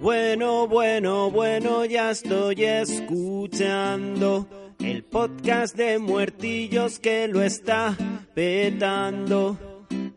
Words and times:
Bueno, 0.00 0.68
bueno, 0.68 1.28
bueno, 1.28 1.84
ya 1.84 2.12
estoy 2.12 2.62
escuchando 2.62 4.46
el 4.78 5.02
podcast 5.02 5.74
de 5.76 5.98
muertillos 5.98 7.00
que 7.00 7.26
lo 7.26 7.42
está 7.42 7.96
petando. 8.32 9.58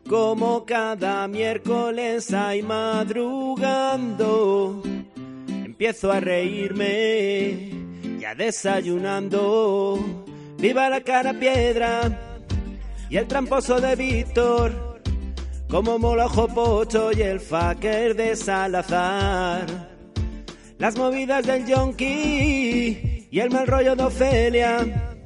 Como 0.08 0.68
cada 0.68 1.28
miércoles 1.28 2.32
hay 2.32 2.62
madrugando. 2.62 3.64
Empiezo 5.48 6.12
a 6.12 6.20
reírme, 6.20 7.72
ya 8.20 8.36
desayunando. 8.36 9.98
Viva 10.60 10.90
la 10.90 11.02
cara 11.02 11.34
piedra 11.34 12.38
y 13.10 13.18
el 13.18 13.28
tramposo 13.28 13.82
de 13.82 13.96
Víctor. 13.96 14.91
Como 15.72 15.98
Molojo 15.98 16.50
Pocho 16.50 17.14
y 17.14 17.22
el 17.22 17.40
fucker 17.40 18.14
de 18.14 18.36
Salazar. 18.36 19.66
Las 20.78 20.98
movidas 20.98 21.48
del 21.48 21.66
yonki 21.66 23.28
y 23.32 23.40
el 23.40 23.50
mal 23.50 23.66
rollo 23.68 23.96
de 23.96 24.04
Ofelia. 24.04 25.22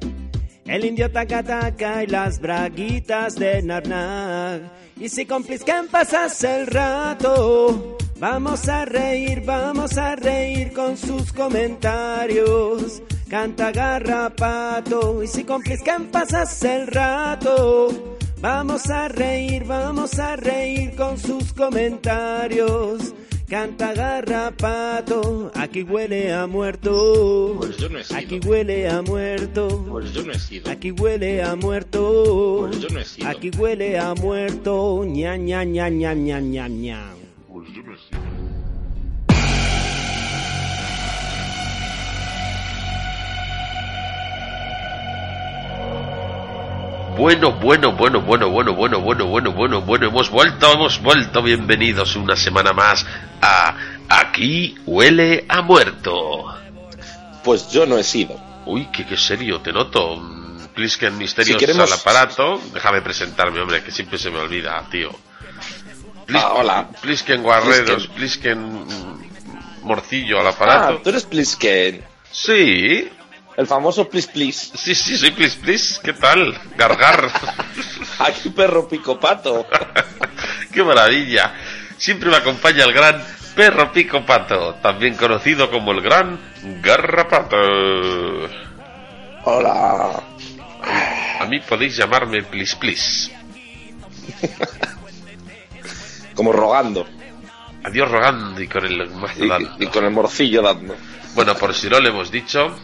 El 0.64 0.84
indio 0.84 1.10
taca 1.10 1.42
taca 1.42 2.04
y 2.04 2.06
las 2.06 2.38
braguitas 2.40 3.34
de 3.34 3.60
Narnag. 3.60 4.60
Y 5.00 5.08
si 5.08 5.26
compliscan 5.26 5.88
pasas 5.88 6.44
el 6.44 6.68
rato, 6.68 7.96
vamos 8.20 8.68
a 8.68 8.84
reír, 8.84 9.42
vamos 9.44 9.98
a 9.98 10.14
reír 10.14 10.72
con 10.72 10.96
sus 10.96 11.32
comentarios. 11.32 13.02
Canta 13.28 13.72
garrapato 13.72 15.24
y 15.24 15.26
si 15.26 15.42
compliscan 15.42 16.06
pasas 16.06 16.62
el 16.62 16.86
rato. 16.86 18.15
Vamos 18.40 18.90
a 18.90 19.08
reír, 19.08 19.64
vamos 19.64 20.18
a 20.18 20.36
reír 20.36 20.94
con 20.94 21.18
sus 21.18 21.52
comentarios. 21.52 23.14
Canta 23.48 23.94
garrapato, 23.94 25.52
aquí 25.54 25.82
huele 25.84 26.32
a 26.34 26.46
muerto. 26.46 27.54
Pues 27.58 27.76
yo 27.76 27.88
no 27.88 27.98
he 28.00 28.04
sido. 28.04 28.18
Aquí 28.18 28.40
huele 28.44 28.88
a 28.88 29.02
muerto. 29.02 29.84
Pues 29.88 30.12
yo 30.12 30.22
no 30.24 30.32
he 30.32 30.38
sido. 30.38 30.70
Aquí 30.70 30.90
huele 30.90 31.42
a 31.42 31.54
muerto. 31.54 32.66
Pues 32.68 32.80
yo 32.80 32.88
no 32.90 33.00
he 33.00 33.04
sido. 33.04 33.28
Aquí 33.28 33.50
huele 33.56 33.98
a 33.98 34.14
muerto. 34.14 35.04
ña 35.04 35.36
ña 35.36 35.64
ña 35.64 35.88
ña 35.88 36.12
ña 36.14 36.40
ña 36.40 36.68
ña. 36.68 37.14
Pues 37.48 37.68
yo 37.72 37.82
no 37.84 37.94
he 37.94 37.98
sido. 37.98 38.35
Bueno, 47.16 47.52
bueno, 47.52 47.92
bueno, 47.92 48.20
bueno, 48.20 48.50
bueno, 48.50 48.74
bueno, 48.74 49.00
bueno, 49.00 49.24
bueno, 49.24 49.52
bueno, 49.52 49.80
bueno, 49.82 50.06
hemos 50.08 50.30
vuelto, 50.30 50.72
hemos 50.72 51.00
vuelto, 51.00 51.42
bienvenidos 51.42 52.14
una 52.16 52.36
semana 52.36 52.72
más 52.72 53.06
a 53.40 53.74
Aquí 54.08 54.76
huele 54.86 55.44
a 55.48 55.62
muerto. 55.62 56.44
Pues 57.42 57.68
yo 57.70 57.86
no 57.86 57.98
he 57.98 58.04
sido. 58.04 58.38
Uy, 58.66 58.86
qué, 58.92 59.04
qué 59.06 59.16
serio, 59.16 59.60
te 59.60 59.72
noto. 59.72 60.22
Plisken 60.74 61.16
Misterios 61.16 61.58
Si 61.58 61.66
queremos- 61.66 61.90
al 61.90 61.98
aparato. 61.98 62.60
Déjame 62.74 63.00
presentarme, 63.00 63.60
hombre, 63.60 63.82
que 63.82 63.90
siempre 63.90 64.18
se 64.18 64.30
me 64.30 64.38
olvida, 64.38 64.84
tío. 64.90 65.10
Plis- 66.26 66.40
Ah, 66.40 66.52
hola. 66.54 66.88
Plisken 67.00 67.42
Guarreros, 67.42 68.08
Plisken 68.08 68.84
Morcillo 69.82 70.38
al 70.40 70.48
aparato. 70.48 70.96
Ah, 70.98 71.00
tú 71.02 71.08
eres 71.10 71.24
Plisken. 71.24 72.04
Sí, 72.30 73.08
El 73.56 73.66
famoso 73.66 74.08
Plis 74.08 74.26
Plis. 74.26 74.72
sí, 74.74 74.94
sí, 74.94 75.16
soy 75.16 75.30
Plis 75.30 75.54
Plis. 75.56 76.00
¿Qué 76.02 76.12
tal? 76.12 76.58
Gargar. 76.76 77.30
Aquí 78.18 78.50
perro 78.50 78.86
picopato. 78.88 79.66
¡Qué 80.72 80.82
maravilla! 80.84 81.54
Siempre 81.96 82.28
me 82.30 82.36
acompaña 82.36 82.84
el 82.84 82.92
gran 82.92 83.22
perro 83.54 83.90
pico 83.90 84.24
pato, 84.26 84.74
también 84.82 85.14
conocido 85.16 85.70
como 85.70 85.92
el 85.92 86.02
gran 86.02 86.38
garrapato. 86.82 87.56
Hola. 89.44 90.22
A 91.40 91.46
mí 91.46 91.58
podéis 91.60 91.96
llamarme 91.96 92.42
Plis 92.42 92.74
Plis. 92.74 93.30
Como 96.34 96.52
rogando. 96.52 97.06
Adiós 97.84 98.10
rogando 98.10 98.60
y 98.60 98.68
con 98.68 98.84
el 98.84 99.08
mazo 99.10 99.44
Y, 99.44 99.48
dando. 99.48 99.76
y 99.78 99.86
con 99.86 100.04
el 100.04 100.10
morcillo 100.10 100.60
dando. 100.60 100.94
Bueno, 101.36 101.54
por 101.54 101.74
si 101.74 101.90
no 101.90 102.00
lo 102.00 102.08
hemos 102.08 102.30
dicho, 102.30 102.74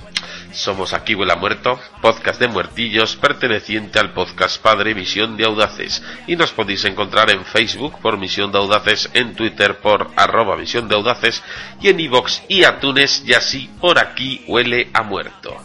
somos 0.53 0.93
Aquí 0.93 1.15
Huele 1.15 1.33
a 1.33 1.37
Muerto, 1.37 1.81
podcast 2.03 2.39
de 2.39 2.49
muertillos 2.49 3.17
perteneciente 3.17 3.99
al 3.99 4.13
podcast 4.13 4.61
Padre 4.61 4.95
Misión 4.95 5.39
de 5.39 5.47
Audaces. 5.47 6.03
Y 6.27 6.37
nos 6.37 6.53
podéis 6.53 6.85
encontrar 6.85 7.31
en 7.31 7.47
Facebook 7.47 7.99
por 8.03 8.19
Misión 8.19 8.53
de 8.53 8.59
Audaces, 8.59 9.09
en 9.15 9.35
Twitter 9.35 9.79
por 9.79 10.11
arroba 10.17 10.59
Misión 10.59 10.87
de 10.87 10.97
Audaces 10.97 11.43
y 11.81 11.89
en 11.89 11.99
iVox 11.99 12.43
y 12.47 12.65
Atunes 12.65 13.23
y 13.25 13.33
así 13.33 13.71
por 13.81 13.99
Aquí 13.99 14.45
Huele 14.47 14.91
a 14.93 15.03
Muerto. 15.03 15.57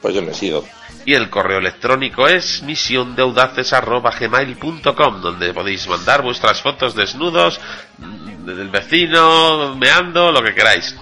Pues 0.00 0.14
yo 0.14 0.22
no 0.22 0.30
he 0.30 0.34
sido. 0.34 0.64
Y 1.06 1.14
el 1.14 1.30
correo 1.30 1.58
electrónico 1.58 2.26
es 2.28 2.62
misiondeaudaces.gmail.com 2.64 5.20
donde 5.22 5.54
podéis 5.54 5.86
mandar 5.86 6.20
vuestras 6.22 6.60
fotos 6.60 6.94
desnudos, 6.94 7.58
mm, 7.98 8.44
del 8.44 8.68
vecino, 8.68 9.74
meando, 9.76 10.30
lo 10.32 10.42
que 10.42 10.52
queráis. 10.54 10.94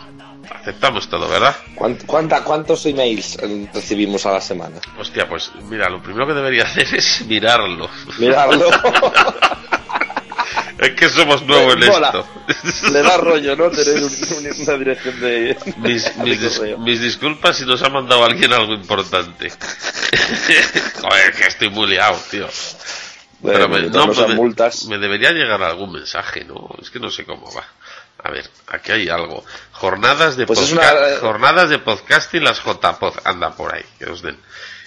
Aceptamos 0.51 1.09
todo, 1.09 1.27
¿verdad? 1.29 1.57
¿Cuánt- 1.75 2.05
cuánta- 2.07 2.45
¿Cuántos 2.45 2.85
emails 2.87 3.39
recibimos 3.73 4.27
a 4.27 4.33
la 4.33 4.41
semana? 4.43 4.77
Hostia, 4.99 5.27
pues 5.29 5.51
mira, 5.71 5.89
lo 5.89 6.03
primero 6.03 6.27
que 6.27 6.35
debería 6.35 6.65
hacer 6.65 6.87
es 6.95 7.25
mirarlo. 7.27 7.89
Miradlo. 8.19 8.67
Es 10.79 10.91
que 10.91 11.09
somos 11.09 11.43
nuevos 11.47 11.75
en 11.75 11.83
esto. 11.85 12.27
Le 12.93 13.03
da 13.03 13.17
rollo, 13.17 13.55
¿no? 13.57 13.71
Tener 13.71 14.03
un- 14.03 14.05
un- 14.05 14.63
una 14.63 14.77
dirección 14.79 15.21
de, 15.21 15.57
Mis, 15.77 16.17
mis 16.19 16.41
dis- 16.43 16.79
mis 16.79 17.01
disculpas 17.01 17.57
si 17.57 17.65
nos 17.65 17.83
ha 17.83 17.89
mandado 17.91 18.25
alguien 18.25 18.53
algo 18.53 18.75
importante. 18.75 19.51
Joder, 21.01 21.33
que 21.35 21.45
estoy 21.47 21.71
muy 21.71 21.87
liado, 21.89 22.19
tío. 22.31 22.49
Pero 23.43 23.69
me, 23.69 23.83
no, 23.83 24.13
sean 24.15 24.31
me- 24.31 24.35
multas. 24.37 24.85
me 24.87 24.99
debería 24.99 25.31
llegar 25.33 25.63
algún 25.63 25.93
mensaje, 25.93 26.45
¿no? 26.45 26.69
Es 26.81 26.91
que 26.91 26.99
no 26.99 27.11
sé 27.11 27.25
cómo 27.25 27.53
va. 27.55 27.65
A 28.23 28.31
ver, 28.31 28.49
aquí 28.69 28.91
hay 28.93 29.09
algo. 29.09 29.45
Jornadas 29.73 30.37
de, 30.37 30.47
Pues 30.47 30.73
una- 30.73 31.19
jornadas 31.21 31.69
de 31.69 31.79
podcasting, 31.79 32.43
las 32.43 32.59
JPod. 32.65 33.19
Anda 33.25 33.55
por 33.55 33.75
ahí, 33.75 33.85
que 33.99 34.07
os 34.07 34.23
den. 34.23 34.39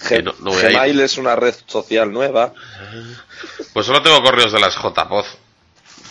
Que 0.08 0.24
no- 0.24 0.34
no. 0.40 0.52
Gmail 0.52 1.00
es 1.02 1.18
una 1.18 1.36
red 1.36 1.56
social 1.68 2.12
nueva. 2.12 2.52
Pues 3.74 3.86
solo 3.86 4.02
tengo 4.02 4.22
correos 4.24 4.52
de 4.52 4.60
las 4.60 4.76
JPod. 4.76 5.26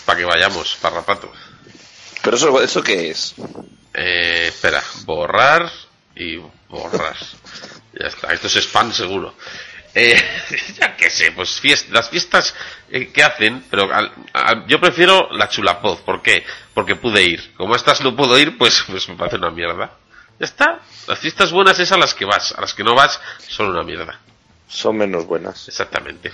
Para 0.04 0.18
que 0.18 0.24
vayamos, 0.24 0.76
parrapato. 0.76 1.32
Pero 2.22 2.36
eso, 2.36 2.60
¿eso 2.62 2.82
qué 2.82 3.10
es? 3.10 3.34
Eh, 3.94 4.46
espera, 4.48 4.82
borrar 5.04 5.70
y 6.14 6.36
borrar. 6.68 7.16
ya 7.98 8.06
está, 8.08 8.32
esto 8.32 8.46
es 8.48 8.56
spam 8.56 8.92
seguro. 8.92 9.34
Eh, 9.94 10.20
ya 10.78 10.94
que 10.96 11.08
sé, 11.08 11.32
pues 11.32 11.62
fiest- 11.62 11.88
las 11.88 12.10
fiestas 12.10 12.54
eh, 12.90 13.10
que 13.12 13.22
hacen, 13.22 13.64
pero 13.70 13.92
al- 13.94 14.12
al- 14.34 14.66
yo 14.66 14.78
prefiero 14.80 15.28
la 15.32 15.48
chulapod. 15.48 16.00
¿Por 16.00 16.20
qué? 16.22 16.44
Porque 16.74 16.96
pude 16.96 17.22
ir. 17.22 17.54
Como 17.56 17.72
a 17.74 17.76
estas 17.76 18.00
no 18.02 18.14
puedo 18.14 18.38
ir, 18.38 18.58
pues, 18.58 18.84
pues 18.86 19.08
me 19.08 19.16
parece 19.16 19.36
una 19.36 19.50
mierda. 19.50 19.92
Ya 20.38 20.44
está. 20.44 20.80
Las 21.08 21.18
fiestas 21.18 21.50
buenas 21.50 21.78
es 21.78 21.90
a 21.92 21.96
las 21.96 22.12
que 22.12 22.26
vas. 22.26 22.52
A 22.52 22.60
las 22.60 22.74
que 22.74 22.84
no 22.84 22.94
vas 22.94 23.18
son 23.48 23.68
una 23.70 23.82
mierda. 23.82 24.20
Son 24.68 24.96
menos 24.98 25.24
buenas. 25.26 25.66
Exactamente. 25.68 26.30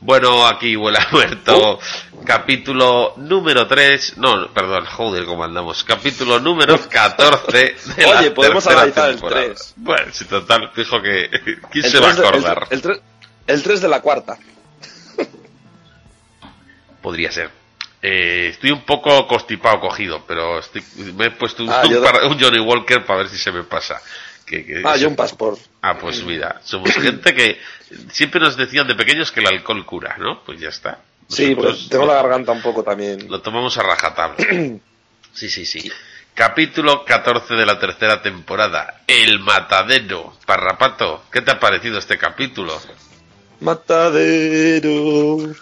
Bueno, 0.00 0.46
aquí 0.46 0.76
huele 0.76 0.98
a 1.00 1.08
muerto. 1.10 1.78
Capítulo 2.24 3.14
número 3.16 3.66
3. 3.66 4.18
No, 4.18 4.48
perdón, 4.52 4.84
joder, 4.86 5.24
cómo 5.24 5.44
andamos. 5.44 5.82
Capítulo 5.84 6.38
número 6.40 6.78
14 6.90 7.76
de 7.96 8.06
la 8.06 8.20
Oye, 8.20 8.30
podemos 8.30 8.66
analizar 8.66 9.08
el 9.10 9.16
temporada. 9.16 9.44
3. 9.46 9.74
Bueno, 9.76 10.12
si 10.12 10.24
total, 10.26 10.70
fijo 10.74 11.00
que. 11.02 11.28
¿Quién 11.70 11.84
El 11.84 11.90
se 11.90 12.00
va 12.00 12.10
a 12.10 12.14
de- 12.14 12.20
el- 12.20 12.26
acordar? 12.26 12.66
El, 12.70 12.82
tre- 12.82 13.00
el 13.46 13.62
3 13.62 13.80
de 13.80 13.88
la 13.88 14.00
cuarta. 14.00 14.38
Podría 17.02 17.30
ser. 17.30 17.50
Eh, 18.02 18.48
estoy 18.52 18.70
un 18.72 18.82
poco 18.82 19.26
constipado 19.26 19.80
cogido, 19.80 20.24
pero 20.26 20.58
estoy- 20.58 20.84
me 21.14 21.26
he 21.26 21.30
puesto 21.30 21.62
un, 21.64 21.70
Ah, 21.70 21.82
un 21.84 22.32
un 22.32 22.40
Johnny 22.40 22.60
Walker 22.60 23.04
para 23.06 23.20
ver 23.20 23.28
si 23.28 23.38
se 23.38 23.50
me 23.52 23.62
pasa. 23.64 24.00
Que, 24.46 24.64
que- 24.64 24.82
Ah, 24.84 24.96
yo 24.96 25.08
un 25.08 25.16
pasport. 25.16 25.58
Ah, 25.82 25.98
pues 25.98 26.22
mira, 26.24 26.60
somos 26.64 26.90
gente 26.94 27.34
que 27.34 27.58
siempre 28.12 28.40
nos 28.40 28.56
decían 28.56 28.86
de 28.86 28.94
pequeños 28.94 29.32
que 29.32 29.40
el 29.40 29.48
alcohol 29.48 29.84
cura, 29.84 30.16
¿no? 30.18 30.42
Pues 30.44 30.60
ya 30.60 30.68
está. 30.68 31.00
Sí, 31.28 31.54
pues 31.56 31.88
tengo 31.88 32.06
lo- 32.06 32.12
la 32.14 32.22
garganta 32.22 32.52
un 32.52 32.62
poco 32.62 32.84
también. 32.84 33.28
Lo 33.28 33.40
tomamos 33.42 33.76
a 33.78 33.82
rajatabla. 33.82 34.36
Sí, 35.34 35.50
sí, 35.50 35.66
sí. 35.66 35.92
Capítulo 36.32 37.04
14 37.04 37.52
de 37.54 37.66
la 37.66 37.78
tercera 37.78 38.22
temporada. 38.22 39.02
El 39.06 39.38
matadero. 39.40 40.34
Parrapato, 40.46 41.24
¿qué 41.30 41.42
te 41.42 41.50
ha 41.50 41.60
parecido 41.60 41.98
este 41.98 42.16
capítulo? 42.16 42.80
Matadero. 43.60 45.54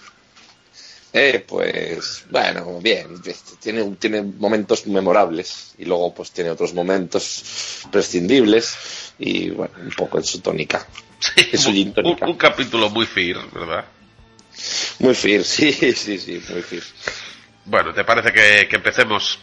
Eh, 1.16 1.44
pues, 1.46 2.24
bueno, 2.28 2.80
bien. 2.80 3.06
este, 3.24 3.56
Tiene, 3.62 3.84
tiene 4.00 4.20
momentos 4.22 4.84
memorables 4.88 5.74
y 5.78 5.84
luego 5.84 6.12
pues 6.12 6.32
tiene 6.32 6.50
otros 6.50 6.74
momentos 6.74 7.86
prescindibles 7.92 9.12
y 9.20 9.50
bueno, 9.50 9.72
un 9.80 9.90
poco 9.92 10.18
en 10.18 10.24
su 10.24 10.40
tónica. 10.40 10.84
Sí, 11.20 11.48
Es 11.52 11.60
su 11.62 11.70
gin 11.72 11.88
un, 11.88 11.94
tónica. 11.94 12.26
un 12.26 12.34
capítulo 12.36 12.90
muy 12.90 13.06
fir, 13.06 13.38
¿verdad? 13.52 13.84
Muy 14.98 15.14
fir, 15.14 15.44
sí, 15.44 15.72
sí, 15.72 16.18
sí, 16.18 16.42
muy 16.50 16.62
fir. 16.62 16.82
Bueno, 17.64 17.94
¿te 17.94 18.02
parece 18.04 18.32
que, 18.32 18.66
que 18.68 18.76
empecemos? 18.76 19.38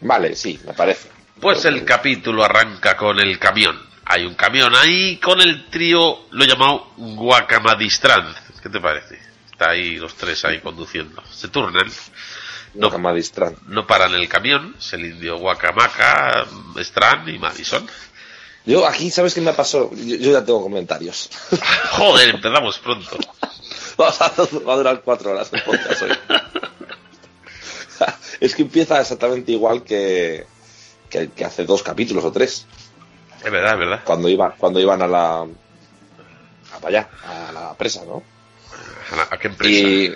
Vale, 0.00 0.34
sí, 0.34 0.58
me 0.66 0.72
parece. 0.72 1.08
Pues 1.40 1.64
el 1.66 1.84
capítulo 1.84 2.42
arranca 2.42 2.96
con 2.96 3.20
el 3.20 3.38
camión. 3.38 3.78
Hay 4.06 4.24
un 4.24 4.34
camión 4.34 4.74
ahí 4.76 5.18
con 5.18 5.40
el 5.42 5.66
trío, 5.68 6.26
lo 6.30 6.42
he 6.44 6.46
llamado 6.48 6.90
Guacamadistrand. 6.96 8.34
¿Qué 8.62 8.68
te 8.70 8.80
parece? 8.80 9.18
Está 9.62 9.70
ahí 9.70 9.94
los 9.94 10.16
tres 10.16 10.44
ahí 10.44 10.58
conduciendo. 10.58 11.22
Se 11.30 11.46
turnan. 11.46 11.86
No, 12.74 12.90
no 13.68 13.86
paran 13.86 14.12
el 14.12 14.28
camión. 14.28 14.74
Es 14.76 14.92
el 14.92 15.04
indio 15.04 15.38
Guacamaca, 15.38 16.44
Strand 16.78 17.28
y 17.28 17.38
Madison. 17.38 17.88
Yo 18.66 18.84
aquí, 18.84 19.12
¿sabes 19.12 19.34
qué 19.34 19.40
me 19.40 19.52
pasó? 19.52 19.88
Yo, 19.94 20.16
yo 20.16 20.32
ya 20.32 20.44
tengo 20.44 20.62
comentarios. 20.62 21.30
Joder, 21.92 22.30
empezamos 22.30 22.80
pronto. 22.80 23.16
Vamos 23.96 24.20
a, 24.20 24.32
va 24.66 24.72
a 24.72 24.76
durar 24.78 25.00
cuatro 25.02 25.30
horas 25.30 25.52
el 25.52 25.62
podcast 25.62 26.02
hoy. 26.02 26.10
es 28.40 28.56
que 28.56 28.62
empieza 28.62 29.00
exactamente 29.00 29.52
igual 29.52 29.84
que, 29.84 30.44
que, 31.08 31.30
que 31.30 31.44
hace 31.44 31.66
dos 31.66 31.84
capítulos 31.84 32.24
o 32.24 32.32
tres. 32.32 32.66
Es 33.44 33.52
verdad, 33.52 33.74
es 33.74 33.78
verdad. 33.78 34.00
Cuando, 34.04 34.28
iba, 34.28 34.56
cuando 34.58 34.80
iban 34.80 35.02
a 35.02 35.06
la. 35.06 35.42
a 35.42 36.78
para 36.80 36.88
allá, 36.88 37.10
a 37.24 37.52
la 37.52 37.74
presa, 37.74 38.04
¿no? 38.04 38.24
¿A, 39.30 39.36
qué 39.38 39.48
empresa? 39.48 39.86
Y. 39.88 40.14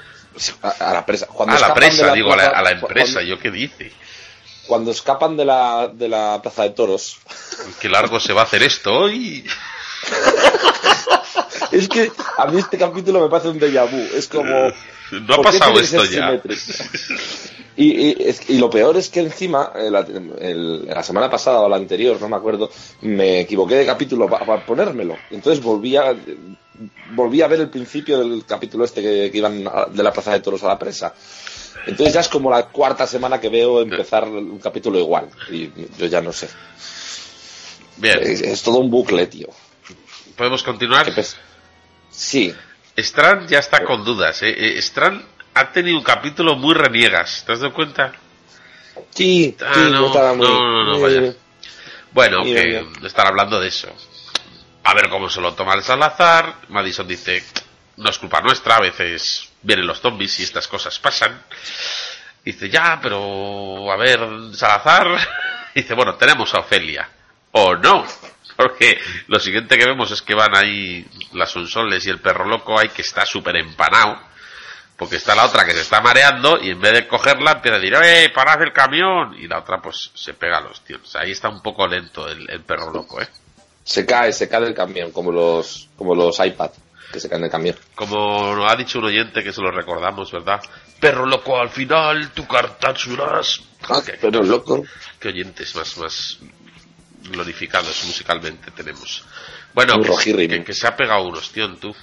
A, 0.63 0.69
a 0.91 0.93
la 0.95 1.07
presa. 1.07 1.27
Cuando 1.27 1.57
a 1.57 1.61
la 1.61 1.75
presa, 1.75 2.13
digo, 2.13 2.33
a 2.33 2.37
la, 2.37 2.43
plaza- 2.45 2.59
a 2.59 2.63
la 2.63 2.71
empresa. 2.73 3.13
Cuando, 3.15 3.29
¿Yo 3.31 3.39
qué 3.39 3.51
dice? 3.51 3.93
cuando 4.67 4.91
escapan 4.91 5.37
de 5.37 5.45
la, 5.45 5.89
de 5.93 6.09
la 6.09 6.41
plaza 6.43 6.65
de 6.65 6.71
toros. 6.71 7.19
Qué 7.81 7.89
largo 7.89 8.19
se 8.21 8.33
va 8.33 8.41
a 8.43 8.45
hacer 8.45 8.63
esto 8.63 8.93
hoy. 8.93 9.45
Es 11.73 11.89
que 11.89 12.11
a 12.39 12.47
mí 12.47 12.59
este 12.61 12.79
capítulo 12.79 13.21
me 13.21 13.29
parece 13.29 13.49
un 13.49 13.59
déjà 13.59 13.85
vu. 13.91 13.99
Es 14.15 14.29
como. 14.29 14.49
No 15.11 15.35
ha 15.35 15.37
¿por 15.37 15.51
qué 15.51 15.59
pasado 15.59 15.81
esto 15.81 16.05
ya. 16.05 16.31
Y, 17.77 18.09
y, 18.09 18.17
es- 18.21 18.49
y 18.49 18.59
lo 18.59 18.71
peor 18.71 18.97
es 18.97 19.09
que 19.11 19.21
encima, 19.21 19.73
eh, 19.77 19.91
la, 19.91 20.01
el- 20.01 20.87
la 20.87 21.03
semana 21.03 21.29
pasada 21.31 21.61
o 21.61 21.69
la 21.69 21.77
anterior, 21.77 22.19
no 22.21 22.29
me 22.29 22.37
acuerdo, 22.37 22.71
me 23.03 23.41
equivoqué 23.41 23.75
de 23.77 23.87
capítulo 23.87 24.29
para 24.29 24.65
ponérmelo. 24.65 25.17
Entonces 25.31 25.63
volví 25.63 25.95
a, 25.97 26.17
volví 27.15 27.43
a 27.43 27.47
ver 27.49 27.61
el 27.61 27.69
principio 27.69 28.19
del 28.19 28.45
capítulo 28.47 28.85
este 28.85 29.03
que, 29.03 29.31
que 29.31 29.39
iban 29.39 29.67
a- 29.69 29.87
de 29.87 30.03
la 30.03 30.13
plaza 30.13 30.33
de 30.33 30.41
toros 30.41 30.63
a 30.65 30.69
la 30.69 30.79
presa. 30.79 31.15
Entonces 31.87 32.15
ya 32.15 32.21
es 32.21 32.29
como 32.29 32.51
la 32.51 32.67
cuarta 32.69 33.07
semana 33.07 33.39
que 33.41 33.51
veo 33.51 33.83
empezar 33.83 34.25
un 34.27 34.59
capítulo 34.59 34.99
igual. 34.99 35.29
Y 35.51 35.71
yo 35.99 36.07
ya 36.07 36.21
no 36.23 36.33
sé. 36.33 36.49
Bien, 37.99 38.19
Es, 38.23 38.41
es 38.41 38.63
todo 38.63 38.79
un 38.79 38.91
bucle, 38.91 39.27
tío. 39.27 39.49
¿podemos 40.37 40.63
continuar? 40.63 41.07
Sí, 42.11 42.55
Strand 42.97 43.49
ya 43.49 43.59
está 43.59 43.85
con 43.85 44.05
dudas. 44.05 44.43
¿eh? 44.43 44.55
Eh, 44.57 44.79
Strand 44.79 45.23
ha 45.57 45.73
tenido 45.73 45.97
un 45.99 46.05
capítulo 46.05 46.55
muy 46.57 46.75
reniegas. 46.75 47.45
¿Te 47.47 47.53
has 47.53 47.61
dado 47.61 47.73
cuenta? 47.73 48.13
sí, 49.11 49.57
Ah, 49.65 49.73
sí, 49.75 49.81
no, 49.91 50.07
estaba 50.07 50.35
muy- 50.35 50.47
no, 50.47 50.61
no, 50.61 50.85
no, 50.85 51.01
vaya. 51.01 51.33
Bueno, 52.13 52.43
que 52.45 52.87
están 53.05 53.27
hablando 53.27 53.61
de 53.61 53.69
eso. 53.69 53.89
A 54.85 54.95
ver 54.95 55.09
cómo 55.09 55.29
se 55.29 55.41
lo 55.41 55.55
toma 55.55 55.75
el 55.75 55.83
Salazar. 55.83 56.57
Madison 56.69 57.07
dice, 57.09 57.45
no 57.97 58.09
es 58.11 58.19
culpa 58.19 58.41
nuestra, 58.41 58.77
a 58.77 58.81
veces 58.81 59.49
vienen 59.63 59.87
los 59.87 60.01
zombies 60.01 60.39
y 60.41 60.45
estas 60.45 60.69
cosas 60.69 60.99
pasan. 60.99 61.43
Dice, 62.45 62.69
ya, 62.71 62.99
pero 63.03 63.91
a 63.91 63.97
ver, 63.97 64.21
Salazar. 64.55 65.09
Dice, 65.75 65.93
bueno, 65.95 66.15
tenemos 66.15 66.55
a 66.55 66.61
Ofelia. 66.61 67.09
O 67.53 67.75
no. 67.77 68.07
Porque 68.57 68.99
lo 69.27 69.39
siguiente 69.39 69.77
que 69.77 69.85
vemos 69.85 70.11
es 70.11 70.23
que 70.23 70.35
van 70.35 70.57
ahí 70.57 71.05
las 71.33 71.51
Sonsoles 71.51 72.07
y 72.07 72.11
el 72.11 72.21
perro 72.21 72.47
loco 72.47 72.79
ahí 72.79 72.89
que 72.89 73.03
está 73.03 73.27
súper 73.27 73.57
empanado. 73.57 74.19
Porque 74.97 75.17
está 75.17 75.35
la 75.35 75.45
otra 75.45 75.65
que 75.67 75.73
se 75.73 75.83
está 75.83 76.01
mareando 76.01 76.59
y 76.63 76.71
en 76.71 76.81
vez 76.81 76.93
de 76.95 77.07
cogerla 77.09 77.53
empieza 77.53 77.77
a 77.77 77.81
decir, 77.81 77.95
¡eh, 78.03 78.31
parad 78.35 78.63
el 78.63 78.73
camión! 78.73 79.37
Y 79.39 79.47
la 79.47 79.59
otra 79.59 79.81
pues 79.83 80.11
se 80.15 80.33
pega 80.35 80.59
a 80.59 80.63
los 80.63 80.81
tíos. 80.83 81.15
Ahí 81.17 81.33
está 81.33 81.51
un 81.51 81.61
poco 81.63 81.87
lento 81.87 82.27
el, 82.29 82.49
el 82.51 82.63
perro 82.63 82.91
loco, 82.93 83.21
¿eh? 83.21 83.29
Se 83.85 84.07
cae, 84.07 84.33
se 84.33 84.49
cae 84.49 84.63
del 84.63 84.75
camión, 84.75 85.13
como 85.13 85.31
los, 85.31 85.89
como 85.97 86.15
los 86.15 86.39
iPad 86.41 86.71
que 87.13 87.21
se 87.21 87.29
caen 87.29 87.43
del 87.43 87.51
camión. 87.51 87.77
Como 87.95 88.67
ha 88.67 88.75
dicho 88.75 88.99
un 88.99 89.05
oyente 89.05 89.45
que 89.45 89.53
se 89.53 89.61
lo 89.61 89.71
recordamos, 89.71 90.33
¿verdad? 90.33 90.61
Perro 90.99 91.27
loco, 91.27 91.59
al 91.61 91.69
final 91.71 92.31
tu 92.33 92.47
carta 92.49 92.95
churras. 92.95 93.61
¿Qué, 94.05 94.15
Pero 94.21 94.43
loco. 94.43 94.83
qué 95.21 95.29
oyentes 95.29 95.77
más, 95.77 95.97
más 95.99 96.39
glorificados 97.31 98.03
musicalmente 98.07 98.71
tenemos. 98.73 99.25
Bueno, 99.75 100.01
que, 100.01 100.49
que- 100.49 100.65
que 100.65 100.73
se 100.75 100.87
ha 100.87 100.97
pegado 100.97 101.23
un 101.25 101.37
ostión, 101.37 101.79
tú. 101.79 101.95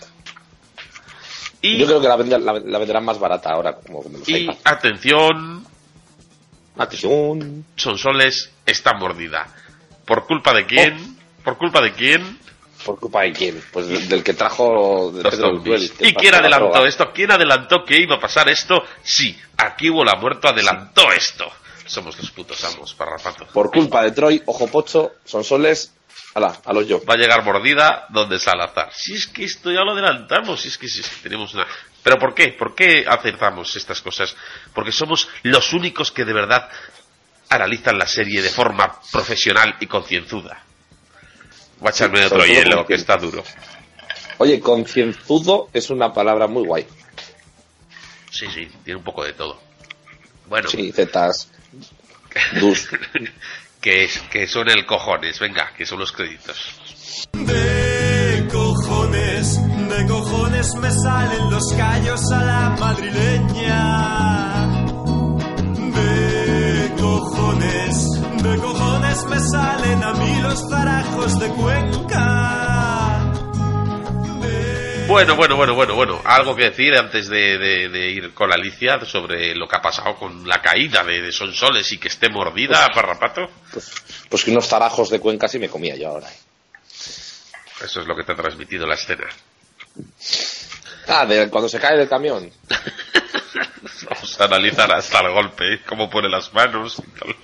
Y, 1.66 1.78
Yo 1.78 1.86
creo 1.86 2.02
que 2.02 2.08
la, 2.10 2.18
vende- 2.18 2.38
la, 2.40 2.54
la 2.60 2.78
venderán 2.78 3.06
más 3.06 3.18
barata 3.18 3.50
ahora, 3.52 3.74
como, 3.78 4.04
y 4.28 4.36
iPad. 4.36 4.56
atención, 4.66 5.66
Atención. 6.78 7.66
Sonsoles 7.76 8.52
está 8.66 8.94
mordida. 8.94 9.48
¿Por 10.06 10.26
culpa 10.26 10.54
de 10.54 10.66
quién? 10.66 11.18
¿Por 11.44 11.58
culpa 11.58 11.82
de 11.82 11.94
quién? 11.94 12.40
¿Por 12.86 13.00
culpa 13.00 13.22
de 13.22 13.32
quién? 13.32 13.64
Pues 13.72 13.88
del, 13.88 14.10
del 14.10 14.24
que 14.24 14.34
trajo 14.34 15.12
de 15.14 15.24
Los 15.24 15.36
Pedro 15.36 15.64
que 15.64 16.08
¿Y 16.10 16.14
quién 16.16 16.34
la 16.34 16.40
adelantó 16.40 16.86
esto? 16.86 17.12
¿Quién 17.14 17.32
adelantó 17.32 17.86
que 17.86 17.98
iba 18.02 18.16
a 18.16 18.20
pasar 18.20 18.50
esto? 18.50 18.84
Sí, 19.04 19.40
aquí 19.58 19.90
hubo 19.90 20.04
la 20.04 20.16
muerto, 20.16 20.50
adelantó 20.50 21.12
esto. 21.14 21.46
Somos 21.86 22.18
los 22.18 22.32
putos 22.32 22.62
amos, 22.66 22.94
parrapato. 22.94 23.46
Por 23.54 23.72
culpa 23.72 24.04
de 24.04 24.12
Troy, 24.12 24.42
Ojo 24.46 24.68
Pocho, 24.68 25.14
son 25.24 25.44
soles. 25.44 25.94
Ala, 26.36 26.60
a 26.66 26.74
los 26.74 26.88
yo. 26.88 27.04
Va 27.06 27.14
a 27.14 27.18
llegar 27.18 27.44
mordida 27.44 28.08
donde 28.10 28.40
Salazar. 28.40 28.92
Si 28.94 29.14
es 29.14 29.28
que 29.28 29.44
esto 29.44 29.72
ya 29.72 29.82
lo 29.82 29.92
adelantamos, 29.92 30.62
si 30.62 30.70
es 30.70 30.78
que, 30.78 30.88
si 30.88 31.02
es 31.02 31.10
que 31.10 31.22
tenemos 31.24 31.54
una... 31.54 31.68
¿Pero 32.02 32.18
por 32.18 32.34
qué? 32.34 32.50
¿Por 32.50 32.74
qué 32.74 33.06
acertamos 33.08 33.76
estas 33.76 34.02
cosas? 34.02 34.36
Porque 34.74 34.92
somos 34.92 35.30
los 35.44 35.74
únicos 35.74 36.12
que 36.12 36.26
de 36.26 36.34
verdad 36.34 36.70
analizan 37.50 37.98
la 38.00 38.08
serie 38.08 38.42
de 38.42 38.50
forma 38.50 39.00
profesional 39.12 39.76
y 39.80 39.86
concienzuda. 39.86 40.64
Voy 41.80 41.88
a 41.88 41.92
echarme 41.92 42.20
Sí, 42.20 42.26
otro 42.26 42.46
hielo, 42.46 42.86
que 42.86 42.96
está 42.96 43.18
duro. 43.18 43.44
Oye, 44.40 44.60
concienzudo 44.60 45.70
es 45.72 45.90
una 45.92 46.12
palabra 46.14 46.48
muy 46.48 46.66
guay. 46.66 46.88
Sí, 48.32 48.48
sí, 48.52 48.68
tiene 48.84 48.98
un 48.98 49.04
poco 49.04 49.24
de 49.24 49.34
todo. 49.34 49.62
Bueno, 50.48 50.68
Sí, 50.68 50.92
zetas. 50.92 51.52
Dus. 52.60 52.90
Que, 53.84 54.10
que 54.32 54.48
son 54.48 54.70
el 54.70 54.86
cojones, 54.86 55.38
venga, 55.40 55.74
que 55.76 55.86
son 55.86 56.00
los 56.00 56.12
créditos. 56.14 56.80
De 57.34 58.48
cojones, 58.50 59.60
de 59.90 60.08
cojones 60.08 60.76
me 60.76 60.90
salen 60.90 61.52
los 61.52 61.74
callos 61.74 62.32
a 62.32 62.44
la 62.44 62.70
madrileña. 62.80 64.68
De 65.98 66.94
cojones, 66.98 68.22
de 68.42 68.58
cojones 68.58 69.26
me 69.26 69.40
salen 69.40 70.04
a 70.04 70.14
mí 70.14 70.42
los 70.42 70.70
zarajos 70.70 71.40
de 71.40 71.50
Cuenca. 71.50 72.73
Bueno, 75.08 75.36
bueno, 75.36 75.56
bueno, 75.56 75.76
bueno, 75.76 75.96
bueno. 75.96 76.22
Algo 76.26 76.56
que 76.56 76.64
decir 76.70 76.96
antes 76.98 77.28
de, 77.30 77.58
de- 77.58 77.90
de 77.90 78.10
ir 78.10 78.34
con 78.34 78.52
Alicia 78.52 79.04
sobre 79.06 79.54
lo 79.54 79.68
que 79.68 79.76
ha 79.76 79.82
pasado 79.82 80.16
con 80.16 80.48
la 80.48 80.62
caída 80.62 81.04
de, 81.04 81.22
de 81.22 81.32
Sonsoles 81.32 81.92
y 81.92 81.98
que 82.00 82.08
esté 82.08 82.30
mordida, 82.30 82.88
parrapato. 82.94 83.48
Pues 84.30 84.44
que 84.44 84.52
unos 84.52 84.68
zarajos 84.68 85.10
de 85.10 85.20
Cuenca 85.20 85.48
sí 85.48 85.60
me 85.60 85.70
comía 85.70 85.96
yo 85.96 86.10
ahora. 86.10 86.30
Eso 87.84 88.02
es 88.02 88.08
lo 88.08 88.16
que 88.16 88.24
te 88.24 88.32
ha 88.32 88.36
transmitido 88.36 88.88
la 88.88 88.96
escena. 88.96 89.28
Ah, 91.08 91.26
de 91.26 91.50
cuando 91.50 91.70
se 91.70 91.80
cae 91.80 91.98
del 91.98 92.10
camión. 92.10 92.50
Vamos 94.10 94.42
a 94.42 94.46
analizar 94.46 94.92
hasta 94.94 95.20
el 95.20 95.32
golpe, 95.32 95.74
¿eh? 95.76 95.82
cómo 95.88 96.10
pone 96.10 96.30
las 96.30 96.54
manos 96.54 97.00
y 97.00 97.20
tal. 97.20 97.36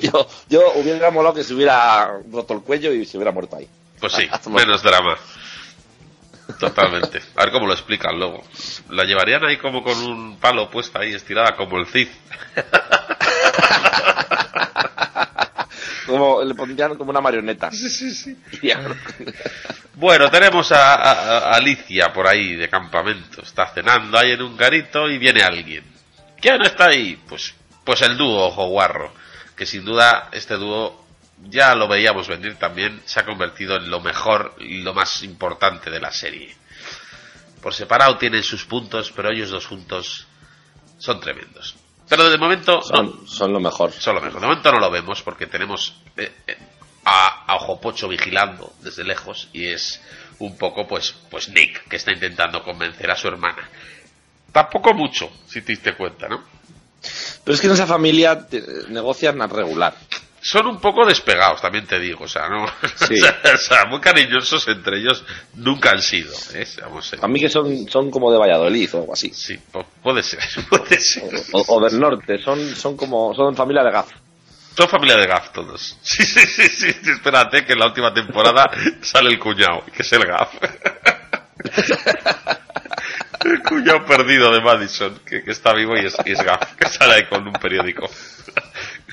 yo, 0.00 0.28
yo 0.48 0.72
hubiera 0.74 1.10
molado 1.10 1.34
que 1.36 1.44
se 1.44 1.54
hubiera 1.54 2.20
roto 2.30 2.54
el 2.54 2.60
cuello 2.60 2.92
y 2.92 3.06
se 3.06 3.16
hubiera 3.16 3.32
muerto 3.32 3.56
ahí. 3.56 3.68
Pues 4.00 4.12
sí, 4.12 4.28
menos 4.50 4.82
drama. 4.82 5.16
Totalmente. 6.58 7.20
A 7.36 7.44
ver 7.44 7.52
cómo 7.52 7.66
lo 7.66 7.72
explican 7.74 8.18
luego. 8.18 8.42
La 8.90 9.04
llevarían 9.04 9.44
ahí 9.44 9.56
como 9.58 9.82
con 9.82 9.96
un 9.98 10.38
palo 10.40 10.70
puesta 10.70 11.00
ahí 11.00 11.12
estirada 11.14 11.54
como 11.56 11.78
el 11.78 11.86
Cid. 11.86 12.08
Como, 16.06 16.42
le 16.42 16.54
pondrían 16.54 16.96
como 16.96 17.10
una 17.10 17.20
marioneta. 17.20 17.70
Bueno, 19.94 20.30
tenemos 20.30 20.72
a, 20.72 20.94
a- 20.94 21.38
a 21.50 21.56
Alicia 21.56 22.12
por 22.14 22.26
ahí 22.26 22.54
de 22.54 22.68
campamento. 22.68 23.42
Está 23.42 23.66
cenando 23.68 24.16
ahí 24.18 24.32
en 24.32 24.42
un 24.42 24.56
garito 24.56 25.08
y 25.08 25.18
viene 25.18 25.42
alguien. 25.42 25.84
¿Quién 26.40 26.62
está 26.62 26.86
ahí? 26.86 27.20
Pues, 27.28 27.54
pues 27.84 28.00
el 28.02 28.16
dúo 28.16 28.46
Ojo 28.46 28.68
Guarro. 28.68 29.12
Que 29.54 29.66
sin 29.66 29.84
duda 29.84 30.28
este 30.32 30.54
dúo 30.54 31.04
ya 31.44 31.74
lo 31.74 31.88
veíamos 31.88 32.28
venir 32.28 32.56
también. 32.56 33.00
Se 33.04 33.20
ha 33.20 33.24
convertido 33.24 33.76
en 33.76 33.90
lo 33.90 34.00
mejor 34.00 34.54
y 34.60 34.82
lo 34.82 34.94
más 34.94 35.22
importante 35.22 35.90
de 35.90 36.00
la 36.00 36.10
serie. 36.12 36.54
Por 37.62 37.74
separado 37.74 38.18
tienen 38.18 38.42
sus 38.42 38.64
puntos, 38.64 39.12
pero 39.14 39.30
ellos 39.30 39.50
dos 39.50 39.66
juntos 39.66 40.26
son 40.98 41.20
tremendos. 41.20 41.74
Pero 42.08 42.30
de 42.30 42.38
momento 42.38 42.76
no, 42.76 42.82
Son, 42.82 43.28
son 43.28 43.52
lo 43.52 43.60
mejor. 43.60 43.92
son 43.92 44.14
lo 44.14 44.20
mejor. 44.20 44.40
De 44.40 44.46
momento 44.46 44.72
no 44.72 44.78
lo 44.80 44.90
vemos 44.90 45.22
porque 45.22 45.46
tenemos 45.46 45.94
eh, 46.16 46.32
eh, 46.46 46.56
a, 47.04 47.44
a 47.52 47.56
Ojo 47.56 47.80
Pocho 47.80 48.08
vigilando 48.08 48.72
desde 48.80 49.04
lejos 49.04 49.48
y 49.52 49.66
es 49.66 50.00
un 50.38 50.56
poco 50.56 50.86
pues 50.86 51.12
pues 51.30 51.48
Nick 51.48 51.88
que 51.88 51.96
está 51.96 52.12
intentando 52.12 52.62
convencer 52.62 53.10
a 53.10 53.16
su 53.16 53.28
hermana. 53.28 53.68
Tampoco 54.52 54.94
mucho, 54.94 55.30
si 55.46 55.60
te 55.60 55.72
diste 55.72 55.94
cuenta, 55.94 56.28
¿no? 56.28 56.42
Pero 57.44 57.54
es 57.54 57.60
que 57.60 57.66
en 57.66 57.74
esa 57.74 57.86
familia 57.86 58.46
te- 58.48 58.62
negocian 58.88 59.42
a 59.42 59.46
regular. 59.46 59.94
Son 60.40 60.66
un 60.66 60.80
poco 60.80 61.04
despegados, 61.04 61.60
también 61.60 61.86
te 61.86 61.98
digo, 61.98 62.24
o 62.24 62.28
sea, 62.28 62.48
¿no? 62.48 62.66
Sí. 62.96 63.16
o, 63.20 63.56
sea, 63.56 63.86
muy 63.86 64.00
cariñosos 64.00 64.66
entre 64.68 64.98
ellos 64.98 65.24
nunca 65.54 65.90
han 65.90 66.00
sido, 66.00 66.32
¿eh? 66.54 66.66
Vamos, 66.82 67.12
eh. 67.12 67.18
A 67.20 67.26
mí 67.28 67.40
que 67.40 67.48
son, 67.48 67.88
son 67.88 68.10
como 68.10 68.30
de 68.30 68.38
Valladolid 68.38 68.88
o 68.94 68.98
algo 69.00 69.12
así. 69.14 69.30
Sí, 69.34 69.58
pu- 69.72 69.84
puede 70.02 70.22
ser, 70.22 70.40
puede 70.70 71.00
ser. 71.00 71.24
O, 71.52 71.64
o 71.76 71.80
del 71.88 71.98
norte, 71.98 72.38
son, 72.42 72.74
son 72.76 72.96
como, 72.96 73.34
son 73.34 73.54
familia 73.56 73.82
de 73.82 73.90
gaf. 73.90 74.08
Son 74.76 74.88
familia 74.88 75.16
de 75.16 75.26
Gaf 75.26 75.50
todos. 75.52 75.98
Sí, 76.02 76.22
sí, 76.24 76.46
sí, 76.46 76.68
sí, 76.68 76.92
sí, 76.92 77.10
espérate 77.10 77.64
que 77.66 77.72
en 77.72 77.80
la 77.80 77.86
última 77.86 78.14
temporada 78.14 78.64
sale 79.02 79.30
el 79.30 79.38
cuñado, 79.40 79.84
que 79.92 80.02
es 80.02 80.12
el 80.12 80.24
Gaf. 80.24 80.54
El 83.44 83.62
cuñado 83.62 84.04
perdido 84.04 84.52
de 84.52 84.60
Madison, 84.60 85.18
que, 85.26 85.42
que 85.42 85.50
está 85.50 85.72
vivo 85.72 85.96
y 85.96 86.06
es, 86.06 86.16
y 86.24 86.32
es 86.32 86.42
Gaf, 86.42 86.74
que 86.76 86.88
sale 86.88 87.14
ahí 87.14 87.26
con 87.28 87.46
un 87.46 87.52
periódico. 87.54 88.08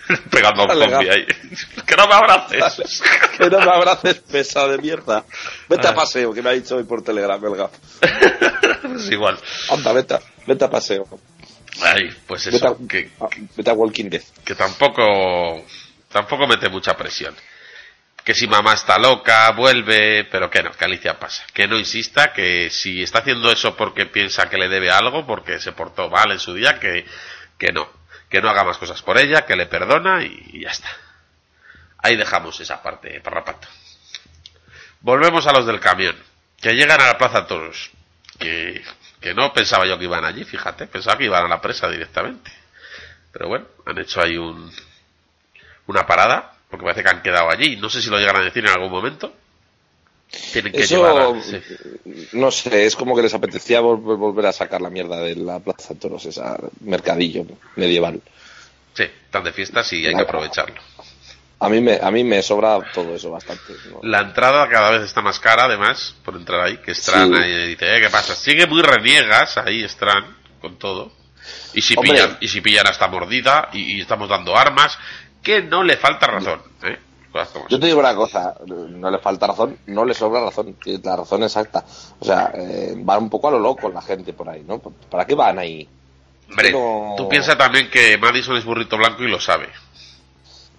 Pegando 0.32 0.64
a 0.64 0.66
un 0.66 0.72
zombie 0.92 1.10
ahí. 1.10 1.26
Que 1.86 1.96
no 1.96 2.08
me 2.08 2.14
abraces. 2.14 3.02
Que 3.38 3.50
no 3.50 3.60
me 3.60 3.72
abraces 3.72 4.16
pesado 4.16 4.70
de 4.70 4.78
mierda. 4.80 5.24
Vete 5.70 5.88
Ah. 5.88 5.92
a 5.92 5.96
paseo, 5.96 6.34
que 6.34 6.42
me 6.42 6.50
ha 6.50 6.54
dicho 6.54 6.76
hoy 6.78 6.84
por 6.84 7.04
Telegram 7.04 7.44
el 7.46 7.56
gaf. 7.56 7.72
Es 8.96 9.10
igual. 9.12 9.38
Anda, 9.70 9.92
vete, 9.94 10.16
vete 10.46 10.66
a 10.66 10.70
paseo. 10.70 11.06
Ahí, 11.82 12.10
pues 12.28 12.46
Vete 12.46 12.66
a, 12.66 12.70
eso, 12.70 12.88
que, 12.88 13.12
a- 13.20 13.28
vete 13.58 13.70
a 13.70 13.74
Walking 13.74 14.10
Dead. 14.10 14.22
que 14.46 14.56
tampoco 14.56 15.66
tampoco 16.10 16.48
mete 16.48 16.70
mucha 16.70 16.96
presión. 16.96 17.36
Que 18.24 18.34
si 18.34 18.48
mamá 18.48 18.74
está 18.74 18.98
loca, 18.98 19.52
vuelve, 19.52 20.24
pero 20.32 20.50
que 20.50 20.64
no, 20.64 20.72
que 20.72 20.86
Alicia 20.86 21.20
pasa. 21.20 21.44
Que 21.54 21.68
no 21.68 21.78
insista, 21.78 22.32
que 22.34 22.70
si 22.72 23.04
está 23.04 23.20
haciendo 23.20 23.52
eso 23.52 23.76
porque 23.76 24.06
piensa 24.08 24.50
que 24.50 24.58
le 24.58 24.68
debe 24.70 24.90
algo, 24.90 25.28
porque 25.28 25.60
se 25.60 25.74
portó 25.74 26.10
mal 26.10 26.32
en 26.32 26.40
su 26.40 26.54
día, 26.54 26.80
que, 26.80 27.06
que 27.60 27.72
no. 27.72 27.88
Que 28.30 28.42
no 28.42 28.50
haga 28.50 28.64
más 28.64 28.78
cosas 28.78 29.02
por 29.02 29.18
ella, 29.18 29.46
que 29.46 29.56
le 29.56 29.66
perdona 29.66 30.24
y, 30.24 30.62
ya 30.62 30.70
está. 30.70 30.90
Ahí 32.00 32.16
dejamos 32.16 32.60
esa 32.60 32.82
parte, 32.82 33.20
parrapato. 33.22 33.68
Volvemos 35.02 35.46
a 35.48 35.52
los 35.52 35.66
del 35.66 35.80
camión, 35.80 36.16
que 36.62 36.74
llegan 36.74 37.02
a 37.02 37.08
la 37.08 37.18
Plaza 37.18 37.48
Toros. 37.48 37.92
Que, 38.40 38.84
que 39.22 39.34
no 39.34 39.54
pensaba 39.54 39.86
yo 39.86 39.98
que 39.98 40.06
iban 40.06 40.26
allí, 40.26 40.44
fíjate, 40.44 40.88
pensaba 40.88 41.18
que 41.18 41.26
iban 41.26 41.46
a 41.46 41.48
la 41.48 41.62
presa 41.62 41.90
directamente. 41.90 42.52
Pero 43.32 43.48
bueno, 43.48 43.66
han 43.86 43.98
hecho 43.98 44.22
ahí 44.22 44.38
un, 44.38 44.72
una 45.88 46.06
parada, 46.06 46.54
porque 46.70 46.84
parece 46.84 47.04
que 47.04 47.10
han 47.10 47.22
quedado 47.22 47.50
allí. 47.50 47.76
No 47.78 47.90
sé 47.90 48.02
si 48.02 48.10
lo 48.10 48.20
llegan 48.20 48.38
a 48.38 48.42
decir 48.42 48.66
en 48.66 48.72
algún 48.72 48.92
momento. 48.92 49.36
Tienen 50.54 50.72
que 50.74 50.82
Eso, 50.82 50.96
llevar 50.98 51.36
a- 51.36 51.42
sí. 51.42 51.60
no 52.34 52.52
sé, 52.52 52.86
es 52.86 52.96
como 52.96 53.16
que 53.16 53.22
les 53.22 53.34
apetecía 53.34 53.82
vol- 53.82 54.02
volver 54.18 54.46
a 54.48 54.52
sacar 54.54 54.82
la 54.82 54.90
mierda 54.90 55.18
de 55.20 55.36
la 55.36 55.60
Plaza 55.60 55.94
de 55.94 56.00
Toros, 56.00 56.26
esa 56.26 56.58
mercadillo 56.82 57.46
medieval. 57.76 58.22
Sí, 58.94 59.04
están 59.04 59.44
de 59.44 59.52
fiestas 59.54 59.92
y 59.94 60.06
hay 60.06 60.16
que 60.16 60.22
aprovecharlo. 60.22 60.76
A 61.60 61.70
mí 61.70 61.80
me, 61.82 62.00
a 62.02 62.12
mí 62.12 62.24
me 62.24 62.42
sobra 62.42 62.80
todo 62.94 63.16
eso 63.16 63.32
bastante. 63.32 63.74
¿no? 63.90 64.00
La 64.04 64.20
entrada 64.22 64.68
cada 64.70 64.92
vez 64.92 65.04
está 65.04 65.22
más 65.22 65.40
cara, 65.40 65.66
además, 65.66 66.16
por 66.24 66.36
entrar 66.36 66.62
ahí. 66.62 66.78
Que 66.78 66.94
Stran 66.94 67.30
Sí. 67.30 67.36
ahí 67.36 67.68
dice, 67.70 67.96
eh, 67.98 68.02
¿qué 68.02 68.10
pasa? 68.10 68.36
Sigue 68.36 68.68
muy 68.68 68.82
reniegas 68.82 69.58
ahí, 69.58 69.88
Stran, 69.88 70.36
con 70.60 70.78
todo. 70.78 71.12
Y 71.74 71.82
si, 71.82 71.96
Hombre. 71.98 72.12
pillan, 72.14 72.38
y 72.42 72.48
si 72.50 72.60
pillan 72.62 72.88
hasta 72.88 73.08
mordida 73.08 73.70
y, 73.74 73.98
y 73.98 74.02
estamos 74.02 74.28
dando 74.30 74.56
armas, 74.58 74.98
que 75.42 75.62
no 75.62 75.82
le 75.84 75.96
falta 75.98 76.28
razón. 76.28 76.62
¿eh? 76.84 76.98
Yo 77.70 77.80
te 77.80 77.88
digo 77.88 78.00
una 78.00 78.16
cosa, 78.16 78.56
no 78.66 79.12
le 79.12 79.18
falta 79.20 79.48
razón, 79.48 79.78
no 79.88 80.06
le 80.06 80.14
sobra 80.14 80.42
razón, 80.44 80.74
que 80.76 81.00
la 81.04 81.16
razón 81.18 81.44
exacta. 81.44 81.84
O 82.20 82.24
sea, 82.26 82.52
eh, 82.54 82.94
van 82.98 83.24
un 83.24 83.30
poco 83.30 83.48
a 83.48 83.52
lo 83.52 83.60
loco 83.60 83.90
la 83.90 84.02
gente 84.02 84.34
por 84.34 84.50
ahí, 84.50 84.64
¿no? 84.66 84.80
¿Para 84.80 85.26
qué 85.26 85.36
van 85.36 85.60
ahí? 85.60 85.88
Hombre, 86.50 86.72
no- 86.72 87.16
tú 87.18 87.28
piensas 87.28 87.58
también 87.58 87.90
que 87.90 88.18
Madison 88.18 88.56
es 88.58 88.64
burrito 88.66 88.98
blanco 88.98 89.24
y 89.24 89.28
lo 89.28 89.40
sabe. 89.40 89.68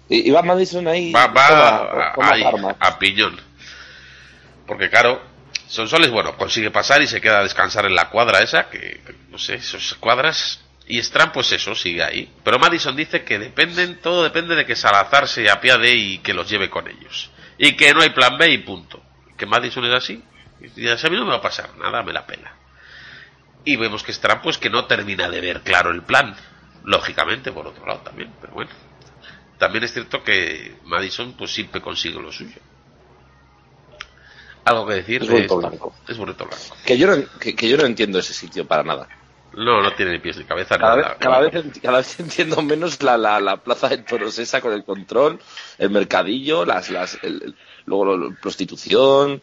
Y, 0.09 0.27
y 0.29 0.31
va 0.31 0.41
Madison 0.41 0.87
ahí 0.87 1.11
va, 1.11 1.27
va 1.27 1.47
toma- 1.47 1.67
a, 2.09 2.13
toma 2.13 2.29
ahí, 2.31 2.43
a 2.79 2.97
piñón. 2.99 3.39
Porque 4.65 4.89
claro, 4.89 5.21
Sonsoles, 5.67 6.09
bueno, 6.11 6.35
consigue 6.37 6.71
pasar 6.71 7.01
y 7.01 7.07
se 7.07 7.19
queda 7.21 7.39
a 7.39 7.43
descansar 7.43 7.85
en 7.85 7.95
la 7.95 8.09
cuadra 8.09 8.39
esa, 8.39 8.69
que 8.69 9.01
no 9.29 9.37
sé, 9.37 9.55
esas 9.55 9.93
cuadras. 9.95 10.61
Y 10.87 11.03
Stran, 11.03 11.31
pues 11.33 11.51
eso, 11.51 11.75
sigue 11.75 12.01
ahí. 12.01 12.31
Pero 12.43 12.59
Madison 12.59 12.95
dice 12.95 13.23
que 13.23 13.37
dependen, 13.37 13.99
todo 13.99 14.23
depende 14.23 14.55
de 14.55 14.65
que 14.65 14.75
Salazar 14.75 15.27
se 15.27 15.49
apiade 15.49 15.93
y 15.93 16.19
que 16.19 16.33
los 16.33 16.49
lleve 16.49 16.69
con 16.69 16.87
ellos. 16.87 17.29
Y 17.57 17.75
que 17.75 17.93
no 17.93 18.01
hay 18.01 18.11
plan 18.11 18.37
B 18.37 18.49
y 18.49 18.59
punto. 18.59 19.03
Que 19.37 19.45
Madison 19.45 19.83
es 19.85 19.93
así. 19.93 20.23
Y 20.75 20.87
a 20.87 20.95
mí 20.95 21.17
no 21.17 21.25
me 21.25 21.31
va 21.31 21.37
a 21.37 21.41
pasar 21.41 21.75
nada, 21.77 22.03
me 22.03 22.13
la 22.13 22.25
pela. 22.25 22.55
Y 23.65 23.75
vemos 23.75 24.01
que 24.01 24.13
Stran, 24.13 24.41
pues 24.41 24.57
que 24.57 24.69
no 24.69 24.85
termina 24.85 25.29
de 25.29 25.41
ver 25.41 25.61
claro 25.61 25.91
el 25.91 26.03
plan. 26.03 26.35
Lógicamente, 26.85 27.51
por 27.51 27.67
otro 27.67 27.85
lado 27.85 27.99
también, 27.99 28.31
pero 28.39 28.53
bueno. 28.53 28.71
También 29.57 29.83
es 29.83 29.91
cierto 29.91 30.23
que 30.23 30.77
Madison 30.85 31.33
pues 31.33 31.51
siempre 31.51 31.81
consigue 31.81 32.21
lo 32.21 32.31
suyo. 32.31 32.61
¿Algo 34.63 34.87
que 34.87 34.93
decir? 34.95 35.23
Es 35.23 35.29
de 35.29 35.39
esto? 35.39 35.57
blanco. 35.57 35.95
Es 36.07 36.17
burrito 36.17 36.45
blanco. 36.45 36.77
Que 36.85 36.97
yo, 36.97 37.07
no, 37.07 37.23
que, 37.39 37.55
que 37.55 37.67
yo 37.67 37.75
no 37.75 37.85
entiendo 37.85 38.19
ese 38.19 38.33
sitio 38.33 38.65
para 38.65 38.83
nada. 38.83 39.07
No, 39.57 39.81
no 39.81 39.91
tiene 39.93 40.13
ni 40.13 40.19
pies 40.19 40.37
ni 40.37 40.43
cabeza. 40.45 40.77
Cada, 40.77 40.95
nada. 40.95 41.09
vez, 41.09 41.17
cada, 41.19 41.39
vez, 41.39 41.79
cada 41.81 41.97
vez 41.97 42.19
entiendo 42.19 42.61
menos 42.61 43.01
la, 43.03 43.17
la, 43.17 43.39
la 43.39 43.57
plaza 43.57 43.89
de 43.89 43.97
toros 43.99 44.37
esa 44.39 44.61
con 44.61 44.71
el 44.73 44.83
control, 44.83 45.39
el 45.77 45.89
mercadillo, 45.89 46.63
las, 46.65 46.89
las, 46.89 47.17
el- 47.23 47.41
el- 47.43 47.55
luego 47.85 48.05
lo- 48.17 48.35
prostitución. 48.41 49.41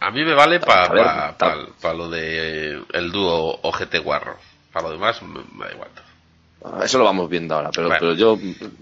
A 0.00 0.10
mí 0.10 0.24
me 0.24 0.34
vale 0.34 0.60
para 0.60 0.84
A 0.84 0.88
ver, 0.92 1.36
ta- 1.80 1.92
lo 1.94 2.10
de 2.10 2.82
el 2.92 3.10
dúo 3.12 3.58
OGT 3.62 3.98
Guarro. 4.02 4.36
Para 4.72 4.88
lo 4.88 4.92
demás 4.92 5.22
me, 5.22 5.40
me 5.54 5.64
da 5.66 5.72
igual. 5.72 5.88
Ah, 6.64 6.80
Eso 6.84 6.98
lo 6.98 7.04
vamos 7.04 7.30
viendo 7.30 7.54
ahora, 7.54 7.70
pero, 7.74 7.86
Bueno. 7.86 8.00
pero 8.00 8.14
yo, 8.14 8.36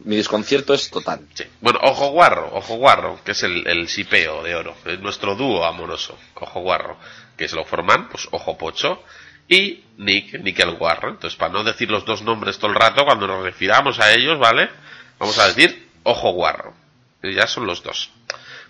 mi 0.05 0.17
desconcierto 0.17 0.75
es 0.75 0.91
total. 0.91 1.21
Sí. 1.35 1.45
Bueno, 1.61 1.79
Ojo 1.83 2.09
Guarro, 2.11 2.51
Ojo 2.55 2.77
Guarro, 2.77 3.21
que 3.25 3.33
es 3.33 3.43
el, 3.43 3.67
el 3.67 3.89
sipeo 3.89 4.43
de 4.43 4.55
oro, 4.57 4.75
es 4.87 4.99
nuestro 5.01 5.37
dúo 5.37 5.65
amoroso, 5.65 6.19
Ojo 6.35 6.61
Guarro, 6.61 6.97
que 7.37 7.47
se 7.47 7.55
lo 7.57 7.65
forman, 7.65 8.09
pues 8.09 8.27
Ojo 8.33 8.57
Pocho 8.57 9.03
y 9.49 9.85
Nick, 9.99 10.41
Nick 10.41 10.59
el 10.61 10.73
Guarro. 10.73 11.11
Entonces, 11.11 11.39
para 11.39 11.53
no 11.53 11.65
decir 11.65 11.91
los 11.91 12.05
dos 12.05 12.23
nombres 12.23 12.59
todo 12.59 12.71
el 12.71 12.77
rato, 12.77 13.05
cuando 13.05 13.27
nos 13.27 13.43
refiramos 13.43 14.01
a 14.01 14.13
ellos, 14.13 14.39
¿vale? 14.39 14.71
Vamos 15.19 15.39
a 15.39 15.47
decir 15.47 15.89
Ojo 16.03 16.33
Guarro. 16.33 16.75
Y 17.23 17.35
ya 17.35 17.47
son 17.47 17.67
los 17.67 17.83
dos. 17.83 18.11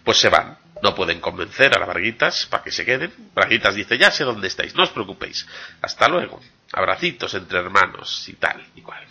Pues 0.04 0.18
se 0.18 0.28
van. 0.28 0.58
No 0.82 0.94
pueden 0.94 1.20
convencer 1.20 1.74
a 1.74 1.80
las 1.80 1.88
Braguitas 1.88 2.46
para 2.46 2.62
que 2.62 2.70
se 2.70 2.84
queden. 2.84 3.12
Braguitas 3.34 3.74
dice, 3.74 3.96
ya 3.96 4.10
sé 4.10 4.24
dónde 4.24 4.48
estáis, 4.48 4.74
no 4.74 4.82
os 4.82 4.90
preocupéis. 4.90 5.46
Hasta 5.80 6.08
luego. 6.08 6.40
Abracitos 6.72 7.32
entre 7.34 7.58
hermanos 7.58 8.28
y 8.28 8.34
tal 8.34 8.64
y 8.74 8.82
cual. 8.82 9.04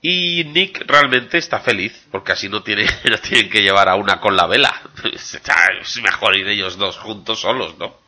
Y 0.00 0.44
Nick 0.44 0.84
realmente 0.86 1.38
está 1.38 1.58
feliz, 1.58 2.06
porque 2.10 2.32
así 2.32 2.48
no, 2.48 2.62
tiene, 2.62 2.86
no 3.10 3.18
tienen 3.18 3.50
que 3.50 3.62
llevar 3.62 3.88
a 3.88 3.96
una 3.96 4.20
con 4.20 4.36
la 4.36 4.46
vela. 4.46 4.82
Es 5.12 6.00
mejor 6.02 6.36
ir 6.36 6.46
ellos 6.48 6.76
dos 6.76 6.98
juntos 6.98 7.40
solos, 7.40 7.76
¿no? 7.78 8.07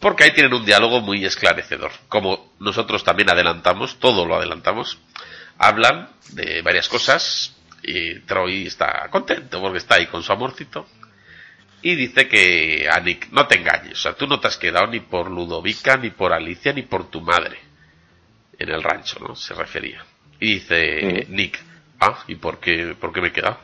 Porque 0.00 0.24
ahí 0.24 0.30
tienen 0.32 0.54
un 0.54 0.64
diálogo 0.64 1.00
muy 1.00 1.24
esclarecedor. 1.24 1.90
Como 2.08 2.52
nosotros 2.60 3.02
también 3.02 3.30
adelantamos, 3.30 3.98
todo 3.98 4.24
lo 4.24 4.36
adelantamos, 4.36 4.98
hablan 5.58 6.10
de 6.30 6.62
varias 6.62 6.88
cosas 6.88 7.56
y 7.82 8.20
Troy 8.20 8.66
está 8.66 9.08
contento 9.10 9.60
porque 9.60 9.78
está 9.78 9.96
ahí 9.96 10.06
con 10.06 10.22
su 10.22 10.32
amorcito. 10.32 10.86
Y 11.82 11.94
dice 11.94 12.28
que 12.28 12.88
a 12.90 12.98
Nick, 13.00 13.28
no 13.30 13.46
te 13.46 13.58
engañes, 13.58 13.92
o 13.92 14.02
sea, 14.02 14.14
tú 14.14 14.26
no 14.26 14.40
te 14.40 14.48
has 14.48 14.56
quedado 14.56 14.88
ni 14.88 14.98
por 15.00 15.30
Ludovica, 15.30 15.96
ni 15.96 16.10
por 16.10 16.32
Alicia, 16.32 16.72
ni 16.72 16.82
por 16.82 17.08
tu 17.08 17.20
madre. 17.20 17.58
En 18.58 18.68
el 18.70 18.82
rancho, 18.82 19.20
¿no? 19.20 19.36
Se 19.36 19.54
refería. 19.54 20.04
Y 20.40 20.54
dice 20.54 21.24
Ujú. 21.24 21.32
Nick, 21.32 21.60
ah, 22.00 22.24
¿y 22.26 22.34
por 22.34 22.58
qué, 22.58 22.96
por 22.98 23.12
qué 23.12 23.20
me 23.20 23.28
he 23.28 23.32
quedado? 23.32 23.60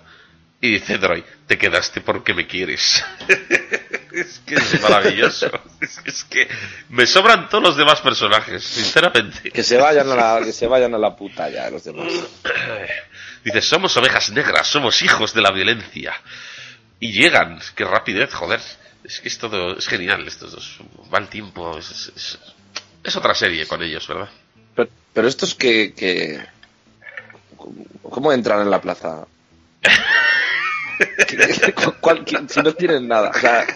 Y 0.65 0.71
dice 0.71 0.97
Troy, 0.97 1.23
te 1.47 1.59
quedaste 1.59 2.01
porque 2.01 2.33
me 2.33 2.47
quieres. 2.47 3.05
es 4.13 4.39
que 4.47 4.55
es 4.55 4.81
maravilloso. 4.81 5.51
es, 5.79 6.01
es 6.07 6.25
que 6.25 6.49
me 6.89 7.07
sobran 7.07 7.51
todos 7.51 7.63
los 7.65 7.77
demás 7.77 8.01
personajes, 8.01 8.65
sinceramente. 8.65 9.51
Que 9.51 9.63
se 9.63 9.77
vayan 9.77 10.09
a 10.11 10.15
la, 10.15 10.41
que 10.43 10.55
se 10.55 10.67
vayan 10.67 10.95
a 10.95 10.99
la 10.99 11.15
puta 11.15 11.51
ya 11.51 11.69
los 11.69 11.85
demás. 11.85 12.11
Dice, 13.45 13.61
somos 13.61 13.95
ovejas 13.99 14.31
negras, 14.31 14.67
somos 14.67 15.03
hijos 15.03 15.35
de 15.35 15.43
la 15.43 15.51
violencia. 15.51 16.15
Y 16.99 17.13
llegan, 17.13 17.61
qué 17.77 17.85
rapidez, 17.85 18.33
joder. 18.33 18.61
Es 19.05 19.21
que 19.21 19.29
es 19.29 19.37
todo, 19.37 19.77
es 19.77 19.87
genial, 19.87 20.27
estos 20.27 20.53
dos. 20.53 20.79
Va 21.13 21.19
el 21.19 21.29
tiempo, 21.29 21.77
es, 21.77 21.91
es- 21.91 22.13
es- 22.17 22.39
es 23.03 23.17
otra 23.17 23.35
serie 23.35 23.67
con 23.67 23.83
ellos, 23.83 24.09
¿verdad? 24.09 24.31
Pero, 24.75 24.89
pero 25.13 25.29
estos 25.29 25.55
que, 25.55 25.93
que... 25.93 26.43
¿Cómo 28.03 28.33
entran 28.33 28.63
en 28.63 28.71
la 28.71 28.81
plaza? 28.81 29.27
¿Qué- 31.27 31.37
qué- 31.37 31.73
cu- 31.75 31.95
cuál- 32.01 32.25
qué- 32.25 32.41
si 32.49 32.61
no 32.61 32.73
tienen 32.75 33.09
nada. 33.09 33.31
O 33.31 33.39
sea, 33.39 33.67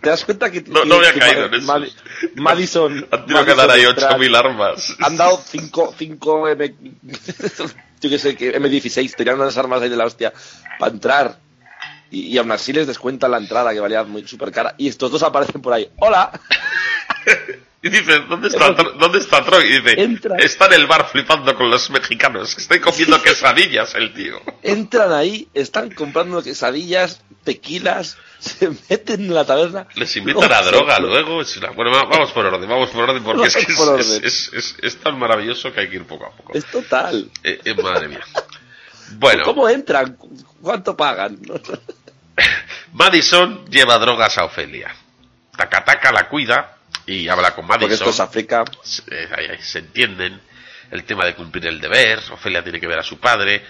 ¿te 0.00 0.10
das 0.10 0.24
cuenta 0.24 0.50
que... 0.50 0.62
No- 0.62 0.82
que- 0.82 0.88
no 0.88 0.94
había 0.96 1.12
que 1.12 1.20
caído 1.20 1.46
en 1.46 1.54
eso. 1.54 1.66
Madi- 1.66 1.92
Madison... 2.36 3.06
Han 3.10 3.26
tenido 3.26 3.44
que 3.44 3.54
dar 3.54 3.70
ahí 3.70 3.82
entra- 3.82 4.16
8.000 4.16 4.36
armas. 4.36 4.96
Han 5.00 5.16
dado 5.16 5.40
5 5.44 5.94
cinco 5.98 6.48
M... 6.48 6.74
Yo 8.02 8.08
que 8.08 8.18
sé, 8.18 8.34
que 8.34 8.58
M16, 8.58 9.14
tenían 9.14 9.38
unas 9.40 9.56
armas 9.58 9.82
ahí 9.82 9.90
de 9.90 9.96
la 9.96 10.06
hostia 10.06 10.32
para 10.78 10.92
entrar. 10.92 11.38
Y, 12.10 12.28
y 12.28 12.38
aún 12.38 12.50
así 12.50 12.72
les 12.72 12.86
descuentan 12.86 13.30
la 13.30 13.36
entrada 13.38 13.72
que 13.72 13.80
valía 13.80 14.02
muy 14.04 14.26
súper 14.26 14.50
cara. 14.50 14.74
Y 14.78 14.88
estos 14.88 15.10
dos 15.10 15.22
aparecen 15.22 15.60
por 15.60 15.72
ahí. 15.74 15.88
¡Hola! 15.98 16.30
Y 17.82 17.88
dice, 17.88 18.20
¿dónde 18.28 18.48
está, 18.48 18.72
¿dónde 18.72 19.18
está 19.20 19.42
Troy? 19.42 19.64
Y 19.66 19.80
dice, 19.80 20.02
Entra. 20.02 20.36
está 20.36 20.66
en 20.66 20.74
el 20.74 20.86
bar 20.86 21.08
flipando 21.10 21.54
con 21.54 21.70
los 21.70 21.88
mexicanos. 21.90 22.56
Estoy 22.58 22.78
comiendo 22.78 23.22
quesadillas 23.22 23.94
el 23.94 24.12
tío. 24.12 24.38
Entran 24.62 25.10
ahí, 25.12 25.48
están 25.54 25.90
comprando 25.90 26.42
quesadillas, 26.42 27.22
tequilas, 27.42 28.18
se 28.38 28.68
meten 28.90 29.22
en 29.22 29.34
la 29.34 29.46
taberna. 29.46 29.86
Les 29.94 30.14
invitan 30.16 30.52
a 30.52 30.60
No, 30.60 30.66
droga 30.70 30.96
se- 30.96 31.02
luego. 31.02 31.40
es 31.40 31.56
una- 31.56 31.70
Bueno, 31.70 31.90
va- 31.90 32.04
vamos 32.04 32.30
por 32.32 32.44
orden, 32.44 32.68
vamos 32.68 32.90
por 32.90 33.08
orden, 33.08 33.22
porque 33.22 33.46
es 33.46 33.56
que 33.56 33.72
es, 33.72 33.78
por 33.78 33.98
es- 33.98 34.50
es- 34.52 34.76
es 34.82 34.96
tan 34.98 35.18
maravilloso 35.18 35.72
que 35.72 35.80
hay 35.80 35.88
que 35.88 35.96
ir 35.96 36.04
poco 36.04 36.26
a 36.26 36.30
poco. 36.36 36.52
Es 36.52 36.66
total. 36.66 37.30
Eh, 37.42 37.60
eh, 37.64 37.74
madre 37.82 38.08
mía. 38.08 38.20
Bueno, 39.12 39.42
¿Cómo 39.44 39.66
entran? 39.70 40.18
¿Cuánto 40.60 40.94
pagan? 40.94 41.38
Madison 42.92 43.64
lleva 43.70 43.98
drogas 43.98 44.36
a 44.38 44.44
Ofelia. 44.44 44.94
Takataka 45.56 46.12
la 46.12 46.28
cuida 46.28 46.76
y 47.06 47.28
habla 47.28 47.54
con 47.54 47.66
Porque 47.66 47.86
Madison. 47.86 48.08
esto 48.08 48.10
es 48.10 48.20
África. 48.20 48.64
se, 48.82 49.02
eh, 49.08 49.58
se 49.62 49.78
entienden 49.80 50.40
el 50.90 51.04
tema 51.04 51.24
de 51.24 51.34
cumplir 51.34 51.66
el 51.66 51.80
deber, 51.80 52.20
Ofelia 52.32 52.62
tiene 52.62 52.80
que 52.80 52.86
ver 52.86 52.98
a 52.98 53.02
su 53.02 53.18
padre. 53.20 53.64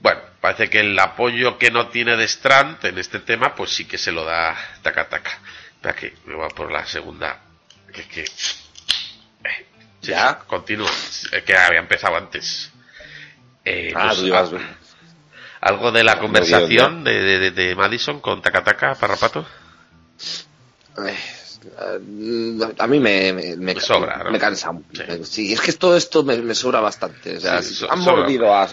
Bueno, 0.00 0.20
parece 0.40 0.68
que 0.68 0.80
el 0.80 0.98
apoyo 0.98 1.58
que 1.58 1.70
no 1.70 1.88
tiene 1.88 2.16
de 2.16 2.24
Strand 2.24 2.84
en 2.84 2.98
este 2.98 3.20
tema, 3.20 3.54
pues 3.54 3.70
sí 3.70 3.84
que 3.86 3.98
se 3.98 4.12
lo 4.12 4.24
da 4.24 4.56
Takataka. 4.82 5.30
Espera 5.76 5.94
que 5.94 6.14
me 6.26 6.34
voy 6.34 6.48
por 6.50 6.70
la 6.72 6.84
segunda. 6.86 7.40
Que, 7.92 8.02
que... 8.08 8.22
eh, 8.22 8.26
sí, 10.02 10.10
¿Ya? 10.10 10.38
Continúa. 10.46 10.90
Es 11.32 11.42
que 11.44 11.56
había 11.56 11.80
empezado 11.80 12.16
antes. 12.16 12.70
Eh, 13.64 13.92
Ah, 13.94 14.08
pues, 14.08 14.18
tú 14.20 14.26
ibas- 14.26 14.50
ah, 14.52 14.76
algo 15.62 15.90
de 15.92 16.04
la 16.04 16.18
conversación 16.18 17.02
de, 17.04 17.20
de- 17.22 17.38
de- 17.38 17.50
de 17.52 17.74
Madison 17.74 18.20
con 18.20 18.42
Takataka, 18.42 18.94
Parrapato. 18.96 19.46
Eh, 21.06 21.18
A 22.78 22.86
mí 22.86 23.00
me, 23.00 23.32
me, 23.32 23.56
me, 23.56 23.80
sobra, 23.80 24.22
¿no? 24.24 24.30
me 24.30 24.38
cansa. 24.38 24.70
Sí. 25.24 25.52
Es 25.52 25.60
que 25.60 25.72
todo 25.72 25.96
esto 25.96 26.22
me, 26.22 26.36
me 26.38 26.54
sobra 26.54 26.80
bastante. 26.80 27.36
O 27.36 27.40
sea, 27.40 27.62
Sí, 27.62 27.74
so- 27.74 27.90
han, 27.90 28.02
sobra. 28.02 28.16
mordido 28.22 28.54
a, 28.54 28.68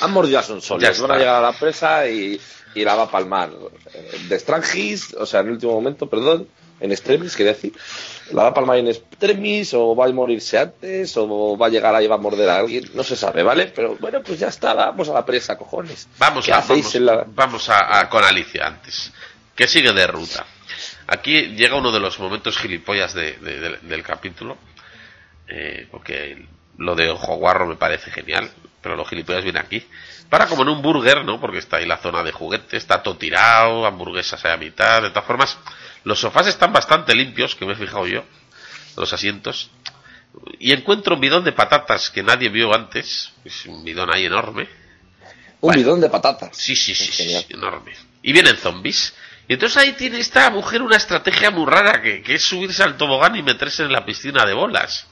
han 0.00 0.12
mordido 0.12 0.38
a 0.38 0.42
Sonsoles. 0.42 0.82
Ya 0.82 1.02
Van 1.02 1.10
está. 1.10 1.14
a 1.14 1.18
llegar 1.18 1.34
a 1.36 1.40
la 1.40 1.52
presa 1.58 2.08
y, 2.08 2.40
y 2.74 2.84
la 2.84 2.94
va 2.94 3.04
a 3.04 3.10
palmar. 3.10 3.50
Eh, 3.94 4.18
De 4.28 4.38
Strangis, 4.38 5.14
o 5.14 5.26
sea, 5.26 5.40
en 5.40 5.46
el 5.46 5.52
último 5.54 5.72
momento, 5.72 6.08
perdón, 6.08 6.48
en 6.80 6.92
extremis, 6.92 7.34
quería 7.34 7.52
decir. 7.54 7.72
La 8.32 8.42
va 8.44 8.48
a 8.50 8.54
palmar 8.54 8.76
en 8.78 8.88
extremis, 8.88 9.74
o 9.74 9.96
va 9.96 10.04
a 10.06 10.12
morirse 10.12 10.58
antes, 10.58 11.16
o 11.16 11.56
va 11.56 11.66
a 11.66 11.70
llegar 11.70 11.94
ahí 11.94 12.04
y 12.04 12.08
va 12.08 12.14
a 12.16 12.18
morder 12.18 12.48
a 12.50 12.58
alguien. 12.58 12.88
No 12.94 13.02
se 13.02 13.16
sabe, 13.16 13.42
¿vale? 13.42 13.72
Pero 13.74 13.96
bueno, 13.98 14.20
pues 14.22 14.38
ya 14.38 14.48
está, 14.48 14.74
vamos 14.74 15.08
a 15.08 15.14
la 15.14 15.24
presa, 15.26 15.56
cojones. 15.58 16.06
Vamos, 16.18 16.44
¿Qué 16.46 16.52
a, 16.52 16.60
vamos, 16.60 16.94
la- 16.96 17.24
vamos 17.26 17.68
a, 17.68 17.98
a- 18.00 18.08
con 18.08 18.22
Alicia 18.22 18.66
antes, 18.66 19.12
que 19.56 19.66
sigue 19.66 19.92
de 19.92 20.06
ruta. 20.06 20.46
Aquí 21.08 21.54
llega 21.56 21.76
uno 21.76 21.90
de 21.90 22.00
los 22.00 22.18
momentos 22.18 22.58
gilipollas 22.58 23.14
de- 23.14 23.32
de- 23.38 23.60
del- 23.60 23.88
del 23.88 24.02
capítulo, 24.02 24.58
eh, 25.48 25.88
porque 25.90 26.46
lo 26.76 26.94
de 26.94 27.10
Ojo 27.10 27.36
Guarro 27.36 27.66
me 27.66 27.76
parece 27.76 28.10
genial, 28.10 28.50
pero 28.82 28.94
los 28.94 29.08
gilipollas 29.08 29.42
vienen 29.42 29.62
aquí. 29.64 29.84
Para 30.28 30.46
como 30.46 30.62
en 30.62 30.68
un 30.68 30.82
burger, 30.82 31.24
¿no? 31.24 31.40
Porque 31.40 31.58
está 31.58 31.78
ahí 31.78 31.86
la 31.86 31.96
zona 31.96 32.22
de 32.22 32.32
juguete, 32.32 32.76
está 32.76 33.02
todo 33.02 33.16
tirado, 33.16 33.86
hamburguesas 33.86 34.44
a 34.44 34.56
mitad, 34.58 35.00
de 35.02 35.08
todas 35.08 35.24
formas, 35.24 35.56
los 36.04 36.20
sofás 36.20 36.46
están 36.46 36.72
bastante 36.72 37.14
limpios, 37.14 37.54
que 37.54 37.64
me 37.64 37.72
he 37.72 37.76
fijado 37.76 38.06
yo, 38.06 38.24
los 38.96 39.10
asientos. 39.12 39.70
Y 40.58 40.72
encuentro 40.72 41.14
un 41.14 41.20
bidón 41.22 41.42
de 41.42 41.52
patatas 41.52 42.10
que 42.10 42.22
nadie 42.22 42.50
vio 42.50 42.74
antes, 42.74 43.32
es 43.46 43.64
un 43.64 43.82
bidón 43.82 44.12
ahí 44.12 44.26
enorme, 44.26 44.68
Un 45.60 45.70
Bueno. 45.72 45.78
bidón 45.80 46.00
de 46.00 46.08
patatas. 46.08 46.56
Sí, 46.56 46.76
sí, 46.76 46.94
sí, 46.94 47.10
sí, 47.10 47.46
enorme. 47.48 47.92
Y 48.22 48.32
vienen 48.32 48.56
zombies. 48.58 49.12
Y 49.48 49.54
entonces 49.54 49.78
ahí 49.78 49.92
tiene 49.92 50.18
esta 50.20 50.50
mujer 50.50 50.82
una 50.82 50.96
estrategia 50.96 51.50
muy 51.50 51.64
rara 51.64 52.02
que, 52.02 52.22
que 52.22 52.34
es 52.34 52.42
subirse 52.42 52.82
al 52.82 52.98
tobogán 52.98 53.34
y 53.34 53.42
meterse 53.42 53.82
en 53.82 53.92
la 53.92 54.04
piscina 54.04 54.44
de 54.44 54.52
bolas. 54.52 55.06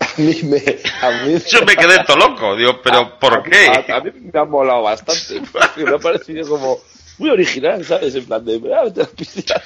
A 0.00 0.08
mí 0.16 0.34
me. 0.44 0.56
A 1.02 1.10
mí 1.24 1.34
Yo 1.50 1.62
me 1.66 1.76
quedé 1.76 2.02
todo 2.04 2.16
loco, 2.16 2.56
digo, 2.56 2.80
pero 2.82 3.18
¿por 3.18 3.42
qué? 3.42 3.66
A, 3.92 4.00
mí 4.00 4.12
me 4.32 4.40
ha 4.40 4.44
molado 4.46 4.82
bastante. 4.82 5.42
porque 5.52 5.84
me 5.84 5.94
ha 5.94 5.98
parecido 5.98 6.48
como 6.48 6.78
muy 7.18 7.28
original, 7.28 7.84
¿sabes? 7.84 8.14
En 8.14 8.24
plan 8.24 8.42
de. 8.42 8.62
"Ah, 8.74 8.90
la 8.94 9.04
piscina". 9.04 9.60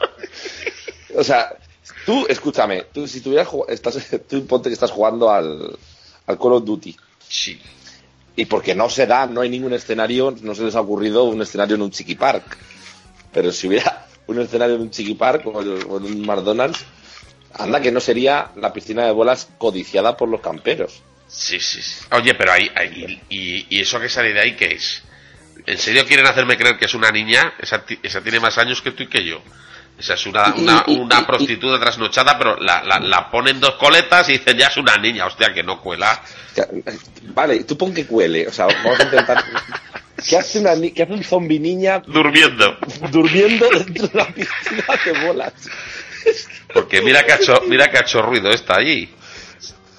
o 1.16 1.24
sea, 1.24 1.56
tú, 2.04 2.26
escúchame, 2.28 2.84
tú 2.92 3.08
si 3.08 3.22
tuvieras 3.22 3.48
estás, 3.68 3.96
tú 4.28 4.46
ponte 4.46 4.68
que 4.68 4.74
estás 4.74 4.90
jugando 4.90 5.30
al, 5.30 5.78
al 6.26 6.38
Call 6.38 6.52
of 6.52 6.64
Duty. 6.66 6.94
Sí. 7.26 7.58
Y 8.36 8.44
porque 8.44 8.74
no 8.74 8.90
se 8.90 9.06
da, 9.06 9.26
no 9.26 9.40
hay 9.40 9.48
ningún 9.48 9.72
escenario, 9.72 10.34
no 10.42 10.54
se 10.54 10.64
les 10.64 10.74
ha 10.74 10.82
ocurrido 10.82 11.24
un 11.24 11.40
escenario 11.40 11.76
en 11.76 11.82
un 11.82 11.90
Chiqui 11.90 12.14
Park. 12.14 12.58
Pero 13.32 13.52
si 13.52 13.68
hubiera 13.68 14.06
un 14.26 14.40
escenario 14.40 14.76
en 14.76 14.82
un 14.82 14.90
Chiqui 14.90 15.14
Park 15.14 15.46
o 15.46 15.62
en 15.62 15.68
o 15.88 15.98
en 15.98 16.04
un 16.04 16.26
McDonald's, 16.26 16.84
anda 17.54 17.80
que 17.80 17.92
no 17.92 18.00
sería 18.00 18.50
la 18.56 18.72
piscina 18.72 19.04
de 19.06 19.12
bolas 19.12 19.48
codiciada 19.58 20.16
por 20.16 20.28
los 20.28 20.40
camperos. 20.40 21.02
Sí, 21.26 21.60
sí, 21.60 21.80
sí. 21.80 22.04
Oye, 22.10 22.34
pero 22.34 22.52
ahí, 22.52 22.70
ahí 22.74 23.22
y, 23.28 23.66
y 23.76 23.80
eso 23.80 24.00
que 24.00 24.08
sale 24.08 24.32
de 24.32 24.40
ahí, 24.40 24.56
¿qué 24.56 24.72
es? 24.74 25.02
¿En 25.66 25.78
serio 25.78 26.06
quieren 26.06 26.26
hacerme 26.26 26.56
creer 26.56 26.78
que 26.78 26.86
es 26.86 26.94
una 26.94 27.10
niña? 27.10 27.54
Esa, 27.58 27.84
esa 28.02 28.20
tiene 28.20 28.40
más 28.40 28.58
años 28.58 28.82
que 28.82 28.92
tú 28.92 29.04
y 29.04 29.06
que 29.08 29.24
yo. 29.24 29.40
Esa 29.98 30.14
es 30.14 30.26
una, 30.26 30.54
una, 30.86 31.26
prostituta 31.26 31.78
trasnochada, 31.78 32.38
pero 32.38 32.56
la, 32.56 32.82
la, 32.82 32.98
la 33.00 33.30
ponen 33.30 33.60
dos 33.60 33.74
coletas 33.74 34.30
y 34.30 34.32
dicen 34.32 34.56
ya 34.56 34.68
es 34.68 34.76
una 34.78 34.96
niña. 34.96 35.26
Hostia, 35.26 35.52
que 35.52 35.62
no 35.62 35.80
cuela. 35.80 36.22
Vale, 37.34 37.64
tú 37.64 37.76
pon 37.76 37.92
que 37.92 38.06
cuele. 38.06 38.48
O 38.48 38.52
sea, 38.52 38.66
vamos 38.66 38.98
a 38.98 39.02
intentar. 39.04 39.44
¿Qué 40.28 40.36
hace, 40.36 40.58
una, 40.60 40.72
qué 40.94 41.02
hace 41.02 41.12
un 41.12 41.24
zombi 41.24 41.58
niña 41.58 42.00
Durmiendo. 42.06 42.76
durmiendo 43.10 43.68
dentro 43.70 44.06
de 44.08 44.14
la 44.18 44.26
piscina 44.26 44.84
de 45.04 45.26
bolas? 45.26 45.52
Porque 46.72 47.02
mira 47.02 47.24
que 47.24 47.32
ha 47.32 47.36
hecho, 47.36 47.54
mira 47.66 47.90
que 47.90 47.98
ha 47.98 48.00
hecho 48.02 48.22
ruido 48.22 48.50
esta 48.50 48.76
allí. 48.76 49.08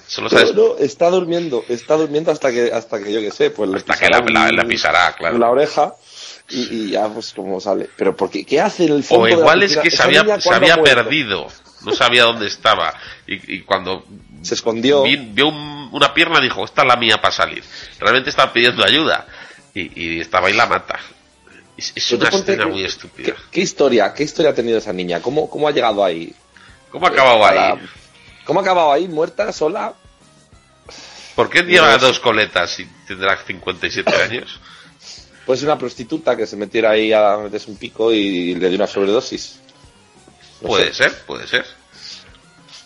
Solo 0.06 0.28
No, 0.30 0.38
sabes 0.38 0.54
no, 0.54 0.76
está 0.78 1.08
durmiendo, 1.10 1.64
está 1.68 1.96
durmiendo 1.96 2.30
hasta 2.30 2.50
que, 2.52 2.70
hasta 2.72 3.02
que 3.02 3.12
yo 3.12 3.20
que 3.20 3.30
sé, 3.30 3.50
pues 3.50 3.70
hasta 3.74 3.96
que 3.96 4.08
la, 4.08 4.22
pisará 4.22 4.46
la- 4.52 4.52
la 4.62 4.64
pisará, 4.68 5.14
claro. 5.16 5.38
la 5.38 5.50
oreja 5.50 5.94
y, 6.50 6.60
y 6.88 6.90
ya 6.90 7.08
pues 7.08 7.32
como 7.32 7.60
sale. 7.60 7.88
Pero 7.96 8.14
porque 8.14 8.44
qué 8.44 8.60
hace 8.60 8.84
en 8.84 8.92
el 8.92 9.04
fondo 9.04 9.22
O 9.22 9.26
de 9.26 9.32
la 9.32 9.38
igual 9.38 9.62
es 9.62 9.76
que 9.78 9.90
se 9.90 10.02
había, 10.02 10.22
se 10.40 10.48
¿cuándo 10.48 10.70
había 10.72 10.82
perdido. 10.82 11.46
No 11.84 11.92
sabía 11.92 12.24
dónde 12.24 12.46
estaba. 12.46 12.92
Y, 13.26 13.54
y 13.56 13.60
cuando 13.62 14.04
Se 14.42 14.54
escondió. 14.54 15.02
vi- 15.02 15.16
vio 15.16 15.48
un- 15.48 15.88
una 15.92 16.12
pierna 16.14 16.40
dijo, 16.40 16.64
esta 16.64 16.82
es 16.82 16.88
la 16.88 16.96
mía 16.96 17.20
para 17.20 17.32
salir. 17.32 17.62
Realmente 17.98 18.30
estaba 18.30 18.52
pidiendo 18.52 18.84
ayuda. 18.84 19.26
Y, 19.74 20.00
y 20.16 20.20
estaba 20.20 20.48
ahí 20.48 20.54
la 20.54 20.66
mata. 20.66 20.98
Es, 21.76 22.12
una 22.12 22.28
escena 22.28 22.64
que- 22.64 22.70
muy 22.70 22.84
estúpida. 22.84 23.26
¿Qué, 23.32 23.34
qué 23.50 23.60
historia, 23.60 24.12
qué 24.14 24.22
historia 24.24 24.50
ha 24.50 24.54
tenido 24.54 24.78
esa 24.78 24.92
niña? 24.92 25.20
¿Cómo, 25.22 25.48
cómo 25.48 25.66
ha 25.68 25.72
llegado 25.72 26.04
ahí? 26.04 26.34
¿Cómo 26.90 27.06
ha 27.06 27.10
acabado 27.10 27.44
ahí? 27.44 27.80
¿Cómo 28.44 28.60
ha 28.60 28.62
acabado 28.62 28.92
ahí? 28.92 29.08
¿Muerta, 29.08 29.50
sola? 29.52 29.94
¿Por 31.34 31.48
qué 31.48 31.62
lleva 31.62 31.98
sé. 31.98 32.06
dos 32.06 32.20
coletas 32.20 32.78
y 32.80 32.84
tendrá 33.06 33.36
57 33.44 34.14
años? 34.22 34.60
Puede 35.46 35.58
ser 35.58 35.68
una 35.70 35.78
prostituta 35.78 36.36
que 36.36 36.46
se 36.46 36.56
metiera 36.56 36.90
ahí 36.90 37.12
a 37.12 37.38
meterse 37.38 37.70
un 37.70 37.76
pico 37.76 38.12
y 38.12 38.54
le 38.54 38.68
dio 38.68 38.76
una 38.76 38.86
sobredosis. 38.86 39.58
No 40.60 40.68
Puede 40.68 40.88
sé. 40.92 41.04
ser, 41.04 41.22
puede 41.24 41.46
ser. 41.48 41.64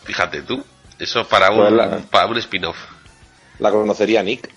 Fíjate 0.05 0.43
tú. 0.43 0.65
Eso 0.99 1.27
para 1.29 1.49
Pues 1.49 1.71
un, 1.71 1.77
la- 1.77 1.99
para 1.99 2.27
un 2.27 2.39
spin-off. 2.39 2.77
La 3.59 3.71
conocería 3.71 4.23
Nick. 4.23 4.49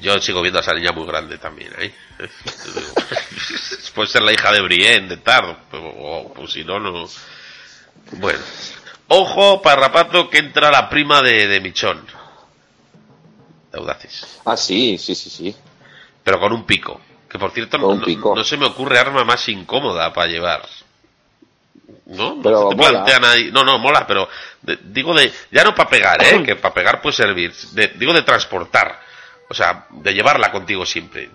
Yo 0.00 0.18
sigo 0.20 0.40
viendo 0.42 0.58
a 0.58 0.62
esa 0.62 0.74
niña 0.74 0.92
muy 0.92 1.06
grande 1.06 1.38
también, 1.38 1.72
¿eh? 1.78 1.92
Puede 3.94 4.08
ser 4.08 4.22
la 4.22 4.32
hija 4.32 4.52
de 4.52 4.60
Brienne, 4.62 5.08
de 5.08 5.16
Tard, 5.18 5.56
o 5.72 6.32
pues 6.34 6.52
si 6.52 6.64
no, 6.64 6.78
no... 6.78 7.06
Bueno. 8.12 8.38
Ojo, 9.08 9.60
parrapato, 9.60 10.30
que 10.30 10.38
entra 10.38 10.70
la 10.70 10.88
prima 10.88 11.20
de, 11.20 11.48
de 11.48 11.60
Michón. 11.60 12.06
De. 13.72 13.94
Ah, 14.44 14.56
sí, 14.56 14.98
sí, 14.98 15.14
sí, 15.14 15.30
sí. 15.30 15.56
Pero 16.24 16.38
con 16.40 16.52
un 16.52 16.64
pico. 16.64 17.00
Que 17.28 17.38
por 17.38 17.52
cierto, 17.52 17.78
no, 17.78 18.00
pico. 18.02 18.34
no 18.34 18.42
se 18.42 18.56
me 18.56 18.66
ocurre 18.66 18.98
arma 18.98 19.24
más 19.24 19.48
incómoda 19.48 20.12
para 20.12 20.26
llevar. 20.28 20.62
¿No? 22.06 22.34
No 22.36 22.42
Pero 22.42 22.62
se 22.62 22.68
te 22.70 22.74
mola. 22.76 22.90
plantean 23.04 23.24
ahí- 23.24 23.50
No, 23.52 23.62
no, 23.62 23.78
mola, 23.78 24.06
pero 24.06 24.28
de- 24.62 24.78
digo 24.82 25.14
de. 25.14 25.32
Ya 25.52 25.62
no 25.62 25.74
para 25.74 25.88
pegar, 25.88 26.22
¿eh? 26.24 26.42
que 26.46 26.56
para 26.56 26.74
pegar 26.74 27.00
puede 27.00 27.14
servir. 27.16 27.52
De- 27.72 27.88
digo 27.96 28.12
de 28.12 28.22
transportar. 28.22 29.00
O 29.50 29.54
sea, 29.54 29.86
de 29.90 30.14
llevarla 30.14 30.50
contigo 30.52 30.86
siempre. 30.86 31.28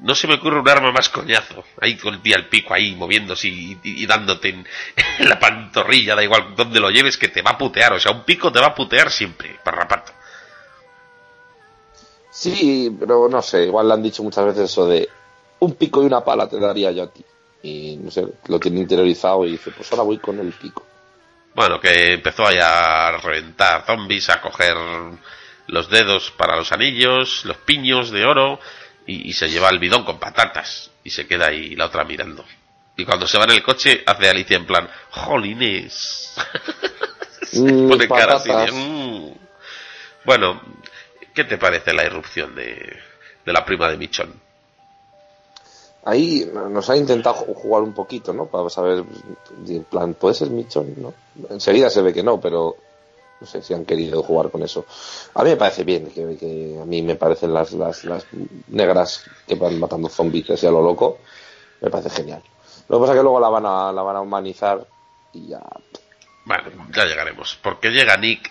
No 0.00 0.14
se 0.16 0.26
me 0.26 0.34
ocurre 0.34 0.58
un 0.58 0.68
arma 0.68 0.90
más 0.90 1.08
coñazo. 1.08 1.64
Ahí 1.80 1.96
con 1.96 2.14
el, 2.14 2.20
el 2.32 2.48
pico 2.48 2.74
ahí 2.74 2.96
moviéndose 2.96 3.46
y, 3.48 3.78
y- 3.84 4.02
y 4.02 4.06
dándote 4.06 4.48
en, 4.48 4.66
en 5.20 5.28
la 5.28 5.38
pantorrilla, 5.38 6.16
da 6.16 6.24
igual 6.24 6.56
donde 6.56 6.80
lo 6.80 6.90
lleves, 6.90 7.16
que 7.16 7.28
te 7.28 7.40
va 7.40 7.52
a 7.52 7.58
putear. 7.58 7.92
O 7.92 8.00
sea, 8.00 8.10
un 8.12 8.24
pico 8.24 8.50
te 8.50 8.58
va 8.60 8.66
a 8.68 8.74
putear 8.74 9.10
siempre, 9.10 9.56
parrapato. 9.62 10.12
Sí, 12.30 12.94
pero 12.98 13.28
no 13.28 13.42
sé, 13.42 13.64
igual 13.64 13.86
le 13.88 13.94
han 13.94 14.02
dicho 14.02 14.22
muchas 14.22 14.44
veces 14.46 14.64
eso 14.70 14.86
de 14.86 15.08
un 15.60 15.74
pico 15.74 16.02
y 16.02 16.06
una 16.06 16.24
pala 16.24 16.48
te 16.48 16.58
daría 16.58 16.90
yo 16.90 17.04
a 17.04 17.10
ti. 17.10 17.24
Y 17.62 17.96
no 17.98 18.10
sé, 18.10 18.26
lo 18.48 18.58
tiene 18.58 18.80
interiorizado 18.80 19.46
y 19.46 19.52
dice, 19.52 19.70
pues 19.70 19.90
ahora 19.92 20.02
voy 20.02 20.18
con 20.18 20.38
el 20.40 20.50
pico. 20.52 20.84
Bueno, 21.54 21.78
que 21.78 22.14
empezó 22.14 22.46
ahí 22.46 22.58
a 22.60 23.12
reventar 23.22 23.84
zombies, 23.86 24.30
a 24.30 24.40
coger 24.40 24.74
los 25.72 25.88
dedos 25.88 26.30
para 26.30 26.54
los 26.56 26.70
anillos, 26.70 27.44
los 27.46 27.56
piños 27.56 28.10
de 28.10 28.24
oro, 28.26 28.60
y, 29.06 29.28
y 29.28 29.32
se 29.32 29.48
lleva 29.50 29.70
el 29.70 29.78
bidón 29.78 30.04
con 30.04 30.18
patatas. 30.20 30.90
Y 31.02 31.10
se 31.10 31.26
queda 31.26 31.46
ahí 31.48 31.74
la 31.74 31.86
otra 31.86 32.04
mirando. 32.04 32.44
Y 32.96 33.04
cuando 33.04 33.26
se 33.26 33.38
va 33.38 33.44
en 33.44 33.52
el 33.52 33.62
coche, 33.62 34.02
hace 34.06 34.28
Alicia 34.28 34.56
en 34.56 34.66
plan, 34.66 34.88
¡Jolines! 35.10 36.34
Mm, 37.54 37.88
Pone 37.90 38.08
cara 38.08 38.36
así 38.36 38.48
de. 38.48 38.72
"Mm". 38.72 39.34
Bueno, 40.24 40.62
¿qué 41.34 41.44
te 41.44 41.58
parece 41.58 41.92
la 41.92 42.04
irrupción 42.04 42.54
de, 42.54 42.96
de 43.44 43.52
la 43.52 43.62
prima 43.62 43.90
de 43.90 43.98
Michón? 43.98 44.32
Ahí 46.04 46.50
nos 46.70 46.88
ha 46.88 46.96
intentado 46.96 47.36
ju- 47.36 47.54
jugar 47.54 47.82
un 47.82 47.92
poquito, 47.92 48.32
¿no? 48.32 48.46
Para 48.46 48.70
saber, 48.70 49.04
en 49.68 49.84
plan, 49.84 50.14
¿puede 50.14 50.34
ser 50.34 50.48
Michon? 50.50 50.94
¿no? 50.96 51.14
Enseguida 51.50 51.90
se 51.90 52.00
ve 52.00 52.14
que 52.14 52.22
no, 52.22 52.40
pero 52.40 52.76
no 53.42 53.46
sé 53.46 53.60
si 53.62 53.74
han 53.74 53.84
querido 53.84 54.22
jugar 54.22 54.50
con 54.50 54.62
eso. 54.62 54.86
A 55.34 55.42
mí 55.42 55.50
me 55.50 55.56
parece 55.56 55.82
bien, 55.84 56.06
que, 56.06 56.36
que 56.36 56.78
a 56.80 56.84
mí 56.84 57.02
me 57.02 57.16
parecen 57.16 57.52
las, 57.52 57.72
las, 57.72 58.04
las 58.04 58.24
negras 58.68 59.24
que 59.46 59.56
van 59.56 59.78
matando 59.80 60.08
zombies 60.08 60.48
así 60.50 60.64
a 60.66 60.70
lo 60.70 60.80
loco, 60.80 61.18
me 61.80 61.90
parece 61.90 62.10
genial. 62.10 62.42
Lo 62.88 62.98
que 62.98 63.00
pasa 63.00 63.12
es 63.14 63.18
que 63.18 63.22
luego 63.22 63.40
la 63.40 63.48
van 63.48 63.66
a, 63.66 63.92
la 63.92 64.02
van 64.02 64.16
a 64.16 64.20
humanizar 64.20 64.86
y 65.32 65.48
ya... 65.48 65.60
Bueno, 66.44 66.86
ya 66.94 67.04
llegaremos. 67.04 67.58
Porque 67.62 67.90
llega 67.90 68.16
Nick 68.16 68.50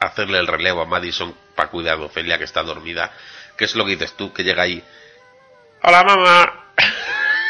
a 0.00 0.06
hacerle 0.06 0.38
el 0.38 0.46
relevo 0.46 0.82
a 0.82 0.86
Madison 0.86 1.34
para 1.54 1.70
cuidar 1.70 1.98
de 1.98 2.04
Ofelia 2.06 2.38
que 2.38 2.44
está 2.44 2.62
dormida. 2.62 3.10
Que 3.56 3.64
es 3.66 3.74
lo 3.76 3.84
que 3.84 3.92
dices 3.92 4.12
tú, 4.14 4.32
que 4.32 4.42
llega 4.42 4.62
ahí. 4.64 4.82
Hola 5.82 6.02
mamá. 6.04 6.64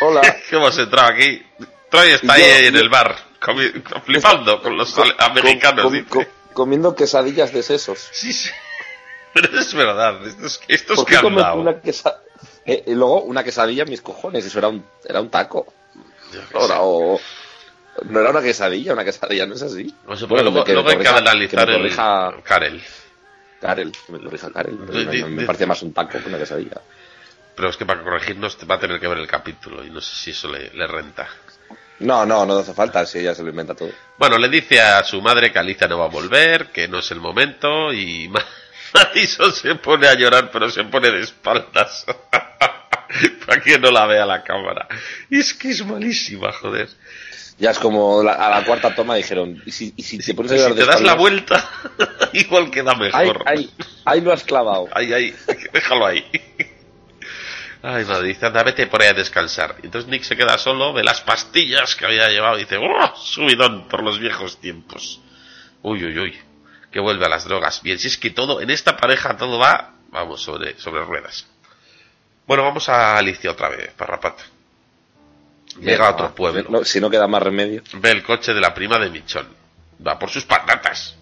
Hola. 0.03 0.21
que 0.51 0.57
hemos 0.57 0.77
entrado 0.79 1.13
aquí. 1.13 1.43
Troy 1.91 2.11
está 2.11 2.37
yo- 2.39 2.45
ahí 2.45 2.67
en 2.67 2.75
yo- 2.75 2.81
el 2.81 2.89
bar, 2.89 3.15
flipando 4.05 4.61
con 4.61 4.77
los 4.77 4.95
americanos. 5.19 5.93
Dice. 5.93 6.29
Comiendo 6.55 6.95
quesadillas 6.95 7.53
de 7.53 7.63
sesos. 7.63 8.09
Sí, 8.13 8.33
sí. 8.33 8.49
Pero 9.35 9.59
es 9.59 9.75
verdad, 9.75 10.25
esto 10.27 10.47
es, 10.47 10.61
esto 10.69 10.93
es 10.95 10.99
¿Por 11.01 11.09
que 11.09 11.17
una 11.27 11.81
quesadilla? 11.81 12.23
y 12.67 12.95
luego 12.95 13.23
una 13.23 13.43
quesadilla, 13.45 13.85
mis 13.85 14.01
cojones, 14.01 14.45
eso 14.47 14.59
era 14.59 14.69
un, 14.69 14.85
era 15.05 15.21
un 15.21 15.29
taco. 15.29 15.73
Ahora, 16.55 16.75
sé. 16.77 16.81
o, 16.81 17.21
no 18.09 18.21
era 18.21 18.31
una 18.31 18.41
quesadilla, 18.43 18.93
una 18.93 19.05
quesadilla 19.05 19.47
no 19.47 19.55
es 19.55 19.63
así. 19.63 19.95
No 20.07 20.17
sé, 20.17 20.27
Bueno, 20.27 20.51
luego, 20.51 20.65
que 20.65 20.73
luego 20.73 20.89
hay 20.89 20.99
que 20.99 21.09
analizar 21.09 21.67
que 21.67 21.73
el 21.75 21.79
corrija 21.81 22.35
Karel. 22.45 22.83
Karel, 23.61 23.93
me 24.09 24.19
corrija 24.21 24.51
Karel, 24.53 24.87
De- 24.87 24.93
me- 24.93 25.05
de- 25.13 25.25
me, 25.27 25.41
de- 25.43 25.47
parece 25.47 25.67
más 25.67 25.83
un 25.83 25.93
taco 25.93 26.19
que 26.19 26.29
una 26.29 26.39
quesadilla. 26.39 26.81
Pero 27.57 27.69
es 27.71 27.77
que 27.77 27.87
para 27.87 28.03
corregirnos 28.03 28.57
va 28.69 28.75
a 28.77 28.81
tener 28.81 28.99
que 29.01 29.07
ver 29.09 29.19
el 29.19 29.27
capítulo 29.29 29.85
y 29.85 29.91
no 29.91 30.01
sé 30.01 30.15
si 30.17 30.31
eso 30.31 30.49
le, 30.49 30.71
le 30.75 30.87
renta. 30.87 31.29
No, 32.01 32.27
no, 32.27 32.45
no 32.45 32.59
hace 32.59 32.75
falta, 32.75 33.07
si 33.07 33.19
ella 33.21 33.35
se 33.35 33.43
lo 33.43 33.51
inventa 33.51 33.75
todo. 33.75 33.91
Bueno, 34.19 34.37
le 34.39 34.49
dice 34.49 34.81
a 34.81 35.03
su 35.05 35.23
madre 35.23 35.53
que 35.53 35.59
Alicia 35.59 35.87
no 35.87 35.99
va 35.99 36.07
a 36.07 36.09
volver, 36.09 36.67
que 36.73 36.89
no 36.89 36.99
es 36.99 37.11
el 37.13 37.21
momento 37.21 37.93
y 37.93 38.29
Ma- 38.29 38.45
Madison 38.95 39.53
se 39.53 39.75
pone 39.77 40.07
a 40.09 40.15
llorar 40.15 40.51
pero 40.53 40.71
se 40.71 40.85
pone 40.85 41.11
de 41.11 41.21
espaldas 41.21 42.05
para 43.47 43.61
que 43.63 43.79
no 43.79 43.91
la 43.91 44.07
vea 44.07 44.27
la 44.27 44.43
cámara. 44.43 44.87
Y 45.31 45.39
es 45.39 45.55
que 45.55 45.71
es 45.71 45.85
malísima, 45.87 46.53
joder. 46.53 46.89
Ya 47.59 47.71
es 47.71 47.79
como 47.79 48.23
la- 48.25 48.33
a 48.35 48.51
la 48.51 48.65
cuarta 48.67 48.93
toma 48.95 49.15
dijeron, 49.15 49.63
¿y 49.65 49.71
si, 49.71 49.95
y 49.97 50.03
si 50.03 50.19
te 50.19 50.35
pones 50.35 50.51
a 50.53 50.57
Si 50.69 50.75
te 50.75 50.81
de 50.81 50.87
das 50.87 51.01
la 51.01 51.15
vuelta, 51.15 51.71
igual 52.33 52.71
queda 52.71 52.93
Ahí, 52.93 52.99
mejor. 53.29 53.43
ahí, 53.47 53.71
ahí 54.05 54.21
lo 54.21 54.33
has 54.33 54.43
clavado. 54.43 54.89
Ahí, 54.93 55.13
ahí, 55.13 55.35
déjalo 55.73 56.07
ahí. 56.07 56.25
Ay, 57.87 58.07
madre, 58.07 58.29
dice, 58.29 58.47
anda, 58.47 58.63
vete 58.63 58.87
por 58.87 59.03
ahí 59.03 59.09
a 59.09 59.13
descansar. 59.13 59.77
Y 59.83 59.87
Entonces 59.87 60.11
Nick 60.11 60.23
se 60.23 60.39
queda 60.39 60.57
solo, 60.57 60.95
ve 60.95 61.05
las 61.05 61.21
pastillas 61.21 61.95
que 61.95 62.07
había 62.07 62.31
llevado 62.31 62.57
y 62.57 62.61
dice, 62.61 62.79
¡oh! 62.79 63.15
Subidón 63.15 63.89
por 63.89 64.03
los 64.03 64.19
viejos 64.19 64.59
tiempos. 64.59 65.21
Uy, 65.83 66.03
uy, 66.03 66.19
uy. 66.19 66.39
Que 66.91 66.99
vuelve 66.99 67.27
a 67.27 67.29
las 67.29 67.45
drogas. 67.45 67.83
Bien, 67.83 67.99
si 67.99 68.09
es 68.09 68.17
que 68.17 68.31
todo, 68.31 68.63
en 68.63 68.71
esta 68.71 68.97
pareja 68.97 69.37
todo 69.37 69.59
va, 69.59 69.97
vamos, 70.09 70.41
sobre, 70.41 70.79
sobre 70.79 71.05
ruedas. 71.05 71.47
Bueno, 72.47 72.63
vamos 72.63 72.89
a 72.89 73.19
Alicia 73.19 73.51
otra 73.51 73.69
vez, 73.69 73.93
Parrapat. 73.93 74.41
Llega 75.79 76.07
a 76.07 76.13
otro 76.13 76.35
pueblo. 76.35 76.65
no, 76.71 76.85
si 76.87 77.03
no 77.03 77.11
queda 77.11 77.29
más 77.29 77.43
remedio. 77.43 77.83
Ve 77.97 78.13
el 78.13 78.23
coche 78.23 78.55
de 78.55 78.63
la 78.63 78.73
prima 78.73 78.99
de 78.99 79.11
Michón. 79.11 79.47
Va 80.07 80.19
por 80.19 80.31
sus 80.31 80.47
patatas. 80.47 81.17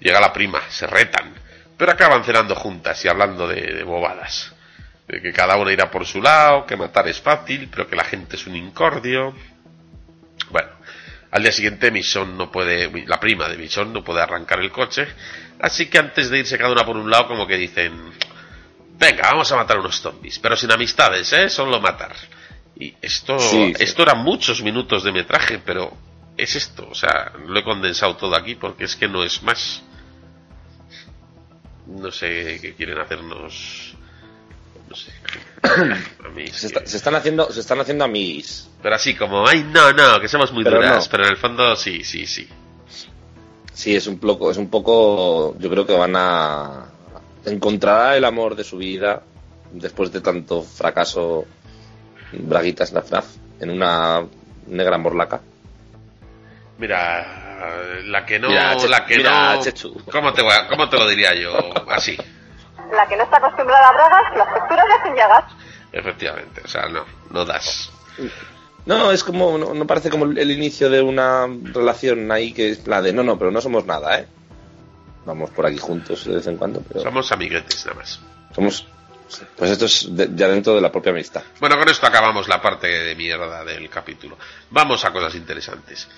Llega 0.00 0.18
la 0.18 0.32
prima, 0.32 0.62
se 0.70 0.86
retan. 0.86 1.34
Pero 1.76 1.92
acaban 1.92 2.24
cenando 2.24 2.54
juntas 2.54 3.04
y 3.04 3.08
hablando 3.08 3.46
de, 3.46 3.60
de 3.60 3.82
bobadas. 3.82 4.54
De 5.10 5.20
que 5.20 5.32
cada 5.32 5.56
una 5.56 5.72
irá 5.72 5.90
por 5.90 6.06
su 6.06 6.22
lado, 6.22 6.64
que 6.64 6.76
matar 6.76 7.08
es 7.08 7.20
fácil, 7.20 7.68
pero 7.68 7.88
que 7.88 7.96
la 7.96 8.04
gente 8.04 8.36
es 8.36 8.46
un 8.46 8.54
incordio. 8.54 9.34
Bueno, 10.50 10.68
al 11.32 11.42
día 11.42 11.50
siguiente 11.50 11.90
Michón 11.90 12.36
no 12.38 12.50
puede, 12.50 13.06
la 13.06 13.18
prima 13.18 13.48
de 13.48 13.56
Michón 13.56 13.92
no 13.92 14.04
puede 14.04 14.20
arrancar 14.20 14.60
el 14.60 14.70
coche. 14.70 15.08
Así 15.58 15.86
que 15.86 15.98
antes 15.98 16.30
de 16.30 16.38
irse 16.38 16.56
cada 16.58 16.70
una 16.70 16.84
por 16.86 16.96
un 16.96 17.10
lado, 17.10 17.26
como 17.26 17.44
que 17.46 17.56
dicen, 17.56 17.92
venga, 18.98 19.30
vamos 19.30 19.50
a 19.50 19.56
matar 19.56 19.78
unos 19.80 20.00
zombies, 20.00 20.38
pero 20.38 20.56
sin 20.56 20.70
amistades, 20.70 21.32
¿eh? 21.32 21.48
Solo 21.48 21.80
matar. 21.80 22.14
Y 22.76 22.94
esto, 23.02 23.36
Sí, 23.38 23.72
sí. 23.76 23.82
esto 23.82 24.02
eran 24.02 24.18
muchos 24.22 24.62
minutos 24.62 25.02
de 25.02 25.10
metraje, 25.12 25.58
pero 25.58 25.92
es 26.36 26.54
esto, 26.54 26.88
o 26.88 26.94
sea, 26.94 27.32
lo 27.46 27.58
he 27.58 27.64
condensado 27.64 28.16
todo 28.16 28.36
aquí 28.36 28.54
porque 28.54 28.84
es 28.84 28.94
que 28.94 29.08
no 29.08 29.24
es 29.24 29.42
más. 29.42 29.82
No 31.86 32.12
sé 32.12 32.58
qué 32.62 32.74
quieren 32.74 32.98
hacernos. 32.98 33.96
No 34.90 34.96
sé. 34.96 35.12
A 36.24 36.28
mí 36.30 36.46
Se, 36.48 36.60
que- 36.60 36.66
está- 36.66 36.86
se 36.86 36.96
están 36.96 37.14
haciendo, 37.14 37.50
se 37.52 37.60
están 37.60 37.80
haciendo 37.80 38.04
amiguis. 38.04 38.68
Pero 38.82 38.94
así 38.94 39.14
como, 39.14 39.46
ay, 39.46 39.62
no, 39.64 39.92
no, 39.92 40.20
que 40.20 40.28
somos 40.28 40.52
muy 40.52 40.64
Pero 40.64 40.76
duras, 40.76 41.04
no. 41.06 41.10
pero 41.10 41.24
en 41.24 41.30
el 41.30 41.36
fondo 41.36 41.76
sí, 41.76 42.02
sí, 42.04 42.26
sí. 42.26 42.48
Sí, 43.72 43.96
es 43.96 44.06
un 44.06 44.18
poco, 44.18 44.50
es 44.50 44.56
un 44.58 44.68
poco, 44.68 45.56
yo 45.58 45.70
creo 45.70 45.86
que 45.86 45.94
van 45.96 46.14
a 46.16 46.86
encontrar 47.46 48.16
el 48.16 48.24
amor 48.24 48.54
de 48.56 48.64
su 48.64 48.76
vida 48.76 49.22
después 49.72 50.12
de 50.12 50.20
tanto 50.20 50.62
fracaso 50.62 51.46
braguitas 52.32 52.92
la 52.92 53.00
FNAF 53.02 53.26
en 53.60 53.70
una 53.70 54.26
negra 54.66 54.98
morlaca. 54.98 55.40
Mira, 56.78 58.00
la 58.04 58.24
que 58.26 58.38
no, 58.38 58.48
Mira, 58.48 58.74
la 58.74 59.06
que 59.06 59.16
mira, 59.16 59.54
no, 59.56 59.62
Chechu. 59.62 60.02
¿cómo 60.10 60.32
te, 60.32 60.42
voy 60.42 60.52
a- 60.52 60.66
¿cómo 60.68 60.88
te 60.88 60.96
lo 60.98 61.08
diría 61.08 61.34
yo? 61.34 61.52
Así, 61.90 62.16
La 62.92 63.06
que 63.06 63.16
no 63.16 63.22
está 63.24 63.36
acostumbrada 63.38 63.88
a 63.88 63.92
drogas, 63.92 64.36
las 64.36 64.54
texturas 64.54 64.86
le 64.88 64.94
hacen 64.94 65.14
llagas. 65.16 65.44
efectivamente, 65.92 66.62
o 66.64 66.68
sea, 66.68 66.88
no, 66.88 67.04
no 67.30 67.44
das. 67.44 67.90
No, 68.86 69.12
es 69.12 69.22
como, 69.22 69.58
no, 69.58 69.74
no 69.74 69.86
parece 69.86 70.10
como 70.10 70.24
el 70.24 70.50
inicio 70.50 70.88
de 70.90 71.00
una 71.02 71.46
relación 71.72 72.30
ahí 72.32 72.52
que 72.52 72.70
es 72.70 72.86
la 72.86 73.02
de 73.02 73.12
no, 73.12 73.22
no, 73.22 73.38
pero 73.38 73.50
no 73.50 73.60
somos 73.60 73.84
nada, 73.86 74.18
¿eh? 74.18 74.26
Vamos 75.26 75.50
por 75.50 75.66
aquí 75.66 75.78
juntos 75.78 76.24
de 76.24 76.36
vez 76.36 76.46
en 76.46 76.56
cuando, 76.56 76.80
pero 76.88 77.00
Somos 77.00 77.30
amiguetes 77.30 77.84
nada 77.86 77.98
más. 77.98 78.20
somos, 78.54 78.86
pues 79.56 79.70
esto 79.70 79.84
es 79.84 80.16
de- 80.16 80.30
ya 80.34 80.48
dentro 80.48 80.74
de 80.74 80.80
la 80.80 80.90
propia 80.90 81.12
amistad. 81.12 81.42
Bueno, 81.60 81.76
con 81.78 81.88
esto 81.88 82.06
acabamos 82.06 82.48
la 82.48 82.60
parte 82.60 82.86
de 82.88 83.14
mierda 83.14 83.64
del 83.64 83.88
capítulo. 83.90 84.36
Vamos 84.70 85.04
a 85.04 85.12
cosas 85.12 85.34
interesantes. 85.34 86.08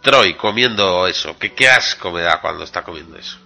Troy 0.00 0.34
comiendo 0.34 1.06
eso, 1.08 1.36
¿qué, 1.38 1.52
qué 1.52 1.68
asco 1.68 2.12
me 2.12 2.22
da 2.22 2.40
cuando 2.40 2.62
está 2.64 2.82
comiendo 2.82 3.16
eso? 3.18 3.38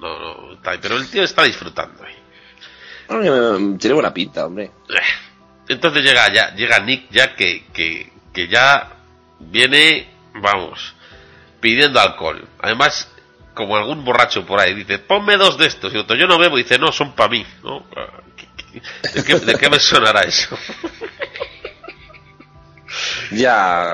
No, 0.00 0.18
no, 0.18 0.52
está- 0.54 0.78
pero 0.80 0.96
el 0.96 1.08
tío 1.10 1.22
está 1.24 1.42
disfrutando 1.44 2.02
ahí. 2.04 2.14
Mm, 3.10 3.78
Tiene 3.78 3.94
buena 3.94 4.12
pinta, 4.12 4.46
hombre. 4.46 4.70
Entonces 5.68 6.02
llega 6.02 6.32
ya, 6.32 6.54
llega 6.54 6.78
Nick 6.80 7.10
ya 7.10 7.34
que, 7.34 7.66
que, 7.72 8.10
que 8.32 8.48
ya 8.48 8.90
viene, 9.40 10.08
vamos, 10.34 10.94
pidiendo 11.60 12.00
alcohol. 12.00 12.46
Además, 12.60 13.10
como 13.54 13.76
algún 13.76 14.04
borracho 14.04 14.46
por 14.46 14.60
ahí 14.60 14.74
dice, 14.74 14.98
ponme 14.98 15.36
dos 15.36 15.58
de 15.58 15.66
estos. 15.66 15.92
Y 15.92 15.96
otro, 15.98 16.16
yo 16.16 16.26
no 16.26 16.38
bebo. 16.38 16.58
Y 16.58 16.62
dice, 16.62 16.78
no, 16.78 16.92
son 16.92 17.14
para 17.14 17.28
mí. 17.30 17.44
¿no? 17.64 17.84
¿Qué- 18.36 18.48
qué- 18.56 18.82
¿De 19.14 19.24
qué, 19.24 19.34
de 19.40 19.54
qué 19.58 19.68
me 19.70 19.78
sonará 19.78 20.20
eso? 20.20 20.56
Ya, 23.32 23.92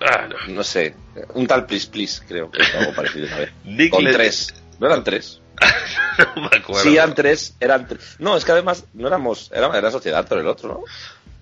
Ah, 0.00 0.28
no. 0.28 0.54
no 0.54 0.62
sé, 0.62 0.94
un 1.34 1.46
tal 1.46 1.66
Please 1.66 1.88
Please, 1.90 2.22
creo 2.28 2.50
que 2.50 2.62
es 2.62 2.74
algo 2.74 2.94
parecido 2.94 3.26
una 3.26 3.38
vez. 3.38 3.52
Nick 3.64 3.90
Con 3.90 4.04
le- 4.04 4.12
tres. 4.12 4.54
¿No 4.78 4.86
eran 4.86 5.02
tres? 5.02 5.40
no 6.36 6.42
me 6.42 6.56
acuerdo. 6.56 6.82
Sí, 6.82 6.96
eran 6.96 7.14
tres, 7.14 7.56
eran 7.60 7.86
tres. 7.86 8.16
No, 8.18 8.36
es 8.36 8.44
que 8.44 8.52
además 8.52 8.84
no 8.94 9.06
éramos, 9.08 9.50
era, 9.52 9.76
era 9.76 9.90
sociedad 9.90 10.26
por 10.26 10.38
el 10.38 10.46
otro, 10.46 10.68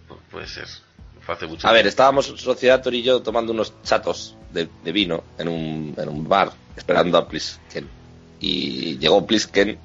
¿no? 0.08 0.16
Puede 0.30 0.46
ser. 0.46 0.66
Hace 1.26 1.46
mucho 1.46 1.66
A 1.66 1.72
ver, 1.72 1.86
estábamos 1.86 2.26
sociedad 2.26 2.82
Tor 2.82 2.92
y 2.94 3.02
yo 3.02 3.22
tomando 3.22 3.52
unos 3.52 3.72
chatos 3.82 4.36
de, 4.50 4.68
de 4.82 4.92
vino 4.92 5.24
en 5.38 5.48
un, 5.48 5.94
en 5.96 6.08
un 6.08 6.28
bar, 6.28 6.52
esperando 6.76 7.16
a 7.16 7.26
Plisken. 7.26 7.88
Y 8.40 8.98
llegó 8.98 9.26
Plisken 9.26 9.78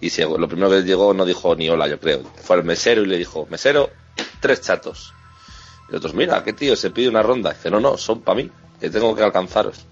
y 0.00 0.08
se- 0.08 0.24
lo 0.24 0.48
primero 0.48 0.70
que 0.70 0.82
llegó 0.82 1.12
no 1.12 1.26
dijo 1.26 1.54
ni 1.54 1.68
hola, 1.68 1.86
yo 1.88 2.00
creo. 2.00 2.22
Fue 2.42 2.56
al 2.56 2.64
mesero 2.64 3.02
y 3.02 3.06
le 3.06 3.18
dijo, 3.18 3.46
mesero, 3.50 3.90
tres 4.40 4.62
chatos. 4.62 5.12
Y 5.90 5.96
otros, 5.96 6.14
mira, 6.14 6.42
qué 6.42 6.54
tío, 6.54 6.74
se 6.74 6.90
pide 6.90 7.08
una 7.10 7.22
ronda. 7.22 7.52
dice, 7.52 7.70
no, 7.70 7.80
no, 7.80 7.98
son 7.98 8.22
para 8.22 8.36
mí, 8.36 8.50
que 8.80 8.88
tengo 8.88 9.14
que 9.14 9.22
alcanzaros. 9.22 9.84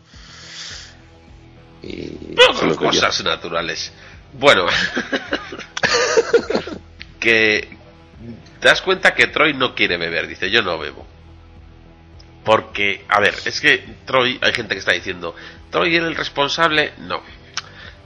Y 1.86 2.34
cosas 2.76 3.22
naturales. 3.22 3.92
Bueno, 4.32 4.66
que 7.20 7.68
te 8.60 8.68
das 8.68 8.82
cuenta 8.82 9.14
que 9.14 9.28
Troy 9.28 9.54
no 9.54 9.74
quiere 9.74 9.96
beber, 9.96 10.26
dice 10.26 10.50
yo 10.50 10.62
no 10.62 10.78
bebo. 10.78 11.06
Porque, 12.44 13.04
a 13.08 13.20
ver, 13.20 13.34
es 13.44 13.60
que 13.60 13.84
Troy, 14.04 14.38
hay 14.40 14.52
gente 14.52 14.74
que 14.74 14.80
está 14.80 14.92
diciendo, 14.92 15.34
Troy 15.70 15.96
era 15.96 16.06
el 16.06 16.16
responsable, 16.16 16.92
no. 16.98 17.22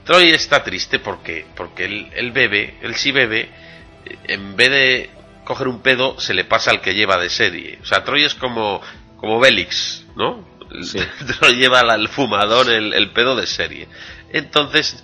Troy 0.05 0.29
está 0.29 0.63
triste 0.63 0.99
porque, 0.99 1.45
porque 1.55 1.85
él, 1.85 2.11
él 2.15 2.31
bebe, 2.31 2.77
él 2.81 2.95
sí 2.95 3.11
bebe, 3.11 3.49
en 4.23 4.55
vez 4.55 4.69
de 4.69 5.09
coger 5.43 5.67
un 5.67 5.81
pedo, 5.81 6.19
se 6.19 6.33
le 6.33 6.45
pasa 6.45 6.71
al 6.71 6.81
que 6.81 6.95
lleva 6.95 7.17
de 7.17 7.29
serie. 7.29 7.79
O 7.81 7.85
sea, 7.85 8.03
Troy 8.03 8.23
es 8.23 8.33
como, 8.33 8.81
como 9.17 9.39
Bélix, 9.39 10.05
¿no? 10.15 10.50
Sí. 10.83 10.99
Te 10.99 11.33
lo 11.45 11.51
lleva 11.53 11.79
al 11.81 12.07
fumador 12.07 12.69
el, 12.69 12.93
el 12.93 13.11
pedo 13.11 13.35
de 13.35 13.47
serie. 13.47 13.87
Entonces, 14.31 15.03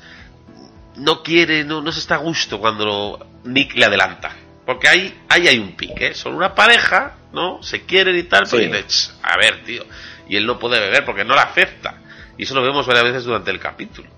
no 0.95 1.21
quiere, 1.23 1.63
no, 1.63 1.81
no 1.81 1.91
se 1.91 1.99
está 1.99 2.15
a 2.15 2.19
gusto 2.19 2.59
cuando 2.59 3.25
Nick 3.43 3.75
le 3.75 3.85
adelanta. 3.85 4.35
Porque 4.65 4.87
ahí, 4.89 5.21
ahí 5.29 5.47
hay 5.47 5.59
un 5.59 5.73
pique, 5.77 6.07
¿eh? 6.07 6.13
son 6.13 6.33
una 6.35 6.53
pareja, 6.53 7.15
¿no? 7.31 7.61
Se 7.63 7.85
quieren 7.85 8.17
y 8.17 8.23
tal, 8.23 8.43
pero 8.49 8.63
Sí. 8.63 8.67
dice, 8.67 8.83
"Ch, 8.87 9.11
a 9.23 9.37
ver, 9.37 9.63
tío. 9.63 9.85
Y 10.27 10.35
él 10.35 10.45
no 10.45 10.59
puede 10.59 10.79
beber 10.79 11.05
porque 11.05 11.23
no 11.23 11.35
le 11.35 11.41
afecta. 11.41 12.01
Y 12.37 12.43
eso 12.43 12.53
lo 12.53 12.61
vemos 12.61 12.85
varias 12.85 13.05
veces 13.05 13.23
durante 13.23 13.49
el 13.51 13.59
capítulo. 13.59 14.09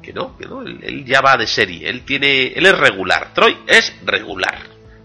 Que 0.00 0.12
no, 0.12 0.36
que 0.38 0.46
no, 0.46 0.62
él, 0.62 0.78
él 0.82 1.04
ya 1.04 1.20
va 1.20 1.36
de 1.36 1.46
serie, 1.46 1.88
él 1.88 2.04
tiene, 2.04 2.52
él 2.54 2.64
es 2.66 2.78
regular. 2.78 3.34
Troy 3.34 3.58
es 3.66 3.92
regular. 4.04 4.58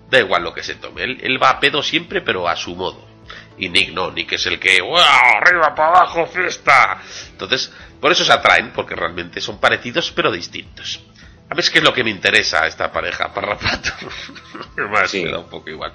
Da 0.09 0.19
igual 0.19 0.43
lo 0.43 0.53
que 0.53 0.63
se 0.63 0.75
tome, 0.75 1.03
él, 1.03 1.17
él 1.21 1.41
va 1.41 1.49
a 1.49 1.59
pedo 1.59 1.81
siempre, 1.81 2.21
pero 2.21 2.47
a 2.47 2.55
su 2.55 2.75
modo. 2.75 3.03
Y 3.57 3.69
Nick 3.69 3.93
no, 3.93 4.11
Nick 4.11 4.33
es 4.33 4.45
el 4.47 4.59
que, 4.59 4.81
¡wow! 4.81 4.97
¡Arriba, 4.97 5.73
para 5.73 5.89
abajo, 5.89 6.25
fiesta! 6.27 7.01
Entonces, 7.31 7.71
por 8.01 8.11
eso 8.11 8.25
se 8.25 8.33
atraen, 8.33 8.71
porque 8.73 8.95
realmente 8.95 9.39
son 9.41 9.59
parecidos 9.59 10.11
pero 10.11 10.31
distintos. 10.31 10.99
A 11.49 11.55
ver, 11.55 11.59
es 11.59 11.69
que 11.69 11.77
es 11.77 11.83
lo 11.83 11.93
que 11.93 12.03
me 12.03 12.09
interesa 12.09 12.63
a 12.63 12.67
esta 12.67 12.91
pareja, 12.91 13.33
Parrapato. 13.33 13.91
Más 14.89 15.09
Sí. 15.11 15.23
me 15.23 15.31
da 15.31 15.39
un 15.39 15.49
poco 15.49 15.69
igual. 15.69 15.93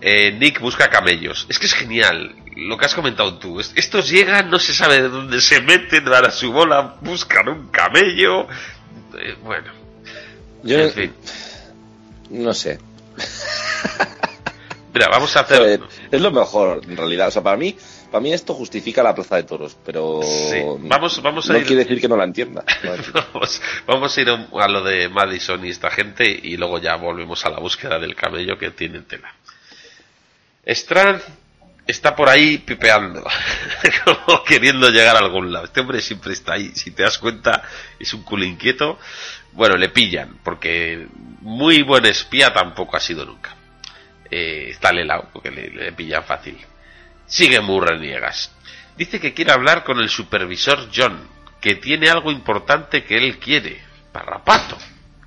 Eh, 0.00 0.32
Nick 0.32 0.60
busca 0.60 0.88
camellos. 0.88 1.46
Es 1.48 1.58
que 1.58 1.66
es 1.66 1.74
genial 1.74 2.34
lo 2.56 2.76
que 2.78 2.86
has 2.86 2.94
comentado 2.94 3.38
tú. 3.38 3.60
Es- 3.60 3.72
Estos 3.76 4.08
llegan, 4.08 4.50
no 4.50 4.58
se 4.58 4.72
sabe 4.74 5.02
de 5.02 5.08
dónde 5.08 5.40
se 5.40 5.60
meten, 5.60 6.04
van 6.06 6.24
a 6.26 6.30
su 6.30 6.52
bola, 6.52 6.96
buscan 7.00 7.48
un 7.48 7.68
camello. 7.68 8.46
Eh, 9.18 9.36
bueno, 9.42 9.70
Yo 10.62 10.78
en 10.78 10.90
fin. 10.92 11.14
no 12.30 12.54
sé. 12.54 12.78
Mira, 14.94 15.08
vamos 15.08 15.34
a 15.36 15.40
hacer. 15.40 15.80
Es 16.12 16.20
lo 16.20 16.30
mejor, 16.30 16.80
en 16.88 16.96
realidad. 16.96 17.28
O 17.28 17.30
sea, 17.32 17.42
para 17.42 17.56
mí, 17.56 17.76
para 18.10 18.20
mí 18.22 18.32
esto 18.32 18.54
justifica 18.54 19.02
la 19.02 19.14
plaza 19.14 19.36
de 19.36 19.42
toros, 19.42 19.76
pero 19.84 20.20
Sí, 20.22 20.60
vamos- 20.82 21.20
vamos 21.22 21.50
a 21.50 21.54
no 21.54 21.58
ir- 21.58 21.66
quiere 21.66 21.82
decir 21.84 22.00
que 22.00 22.08
no 22.08 22.16
la 22.16 22.24
entienda. 22.24 22.64
No, 22.84 23.22
Vamos, 23.32 23.62
vamos 23.86 24.16
a 24.16 24.20
ir 24.20 24.28
a 24.30 24.68
lo 24.68 24.82
de 24.84 25.08
Madison 25.08 25.64
y 25.66 25.70
esta 25.70 25.90
gente 25.90 26.24
y 26.30 26.56
luego 26.56 26.78
ya 26.78 26.94
volvemos 26.96 27.44
a 27.46 27.50
la 27.50 27.58
búsqueda 27.58 27.98
del 27.98 28.14
camello 28.14 28.56
que 28.58 28.70
tiene 28.70 29.00
tela. 29.00 29.34
Strand 30.64 31.20
está 31.86 32.14
por 32.14 32.28
ahí 32.28 32.58
pipeando, 32.58 33.24
como 34.04 34.44
queriendo 34.44 34.88
llegar 34.90 35.16
a 35.16 35.20
algún 35.20 35.52
lado. 35.52 35.64
Este 35.64 35.80
hombre 35.80 36.00
siempre 36.00 36.32
está 36.32 36.52
ahí, 36.54 36.70
si 36.74 36.92
te 36.92 37.02
das 37.02 37.18
cuenta, 37.18 37.62
es 37.98 38.12
un 38.14 38.22
culo 38.22 38.44
inquieto. 38.44 38.98
Bueno, 39.52 39.76
le 39.76 39.88
pillan, 39.88 40.38
porque 40.44 41.06
muy 41.40 41.82
buen 41.82 42.06
espía 42.06 42.52
tampoco 42.52 42.96
ha 42.96 43.00
sido 43.00 43.24
nunca. 43.26 43.56
Eh, 44.34 44.70
está 44.70 44.88
al 44.88 44.98
helado, 44.98 45.28
porque 45.30 45.50
le, 45.50 45.68
le 45.68 45.92
pillan 45.92 46.24
fácil. 46.24 46.56
Sigue 47.26 47.60
muy 47.60 47.86
reniegas. 47.86 48.50
Dice 48.96 49.20
que 49.20 49.34
quiere 49.34 49.52
hablar 49.52 49.84
con 49.84 49.98
el 49.98 50.08
supervisor 50.08 50.88
John, 50.94 51.28
que 51.60 51.74
tiene 51.74 52.08
algo 52.08 52.30
importante 52.32 53.04
que 53.04 53.18
él 53.18 53.38
quiere. 53.38 53.82
Parrapato. 54.10 54.78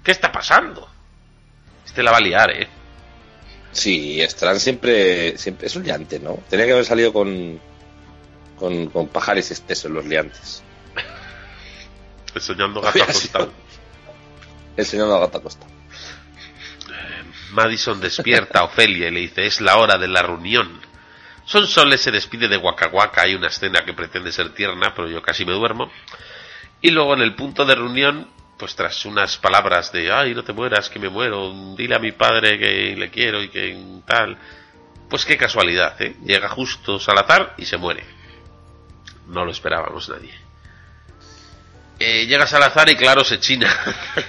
¿Qué 0.04 0.10
está 0.10 0.32
pasando? 0.32 0.90
Este 1.86 2.02
la 2.02 2.10
va 2.12 2.18
a 2.18 2.22
liar, 2.22 2.50
¿eh? 2.50 2.68
Sí, 3.72 4.20
Strand 4.22 4.60
siempre, 4.60 5.38
siempre 5.38 5.68
es 5.68 5.76
un 5.76 5.84
liante, 5.84 6.20
¿no? 6.20 6.40
Tenía 6.50 6.66
que 6.66 6.72
haber 6.72 6.86
salido 6.86 7.14
con, 7.14 7.60
con, 8.58 8.88
con 8.88 9.08
pajares 9.10 9.52
espesos 9.52 9.92
los 9.92 10.04
liantes. 10.06 10.64
Soñando 12.40 12.82
gato 12.82 12.90
Había 12.90 13.04
acostado. 13.04 13.52
Enseñando 14.76 15.16
a 15.16 15.20
Gata 15.20 15.40
Costa. 15.42 15.68
Madison 17.56 18.00
despierta 18.00 18.60
a 18.60 18.64
Ofelia 18.66 19.08
y 19.08 19.12
le 19.12 19.20
dice, 19.22 19.46
es 19.46 19.62
la 19.62 19.78
hora 19.78 19.98
de 19.98 20.08
la 20.08 20.22
reunión. 20.22 20.82
Son 21.46 21.66
Soles 21.68 22.02
se 22.02 22.12
despide 22.12 22.48
de 22.48 22.58
Waka 22.58 22.88
Waka, 22.88 23.22
hay 23.22 23.36
una 23.36 23.48
escena 23.48 23.86
que 23.86 23.94
pretende 23.94 24.32
ser 24.32 24.54
tierna, 24.54 24.94
pero 24.96 25.10
yo 25.10 25.22
casi 25.22 25.46
me 25.46 25.54
duermo. 25.54 25.92
Y 26.82 26.92
luego 26.92 27.14
en 27.14 27.22
el 27.22 27.36
punto 27.36 27.66
de 27.66 27.76
reunión, 27.76 28.30
pues 28.58 28.76
tras 28.76 29.06
unas 29.06 29.38
palabras 29.38 29.92
de, 29.92 30.12
ay, 30.12 30.34
no 30.34 30.44
te 30.44 30.54
mueras, 30.54 30.90
que 30.90 31.00
me 31.00 31.10
muero, 31.10 31.54
dile 31.76 31.96
a 31.96 32.00
mi 32.00 32.12
padre 32.12 32.60
que 32.60 32.96
le 32.96 33.10
quiero 33.10 33.42
y 33.42 33.50
que 33.50 34.02
tal. 34.06 34.38
Pues 35.10 35.26
qué 35.26 35.38
casualidad, 35.38 36.02
¿eh? 36.02 36.16
Llega 36.26 36.50
justo 36.50 37.00
Salazar 37.00 37.54
y 37.58 37.66
se 37.66 37.78
muere. 37.78 38.04
No 39.28 39.46
lo 39.46 39.52
esperábamos 39.52 40.10
nadie. 40.10 40.34
Eh, 42.00 42.26
llega 42.26 42.46
Salazar 42.48 42.90
y 42.90 42.96
claro, 42.96 43.24
se 43.24 43.40
china. 43.40 43.72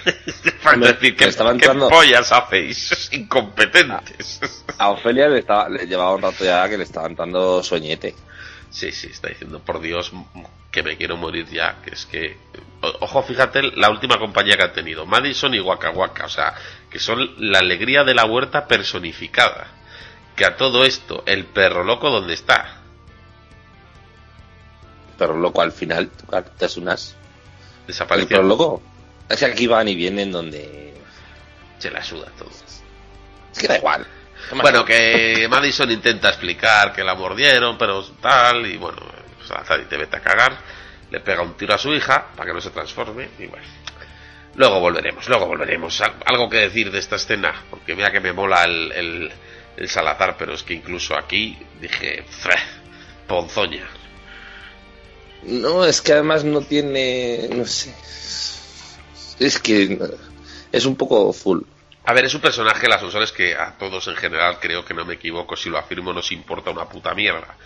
Para 0.62 0.74
Hombre, 0.76 0.92
decir, 0.94 1.16
¿qué, 1.16 1.24
le 1.24 1.30
estaba 1.30 1.50
qué 1.50 1.54
entrando- 1.56 1.88
pollas 1.88 2.32
hacéis? 2.32 3.08
Incompetentes. 3.12 4.40
A 4.78 4.90
Ofelia 4.90 5.28
le, 5.28 5.38
estaba, 5.40 5.68
le 5.68 5.86
llevaba 5.86 6.14
un 6.14 6.22
rato 6.22 6.44
ya 6.44 6.68
que 6.68 6.76
le 6.78 6.84
estaba 6.84 7.06
entrando 7.06 7.62
soñete. 7.62 8.14
Sí, 8.70 8.90
sí, 8.92 9.06
está 9.06 9.28
diciendo, 9.28 9.60
por 9.60 9.80
Dios, 9.80 10.12
que 10.72 10.82
me 10.82 10.96
quiero 10.96 11.16
morir 11.16 11.46
ya. 11.48 11.76
Que 11.82 11.90
es 11.94 12.04
que. 12.06 12.36
Ojo, 13.00 13.22
fíjate 13.22 13.62
la 13.62 13.88
última 13.90 14.18
compañía 14.18 14.56
que 14.56 14.64
ha 14.64 14.72
tenido: 14.72 15.06
Madison 15.06 15.54
y 15.54 15.60
Waka 15.60 15.90
Waka. 15.90 16.26
O 16.26 16.28
sea, 16.28 16.54
que 16.90 16.98
son 16.98 17.30
la 17.38 17.60
alegría 17.60 18.02
de 18.04 18.14
la 18.14 18.24
huerta 18.26 18.66
personificada. 18.66 19.68
Que 20.34 20.44
a 20.44 20.56
todo 20.56 20.84
esto, 20.84 21.22
el 21.26 21.46
perro 21.46 21.84
loco, 21.84 22.10
¿dónde 22.10 22.34
está? 22.34 22.80
Pero 25.16 25.34
loco 25.36 25.62
al 25.62 25.72
final, 25.72 26.10
te 26.58 26.66
es 26.66 26.76
unas. 26.76 27.12
El 27.82 27.86
Desapareció. 27.86 28.28
perro 28.36 28.42
loco. 28.48 28.82
Es 29.28 29.38
que 29.40 29.46
aquí 29.46 29.66
van 29.66 29.88
y 29.88 29.94
vienen 29.94 30.30
donde. 30.32 30.94
Se 31.78 31.90
la 31.90 32.02
suda 32.02 32.26
todo. 32.38 32.50
Es 33.52 33.58
que 33.58 33.68
da 33.68 33.76
igual. 33.78 34.06
Bueno, 34.62 34.84
que 34.84 35.46
Madison 35.50 35.90
intenta 35.90 36.28
explicar 36.28 36.92
que 36.92 37.02
la 37.02 37.14
mordieron, 37.14 37.76
pero 37.76 38.04
tal, 38.20 38.64
y 38.66 38.76
bueno, 38.76 38.98
Salazar 39.46 39.80
dice 39.82 39.96
vete 39.96 40.16
a 40.16 40.20
cagar, 40.20 40.56
le 41.10 41.20
pega 41.20 41.42
un 41.42 41.54
tiro 41.56 41.74
a 41.74 41.78
su 41.78 41.92
hija 41.94 42.28
para 42.36 42.46
que 42.48 42.54
no 42.54 42.60
se 42.60 42.70
transforme, 42.70 43.28
y 43.38 43.46
bueno. 43.46 43.66
Luego 44.54 44.80
volveremos, 44.80 45.28
luego 45.28 45.46
volveremos. 45.46 46.00
Al- 46.00 46.14
Algo 46.24 46.48
que 46.48 46.58
decir 46.58 46.90
de 46.90 46.98
esta 46.98 47.16
escena, 47.16 47.54
porque 47.68 47.94
mira 47.96 48.10
que 48.12 48.20
me 48.20 48.32
mola 48.32 48.64
el, 48.64 48.92
el, 48.92 49.32
el 49.76 49.88
Salazar, 49.88 50.36
pero 50.38 50.54
es 50.54 50.62
que 50.62 50.74
incluso 50.74 51.16
aquí 51.16 51.58
dije, 51.80 52.24
"Freh, 52.28 52.60
ponzoña. 53.26 53.86
No, 55.42 55.84
es 55.84 56.00
que 56.00 56.12
además 56.12 56.44
no 56.44 56.60
tiene. 56.62 57.48
No 57.52 57.64
sé. 57.66 57.94
Es 59.38 59.58
que. 59.58 59.98
Es 60.72 60.84
un 60.86 60.96
poco 60.96 61.32
full. 61.32 61.60
A 62.04 62.12
ver, 62.12 62.24
es 62.26 62.34
un 62.34 62.40
personaje, 62.40 62.86
las 62.88 63.00
Sonsoles, 63.00 63.32
que 63.32 63.54
a 63.56 63.72
todos 63.78 64.06
en 64.08 64.16
general, 64.16 64.58
creo 64.60 64.84
que 64.84 64.94
no 64.94 65.04
me 65.04 65.14
equivoco, 65.14 65.56
si 65.56 65.68
lo 65.70 65.78
afirmo, 65.78 66.12
nos 66.12 66.30
importa 66.32 66.70
una 66.70 66.88
puta 66.88 67.14
mierda. 67.14 67.56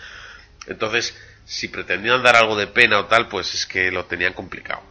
Entonces, 0.67 1.15
si 1.45 1.67
pretendían 1.67 2.23
dar 2.23 2.35
algo 2.35 2.55
de 2.55 2.67
pena 2.67 2.99
o 2.99 3.05
tal, 3.05 3.27
pues 3.27 3.53
es 3.53 3.65
que 3.65 3.91
lo 3.91 4.05
tenían 4.05 4.33
complicado. 4.33 4.81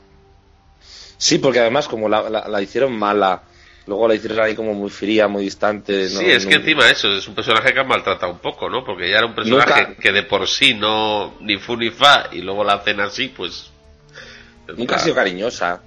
Sí, 1.19 1.39
porque 1.39 1.59
además, 1.61 1.89
como 1.89 2.09
la, 2.09 2.29
la- 2.31 2.49
la 2.49 2.63
hicieron 2.63 2.97
mala, 2.97 3.43
luego 3.87 4.07
la 4.09 4.15
hicieron 4.15 4.41
ahí 4.41 4.55
como 4.55 4.73
muy 4.73 4.89
fría, 4.91 5.27
muy 5.29 5.43
distante. 5.45 6.05
no- 6.13 6.21
sí, 6.21 6.27
es 6.31 6.47
que 6.47 6.55
no- 6.55 6.61
encima 6.61 6.89
eso, 6.91 7.09
es 7.13 7.27
un 7.27 7.35
personaje 7.35 7.73
que 7.75 7.81
han 7.81 7.89
maltratado 7.89 8.33
un 8.33 8.39
poco, 8.39 8.71
¿no? 8.71 8.85
Porque 8.85 9.09
ya 9.11 9.19
era 9.19 9.27
un 9.27 9.35
personaje 9.35 9.83
Nunca- 9.89 10.01
que 10.01 10.13
de 10.13 10.23
por 10.23 10.47
sí 10.49 10.75
no, 10.75 11.35
ni 11.41 11.57
fu 11.59 11.77
ni 11.77 11.91
fa, 11.91 12.29
y 12.33 12.41
luego 12.41 12.63
la 12.65 12.75
hacen 12.75 13.01
así, 13.01 13.29
pues... 13.29 13.71
Nunca 14.77 14.95
ha 14.97 14.99
sido 15.01 15.17
cariñosa. 15.17 15.83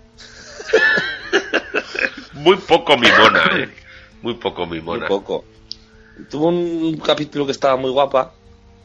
Muy 2.33 2.57
poco 2.57 2.97
mimona, 2.97 3.43
¿eh? 3.57 3.69
Muy 4.21 4.35
poco 4.35 4.65
Muy 4.65 4.79
mimona. 4.79 5.07
poco. 5.07 5.45
Tuvo 6.29 6.47
un 6.49 6.97
capítulo 6.97 7.45
que 7.45 7.51
estaba 7.53 7.75
muy 7.75 7.89
guapa, 7.91 8.33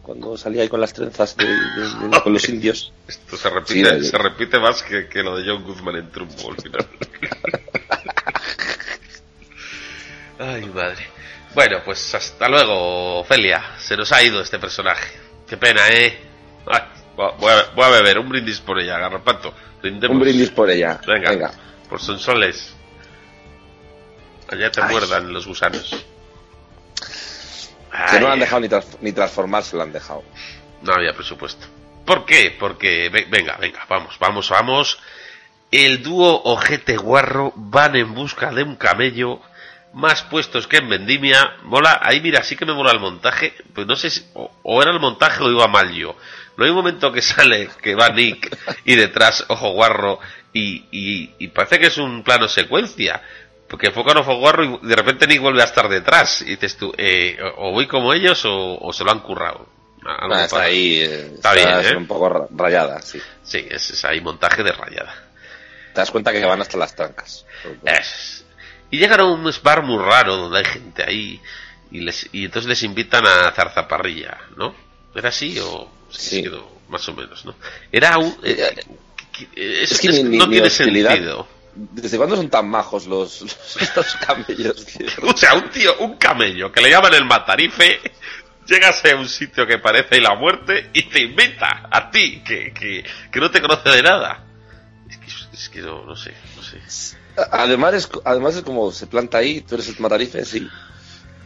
cuando 0.03 0.37
salía 0.38 0.62
ahí 0.62 0.69
con 0.69 0.81
las 0.81 0.93
trenzas 0.93 1.37
de- 1.37 1.47
de- 1.47 2.09
de- 2.09 2.21
con 2.23 2.33
los 2.33 2.49
indios. 2.49 2.93
Esto 3.07 3.37
se 3.37 3.51
repite, 3.51 4.01
Sí, 4.01 4.07
se 4.11 4.19
repite 4.19 4.59
más 4.59 4.83
que, 4.83 5.09
que 5.09 5.23
lo 5.23 5.37
de 5.37 5.49
John 5.51 5.64
Guzman 5.64 5.97
en 5.97 6.11
Trumbo 6.11 6.51
al 6.51 6.57
final. 6.62 6.87
Ay, 10.38 10.67
madre. 10.67 11.07
Bueno, 11.55 11.79
pues 11.85 12.14
hasta 12.14 12.49
luego, 12.49 13.21
Ofelia. 13.21 13.62
Se 13.79 13.97
nos 13.97 14.12
ha 14.12 14.23
ido 14.23 14.41
este 14.41 14.59
personaje. 14.59 15.19
Qué 15.49 15.57
pena, 15.57 15.88
¿eh? 15.91 16.19
Ay, 16.67 16.83
voy, 17.17 17.53
a, 17.53 17.75
voy 17.75 17.85
a 17.85 17.88
beber 17.88 18.19
un 18.19 18.29
brindis 18.29 18.61
por 18.61 18.79
ella, 18.79 18.99
garrapato. 18.99 19.53
Brindemos. 19.83 20.17
Un 20.17 20.21
brindis 20.23 20.51
por 20.51 20.71
ella. 20.71 21.01
Venga, 21.07 21.31
Venga. 21.31 21.51
Por 21.88 22.01
Sonsoles. 22.01 22.74
Allá 24.51 24.70
te 24.70 24.81
Ay. 24.83 24.90
muerdan 24.90 25.33
los 25.33 25.46
gusanos. 25.46 26.05
Que 28.11 28.20
no 28.20 28.29
la 28.29 28.35
han 28.35 28.40
dejado 28.40 28.61
ni, 28.61 28.68
trans- 28.68 28.98
ni 29.01 29.12
transformarse, 29.12 29.77
la 29.77 29.83
han 29.85 29.92
dejado. 29.92 30.22
No 30.83 30.92
había 30.94 31.14
presupuesto. 31.14 31.66
¿Por 32.05 32.24
qué? 32.24 32.57
Porque, 32.59 33.09
ve- 33.11 33.27
venga, 33.29 33.57
venga, 33.57 33.85
vamos, 33.88 34.16
vamos, 34.18 34.48
vamos. 34.48 34.98
El 35.70 36.03
dúo 36.03 36.42
Ojete 36.44 36.96
Guarro 36.96 37.53
van 37.57 37.96
en 37.96 38.14
busca 38.14 38.51
de 38.53 38.62
un 38.62 38.77
camello 38.77 39.40
más 39.92 40.22
puestos 40.22 40.66
que 40.66 40.79
en 40.79 40.88
Vendimia. 40.88 41.57
Mola, 41.64 42.01
ahí 42.03 42.20
mira, 42.20 42.42
sí 42.42 42.57
que 42.57 42.64
me 42.64 42.72
mola 42.72 42.92
el 42.92 43.01
montaje. 43.01 43.55
Pues 43.74 43.87
no 43.87 43.96
sé 43.96 44.11
si, 44.11 44.24
o, 44.35 44.51
o 44.62 44.83
era 44.83 44.92
el 44.92 45.01
montaje 45.01 45.42
o 45.42 45.51
iba 45.51 45.66
mal 45.68 45.92
yo. 45.92 46.16
No 46.59 46.64
hay 46.64 46.71
un 46.71 46.77
momento 46.77 47.11
que 47.12 47.23
sale, 47.23 47.71
que 47.81 47.94
va 47.94 48.11
Nick 48.11 48.55
y 48.85 48.97
detrás 48.97 49.44
Ojo 49.49 49.71
Guarro 49.73 50.18
y, 50.53 50.85
y, 50.90 51.35
y 51.38 51.49
parece 51.49 51.79
que 51.79 51.87
es 51.87 51.97
un 51.99 52.23
plano 52.23 52.49
secuencia. 52.49 53.23
Porque 53.68 53.87
enfocan 53.88 54.16
Ojo 54.18 54.37
Guarro 54.37 54.64
y 54.64 54.87
de 54.88 54.97
repente 54.97 55.27
Nick 55.27 55.40
vuelve 55.40 55.62
a 55.62 55.66
estar 55.66 55.88
detrás. 55.88 56.42
Y 56.42 56.47
dices 56.57 56.77
tú, 56.77 56.92
eh, 56.99 57.38
o 57.57 57.73
voy 57.73 57.87
como 57.87 58.12
ellos 58.12 58.44
o, 58.44 58.79
o 58.79 58.92
se 58.92 59.05
lo 59.05 59.11
han 59.12 59.21
currado. 59.21 59.68
Ah, 60.07 60.44
está 60.44 60.62
ahí. 60.62 61.01
eh, 61.01 61.33
Está 61.35 61.53
bien, 61.55 61.68
¿eh? 61.68 61.97
un 61.97 62.07
poco 62.07 62.29
ra- 62.29 62.47
rayada, 62.51 63.03
sí. 63.03 63.21
Sí, 63.42 63.66
es, 63.71 63.90
es 63.90 64.05
ahí 64.05 64.21
montaje 64.21 64.62
de 64.62 64.73
rayada. 64.73 65.14
Te 65.92 66.01
das 66.01 66.11
cuenta 66.11 66.33
que 66.33 66.44
van 66.44 66.61
hasta 66.61 66.77
las 66.79 66.94
trancas. 66.94 67.44
Es. 67.85 68.44
Y 68.90 68.99
llegan 68.99 69.21
a 69.21 69.25
un 69.27 69.49
bar 69.62 69.83
muy 69.83 70.03
raro 70.03 70.37
donde 70.37 70.59
hay 70.61 70.64
gente 70.64 71.05
ahí 71.07 71.40
y, 71.90 72.01
les, 72.01 72.29
y 72.33 72.47
entonces 72.47 72.68
les 72.68 72.83
invitan 72.85 73.27
a 73.27 73.53
zarzaparrilla, 73.53 74.38
¿no? 74.57 74.75
¿Era 75.14 75.29
así 75.29 75.59
o 75.61 75.90
Sí. 76.11 76.38
es 76.38 76.42
que 76.44 76.51
no, 76.51 76.68
más 76.88 77.09
o 77.09 77.14
menos, 77.14 77.44
¿no? 77.44 77.55
Era 77.92 78.18
un... 78.18 78.37
eh, 78.42 78.75
que- 79.33 79.47
que- 79.49 79.83
es- 79.83 79.92
Es 79.92 80.01
que 80.01 80.09
es- 80.09 80.25
ni- 80.25 80.37
no 80.38 80.47
ni 80.47 80.53
tiene 80.53 80.66
hostilidad. 80.68 81.11
sentido. 81.12 81.49
¿Desde 81.75 82.16
cuándo 82.16 82.35
son 82.35 82.49
tan 82.51 82.68
majos 82.68 83.07
los, 83.07 83.40
los, 83.42 83.97
los 83.97 84.14
camellos? 84.16 84.85
O 85.23 85.37
sea, 85.37 85.55
un 85.55 85.71
tío, 85.71 85.97
un 86.01 86.16
camello 86.16 86.73
que 86.73 86.81
le 86.81 86.90
llaman 86.90 87.14
el 87.14 87.25
matarife, 87.25 88.01
llegas 88.66 89.05
a 89.05 89.14
un 89.16 89.29
sitio 89.29 89.64
que 89.66 89.79
parece 89.79 90.21
la 90.21 90.35
muerte 90.35 90.90
y 90.92 91.03
te 91.05 91.21
invita 91.21 91.88
a 91.90 92.11
ti, 92.11 92.42
que, 92.44 92.73
que, 92.73 93.05
que 93.31 93.40
no 93.40 93.51
te 93.51 93.61
conoce 93.61 93.90
de 93.90 94.03
nada. 94.03 94.44
Es 95.09 95.18
que, 95.18 95.27
es 95.57 95.68
que 95.68 95.81
no, 95.83 96.05
no 96.05 96.16
sé, 96.16 96.35
no 96.57 96.62
sé. 96.62 96.79
Además 97.53 97.94
es, 97.94 98.11
además 98.25 98.57
es 98.57 98.62
como 98.62 98.90
se 98.90 99.07
planta 99.07 99.38
ahí, 99.38 99.61
tú 99.61 99.77
eres 99.77 99.88
el 99.88 100.01
matarife, 100.01 100.44
sí. 100.44 100.66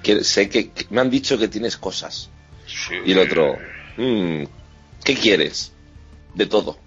Que 0.03 0.25
sé 0.25 0.49
que, 0.49 0.71
que 0.71 0.87
me 0.89 1.03
han 1.03 1.11
dicho 1.11 1.37
que 1.37 1.49
tienes 1.49 1.77
cosas. 1.77 2.31
Sí. 2.67 2.95
Y 3.05 3.13
el 3.13 3.19
otro, 3.19 3.59
"Mm, 3.97 4.45
¿qué 5.05 5.15
quieres? 5.15 5.73
De 6.35 6.47
todo. 6.47 6.79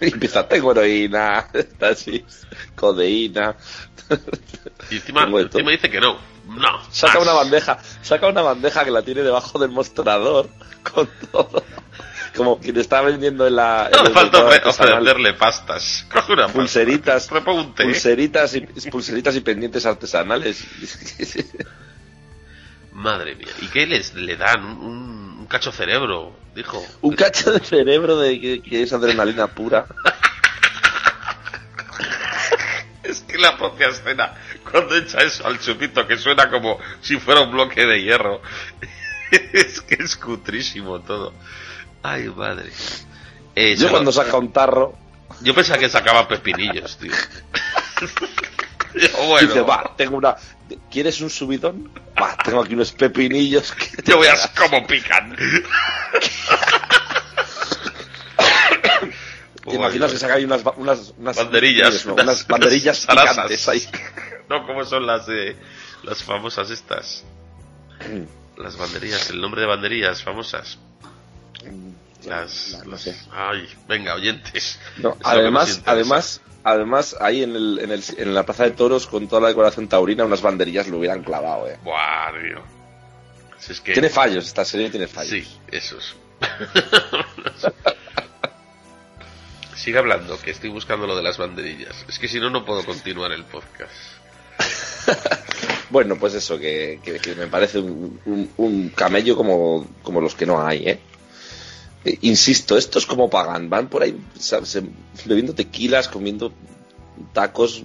y 0.00 0.06
empieza, 0.12 0.46
tengo 0.48 0.72
heroína, 0.72 1.48
taxis, 1.78 2.46
codeína. 2.74 3.56
Y 4.90 4.96
encima, 4.96 5.24
encima 5.24 5.70
dice 5.70 5.90
que 5.90 6.00
no. 6.00 6.18
No. 6.46 6.82
Saca 6.90 7.14
más. 7.14 7.22
una 7.22 7.32
bandeja, 7.32 7.78
saca 8.02 8.28
una 8.28 8.42
bandeja 8.42 8.84
que 8.84 8.90
la 8.90 9.02
tiene 9.02 9.22
debajo 9.22 9.58
del 9.58 9.70
mostrador 9.70 10.48
con 10.82 11.08
todo. 11.30 11.62
Como 12.36 12.58
quien 12.58 12.76
está 12.78 13.00
vendiendo 13.00 13.46
en 13.46 13.56
la. 13.56 13.90
en 13.92 14.04
No 14.04 14.10
falta 14.10 14.44
ofrecerle 14.44 15.34
pastas. 15.34 16.06
Coge 16.12 16.32
una. 16.32 16.48
Pulseritas, 16.48 17.30
Reponte. 17.30 17.84
pulseritas 17.84 18.54
y, 18.56 18.60
pulseritas 18.90 19.36
y 19.36 19.40
pendientes 19.40 19.86
artesanales. 19.86 20.64
Madre 22.92 23.36
mía. 23.36 23.48
¿Y 23.62 23.66
qué 23.68 23.86
les 23.86 24.14
le 24.14 24.36
dan? 24.36 24.64
Un, 24.64 25.33
un 25.44 25.48
cacho 25.48 25.70
cerebro, 25.72 26.32
dijo. 26.56 26.82
Un 27.02 27.14
cacho 27.14 27.52
de 27.52 27.60
cerebro 27.60 28.16
de 28.16 28.40
que, 28.40 28.62
que 28.62 28.82
es 28.82 28.92
adrenalina 28.94 29.46
pura. 29.46 29.84
Es 33.02 33.20
que 33.20 33.36
la 33.36 33.58
propia 33.58 33.88
escena, 33.88 34.32
cuando 34.70 34.96
echa 34.96 35.18
eso 35.18 35.46
al 35.46 35.60
chupito, 35.60 36.06
que 36.06 36.16
suena 36.16 36.48
como 36.48 36.78
si 37.02 37.18
fuera 37.18 37.42
un 37.42 37.52
bloque 37.52 37.84
de 37.84 38.02
hierro. 38.02 38.40
es 39.52 39.82
que 39.82 40.02
es 40.02 40.16
cutrísimo 40.16 41.00
todo. 41.02 41.34
Ay, 42.02 42.30
madre. 42.34 42.70
Eh, 43.54 43.76
Yo 43.76 43.90
cuando 43.90 44.10
saca 44.10 44.38
un 44.38 44.50
tarro, 44.50 44.96
Yo 45.42 45.54
pensaba 45.54 45.78
que 45.78 45.90
sacaba 45.90 46.26
pepinillos, 46.26 46.96
tío. 46.96 47.12
Bueno, 49.26 49.48
dice, 49.48 49.60
va, 49.60 49.92
tengo 49.96 50.16
una... 50.16 50.36
¿Quieres 50.90 51.20
un 51.20 51.30
subidón? 51.30 51.90
Va, 52.20 52.36
tengo 52.36 52.62
aquí 52.62 52.74
unos 52.74 52.92
pepinillos 52.92 53.72
que 53.72 54.02
te 54.02 54.14
voy 54.14 54.28
a 54.28 54.36
cómo 54.56 54.86
pican. 54.86 55.36
¿Te 59.64 59.74
imaginas 59.74 60.12
que 60.12 60.18
saca 60.18 60.34
ahí 60.34 60.44
unas, 60.44 60.62
unas, 60.76 61.14
unas 61.16 61.36
banderillas, 61.36 62.04
no, 62.06 62.14
unas 62.14 62.46
banderillas 62.46 63.06
picantes 63.06 63.68
ahí? 63.68 63.82
No, 64.48 64.66
como 64.66 64.84
son 64.84 65.06
las 65.06 65.26
de 65.26 65.56
las 66.02 66.22
famosas 66.22 66.70
estas. 66.70 67.24
Las 68.58 68.76
banderillas, 68.76 69.30
el 69.30 69.40
nombre 69.40 69.62
de 69.62 69.66
banderillas 69.66 70.22
famosas. 70.22 70.78
Las, 72.26 72.72
No, 72.78 72.84
no 72.84 72.90
las- 72.92 73.02
sé. 73.02 73.16
Ay, 73.32 73.68
venga, 73.88 74.14
oyentes. 74.14 74.78
No, 74.98 75.16
además, 75.22 75.82
además, 75.86 76.40
además, 76.62 77.16
ahí 77.20 77.42
en, 77.42 77.54
el, 77.56 77.78
en, 77.82 77.90
el, 77.92 78.02
en 78.18 78.34
la 78.34 78.44
plaza 78.44 78.64
de 78.64 78.70
toros, 78.72 79.06
con 79.06 79.26
toda 79.28 79.42
la 79.42 79.48
decoración 79.48 79.88
taurina, 79.88 80.24
unas 80.24 80.42
banderillas 80.42 80.88
lo 80.88 80.98
hubieran 80.98 81.22
clavado, 81.22 81.68
eh. 81.68 81.78
Buah, 81.82 82.30
tío. 82.32 82.62
Si 83.58 83.72
es 83.72 83.80
que... 83.80 83.92
Tiene 83.92 84.08
fallos, 84.10 84.46
esta 84.46 84.64
serie 84.64 84.90
tiene 84.90 85.06
fallos. 85.06 85.30
Sí, 85.30 85.46
esos. 85.70 86.16
Sigue 89.74 89.98
hablando, 89.98 90.38
que 90.40 90.50
estoy 90.50 90.70
buscando 90.70 91.06
lo 91.06 91.16
de 91.16 91.22
las 91.22 91.36
banderillas. 91.36 92.04
Es 92.08 92.18
que 92.18 92.28
si 92.28 92.38
no, 92.40 92.48
no 92.48 92.64
puedo 92.64 92.84
continuar 92.84 93.32
el 93.32 93.44
podcast. 93.44 93.92
Bueno, 95.90 96.16
pues 96.16 96.32
eso, 96.34 96.58
que, 96.58 96.98
que- 97.04 97.18
que 97.20 97.34
me 97.36 97.46
parece 97.46 97.78
un, 97.78 98.18
un- 98.24 98.50
un 98.56 98.88
camello 98.88 99.36
como, 99.36 99.86
como 100.02 100.20
los 100.20 100.34
que 100.34 100.46
no 100.46 100.66
hay, 100.66 100.78
¿eh? 100.88 100.98
Eh, 102.04 102.18
Insisto, 102.22 102.76
estos 102.76 103.06
como 103.06 103.30
pagan, 103.30 103.68
van 103.70 103.88
por 103.88 104.02
ahí 104.02 104.16
sa- 104.38 104.64
se- 104.64 104.82
bebiendo 105.24 105.54
tequilas, 105.54 106.08
comiendo 106.08 106.52
tacos. 107.32 107.82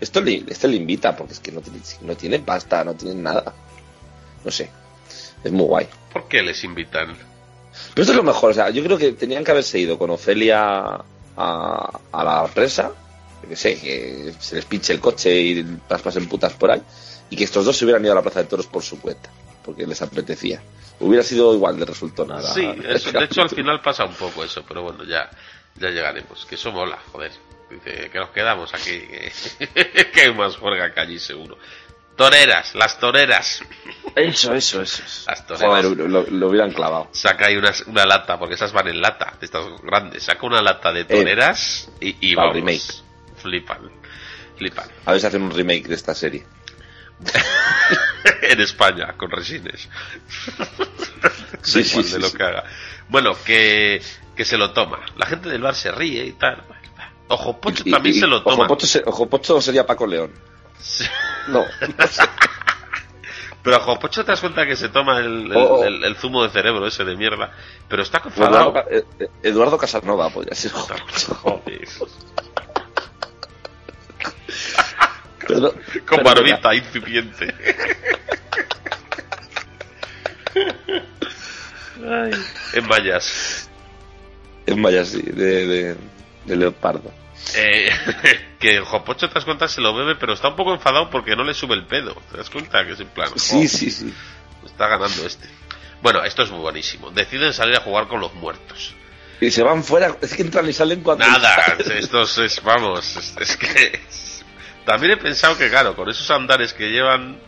Esto 0.00 0.20
le, 0.20 0.44
este 0.48 0.68
le 0.68 0.76
invita, 0.76 1.16
porque 1.16 1.32
es 1.32 1.40
que 1.40 1.50
no 1.52 1.60
tiene, 1.60 1.80
no 2.02 2.16
tiene 2.16 2.38
pasta, 2.38 2.84
no 2.84 2.94
tiene 2.94 3.16
nada. 3.20 3.52
No 4.44 4.50
sé, 4.50 4.70
es 5.42 5.52
muy 5.52 5.66
guay. 5.66 5.88
¿Por 6.12 6.28
qué 6.28 6.42
les 6.42 6.62
invitan? 6.64 7.08
Pero 7.94 8.02
esto 8.02 8.12
es 8.12 8.16
lo 8.16 8.22
mejor, 8.22 8.50
o 8.50 8.54
sea, 8.54 8.70
yo 8.70 8.82
creo 8.84 8.98
que 8.98 9.12
tenían 9.12 9.44
que 9.44 9.50
haberse 9.50 9.78
ido 9.78 9.98
con 9.98 10.10
Ofelia 10.10 11.00
a, 11.36 12.00
a 12.12 12.24
la 12.24 12.44
presa, 12.52 12.92
que 13.48 13.54
sé, 13.56 13.76
que 13.78 14.34
se 14.40 14.56
les 14.56 14.64
pinche 14.64 14.92
el 14.92 15.00
coche 15.00 15.40
y 15.40 15.66
las 15.88 16.02
pasen 16.02 16.28
putas 16.28 16.52
por 16.54 16.70
ahí, 16.72 16.82
y 17.30 17.36
que 17.36 17.44
estos 17.44 17.64
dos 17.64 17.76
se 17.76 17.84
hubieran 17.84 18.02
ido 18.04 18.12
a 18.12 18.16
la 18.16 18.22
plaza 18.22 18.40
de 18.40 18.46
toros 18.48 18.66
por 18.66 18.82
su 18.82 19.00
cuenta, 19.00 19.30
porque 19.68 19.86
les 19.86 20.00
apetecía. 20.00 20.62
Hubiera 20.98 21.22
sido 21.22 21.52
igual 21.52 21.78
de 21.78 21.84
resultado 21.84 22.26
nada. 22.26 22.54
Sí, 22.54 22.66
eso, 22.88 23.12
de 23.12 23.24
hecho 23.24 23.42
al 23.42 23.50
final 23.50 23.82
pasa 23.82 24.06
un 24.06 24.14
poco 24.14 24.42
eso, 24.42 24.64
pero 24.66 24.82
bueno, 24.82 25.04
ya, 25.04 25.28
ya 25.76 25.90
llegaremos. 25.90 26.46
Que 26.46 26.54
eso 26.54 26.72
mola, 26.72 26.98
joder. 27.12 27.32
Dice 27.70 28.08
que 28.08 28.18
nos 28.18 28.30
quedamos 28.30 28.72
aquí, 28.72 28.98
que, 28.98 29.30
que 30.10 30.20
hay 30.22 30.32
más 30.32 30.56
juerga 30.56 30.94
que 30.94 31.00
allí 31.00 31.18
seguro. 31.18 31.58
Toreras, 32.16 32.74
las 32.76 32.98
toreras. 32.98 33.62
Eso, 34.16 34.54
eso, 34.54 34.80
eso. 34.80 35.02
Las 35.26 35.46
toreras. 35.46 35.84
Joder, 35.84 36.08
lo, 36.08 36.22
lo 36.22 36.48
hubieran 36.48 36.72
clavado. 36.72 37.08
Saca 37.12 37.48
ahí 37.48 37.56
una, 37.56 37.70
una 37.88 38.06
lata, 38.06 38.38
porque 38.38 38.54
esas 38.54 38.72
van 38.72 38.88
en 38.88 39.02
lata, 39.02 39.34
de 39.38 39.44
estas 39.44 39.66
grandes. 39.82 40.22
Saca 40.22 40.46
una 40.46 40.62
lata 40.62 40.94
de 40.94 41.04
toreras 41.04 41.90
y, 42.00 42.30
y 42.30 42.34
vamos. 42.34 42.54
remake. 42.54 43.02
Flipan, 43.36 43.90
flipan. 44.56 44.88
A 45.04 45.12
ver 45.12 45.20
si 45.20 45.26
hacen 45.26 45.42
un 45.42 45.50
remake 45.50 45.88
de 45.88 45.94
esta 45.94 46.14
serie. 46.14 46.46
en 48.42 48.60
España, 48.60 49.14
con 49.16 49.30
resines. 49.30 49.88
Sí, 51.62 51.84
sí, 51.84 52.02
sí, 52.02 52.12
de 52.12 52.18
lo 52.20 52.32
que 52.32 52.42
haga. 52.42 52.64
Bueno, 53.08 53.32
que, 53.44 54.02
que 54.36 54.44
se 54.44 54.56
lo 54.56 54.72
toma. 54.72 55.00
La 55.16 55.26
gente 55.26 55.48
del 55.48 55.62
bar 55.62 55.74
se 55.74 55.90
ríe 55.90 56.24
y 56.24 56.32
tal. 56.32 56.62
Ojo 57.28 57.60
Pocho 57.60 57.82
Y- 57.86 57.90
también 57.90 58.16
y- 58.16 58.20
se 58.20 58.26
lo 58.26 58.42
toma. 58.42 58.54
Ojo 58.56 58.66
Pocho, 58.68 58.86
se- 58.86 59.02
Ojo 59.04 59.28
Pocho 59.28 59.60
sería 59.60 59.84
Paco 59.86 60.06
León. 60.06 60.32
No, 61.48 61.64
Pero 63.62 63.76
Ojo 63.78 63.98
Pocho 63.98 64.24
te 64.24 64.30
das 64.30 64.40
cuenta 64.40 64.64
que 64.66 64.76
se 64.76 64.88
toma 64.88 65.18
el, 65.18 65.50
el- 65.50 65.56
Oh, 65.56 65.78
oh. 65.80 65.84
el- 65.84 66.04
el 66.04 66.16
zumo 66.16 66.42
de 66.44 66.50
cerebro 66.50 66.86
ese 66.86 67.04
de 67.04 67.16
mierda. 67.16 67.52
Pero 67.88 68.02
está 68.02 68.18
Eduardo, 68.18 68.34
confadado. 68.44 68.72
Ca- 68.72 68.84
eh, 68.90 69.04
eh, 69.20 69.28
Eduardo 69.42 69.76
Casanova 69.76 70.26
Ojo 70.26 70.42
Pocho. 70.42 71.34
Joder. 71.34 71.88
Perdón, 75.48 75.72
Con 76.06 76.18
perdona. 76.18 76.34
barbita 76.34 76.74
incipiente. 76.74 77.54
Ay, 82.08 82.30
en 82.74 82.88
vallas. 82.88 83.68
En 84.66 84.80
Maya, 84.80 85.04
sí, 85.04 85.22
de, 85.22 85.66
de, 85.66 85.96
de 86.44 86.56
leopardo. 86.56 87.10
Eh, 87.56 87.88
que 88.60 88.80
Jopocho, 88.80 89.28
te 89.28 89.34
das 89.34 89.44
cuenta, 89.44 89.66
se 89.68 89.80
lo 89.80 89.94
bebe, 89.94 90.14
pero 90.16 90.34
está 90.34 90.48
un 90.48 90.56
poco 90.56 90.74
enfadado 90.74 91.08
porque 91.10 91.34
no 91.34 91.44
le 91.44 91.54
sube 91.54 91.74
el 91.74 91.86
pedo. 91.86 92.14
¿Te 92.30 92.36
das 92.36 92.50
cuenta? 92.50 92.84
Que 92.84 92.92
es 92.92 93.00
en 93.00 93.08
plan. 93.08 93.30
Sí, 93.36 93.62
"Oh, 93.64 93.68
sí, 93.68 93.90
sí. 93.90 94.12
Está 94.66 94.86
ganando 94.88 95.26
este. 95.26 95.48
Bueno, 96.02 96.22
esto 96.24 96.42
es 96.42 96.50
muy 96.50 96.60
buenísimo. 96.60 97.10
Deciden 97.10 97.52
salir 97.52 97.76
a 97.76 97.80
jugar 97.80 98.06
con 98.08 98.20
los 98.20 98.32
muertos. 98.34 98.94
Y 99.40 99.50
se 99.50 99.62
van 99.62 99.82
fuera, 99.84 100.16
es 100.20 100.34
que 100.34 100.42
entran 100.42 100.68
y 100.68 100.72
salen 100.72 101.00
cuando... 101.00 101.24
Nada, 101.24 101.76
estos 101.94 102.38
es, 102.38 102.60
vamos, 102.62 103.16
es, 103.16 103.36
es 103.38 103.56
que... 103.56 104.00
También 104.88 105.12
he 105.12 105.16
pensado 105.18 105.58
que, 105.58 105.68
claro, 105.68 105.94
con 105.94 106.08
esos 106.08 106.30
andares 106.30 106.72
que 106.72 106.88
llevan, 106.90 107.38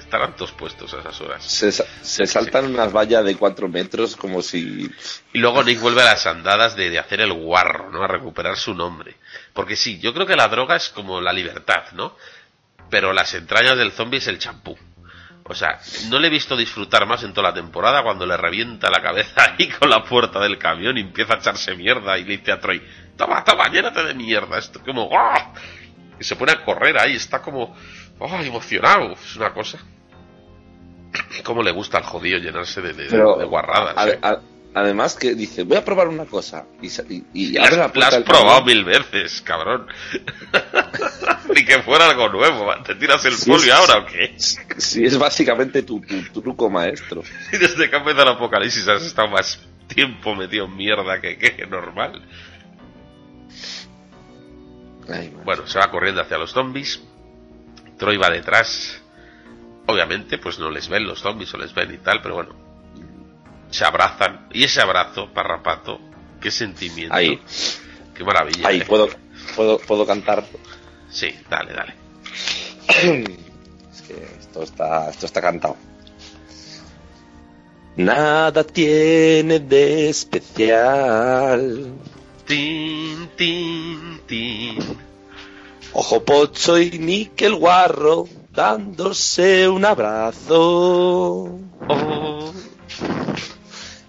estarán 0.00 0.36
todos 0.36 0.52
puestos 0.52 0.92
a 0.92 1.00
esas 1.00 1.18
horas. 1.22 1.42
Se, 1.42 1.72
sa- 1.72 1.86
se 2.02 2.26
saltan 2.26 2.66
unas 2.66 2.92
vallas 2.92 3.24
de 3.24 3.36
cuatro 3.36 3.68
metros 3.68 4.16
como 4.16 4.42
si... 4.42 4.86
Y 5.32 5.38
luego 5.38 5.62
Nick 5.62 5.80
vuelve 5.80 6.02
a 6.02 6.04
las 6.04 6.26
andadas 6.26 6.76
de, 6.76 6.90
de 6.90 6.98
hacer 6.98 7.22
el 7.22 7.32
guarro, 7.32 7.90
¿no? 7.90 8.02
A 8.02 8.06
recuperar 8.06 8.58
su 8.58 8.74
nombre. 8.74 9.16
Porque 9.54 9.76
sí, 9.76 9.98
yo 9.98 10.12
creo 10.12 10.26
que 10.26 10.36
la 10.36 10.48
droga 10.48 10.76
es 10.76 10.90
como 10.90 11.22
la 11.22 11.32
libertad, 11.32 11.84
¿no? 11.92 12.14
Pero 12.90 13.14
las 13.14 13.32
entrañas 13.32 13.78
del 13.78 13.92
zombie 13.92 14.18
es 14.18 14.26
el 14.26 14.38
champú. 14.38 14.76
O 15.44 15.54
sea, 15.54 15.80
no 16.10 16.18
le 16.18 16.26
he 16.26 16.30
visto 16.30 16.54
disfrutar 16.54 17.06
más 17.06 17.22
en 17.24 17.32
toda 17.32 17.48
la 17.48 17.54
temporada 17.54 18.02
cuando 18.02 18.26
le 18.26 18.36
revienta 18.36 18.90
la 18.90 19.00
cabeza 19.00 19.54
ahí 19.58 19.68
con 19.70 19.88
la 19.88 20.04
puerta 20.04 20.38
del 20.38 20.58
camión 20.58 20.98
y 20.98 21.00
empieza 21.00 21.32
a 21.32 21.38
echarse 21.38 21.74
mierda 21.74 22.18
y 22.18 22.24
le 22.24 22.36
dice 22.36 22.52
a 22.52 22.60
Troy, 22.60 22.80
toma, 23.16 23.42
toma, 23.42 23.68
llénate 23.70 24.04
de 24.04 24.12
mierda. 24.14 24.58
Esto 24.58 24.80
como, 24.84 25.08
¡ah! 25.18 25.54
Y 26.20 26.24
se 26.24 26.36
pone 26.36 26.52
a 26.52 26.62
correr 26.64 26.98
ahí, 26.98 27.16
está 27.16 27.40
como, 27.42 27.74
¡ah! 28.20 28.42
emocionado. 28.44 29.12
Es 29.14 29.36
una 29.36 29.52
cosa. 29.52 29.78
cómo 31.44 31.62
le 31.62 31.72
gusta 31.72 31.98
al 31.98 32.04
jodido 32.04 32.38
llenarse 32.38 32.80
de, 32.80 32.92
de- 32.92 33.06
Pero 33.06 33.36
de 33.36 33.44
guarradas. 33.46 33.96
a- 33.96 34.08
¿eh? 34.08 34.18
a- 34.22 34.40
además 34.74 35.16
que 35.16 35.34
dice, 35.34 35.64
voy 35.64 35.76
a 35.78 35.84
probar 35.84 36.08
una 36.08 36.26
cosa. 36.26 36.66
Y, 36.80 36.86
y, 36.88 37.24
y 37.32 37.58
abre 37.58 37.76
la 37.78 37.90
la 37.92 38.06
has 38.08 38.16
probado 38.18 38.64
mil 38.64 38.84
veces, 38.84 39.40
cabrón. 39.42 39.86
Ni 41.54 41.64
que 41.64 41.82
fuera 41.82 42.08
algo 42.10 42.28
nuevo. 42.28 42.70
¿Te 42.84 42.94
tiras 42.94 43.24
el 43.24 43.32
Sí, 43.32 43.50
ahora 43.70 43.98
o 43.98 44.06
qué? 44.06 44.34
Sí, 44.38 45.04
es 45.04 45.18
básicamente 45.18 45.82
tu, 45.82 46.00
tu 46.32 46.40
truco 46.42 46.70
maestro. 46.70 47.22
Y 47.52 47.56
desde 47.56 47.90
que 47.90 47.96
empezó 47.96 48.22
el 48.22 48.28
apocalipsis 48.28 48.86
has 48.86 49.02
estado 49.02 49.28
más 49.28 49.60
tiempo 49.88 50.36
metido 50.36 50.66
en 50.66 50.76
mierda 50.76 51.20
que, 51.20 51.36
que 51.36 51.66
normal. 51.66 52.22
Ay. 55.12 55.34
Bueno, 55.44 55.66
se 55.66 55.78
va 55.78 55.90
corriendo 55.90 56.20
hacia 56.20 56.38
los 56.38 56.52
zombies. 56.52 57.00
Troy 57.98 58.16
va 58.16 58.30
detrás. 58.30 59.00
Obviamente, 59.86 60.38
pues 60.38 60.58
no 60.58 60.70
les 60.70 60.88
ven 60.88 61.06
los 61.06 61.20
zombies 61.20 61.52
o 61.54 61.58
les 61.58 61.74
ven 61.74 61.92
y 61.94 61.98
tal, 61.98 62.20
pero 62.22 62.34
bueno. 62.36 62.54
Se 63.70 63.84
abrazan. 63.84 64.48
Y 64.52 64.64
ese 64.64 64.80
abrazo, 64.80 65.32
parrapato, 65.32 66.00
qué 66.40 66.50
sentimiento. 66.50 67.14
Ahí, 67.14 67.40
Qué 68.14 68.24
maravilla. 68.24 68.68
ahí 68.68 68.80
eh. 68.80 68.84
puedo, 68.86 69.08
puedo, 69.56 69.78
puedo 69.78 70.06
cantar. 70.06 70.44
Sí, 71.08 71.34
dale, 71.48 71.72
dale. 71.72 71.94
Es 73.92 74.02
que 74.02 74.24
esto 74.40 74.62
está, 74.62 75.10
esto 75.10 75.26
está 75.26 75.40
cantado. 75.40 75.76
Nada 77.96 78.64
tiene 78.64 79.60
de 79.60 80.08
especial. 80.08 81.92
Tin, 82.54 83.28
tin, 83.36 84.20
tin. 84.26 84.76
Ojo 85.92 86.24
Pocho 86.24 86.80
y 86.80 86.98
Níquel 86.98 87.54
Guarro 87.54 88.26
dándose 88.52 89.68
un 89.68 89.84
abrazo. 89.84 91.60
Oh, 91.88 92.52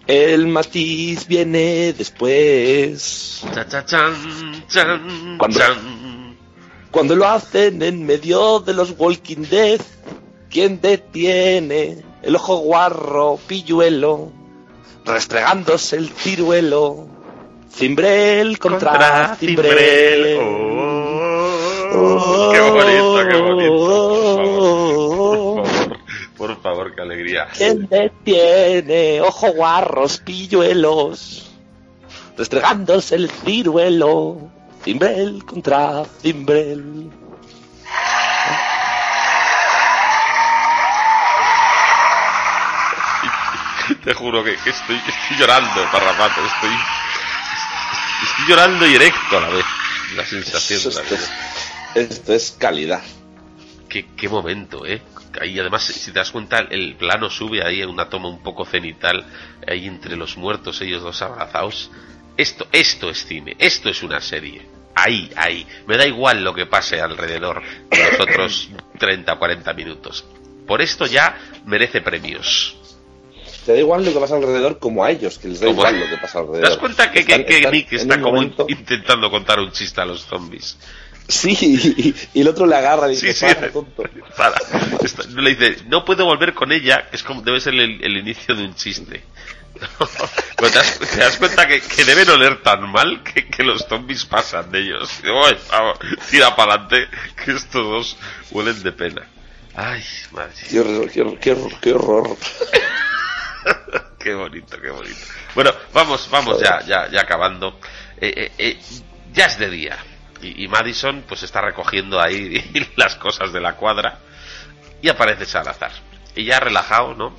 El 0.07 0.47
matiz 0.47 1.27
viene 1.27 1.93
después. 1.93 3.43
cha, 3.53 3.67
cha, 3.67 3.85
chan, 3.85 4.15
chan, 4.67 5.37
Cuando- 5.37 5.59
chan. 5.59 6.37
Cuando 6.89 7.15
lo 7.15 7.27
hacen 7.27 7.83
en 7.83 8.07
medio 8.07 8.59
de 8.59 8.73
los 8.73 8.95
Walking 8.97 9.43
Dead, 9.51 9.79
¿quién 10.49 10.81
detiene 10.81 12.03
el 12.23 12.35
ojo 12.37 12.57
guarro 12.57 13.37
pilluelo? 13.45 14.31
Restregándose 15.05 15.97
el 15.97 16.09
ciruelo. 16.09 17.20
Cimbrel 17.73 18.59
contra, 18.59 19.35
cimbrel. 19.39 20.37
Oh, 21.93 22.51
qué 22.51 22.59
bonito, 22.59 23.29
qué 23.29 23.35
bonito. 23.41 23.73
Por 23.97 24.07
favor, 24.37 25.55
por 25.55 25.65
favor, 25.65 26.01
por 26.37 26.61
favor, 26.61 26.95
qué 26.95 27.01
alegría. 27.01 27.47
¿Quién 27.55 27.87
detiene 27.87 29.21
ojo 29.21 29.51
guarros 29.53 30.17
pilluelos? 30.19 31.51
Restregándose 32.37 33.15
el 33.15 33.29
ciruelo. 33.29 34.37
Cimbrel 34.83 35.43
contra 35.45 36.03
cimbrel. 36.21 37.11
Te 44.03 44.13
juro 44.13 44.43
que, 44.43 44.55
que 44.63 44.69
estoy, 44.69 44.95
estoy 44.95 45.37
llorando, 45.37 45.85
parrapato. 45.91 46.43
Estoy, 46.45 46.71
estoy 48.23 48.45
llorando 48.47 48.87
y 48.87 48.95
erecto 48.95 49.37
a 49.37 49.41
la 49.41 49.49
vez. 49.49 49.65
La 50.15 50.25
sensación 50.25 50.79
Esto, 50.79 50.89
esto 51.01 51.15
es, 51.15 51.31
esto 51.95 52.33
es 52.33 52.51
calidad. 52.51 53.01
Qué, 53.87 54.07
qué 54.15 54.29
momento, 54.29 54.85
¿eh? 54.85 55.01
Ahí 55.39 55.59
además, 55.59 55.83
si 55.83 56.11
te 56.11 56.19
das 56.19 56.31
cuenta, 56.31 56.59
el 56.59 56.95
plano 56.95 57.29
sube 57.29 57.65
ahí 57.65 57.81
en 57.81 57.89
una 57.89 58.09
toma 58.09 58.27
un 58.27 58.43
poco 58.43 58.65
cenital, 58.65 59.25
ahí 59.67 59.87
entre 59.87 60.15
los 60.17 60.37
muertos, 60.37 60.81
ellos 60.81 61.03
dos 61.03 61.21
abrazados. 61.21 61.89
Esto, 62.35 62.67
esto 62.71 63.09
es 63.09 63.25
cine, 63.25 63.55
esto 63.59 63.89
es 63.89 64.03
una 64.03 64.19
serie. 64.19 64.67
Ahí, 64.95 65.31
ahí. 65.35 65.65
Me 65.87 65.97
da 65.97 66.05
igual 66.05 66.43
lo 66.43 66.53
que 66.53 66.65
pase 66.65 66.99
alrededor 66.99 67.61
de 67.89 68.11
los 68.11 68.19
otros 68.19 68.69
30 68.99 69.33
o 69.33 69.39
40 69.39 69.73
minutos. 69.73 70.25
Por 70.67 70.81
esto 70.81 71.05
ya 71.05 71.37
merece 71.65 72.01
premios. 72.01 72.77
Te 73.65 73.73
da 73.73 73.77
igual 73.79 74.03
lo 74.03 74.11
que 74.13 74.19
pasa 74.19 74.35
alrededor 74.35 74.79
como 74.79 75.03
a 75.03 75.11
ellos, 75.11 75.37
que 75.37 75.47
les 75.49 75.59
da 75.59 75.67
Como- 75.67 75.79
igual 75.81 75.99
lo 75.99 76.09
que 76.09 76.17
pasa 76.17 76.39
alrededor. 76.39 76.63
¿Te 76.63 76.69
das 76.69 76.77
cuenta 76.79 77.11
que, 77.11 77.23
que- 77.25 77.31
Están- 77.33 77.45
que 77.45 77.55
están 77.57 77.71
Nick 77.71 77.93
está 77.93 78.19
como 78.21 78.33
momento- 78.35 78.65
intentando 78.69 79.29
contar 79.29 79.59
un 79.59 79.71
chiste 79.71 80.01
a 80.01 80.05
los 80.05 80.25
zombies? 80.25 80.77
Sí, 81.27 81.55
y, 81.61 82.15
y 82.33 82.41
el 82.41 82.47
otro 82.47 82.65
le 82.65 82.75
agarra 82.75 83.07
y 83.07 83.11
dice, 83.11 83.33
sí. 83.33 83.45
"Para, 83.45 83.71
tonto". 83.71 84.03
Para. 84.35 84.55
Está- 85.03 85.23
le 85.27 85.55
dice, 85.55 85.83
no 85.87 86.03
puedo 86.03 86.25
volver 86.25 86.53
con 86.53 86.71
ella, 86.71 87.07
que 87.09 87.15
es 87.15 87.23
como 87.23 87.41
debe 87.41 87.61
ser 87.61 87.73
el, 87.75 88.03
el 88.03 88.17
inicio 88.17 88.55
de 88.55 88.65
un 88.65 88.75
chiste. 88.75 89.23
Pero 90.57 90.69
te, 90.71 90.77
das, 90.77 90.99
te 90.99 91.17
das 91.17 91.37
cuenta 91.37 91.67
que, 91.67 91.79
que 91.79 92.03
deben 92.03 92.29
oler 92.29 92.61
tan 92.61 92.91
mal 92.91 93.23
que, 93.23 93.47
que 93.47 93.63
los 93.63 93.85
zombies 93.87 94.25
pasan 94.25 94.69
de 94.71 94.79
ellos. 94.79 95.09
Y 95.19 95.23
digo, 95.27 95.39
"Oye, 95.39 95.57
vamos, 95.71 95.97
tira 96.29 96.55
para 96.55 96.73
adelante, 96.73 97.07
que 97.45 97.51
estos 97.51 97.83
dos 97.85 98.17
huelen 98.51 98.81
de 98.83 98.91
pena. 98.91 99.27
Ay, 99.75 100.03
madre. 100.31 100.53
Qué 100.69 100.79
horror, 100.81 101.09
qué 101.09 101.21
horror, 101.51 101.79
qué 101.79 101.93
horror, 101.93 102.37
qué 104.19 104.33
bonito, 104.33 104.79
qué 104.79 104.89
bonito. 104.89 105.19
Bueno, 105.55 105.71
vamos, 105.93 106.29
vamos 106.31 106.59
ya, 106.61 106.81
ya, 106.81 107.09
ya 107.09 107.21
acabando. 107.21 107.79
Eh, 108.19 108.33
eh, 108.35 108.51
eh, 108.57 108.79
ya 109.33 109.45
es 109.45 109.57
de 109.57 109.69
día. 109.69 109.97
Y, 110.41 110.63
y 110.63 110.67
Madison 110.67 111.23
pues 111.27 111.43
está 111.43 111.61
recogiendo 111.61 112.19
ahí 112.19 112.91
las 112.95 113.15
cosas 113.15 113.51
de 113.53 113.61
la 113.61 113.75
cuadra. 113.75 114.19
Y 115.01 115.09
aparece 115.09 115.45
Salazar. 115.45 115.91
Y 116.35 116.45
ya 116.45 116.59
relajado, 116.59 117.13
¿no? 117.15 117.35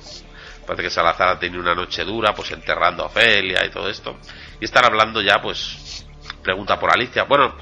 Parece 0.65 0.83
que 0.83 0.89
Salazar 0.89 1.27
ha 1.29 1.39
tenido 1.39 1.61
una 1.61 1.75
noche 1.75 2.03
dura, 2.03 2.33
pues 2.33 2.51
enterrando 2.51 3.03
a 3.03 3.07
Ofelia 3.07 3.65
y 3.65 3.69
todo 3.69 3.89
esto. 3.89 4.17
Y 4.59 4.65
están 4.65 4.85
hablando 4.85 5.21
ya, 5.21 5.41
pues, 5.41 6.05
pregunta 6.41 6.79
por 6.79 6.91
Alicia. 6.91 7.23
Bueno, 7.23 7.55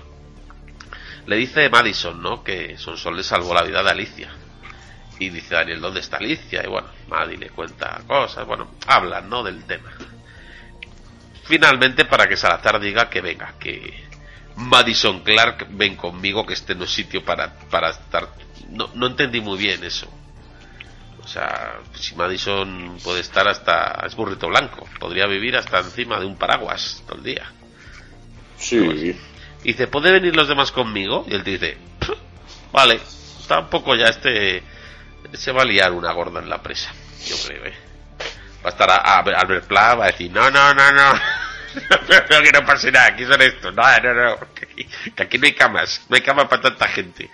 le 1.25 1.35
dice 1.35 1.69
Madison, 1.69 2.21
¿no? 2.21 2.43
Que 2.43 2.77
Sonsol 2.77 3.17
le 3.17 3.23
salvó 3.23 3.53
la 3.53 3.63
vida 3.63 3.81
de 3.81 3.89
Alicia. 3.89 4.31
Y 5.21 5.29
dice 5.29 5.53
Daniel, 5.53 5.79
¿dónde 5.79 5.99
está 5.99 6.17
Alicia? 6.17 6.63
Y 6.65 6.67
bueno, 6.67 6.87
Maddy 7.07 7.37
le 7.37 7.51
cuenta 7.51 8.01
cosas, 8.07 8.43
bueno, 8.47 8.71
hablan, 8.87 9.29
¿no? 9.29 9.43
Del 9.43 9.63
tema. 9.65 9.91
Finalmente, 11.43 12.05
para 12.05 12.27
que 12.27 12.35
Salazar 12.35 12.79
diga 12.79 13.07
que 13.07 13.21
venga, 13.21 13.53
que 13.59 14.03
Madison 14.55 15.19
Clark 15.19 15.67
ven 15.69 15.95
conmigo, 15.95 16.43
que 16.43 16.53
este 16.53 16.73
no 16.73 16.85
es 16.85 16.89
sitio 16.89 17.23
para, 17.23 17.53
para 17.53 17.91
estar. 17.91 18.29
No, 18.71 18.89
no 18.95 19.05
entendí 19.05 19.41
muy 19.41 19.59
bien 19.59 19.83
eso. 19.83 20.07
O 21.23 21.27
sea, 21.27 21.79
si 21.93 22.15
Madison 22.15 22.97
puede 23.03 23.19
estar 23.19 23.47
hasta. 23.47 24.03
Es 24.07 24.15
burrito 24.15 24.47
blanco, 24.47 24.89
podría 24.99 25.27
vivir 25.27 25.55
hasta 25.55 25.81
encima 25.81 26.19
de 26.19 26.25
un 26.25 26.35
paraguas 26.35 27.03
todo 27.05 27.19
el 27.19 27.23
día. 27.25 27.45
Sí. 28.57 29.15
Y 29.63 29.67
dice, 29.67 29.85
¿puede 29.85 30.11
venir 30.13 30.35
los 30.35 30.47
demás 30.47 30.71
conmigo? 30.71 31.25
Y 31.29 31.35
él 31.35 31.43
te 31.43 31.51
dice, 31.51 31.77
"Pff, 31.99 32.09
vale, 32.71 32.99
tampoco 33.47 33.95
ya 33.95 34.05
este 34.05 34.63
se 35.33 35.51
va 35.51 35.61
a 35.63 35.65
liar 35.65 35.91
una 35.91 36.11
gorda 36.11 36.39
en 36.39 36.49
la 36.49 36.61
presa, 36.61 36.91
yo 37.25 37.35
creo, 37.45 37.65
¿eh? 37.65 37.73
Va 38.63 38.69
a 38.69 38.71
estar 38.73 38.89
a, 38.89 38.95
a- 38.95 39.19
Albert 39.19 39.65
Pla, 39.67 39.95
va 39.95 40.05
a 40.05 40.11
decir, 40.11 40.31
no, 40.31 40.49
no, 40.51 40.73
no, 40.73 40.91
no, 40.91 41.13
no, 41.73 42.41
que 42.43 42.51
no 42.51 42.65
pase 42.65 42.91
nada, 42.91 43.07
aquí 43.07 43.25
son 43.25 43.41
estos, 43.41 43.73
no, 43.73 43.83
no, 44.03 44.13
no, 44.13 44.37
que 44.53 44.65
aquí, 44.65 44.87
que 45.15 45.23
aquí 45.23 45.37
no 45.37 45.45
hay 45.45 45.53
camas, 45.53 46.01
no 46.09 46.15
hay 46.15 46.21
camas 46.21 46.47
para 46.47 46.61
tanta 46.61 46.87
gente. 46.87 47.29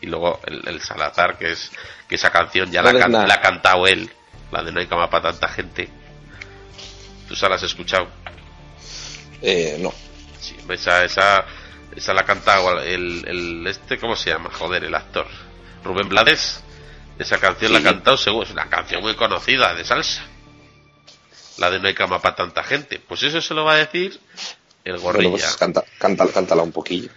Y 0.00 0.06
luego 0.06 0.40
el, 0.46 0.66
el 0.68 0.80
Salazar, 0.80 1.36
que 1.38 1.50
es 1.52 1.72
que 2.08 2.14
esa 2.14 2.30
canción 2.30 2.70
ya 2.70 2.82
No 2.82 2.92
la, 2.92 3.00
can- 3.00 3.12
la 3.28 3.34
ha 3.34 3.40
cantado 3.40 3.86
él, 3.86 4.08
la 4.52 4.62
de 4.62 4.70
no 4.72 4.78
hay 4.80 4.86
cama 4.86 5.10
para 5.10 5.30
tanta 5.32 5.48
gente. 5.48 5.88
¿Tú 7.26 7.34
se 7.34 7.48
la 7.48 7.56
has 7.56 7.62
escuchado? 7.64 8.08
Eh, 9.42 9.76
no. 9.80 9.92
Sí, 10.40 10.56
esa, 10.70 11.04
esa, 11.04 11.44
esa 11.94 12.14
la 12.14 12.20
ha 12.22 12.24
cantado 12.24 12.80
el, 12.80 13.24
el, 13.26 13.66
este, 13.66 13.98
¿cómo 13.98 14.14
se 14.16 14.30
llama? 14.30 14.50
Joder, 14.52 14.84
el 14.84 14.94
actor. 14.94 15.26
Rubén 15.84 16.08
Blades. 16.08 16.62
Esa 17.18 17.38
canción 17.38 17.72
la 17.72 17.80
ha 17.80 17.82
cantado 17.82 18.16
seguro, 18.16 18.44
es 18.46 18.52
una 18.52 18.68
canción 18.68 19.02
muy 19.02 19.14
conocida 19.16 19.74
de 19.74 19.84
salsa. 19.84 20.22
La 21.58 21.70
de 21.70 21.80
No 21.80 21.88
hay 21.88 21.94
cama 21.94 22.20
para 22.22 22.36
tanta 22.36 22.62
gente. 22.62 23.00
Pues 23.00 23.22
eso 23.24 23.40
se 23.40 23.54
lo 23.54 23.64
va 23.64 23.72
a 23.72 23.76
decir 23.76 24.20
el 24.84 24.98
gorrilla. 24.98 25.30
Bueno, 25.30 25.44
pues 25.44 25.56
canta, 25.56 25.82
canta, 25.98 26.26
cántala 26.32 26.62
un 26.62 26.70
poquillo. 26.72 27.10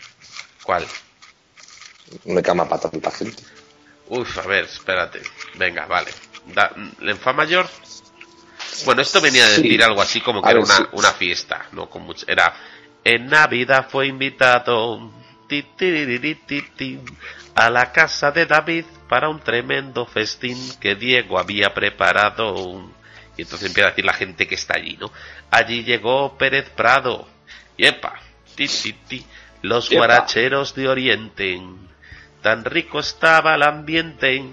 ¿Cuál? 0.63 0.85
No 2.25 2.37
hay 2.37 2.43
cama 2.43 2.67
para 2.67 2.89
tanta 2.89 3.11
gente. 3.11 3.43
Uf, 4.07 4.37
a 4.39 4.41
ver, 4.41 4.65
espérate. 4.65 5.21
Venga, 5.55 5.85
vale. 5.85 6.11
Da, 6.47 6.71
¿En 7.01 7.17
fa 7.17 7.33
mayor? 7.33 7.67
Bueno, 8.85 9.03
esto 9.03 9.21
venía 9.21 9.45
a 9.45 9.49
Sí. 9.49 9.61
decir 9.61 9.83
algo 9.83 10.01
así 10.01 10.21
como 10.21 10.41
que 10.41 10.47
A 10.47 10.51
era 10.51 10.59
ver, 10.61 10.65
una, 10.65 10.77
sí. 10.77 10.83
una 10.93 11.11
fiesta, 11.11 11.67
¿no? 11.73 11.87
Con 11.89 12.01
mucho- 12.03 12.25
era 12.27 12.53
en 13.03 13.27
Navidad 13.27 13.87
fue 13.89 14.07
invitado 14.07 15.11
ti, 15.47 15.63
tiriri, 15.77 16.35
ti, 16.35 16.61
ti, 16.75 16.99
a 17.55 17.69
la 17.69 17.91
casa 17.91 18.31
de 18.31 18.45
David 18.45 18.85
para 19.07 19.29
un 19.29 19.39
tremendo 19.39 20.05
festín 20.05 20.57
que 20.79 20.95
Diego 20.95 21.39
había 21.39 21.73
preparado. 21.73 22.89
Y 23.37 23.41
entonces 23.43 23.67
empieza 23.69 23.87
a 23.87 23.91
decir 23.91 24.05
la 24.05 24.13
gente 24.13 24.47
que 24.47 24.55
está 24.55 24.75
allí, 24.75 24.97
¿no? 24.99 25.11
Allí 25.49 25.83
llegó 25.83 26.37
Pérez 26.37 26.69
Prado. 26.69 27.27
Y 27.77 27.85
epa, 27.85 28.19
ti, 28.55 28.67
ti, 28.67 28.93
ti, 28.93 29.25
los 29.61 29.89
guaracheros 29.89 30.75
de 30.75 30.87
Oriente. 30.87 31.61
Tan 32.41 32.65
rico 32.65 32.99
estaba 32.99 33.55
el 33.55 33.63
ambiente 33.63 34.43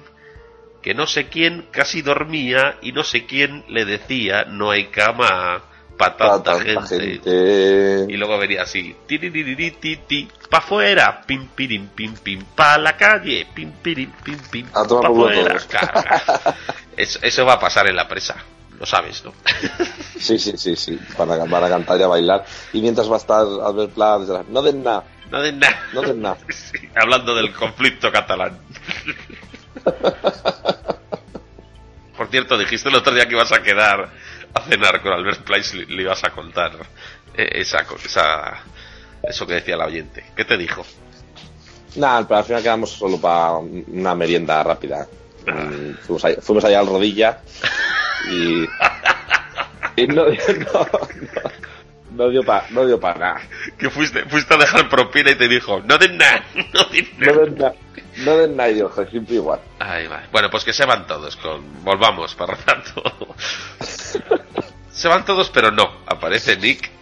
que 0.83 0.95
no 0.95 1.07
sé 1.07 1.29
quién 1.29 1.69
casi 1.71 2.03
dormía 2.03 2.79
y 2.83 2.93
no 2.93 3.05
sé 3.05 3.27
quién 3.27 3.65
le 3.69 3.85
decía 3.85 4.45
no 4.45 4.71
hay 4.71 4.87
cama 4.87 5.63
para 5.99 6.17
tanta, 6.17 6.53
Pa' 6.53 6.59
tanta 6.59 6.87
gente. 6.87 6.99
gente. 7.27 8.07
Y 8.13 8.17
luego 8.17 8.39
venía 8.39 8.63
así, 8.63 8.97
ti 9.07 9.19
ti 9.19 9.31
ti 9.31 9.71
ti 9.73 9.97
ti 10.07 10.29
pa 10.49 10.61
fuera, 10.63 11.21
pim 11.27 11.49
pirim 11.49 11.89
pim 11.89 12.15
pim, 12.15 12.43
pa 12.57 12.79
la 12.79 12.97
calle, 12.97 13.47
pim 13.55 13.73
pirim 13.83 14.11
pim 14.25 14.39
pim, 14.51 14.67
A 14.73 14.85
pa 14.85 15.09
fuera. 15.11 15.57
claro. 15.69 16.55
Eso, 16.97 17.19
eso 17.23 17.45
va 17.47 17.53
a 17.55 17.61
pasar 17.61 17.87
en 17.89 17.95
la 17.95 18.09
presa, 18.09 18.35
lo 18.81 18.85
sabes, 18.87 19.25
¿no? 19.25 19.33
Sí, 20.19 20.37
sí, 20.39 20.57
sí, 20.57 20.75
sí. 20.75 20.99
Van 21.17 21.31
a, 21.31 21.37
van 21.45 21.63
a 21.65 21.69
cantar 21.69 22.01
y 22.01 22.03
a 22.03 22.09
bailar. 22.09 22.45
Y 22.73 22.81
mientras 22.81 23.09
va 23.09 23.15
a 23.15 23.19
estar 23.19 23.39
Albert 23.41 23.93
Pla 23.93 24.19
desde 24.19 24.33
la... 24.33 24.43
No 24.49 24.63
den 24.63 24.83
nada, 24.83 25.05
No 25.31 25.41
de 25.41 25.53
nada. 25.53 25.81
no 25.93 26.03
den 26.03 26.21
nada. 26.23 26.39
Sí, 26.51 26.89
hablando 27.01 27.37
del 27.37 27.53
conflicto 27.53 28.11
catalán. 28.11 28.59
Por 32.17 32.27
cierto, 32.31 32.59
dijiste 32.59 32.89
el 32.89 32.97
otro 32.97 33.15
día 33.15 33.27
que 33.29 33.35
ibas 33.35 33.53
a 33.53 33.63
quedar 33.63 34.11
a 34.55 34.61
cenar 34.63 35.03
con 35.03 35.13
Albert 35.13 35.43
Place, 35.43 35.77
le, 35.77 35.87
le 35.87 36.03
ibas 36.03 36.23
a 36.25 36.31
contar 36.31 36.73
eh, 37.35 37.49
esa, 37.53 37.85
esa, 38.05 38.59
eso 39.23 39.47
que 39.47 39.55
decía 39.55 39.75
el 39.75 39.81
oyente. 39.83 40.25
¿Qué 40.37 40.45
te 40.45 40.57
dijo? 40.57 40.85
Nada, 41.97 42.27
pero 42.27 42.39
al 42.39 42.45
final 42.45 42.63
quedamos 42.63 42.91
solo 42.91 43.21
para 43.21 43.53
una 43.57 44.15
merienda 44.15 44.63
rápida. 44.63 45.07
Mm, 45.47 45.95
Fuimos, 46.05 46.25
allá, 46.25 46.41
fuimos 46.41 46.65
allá 46.65 46.81
al 46.81 46.87
rodilla 46.87 47.41
y, 48.31 48.65
y 49.97 50.07
no, 50.09 50.25
no, 50.27 50.27
no, 50.27 50.87
no 52.11 52.29
dio 52.29 52.43
para 52.43 52.69
no 52.71 52.87
dio 52.87 53.01
para 53.01 53.19
nada. 53.19 53.41
Que 53.79 53.89
fuiste, 53.91 54.25
fuiste 54.27 54.55
a 54.55 54.59
dejar 54.59 54.89
propina 54.89 55.31
y 55.31 55.37
te 55.37 55.49
dijo, 55.49 55.81
no 55.81 55.87
nada, 55.87 55.99
den 56.01 56.19
nada, 56.19 56.45
no 57.19 57.33
den 57.33 57.55
nada, 57.59 57.75
y 58.71 58.75
digo, 58.75 58.89
"Joder, 58.89 59.11
siempre 59.11 59.35
igual. 59.37 59.61
Va. 59.81 60.23
Bueno, 60.33 60.51
pues 60.51 60.65
que 60.65 60.73
se 60.73 60.85
van 60.85 61.07
todos, 61.07 61.37
con 61.37 61.85
volvamos 61.85 62.35
para 62.35 62.55
rato. 62.55 63.03
se 64.91 65.09
van 65.09 65.25
todos, 65.25 65.51
pero 65.51 65.71
no. 65.71 65.89
Aparece 66.07 66.57
Nick 66.57 66.98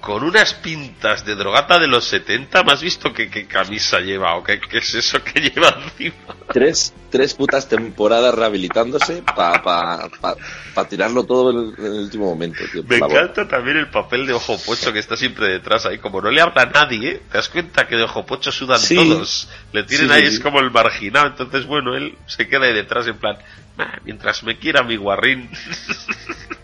con 0.00 0.22
unas 0.22 0.54
pintas 0.54 1.24
de 1.24 1.34
drogata 1.34 1.78
de 1.78 1.88
los 1.88 2.04
70. 2.04 2.62
¿Me 2.62 2.72
has 2.72 2.82
visto 2.82 3.12
qué, 3.12 3.28
qué 3.30 3.46
camisa 3.46 4.00
lleva 4.00 4.36
o 4.36 4.44
qué, 4.44 4.60
qué 4.60 4.78
es 4.78 4.94
eso 4.94 5.22
que 5.22 5.40
lleva 5.50 5.76
encima? 5.84 6.36
Tres, 6.52 6.94
tres 7.10 7.34
putas 7.34 7.68
temporadas 7.68 8.34
rehabilitándose 8.34 9.22
para 9.22 9.62
pa, 9.62 10.08
pa, 10.20 10.36
pa 10.74 10.88
tirarlo 10.88 11.24
todo 11.24 11.50
en 11.50 11.84
el, 11.84 11.92
último 12.04 12.26
momento. 12.26 12.62
Tío, 12.72 12.84
Me 12.84 12.96
encanta 12.96 13.46
también 13.48 13.76
el 13.76 13.90
papel 13.90 14.26
de 14.26 14.32
Ojo 14.34 14.56
Pocho 14.64 14.92
que 14.92 14.98
está 15.00 15.16
siempre 15.16 15.46
detrás 15.48 15.84
ahí. 15.84 15.98
Como 15.98 16.20
no 16.20 16.30
le 16.30 16.40
habla 16.40 16.62
a 16.62 16.66
nadie, 16.66 17.10
¿eh? 17.10 17.22
¿te 17.30 17.36
das 17.38 17.48
cuenta 17.48 17.86
que 17.86 17.96
de 17.96 18.04
Ojo 18.04 18.24
Pocho 18.24 18.52
sudan 18.52 18.78
Sí. 18.78 18.94
todos? 18.94 19.48
Le 19.72 19.82
tienen 19.82 20.08
Sí, 20.08 20.14
ahí, 20.14 20.24
es 20.24 20.40
como 20.40 20.60
el 20.60 20.70
marginado. 20.70 21.26
Entonces, 21.26 21.66
bueno, 21.66 21.96
él 21.96 22.16
se 22.26 22.48
queda 22.48 22.66
ahí 22.66 22.72
detrás 22.72 23.06
en 23.08 23.18
plan, 23.18 23.36
"Ah, 23.76 23.98
mientras 24.04 24.42
me 24.42 24.58
quiera 24.58 24.82
mi 24.82 24.96
guarrín. 24.96 25.50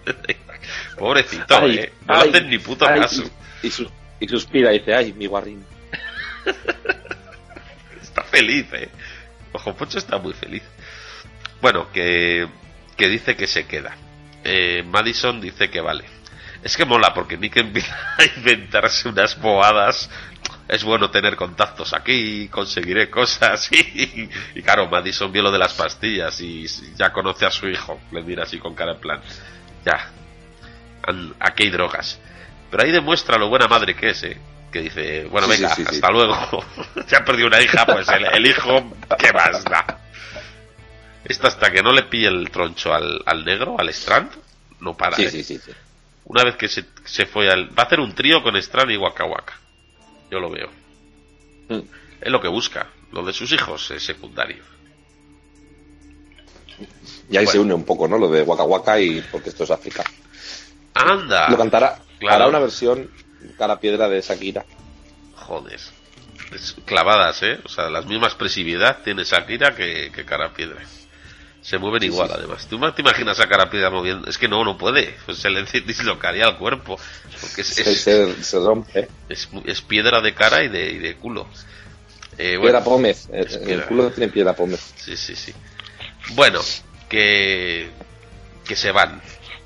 Pobrecito, 0.99 1.59
Ay, 1.59 1.77
¿eh? 1.79 1.93
No 2.07 2.15
ay, 2.15 2.31
le 2.31 2.37
hacen 2.39 2.51
ni 2.51 2.59
puto 2.59 2.87
ay, 2.87 3.01
caso. 3.01 3.23
Y, 3.63 3.67
y 3.67 3.71
sus- 3.71 3.91
y 4.21 4.29
suspira 4.29 4.73
y 4.73 4.79
dice, 4.79 4.95
ay, 4.95 5.13
mi 5.13 5.27
guarrín. 5.27 5.65
Está 8.01 8.23
feliz, 8.25 8.67
¿eh? 8.73 8.89
Ojo 9.53 9.75
Pocho 9.75 9.99
está 9.99 10.19
muy 10.19 10.33
feliz. 10.35 10.63
Bueno, 11.61 11.91
que, 11.93 12.47
que 12.97 13.09
dice 13.09 13.37
que 13.37 13.47
se 13.47 13.67
queda. 13.67 13.97
Eh, 14.45 14.83
Madison 14.87 15.41
dice 15.41 15.71
que 15.71 15.81
vale. 15.81 16.05
Es 16.63 16.77
que 16.77 16.85
mola 16.85 17.13
porque 17.15 17.37
Nick 17.37 17.57
empieza 17.57 17.95
a 18.19 18.25
inventarse 18.25 19.09
unas 19.09 19.41
boadas. 19.41 20.11
Es 20.67 20.83
bueno 20.83 21.11
tener 21.11 21.37
contactos 21.37 21.93
aquí, 21.93 22.49
conseguiré 22.49 23.11
cosas. 23.11 23.71
Y, 23.73 24.29
y 24.55 24.63
claro, 24.63 24.89
Madison 24.89 25.31
vio 25.33 25.43
lo 25.43 25.51
de 25.53 25.59
las 25.59 25.75
pastillas 25.75 26.41
y 26.41 26.67
ya 26.97 27.13
conoce 27.13 27.47
a 27.47 27.51
su 27.51 27.69
hijo. 27.69 28.01
Le 28.13 28.23
mira 28.23 28.43
así 28.45 28.59
con 28.59 28.75
cara 28.75 28.93
en 28.93 29.01
plan. 29.01 29.21
Ya, 29.85 30.11
an- 31.07 31.35
aquí 31.41 31.65
hay 31.65 31.71
drogas. 31.71 32.19
Pero 32.71 32.83
ahí 32.85 32.91
demuestra 32.93 33.39
lo 33.39 33.49
buena 33.49 33.69
madre 33.69 33.95
que 33.95 34.11
es, 34.11 34.23
¿eh? 34.25 34.37
Que 34.73 34.81
dice, 34.81 35.25
bueno, 35.27 35.47
Sí, 35.47 35.53
venga, 35.63 35.75
sí, 35.75 35.83
sí, 35.85 35.89
sí. 35.91 35.95
hasta 35.97 36.11
luego. 36.11 36.65
ya 37.09 37.25
perdió 37.25 37.47
una 37.47 37.61
hija, 37.63 37.87
pues 37.87 38.09
el, 38.09 38.25
el 38.25 38.47
hijo, 38.47 38.93
¿qué 39.19 39.33
más 39.33 39.63
da? 39.65 40.01
Esto 41.25 41.47
hasta 41.47 41.71
que 41.71 41.83
no 41.83 41.93
le 41.93 42.03
pille 42.05 42.27
el 42.29 42.51
troncho 42.51 42.93
al, 42.93 43.23
al 43.25 43.45
negro, 43.45 43.77
al 43.79 43.89
Strand, 43.91 44.31
no 44.81 44.97
para. 44.97 45.17
Sí, 45.17 45.25
¿eh? 45.25 45.31
sí, 45.31 45.45
sí, 45.45 45.59
sí. 45.65 45.71
Una 46.27 46.43
vez 46.43 46.57
que 46.57 46.69
se, 46.69 46.85
se 47.05 47.27
fue 47.27 47.51
al... 47.51 47.69
Va 47.79 47.83
a 47.85 47.87
hacer 47.87 48.01
un 48.01 48.15
trío 48.15 48.43
con 48.43 48.57
Strand 48.57 48.91
y 48.91 48.97
Waka 48.97 49.25
Waka. 49.25 49.59
Yo 50.31 50.41
lo 50.41 50.51
veo. 50.51 50.69
Mm. 51.69 51.81
Es 52.21 52.33
lo 52.33 52.41
que 52.41 52.49
busca. 52.49 52.89
Lo 53.13 53.23
de 53.23 53.33
sus 53.33 53.53
hijos 53.53 53.91
es 53.91 54.03
secundario. 54.05 54.65
Y 57.31 57.37
ahí 57.37 57.45
Bueno. 57.45 57.51
se 57.51 57.59
une 57.61 57.75
un 57.75 57.85
poco, 57.85 58.09
¿no? 58.09 58.19
Lo 58.19 58.29
de 58.31 58.43
Waka 58.43 58.65
Waka 58.65 59.01
y 59.01 59.21
porque 59.31 59.51
esto 59.51 59.65
es 59.65 59.71
África. 59.71 60.03
¡Anda! 60.95 61.49
Lo 61.51 61.59
cantará. 61.59 61.99
claro. 62.19 62.37
Hará 62.37 62.47
una 62.49 62.59
versión 62.61 63.11
cara 63.59 63.79
piedra 63.81 64.09
de 64.09 64.21
Shakira. 64.21 64.65
Joder. 65.37 65.81
Es 66.53 66.77
clavadas, 66.85 67.43
¿eh? 67.43 67.59
O 67.65 67.69
sea, 67.69 67.91
las 67.91 68.07
misma 68.07 68.27
expresividad 68.27 68.99
tiene 69.03 69.25
Shakira 69.25 69.75
que, 69.75 70.11
que 70.15 70.25
Cara 70.25 70.53
Piedra. 70.53 70.83
Se 71.63 71.79
mueven 71.79 72.03
Sí, 72.03 72.07
igual, 72.09 72.29
sí. 72.29 72.35
además. 72.37 72.67
¿Tú 72.69 72.79
te 72.93 73.01
imaginas 73.03 73.41
a 73.41 73.49
Cara 73.49 73.71
Piedra 73.71 73.91
moviendo? 73.91 74.29
Es 74.29 74.37
que 74.39 74.49
no, 74.49 74.63
no 74.65 74.77
puede. 74.77 75.17
Pues 75.25 75.39
se 75.39 75.49
le 75.51 75.63
dislocaría 75.65 76.45
el 76.45 76.57
cuerpo. 76.59 76.99
Porque 77.41 77.63
es, 77.63 77.69
Se, 77.69 77.91
es, 77.91 78.01
se, 78.03 78.43
se 78.45 78.59
rompe. 78.59 79.09
es 79.29 79.49
es 79.65 79.81
piedra 79.81 80.21
de 80.21 80.35
cara 80.35 80.63
y 80.63 80.69
de, 80.69 80.91
y 80.93 80.99
de 80.99 81.17
culo. 81.17 81.49
Eh, 82.37 82.57
bueno, 82.57 82.63
Piedra 82.63 82.85
Pómez. 82.85 83.29
El, 83.33 83.47
es 83.47 83.55
el 83.57 83.63
piedra. 83.63 83.87
culo 83.87 84.11
tiene 84.11 84.31
piedra 84.33 84.53
Pómez. 84.55 84.93
Sí, 84.97 85.17
sí, 85.17 85.35
sí. 85.35 85.55
Bueno, 86.35 86.61
que, 87.09 87.91
que 88.67 88.77
se 88.77 88.93
van. 88.93 89.23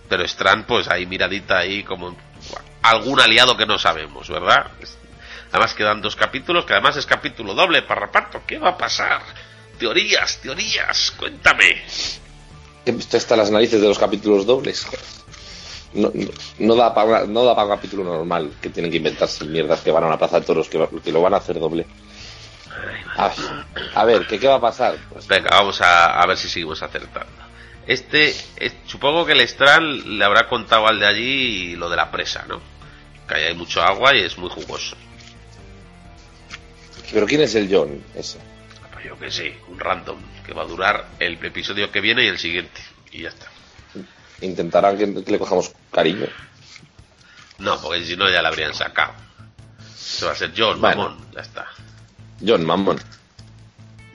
Pero 0.08 0.24
Strand, 0.24 0.64
pues 0.66 0.88
ahí 0.88 1.06
miradita 1.06 1.58
ahí 1.58 1.82
como 1.84 2.16
algún 2.82 3.20
aliado 3.20 3.56
que 3.56 3.66
no 3.66 3.78
sabemos, 3.78 4.28
¿verdad? 4.28 4.66
Además 5.52 5.74
quedan 5.74 6.00
dos 6.02 6.16
capítulos, 6.16 6.64
que 6.64 6.72
además 6.74 6.96
es 6.96 7.06
capítulo 7.06 7.54
doble, 7.54 7.82
parrapato. 7.82 8.42
¿Qué 8.46 8.58
va 8.58 8.70
a 8.70 8.78
pasar? 8.78 9.22
Teorías, 9.78 10.38
teorías, 10.40 11.10
cuéntame. 11.12 11.82
Visto 12.86 13.16
hasta 13.16 13.36
las 13.36 13.50
narices 13.50 13.80
de 13.80 13.88
los 13.88 13.98
capítulos 13.98 14.46
dobles. 14.46 14.86
No, 15.94 16.10
no, 16.14 16.28
no 16.58 16.74
da 16.76 16.94
para 16.94 17.24
no 17.26 17.44
da 17.44 17.54
para 17.54 17.66
un 17.68 17.74
capítulo 17.76 18.04
normal 18.04 18.52
que 18.60 18.68
tienen 18.70 18.90
que 18.90 18.98
inventarse 18.98 19.44
mierdas 19.46 19.80
que 19.80 19.90
van 19.90 20.04
a 20.04 20.06
una 20.08 20.18
plaza 20.18 20.38
de 20.40 20.46
toros 20.46 20.68
que, 20.68 20.76
va- 20.78 20.88
que 21.02 21.12
lo 21.12 21.22
van 21.22 21.32
a 21.34 21.38
hacer 21.38 21.58
doble. 21.58 21.86
A, 23.16 23.32
a 23.94 24.04
ver, 24.04 24.26
¿qué, 24.26 24.38
¿qué 24.38 24.46
va 24.48 24.56
a 24.56 24.60
pasar? 24.60 24.96
Pues, 25.10 25.26
Venga, 25.26 25.48
vamos 25.50 25.80
a, 25.80 26.20
a 26.20 26.26
ver 26.26 26.36
si 26.36 26.48
seguimos 26.48 26.82
acertando. 26.82 27.47
Este, 27.88 28.28
es- 28.56 28.74
supongo 28.86 29.24
que 29.26 29.32
el 29.32 29.40
Strand 29.40 30.04
le 30.06 30.24
habrá 30.24 30.46
contado 30.48 30.86
al 30.86 31.00
de 31.00 31.06
allí 31.06 31.74
lo 31.76 31.88
de 31.90 31.96
la 31.96 32.10
presa, 32.12 32.44
¿no? 32.46 32.60
Que 33.26 33.34
ahí 33.34 33.42
hay 33.44 33.54
mucho 33.54 33.82
agua 33.82 34.14
y 34.14 34.20
es 34.20 34.38
muy 34.38 34.50
jugoso. 34.50 34.96
pero 37.12 37.26
¿quién 37.26 37.40
es 37.40 37.54
el 37.54 37.68
John? 37.74 38.02
Ese. 38.14 38.38
Pues 38.92 39.06
yo 39.06 39.18
que 39.18 39.30
sé, 39.30 39.56
un 39.68 39.80
random 39.80 40.18
que 40.44 40.52
va 40.52 40.62
a 40.62 40.66
durar 40.66 41.08
el 41.18 41.42
episodio 41.44 41.90
que 41.90 42.00
viene 42.02 42.24
y 42.24 42.28
el 42.28 42.38
siguiente. 42.38 42.80
Y 43.10 43.22
ya 43.22 43.30
está. 43.30 43.46
Intentarán 44.42 44.98
que, 44.98 45.24
que 45.24 45.32
le 45.32 45.38
cojamos 45.38 45.72
cariño. 45.90 46.26
No, 47.58 47.80
porque 47.80 48.04
si 48.04 48.14
no 48.16 48.28
ya 48.30 48.42
la 48.42 48.48
habrían 48.50 48.74
sacado. 48.74 49.14
Se 49.96 50.26
va 50.26 50.32
a 50.32 50.34
ser 50.34 50.52
John, 50.56 50.80
Bueno. 50.80 51.02
mamón. 51.04 51.26
Ya 51.34 51.40
está. 51.40 51.66
John 52.46 52.64
Mammon. 52.64 52.98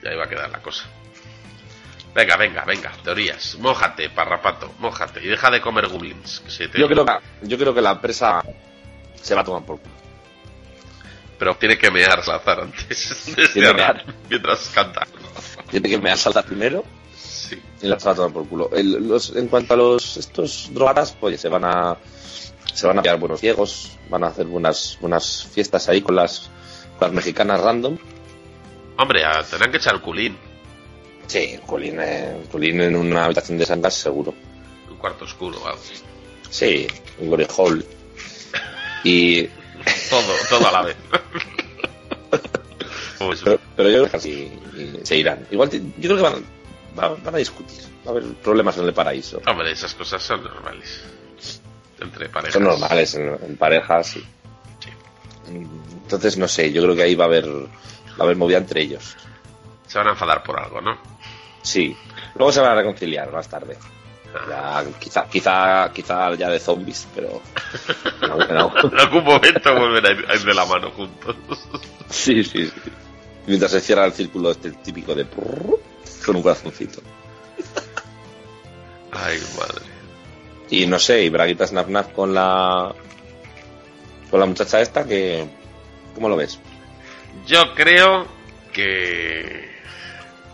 Ya 0.02 0.12
iba 0.12 0.24
a 0.24 0.28
quedar 0.28 0.48
la 0.50 0.62
cosa. 0.62 0.84
Venga, 2.14 2.36
venga, 2.36 2.64
venga. 2.64 2.92
Teorías. 3.02 3.56
Mójate, 3.58 4.08
parrapato. 4.10 4.72
Mójate. 4.78 5.20
Y 5.24 5.26
deja 5.28 5.50
de 5.50 5.60
comer 5.60 5.88
goblins. 5.88 6.40
Que 6.40 6.50
se 6.50 6.68
te- 6.68 6.78
Yo 6.78 6.86
creo, 6.88 7.04
que, 7.04 7.12
yo 7.42 7.58
creo 7.58 7.74
que 7.74 7.80
la 7.82 7.92
empresa 7.92 8.42
se 9.20 9.34
va 9.34 9.40
a 9.40 9.44
tomar 9.44 9.64
por 9.64 9.80
culo. 9.80 9.94
Pero 11.38 11.56
tiene 11.56 11.76
que 11.76 11.90
mear 11.90 12.22
Salazar 12.22 12.60
antes. 12.60 13.34
de 13.34 13.48
Tiene 13.52 13.74
mear. 13.74 14.04
Mientras 14.30 14.68
canta. 14.68 15.06
Tiene 15.70 15.88
que 15.88 15.98
me 15.98 16.10
ha 16.12 16.16
saltado 16.16 16.46
primero 16.46 16.84
Sí. 17.16 17.60
y 17.82 17.86
la 17.88 17.98
se 17.98 18.06
va 18.06 18.12
a 18.12 18.14
tomar 18.14 18.32
por 18.32 18.48
culo. 18.48 18.70
El- 18.72 19.08
los- 19.08 19.34
en 19.34 19.48
cuanto 19.48 19.74
a 19.74 19.76
los 19.76 20.16
estos 20.16 20.70
drogadas, 20.72 21.12
pues 21.18 21.40
se 21.40 21.48
van 21.48 21.64
a 21.64 21.96
se 22.72 22.86
van 22.86 22.98
a 22.98 23.02
pillar 23.02 23.18
buenos 23.18 23.40
ciegos, 23.40 23.98
van 24.08 24.24
a 24.24 24.28
hacer 24.28 24.46
buenas 24.46 24.98
buenas 25.00 25.48
fiestas 25.52 25.88
ahí 25.88 26.00
con 26.00 26.14
las 26.16 26.48
con 26.98 27.08
las 27.08 27.12
mexicanas 27.12 27.60
random. 27.60 27.98
Hombre, 28.98 29.22
tendrán 29.50 29.70
que 29.72 29.78
echar 29.78 30.00
culín. 30.00 30.38
Sí, 31.26 31.58
Colín, 31.66 31.98
eh, 32.00 32.36
Colín 32.50 32.80
en 32.80 32.96
una 32.96 33.24
habitación 33.24 33.58
de 33.58 33.66
sangas 33.66 33.94
seguro. 33.94 34.34
Un 34.90 34.96
cuarto 34.96 35.24
oscuro, 35.24 35.58
algo. 35.66 35.80
Sí, 36.50 36.86
un 37.18 37.28
glory 37.28 37.46
hole. 37.56 37.84
Y 39.04 39.44
Todo, 40.10 40.32
todo 40.48 40.68
a 40.68 40.72
la 40.72 40.82
vez. 40.82 40.96
Pues, 43.18 43.40
pero, 43.42 43.58
pero 43.76 43.88
yo 43.88 43.98
creo 44.00 44.10
que 44.10 44.16
así 44.18 44.52
se 45.02 45.16
irán. 45.16 45.46
Igual 45.50 45.70
te- 45.70 45.78
yo 45.80 46.10
creo 46.10 46.16
que 46.16 46.22
van, 46.22 46.44
van, 46.94 47.22
van 47.24 47.34
a 47.34 47.38
discutir. 47.38 47.80
Va 48.06 48.10
a 48.10 48.14
haber 48.16 48.24
problemas 48.34 48.76
en 48.76 48.84
el 48.84 48.92
paraíso. 48.92 49.40
hombre, 49.46 49.70
esas 49.72 49.94
cosas 49.94 50.22
son 50.22 50.42
normales. 50.44 51.02
Entre 52.00 52.28
parejas. 52.28 52.52
Son 52.52 52.64
normales 52.64 53.14
en, 53.14 53.38
en 53.42 53.56
parejas. 53.56 54.08
sí. 54.08 54.24
Entonces, 55.48 56.36
no 56.36 56.46
sé, 56.48 56.70
yo 56.72 56.82
creo 56.82 56.94
que 56.96 57.02
ahí 57.02 57.14
va 57.14 57.24
a 57.24 57.28
haber, 57.28 57.48
va 57.48 57.68
a 58.18 58.22
haber 58.24 58.36
movida 58.36 58.58
entre 58.58 58.82
ellos. 58.82 59.16
Se 59.86 59.96
van 59.98 60.08
a 60.08 60.10
enfadar 60.10 60.42
por 60.42 60.58
algo, 60.58 60.80
¿no? 60.82 60.98
Sí. 61.64 61.96
Luego 62.36 62.52
se 62.52 62.60
van 62.60 62.72
a 62.72 62.74
reconciliar 62.76 63.32
más 63.32 63.48
tarde. 63.48 63.76
Ya, 64.48 64.84
quizá, 64.98 65.26
quizá, 65.28 65.92
quizá 65.92 66.34
ya 66.34 66.50
de 66.50 66.58
zombies, 66.60 67.08
pero. 67.14 67.40
no, 68.20 68.36
no. 68.36 68.74
En 68.92 69.00
algún 69.00 69.24
momento 69.24 69.74
vuelven 69.74 70.06
a 70.06 70.34
ir, 70.34 70.44
de 70.44 70.54
la 70.54 70.64
mano 70.64 70.90
juntos. 70.90 71.36
Sí, 72.10 72.44
sí, 72.44 72.66
sí. 72.66 72.72
Mientras 73.46 73.70
se 73.70 73.80
cierra 73.80 74.04
el 74.04 74.12
círculo 74.12 74.50
este 74.50 74.72
típico 74.72 75.14
de 75.14 75.26
con 76.24 76.36
un 76.36 76.42
corazoncito. 76.42 77.00
Ay, 79.12 79.38
madre. 79.56 79.82
Y 80.70 80.86
no 80.86 80.98
sé, 80.98 81.22
y 81.22 81.28
Braguita 81.28 81.66
Snap 81.66 81.86
Snap 81.86 82.12
con 82.12 82.34
la. 82.34 82.94
con 84.30 84.40
la 84.40 84.46
muchacha 84.46 84.80
esta 84.80 85.04
que. 85.06 85.46
¿Cómo 86.14 86.28
lo 86.28 86.36
ves? 86.36 86.58
Yo 87.46 87.74
creo 87.74 88.26
que. 88.72 89.73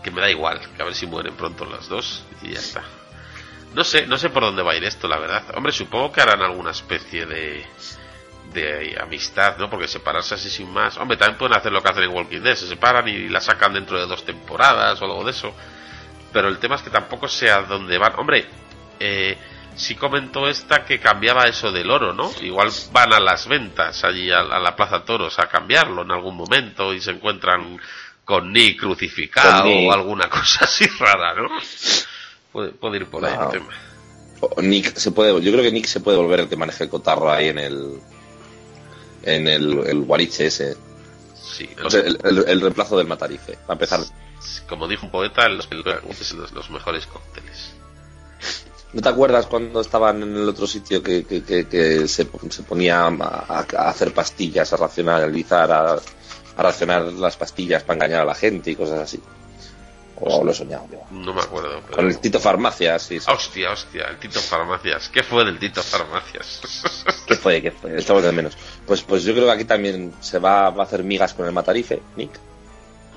Que 0.03 0.11
me 0.11 0.21
da 0.21 0.29
igual, 0.29 0.59
que 0.75 0.81
a 0.81 0.85
ver 0.85 0.95
si 0.95 1.05
mueren 1.05 1.35
pronto 1.35 1.65
las 1.65 1.87
dos 1.87 2.23
y 2.41 2.51
ya 2.51 2.59
está. 2.59 2.83
No 3.73 3.83
sé, 3.83 4.05
no 4.05 4.17
sé 4.17 4.29
por 4.29 4.43
dónde 4.43 4.63
va 4.63 4.73
a 4.73 4.75
ir 4.75 4.83
esto, 4.83 5.07
la 5.07 5.17
verdad. 5.17 5.43
Hombre, 5.55 5.71
supongo 5.71 6.11
que 6.11 6.21
harán 6.21 6.41
alguna 6.41 6.71
especie 6.71 7.25
de. 7.25 7.65
de 8.53 8.97
amistad, 9.01 9.57
¿no? 9.57 9.69
Porque 9.69 9.87
separarse 9.87 10.35
así 10.35 10.49
sin 10.49 10.71
más. 10.71 10.97
Hombre, 10.97 11.17
también 11.17 11.37
pueden 11.37 11.55
hacer 11.55 11.71
lo 11.71 11.81
que 11.81 11.89
hacen 11.89 12.03
en 12.03 12.09
Walking 12.09 12.41
Dead, 12.41 12.55
se 12.55 12.67
separan 12.67 13.07
y 13.07 13.29
la 13.29 13.39
sacan 13.39 13.73
dentro 13.73 13.97
de 13.97 14.07
dos 14.07 14.25
temporadas 14.25 15.01
o 15.01 15.05
algo 15.05 15.23
de 15.23 15.31
eso. 15.31 15.53
Pero 16.33 16.49
el 16.49 16.59
tema 16.59 16.75
es 16.75 16.81
que 16.81 16.89
tampoco 16.89 17.27
sé 17.27 17.49
a 17.49 17.61
dónde 17.61 17.97
van. 17.97 18.13
Hombre, 18.17 18.45
eh, 18.99 19.37
sí 19.75 19.95
comentó 19.95 20.49
esta 20.49 20.83
que 20.83 20.99
cambiaba 20.99 21.45
eso 21.45 21.71
del 21.71 21.89
oro, 21.89 22.13
¿no? 22.13 22.29
Igual 22.41 22.71
van 22.91 23.13
a 23.13 23.21
las 23.21 23.47
ventas 23.47 24.03
allí 24.03 24.31
a, 24.31 24.39
a 24.39 24.59
la 24.59 24.75
Plaza 24.75 25.05
Toros 25.05 25.39
a 25.39 25.47
cambiarlo 25.47 26.01
en 26.01 26.11
algún 26.11 26.35
momento 26.35 26.93
y 26.93 26.99
se 26.99 27.11
encuentran 27.11 27.79
con 28.25 28.51
Nick 28.53 28.79
crucificado 28.79 29.63
Con 29.63 29.71
Nick. 29.71 29.89
o 29.89 29.93
alguna 29.93 30.29
cosa 30.29 30.65
así 30.65 30.85
rara, 30.99 31.33
¿no? 31.35 31.49
Puede, 32.51 32.71
puede 32.71 32.97
ir 32.97 33.05
por 33.07 33.25
ahí 33.25 33.35
el 33.41 33.49
tema. 33.49 33.69
Nick 34.61 34.95
se 34.97 35.11
puede. 35.11 35.31
Yo 35.41 35.51
creo 35.51 35.63
que 35.63 35.71
Nick 35.71 35.85
se 35.85 35.99
puede 35.99 36.17
volver 36.17 36.41
el 36.41 36.49
que 36.49 36.55
maneje 36.57 36.83
el 36.85 36.89
cotarro 36.89 37.31
ahí 37.31 37.49
en 37.49 37.59
el. 37.59 37.99
en 39.23 39.47
el, 39.47 39.79
el 39.87 40.01
guariche 40.01 40.47
ese. 40.47 40.75
Sí, 41.35 41.69
el, 41.93 42.17
el- 42.23 42.45
el 42.47 42.61
reemplazo 42.61 42.97
del 42.97 43.07
matarife. 43.07 43.57
A 43.67 43.73
empezar. 43.73 43.99
como 44.67 44.87
dijo 44.87 45.05
un 45.05 45.11
poeta, 45.11 45.47
los, 45.49 45.67
los, 45.71 46.51
los 46.53 46.69
mejores 46.71 47.05
cócteles. 47.07 47.73
¿No 48.93 49.01
te 49.01 49.09
acuerdas 49.09 49.45
cuando 49.47 49.79
estaban 49.81 50.21
en 50.23 50.35
el 50.35 50.49
otro 50.49 50.67
sitio 50.67 51.01
que, 51.03 51.23
que, 51.23 51.43
que- 51.43 51.67
que 51.67 52.07
se, 52.07 52.27
se 52.49 52.63
ponía 52.63 53.05
a, 53.05 53.07
a- 53.09 53.65
a 53.77 53.89
hacer 53.89 54.13
pastillas, 54.13 54.73
a 54.73 54.77
racionalizar, 54.77 55.71
a, 55.71 55.95
a 56.57 56.63
racionar 56.63 57.03
las 57.03 57.37
pastillas 57.37 57.83
para 57.83 57.95
engañar 57.95 58.21
a 58.21 58.25
la 58.25 58.35
gente 58.35 58.71
y 58.71 58.75
cosas 58.75 58.99
así? 58.99 59.19
O 60.23 60.43
lo 60.43 60.51
he 60.51 60.53
soñado. 60.53 60.85
No 61.09 61.33
me 61.33 61.41
acuerdo. 61.41 61.81
Pero... 61.83 61.95
Con 61.95 62.05
el 62.07 62.19
Tito 62.19 62.39
Farmacia, 62.39 62.99
sí. 62.99 63.19
sí. 63.19 63.25
Hostia, 63.27 63.71
hostia, 63.71 64.05
el 64.07 64.19
Tito 64.19 64.39
Farmacias. 64.39 65.09
¿Qué 65.09 65.23
fue 65.23 65.43
del 65.43 65.57
Tito 65.57 65.81
Farmacias? 65.81 66.61
¿Qué 67.27 67.35
fue? 67.35 67.59
¿Qué 67.61 67.71
fue? 67.71 67.97
Estamos 67.97 68.21
de 68.21 68.31
menos. 68.31 68.55
Pues, 68.85 69.01
pues 69.01 69.23
yo 69.23 69.33
creo 69.33 69.45
que 69.47 69.51
aquí 69.53 69.65
también 69.65 70.13
se 70.21 70.37
va, 70.37 70.69
va 70.69 70.83
a 70.83 70.85
hacer 70.85 71.03
migas 71.03 71.33
con 71.33 71.47
el 71.47 71.51
matarife, 71.51 72.01
Nick. 72.17 72.31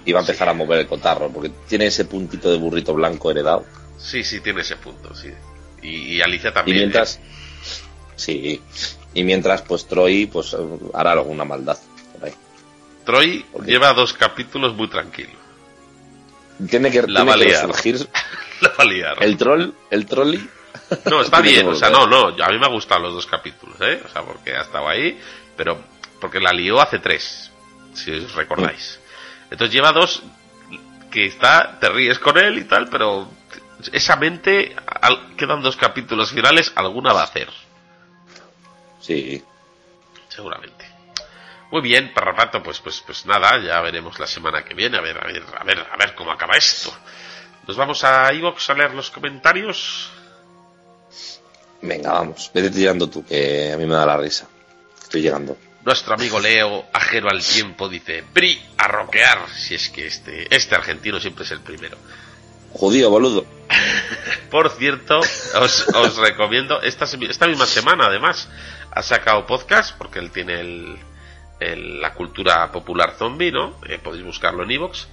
Y 0.06 0.12
va 0.12 0.20
a 0.20 0.22
empezar 0.22 0.48
a 0.48 0.54
mover 0.54 0.78
el 0.80 0.86
cotarro, 0.86 1.28
porque 1.30 1.50
tiene 1.68 1.86
ese 1.86 2.06
puntito 2.06 2.50
de 2.50 2.56
burrito 2.56 2.94
blanco 2.94 3.30
heredado. 3.30 3.64
sí, 3.98 4.24
sí, 4.24 4.40
tiene 4.40 4.62
ese 4.62 4.76
punto, 4.76 5.14
sí. 5.14 5.28
Y, 5.82 6.16
y 6.16 6.22
Alicia 6.22 6.50
Y 6.50 6.52
también. 6.54 6.78
mientras. 6.78 7.16
¿eh? 7.16 7.20
Sí. 8.16 8.62
Y 9.12 9.24
mientras, 9.24 9.60
pues 9.62 9.86
Troy, 9.86 10.24
pues 10.26 10.56
hará 10.94 11.12
alguna 11.12 11.44
maldad. 11.44 11.76
Troy 13.04 13.44
lleva 13.64 13.92
dos 13.92 14.12
capítulos 14.12 14.74
muy 14.74 14.88
tranquilo. 14.88 15.32
Tiene 16.68 16.90
que, 16.90 17.02
La 17.02 17.20
tiene 17.20 17.24
va 17.24 17.32
que 17.38 17.44
liar. 17.44 17.66
resurgir 17.66 18.08
La 18.60 18.68
va 18.70 18.74
a 18.78 18.84
liar. 18.84 19.16
el 19.20 19.36
troll, 19.36 19.70
el 19.90 20.06
trolley. 20.06 20.48
No, 21.10 21.20
está 21.20 21.40
bien, 21.42 21.66
o 21.68 21.74
sea, 21.74 21.90
no, 21.90 22.06
no, 22.06 22.28
a 22.28 22.48
mí 22.48 22.58
me 22.58 22.66
han 22.66 22.72
gustado 22.72 23.02
los 23.02 23.14
dos 23.14 23.26
capítulos, 23.26 23.76
¿eh? 23.80 24.02
O 24.04 24.08
sea, 24.08 24.22
porque 24.22 24.54
ha 24.56 24.62
estado 24.62 24.88
ahí, 24.88 25.20
pero 25.56 25.82
porque 26.20 26.40
la 26.40 26.52
lió 26.52 26.80
hace 26.80 26.98
tres, 27.00 27.50
si 27.92 28.10
os 28.12 28.34
recordáis. 28.34 28.98
Entonces 29.50 29.74
lleva 29.74 29.92
dos 29.92 30.22
que 31.10 31.26
está, 31.26 31.78
te 31.78 31.88
ríes 31.90 32.18
con 32.18 32.38
él 32.38 32.58
y 32.58 32.64
tal, 32.64 32.88
pero 32.88 33.28
esa 33.92 34.16
mente, 34.16 34.74
al- 35.00 35.36
quedan 35.36 35.60
dos 35.62 35.76
capítulos 35.76 36.30
finales, 36.32 36.72
alguna 36.76 37.12
va 37.12 37.20
a 37.20 37.24
hacer, 37.24 37.48
Sí. 39.00 39.42
seguramente. 40.28 40.83
Muy 41.74 41.82
bien, 41.82 42.14
Parrapato, 42.14 42.62
pues, 42.62 42.78
pues, 42.78 43.02
pues 43.04 43.26
nada, 43.26 43.60
ya 43.60 43.80
veremos 43.80 44.16
la 44.20 44.28
semana 44.28 44.64
que 44.64 44.74
viene, 44.74 44.96
a 44.96 45.00
ver, 45.00 45.18
a 45.18 45.26
ver, 45.26 45.42
a 45.58 45.64
ver, 45.64 45.78
a 45.80 45.96
ver 45.96 46.14
cómo 46.14 46.30
acaba 46.30 46.56
esto. 46.56 46.96
Nos 47.66 47.76
vamos 47.76 48.04
a 48.04 48.32
Ivox 48.32 48.70
a 48.70 48.74
leer 48.74 48.94
los 48.94 49.10
comentarios. 49.10 50.08
Venga, 51.82 52.12
vamos. 52.12 52.48
Vete 52.54 52.70
tirando 52.70 53.10
tú, 53.10 53.26
que 53.26 53.72
a 53.72 53.76
mí 53.76 53.86
me 53.86 53.94
da 53.96 54.06
la 54.06 54.16
risa. 54.16 54.46
Estoy 55.02 55.22
llegando. 55.22 55.56
Nuestro 55.84 56.14
amigo 56.14 56.38
Leo, 56.38 56.84
ajeno 56.92 57.28
al 57.28 57.42
tiempo, 57.42 57.88
dice, 57.88 58.22
Bri, 58.32 58.64
a 58.78 58.86
roquear, 58.86 59.50
si 59.50 59.74
es 59.74 59.88
que 59.88 60.06
este, 60.06 60.54
este 60.54 60.76
argentino 60.76 61.18
siempre 61.18 61.44
es 61.44 61.50
el 61.50 61.60
primero. 61.60 61.98
Judío, 62.70 63.10
boludo. 63.10 63.44
Por 64.48 64.70
cierto, 64.70 65.18
os, 65.18 65.88
os 65.88 66.16
recomiendo, 66.18 66.80
esta, 66.82 67.06
esta 67.06 67.48
misma 67.48 67.66
semana 67.66 68.06
además, 68.06 68.48
ha 68.92 69.02
sacado 69.02 69.44
podcast, 69.44 69.98
porque 69.98 70.20
él 70.20 70.30
tiene 70.30 70.60
el, 70.60 70.98
la 71.76 72.12
cultura 72.14 72.70
popular 72.70 73.14
zombie, 73.16 73.52
¿no? 73.52 73.76
Eh, 73.86 73.98
podéis 73.98 74.24
buscarlo 74.24 74.64
en 74.64 74.70
Evox. 74.70 75.08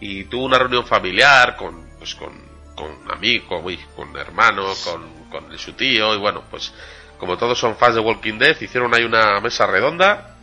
Y 0.00 0.24
tuvo 0.24 0.46
una 0.46 0.58
reunión 0.58 0.84
familiar 0.84 1.56
con, 1.56 1.88
pues 1.98 2.14
con, 2.14 2.32
con 2.74 3.10
amigos, 3.10 3.60
uy, 3.62 3.78
con 3.94 4.16
hermanos, 4.16 4.84
con, 4.84 5.02
con 5.30 5.58
su 5.58 5.74
tío, 5.74 6.14
y 6.14 6.18
bueno, 6.18 6.42
pues 6.50 6.72
como 7.18 7.38
todos 7.38 7.56
son 7.56 7.76
fans 7.76 7.94
de 7.94 8.00
Walking 8.00 8.38
Dead, 8.38 8.60
hicieron 8.60 8.92
ahí 8.94 9.04
una 9.04 9.38
mesa 9.40 9.64
redonda, 9.66 10.34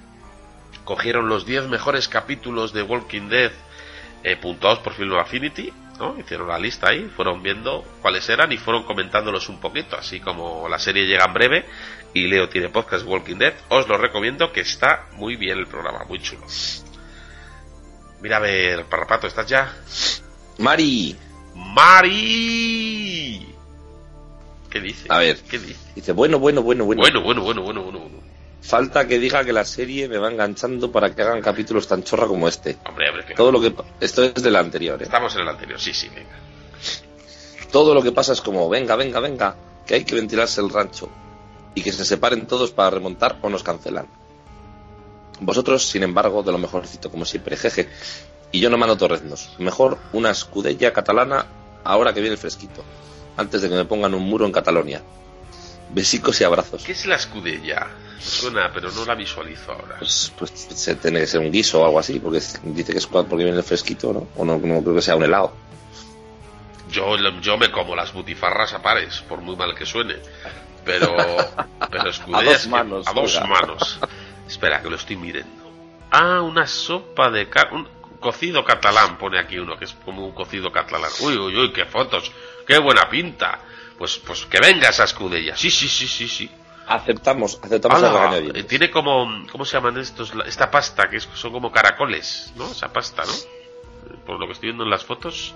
cogieron 0.86 1.28
los 1.28 1.46
10 1.46 1.68
mejores 1.68 2.08
capítulos 2.08 2.72
de 2.72 2.84
Walking 2.84 3.28
Dead 3.28 3.52
eh, 4.24 4.38
puntuados 4.38 4.80
por 4.80 4.94
Film 4.94 5.18
Affinity, 5.18 5.74
¿no? 6.00 6.18
Hicieron 6.18 6.48
la 6.48 6.58
lista 6.58 6.90
ahí, 6.90 7.10
fueron 7.16 7.44
viendo 7.44 7.84
cuáles 8.02 8.28
eran 8.30 8.52
y 8.52 8.58
fueron 8.58 8.84
comentándolos 8.84 9.50
un 9.50 9.60
poquito, 9.60 9.98
así 9.98 10.20
como 10.20 10.68
la 10.70 10.80
serie 10.80 11.06
llega 11.06 11.26
en 11.26 11.34
breve 11.34 11.66
y 12.14 12.28
Leo 12.28 12.50
tiene 12.50 12.70
podcast 12.70 13.06
Walking 13.06 13.36
Dead, 13.36 13.54
os 13.70 13.88
lo 13.88 13.98
recomiendo 13.98 14.52
que 14.52 14.62
está 14.62 15.08
muy 15.14 15.36
bien 15.36 15.60
el 15.60 15.68
programa, 15.68 16.06
muy 16.06 16.20
chulo. 16.20 16.46
Mira 18.22 18.38
a 18.38 18.40
ver, 18.40 18.86
Parrapato, 18.86 19.28
¿estás 19.28 19.48
ya? 19.48 19.74
Mari. 20.58 21.16
¡Mari! 21.56 23.48
¿Qué 24.70 24.80
dice? 24.80 25.06
A 25.10 25.20
ver. 25.20 25.38
¿Qué 25.50 25.58
dice? 25.60 25.80
Dice, 25.96 26.12
bueno, 26.14 26.40
bueno, 26.40 26.62
bueno, 26.62 26.86
bueno. 26.86 27.02
Bueno, 27.02 27.22
bueno, 27.22 27.42
bueno, 27.42 27.62
bueno, 27.64 27.82
bueno. 27.84 28.00
bueno. 28.00 28.29
Falta 28.62 29.08
que 29.08 29.20
diga 29.20 29.44
que 29.44 29.54
la 29.54 29.66
serie 29.66 30.08
me 30.08 30.18
va 30.18 30.30
enganchando 30.30 30.92
para 30.92 31.14
que 31.16 31.22
hagan 31.22 31.42
capítulos 31.42 31.88
tan 31.88 32.04
chorra 32.04 32.28
como 32.28 32.48
este. 32.48 32.78
Hombre, 32.88 33.08
Todo 33.36 33.52
lo 33.52 33.62
que 33.62 33.74
esto 34.00 34.24
es 34.24 34.34
de 34.36 34.52
la 34.52 34.60
anterior, 34.60 35.02
¿eh? 35.02 35.06
estamos 35.06 35.34
en 35.36 35.42
el 35.42 35.48
anterior, 35.48 35.80
sí, 35.80 35.94
sí, 35.94 36.10
venga. 36.10 36.38
Todo 37.72 37.94
lo 37.94 38.02
que 38.02 38.12
pasa 38.12 38.34
es 38.34 38.42
como, 38.42 38.68
venga, 38.68 38.96
venga, 38.96 39.20
venga, 39.20 39.56
que 39.86 39.96
hay 39.96 40.04
que 40.04 40.16
ventilarse 40.16 40.60
el 40.62 40.70
rancho 40.70 41.10
y 41.76 41.82
que 41.82 41.92
se 41.92 42.04
separen 42.04 42.48
todos 42.48 42.72
para 42.72 42.90
remontar 42.90 43.38
o 43.42 43.50
nos 43.50 43.64
cancelan. 43.64 44.08
Vosotros, 45.40 45.88
sin 45.88 46.04
embargo, 46.04 46.44
de 46.44 46.52
lo 46.52 46.58
mejorcito 46.58 47.10
como 47.10 47.26
siempre, 47.26 47.56
jeje. 47.56 47.88
Y 48.52 48.60
yo 48.60 48.70
no 48.70 48.78
mando 48.78 48.98
torreznos. 48.98 49.52
Mejor 49.60 49.98
una 50.12 50.32
escudella 50.32 50.92
catalana 50.92 51.46
ahora 51.84 52.14
que 52.14 52.20
viene 52.20 52.34
el 52.34 52.40
fresquito, 52.40 52.84
antes 53.38 53.62
de 53.62 53.70
que 53.70 53.76
me 53.76 53.86
pongan 53.86 54.14
un 54.14 54.24
muro 54.24 54.46
en 54.46 54.52
Catalonia. 54.52 55.02
Besicos 55.90 56.40
y 56.42 56.44
abrazos. 56.44 56.84
¿Qué 56.84 56.92
es 56.92 57.06
la 57.06 57.16
escudella? 57.16 57.88
Suena, 58.20 58.72
pero 58.74 58.92
no 58.92 59.06
la 59.06 59.16
visualizo 59.16 59.72
ahora. 59.72 59.96
Pues, 60.00 60.32
pues 60.38 60.52
se 60.52 60.96
tiene 60.96 61.22
que 61.22 61.28
ser 61.28 61.40
un 61.40 61.52
guiso 61.52 61.82
o 61.82 61.86
algo 61.86 62.00
así, 62.00 62.20
porque 62.20 62.40
dice 62.64 62.92
que 62.92 62.98
es 63.00 63.08
porque 63.08 63.36
viene 63.44 63.58
el 63.58 63.64
fresquito, 63.64 64.12
¿no? 64.14 64.28
O 64.36 64.46
no, 64.46 64.58
no 64.58 64.82
creo 64.84 64.96
que 64.96 65.02
sea 65.02 65.16
un 65.16 65.24
helado. 65.24 65.54
Yo, 66.92 67.16
yo 67.42 67.58
me 67.58 67.72
como 67.72 67.96
las 67.96 68.14
butifarras 68.14 68.74
a 68.74 68.82
pares, 68.82 69.22
por 69.28 69.42
muy 69.42 69.56
mal 69.56 69.76
que 69.76 69.86
suene. 69.86 70.16
Pero, 70.86 71.16
pero 71.92 72.10
escudellas 72.10 72.48
A 72.48 72.52
dos 72.54 72.64
que- 72.64 72.70
manos, 72.70 73.08
a 73.08 73.14
dos 73.14 73.42
manos. 73.48 74.00
Espera, 74.48 74.82
que 74.82 74.90
lo 74.90 74.96
estoy 74.96 75.16
mirando. 75.16 75.50
Ah, 76.12 76.42
una 76.42 76.66
sopa 76.66 77.30
de 77.30 77.48
cocido 78.20 78.66
catalán, 78.66 79.18
pone 79.18 79.40
aquí 79.40 79.60
uno, 79.60 79.78
que 79.78 79.86
es 79.86 79.94
como 80.06 80.26
un 80.26 80.32
cocido 80.34 80.72
catalán. 80.72 81.12
Uy, 81.22 81.38
uy, 81.38 81.56
uy, 81.56 81.72
qué 81.72 81.86
fotos, 81.86 82.32
qué 82.66 82.80
buena 82.80 83.08
pinta. 83.10 83.60
Pues, 84.00 84.18
pues 84.26 84.46
que 84.48 84.60
venga 84.60 84.90
esa 84.90 85.04
escudella. 85.04 85.56
Sí, 85.56 85.70
sí, 85.70 85.88
sí, 85.88 86.08
sí, 86.08 86.28
sí. 86.28 86.50
Aceptamos, 86.88 87.60
aceptamos 87.62 88.00
el 88.00 88.06
Ala, 88.06 88.38
eh, 88.60 88.64
tiene 88.64 88.90
como, 88.90 89.46
¿cómo 89.52 89.64
se 89.66 89.74
llaman 89.78 89.98
estos? 90.00 90.34
La- 90.34 90.46
Esta 90.46 90.72
pasta, 90.72 91.08
que 91.08 91.18
es- 91.18 91.30
son 91.36 91.52
como 91.52 91.72
caracoles, 91.72 92.52
¿no? 92.56 92.72
Esa 92.72 92.92
pasta, 92.92 93.24
¿no? 93.26 93.34
Por 94.26 94.40
lo 94.40 94.48
que 94.48 94.54
estoy 94.54 94.70
viendo 94.70 94.86
en 94.86 94.90
las 94.90 95.04
fotos. 95.06 95.54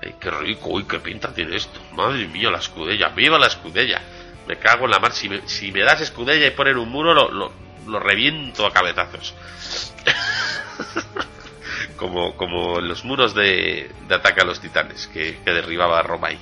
Ay, 0.00 0.14
qué 0.20 0.30
rico, 0.30 0.68
uy, 0.68 0.84
qué 0.84 1.00
pinta 1.00 1.34
tiene 1.34 1.56
esto. 1.56 1.80
Madre 1.92 2.28
mía, 2.28 2.50
la 2.50 2.58
escudella, 2.58 3.08
viva 3.08 3.38
la 3.38 3.46
escudella. 3.48 4.00
Me 4.46 4.58
cago 4.58 4.84
en 4.84 4.90
la 4.92 5.00
mar. 5.00 5.12
Si 5.12 5.28
me, 5.28 5.48
si 5.48 5.72
me 5.72 5.80
das 5.80 6.02
escudella 6.02 6.46
y 6.46 6.50
ponen 6.50 6.76
un 6.76 6.90
muro, 6.90 7.14
lo, 7.14 7.30
lo, 7.32 7.52
lo 7.88 7.98
reviento 7.98 8.66
a 8.66 8.72
cabezazos. 8.72 9.34
como, 11.96 12.36
como 12.36 12.78
en 12.78 12.88
los 12.88 13.04
muros 13.04 13.34
de, 13.34 13.90
de 14.06 14.14
ataque 14.14 14.42
a 14.42 14.44
los 14.44 14.60
titanes 14.60 15.06
que, 15.08 15.38
que 15.44 15.50
derribaba 15.50 15.98
a 15.98 16.02
Romay. 16.02 16.38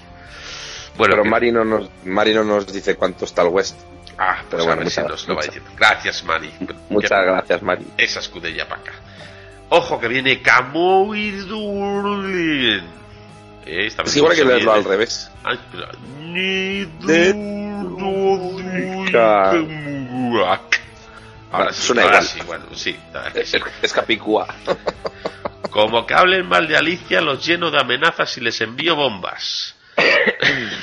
Bueno, 0.96 1.14
Pero 1.14 1.22
que- 1.22 1.28
Mari 1.30 1.52
no, 1.52 1.64
nos, 1.64 1.88
Mari 2.04 2.34
no 2.34 2.44
nos 2.44 2.70
dice 2.72 2.96
cuánto 2.96 3.24
está 3.24 3.42
el 3.42 3.48
West. 3.48 3.76
ah, 4.18 4.36
pues 4.40 4.46
pero 4.50 4.62
a 4.62 4.66
bueno, 4.66 4.80
ver 4.82 4.90
si 4.90 5.00
muchas- 5.00 5.10
nos 5.10 5.28
lo 5.28 5.34
va 5.36 5.42
diciendo. 5.42 5.70
Gracias, 5.76 6.24
Mari. 6.24 6.52
Muchas 6.90 7.10
Que- 7.20 7.26
gracias, 7.26 7.62
Mari. 7.62 7.86
Esa 7.96 8.20
escudella 8.20 8.68
para 8.68 8.80
acá. 8.82 8.92
Ojo 9.70 9.98
que 9.98 10.08
viene 10.08 10.42
Camoir 10.42 11.46
Durlin. 11.46 12.84
Eh, 13.64 13.86
Es 13.86 14.16
igual 14.16 14.34
que 14.34 14.44
leerlo 14.44 14.72
al 14.72 14.80
viene. 14.80 14.90
revés. 14.96 15.30
Ay, 15.44 15.58
Duduikamuak. 19.42 20.80
Ahora 21.52 21.72
Suena 21.72 22.04
igual. 22.06 22.22
sí, 22.24 22.40
bueno, 22.46 22.64
sí, 22.74 22.96
que 23.34 23.44
sí. 23.44 23.58
Es 23.82 23.92
Capicúa. 23.92 24.46
Como 25.70 26.06
que 26.06 26.14
hablen 26.14 26.46
mal 26.48 26.66
de 26.68 26.76
Alicia, 26.76 27.20
los 27.20 27.44
lleno 27.44 27.70
de 27.70 27.78
amenazas 27.80 28.36
y 28.38 28.40
les 28.40 28.60
envío 28.60 28.96
bombas. 28.96 29.74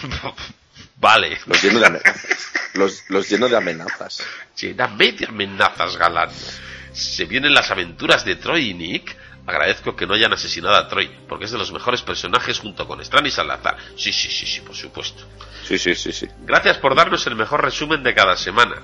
vale, 0.98 1.38
Los 1.46 1.62
lleno 1.62 1.80
de 1.80 1.86
amenazas. 1.88 2.52
Los, 2.74 3.04
los 3.10 3.30
lleno 3.30 3.50
de 3.50 3.58
amenazas. 3.58 4.24
lléname 4.56 5.12
de 5.14 5.26
amenazas, 5.26 5.98
galán. 5.98 6.30
Se 6.94 7.26
vienen 7.26 7.54
las 7.54 7.72
aventuras 7.72 8.26
de 8.26 8.36
Troy 8.36 8.70
y 8.70 8.74
Nick. 8.74 9.16
Agradezco 9.46 9.96
que 9.96 10.06
no 10.06 10.14
hayan 10.14 10.34
asesinado 10.34 10.76
a 10.76 10.88
Troy, 10.88 11.10
porque 11.28 11.46
es 11.46 11.52
de 11.52 11.58
los 11.58 11.72
mejores 11.72 12.04
personajes 12.04 12.60
junto 12.60 12.88
con 12.88 13.02
Strand 13.02 13.28
y 13.28 13.32
Salazar. 13.32 13.78
Sí, 13.96 14.14
sí, 14.14 14.30
sí, 14.30 14.46
sí, 14.46 14.62
por 14.62 14.76
supuesto. 14.76 15.24
Sí, 15.68 15.80
sí, 15.80 15.96
sí, 15.96 16.12
sí. 16.12 16.28
Gracias 16.42 16.78
por 16.78 16.96
darnos 16.96 17.26
el 17.26 17.36
mejor 17.36 17.64
resumen 17.64 18.04
de 18.04 18.14
cada 18.14 18.36
semana. 18.36 18.76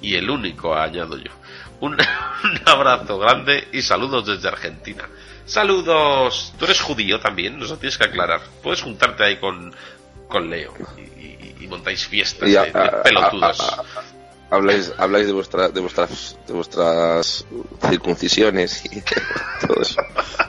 Y 0.00 0.14
el 0.14 0.30
único, 0.30 0.76
añado 0.76 1.16
yo. 1.16 1.32
Un, 1.80 1.94
un 2.44 2.60
abrazo 2.66 3.18
grande 3.18 3.68
y 3.72 3.82
saludos 3.82 4.26
desde 4.26 4.48
Argentina. 4.48 5.08
Saludos. 5.44 6.52
Tú 6.58 6.66
eres 6.66 6.80
judío 6.80 7.18
también, 7.18 7.58
nos 7.58 7.70
lo 7.70 7.76
tienes 7.78 7.98
que 7.98 8.04
aclarar. 8.04 8.40
Puedes 8.62 8.82
juntarte 8.82 9.24
ahí 9.24 9.36
con, 9.36 9.74
con 10.32 10.50
Leo 10.50 10.74
y, 10.96 11.00
y- 11.22 11.56
y 11.60 11.66
montáis 11.68 12.06
fiestas 12.06 12.48
Y 12.48 12.52
de, 12.52 12.58
a- 12.58 12.64
de 12.64 12.70
a- 12.78 13.02
pelotudos. 13.02 13.60
a- 13.60 13.74
a- 13.80 13.84
habláis, 14.56 14.92
habláis 14.98 15.26
de, 15.26 15.32
vuestra, 15.32 15.68
de 15.68 15.80
vuestras 15.80 16.36
de 16.46 16.52
vuestras 16.52 17.46
circuncisiones 17.88 18.84
y 18.86 19.02
todo 19.66 19.80
eso. 19.82 20.00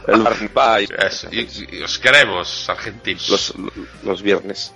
El 0.08 0.28
Eso, 1.08 1.28
y- 1.32 1.82
os 1.84 2.00
queremos, 2.00 2.70
argentinos. 2.70 3.30
los, 3.30 3.54
los 4.04 4.22
viernes. 4.22 4.74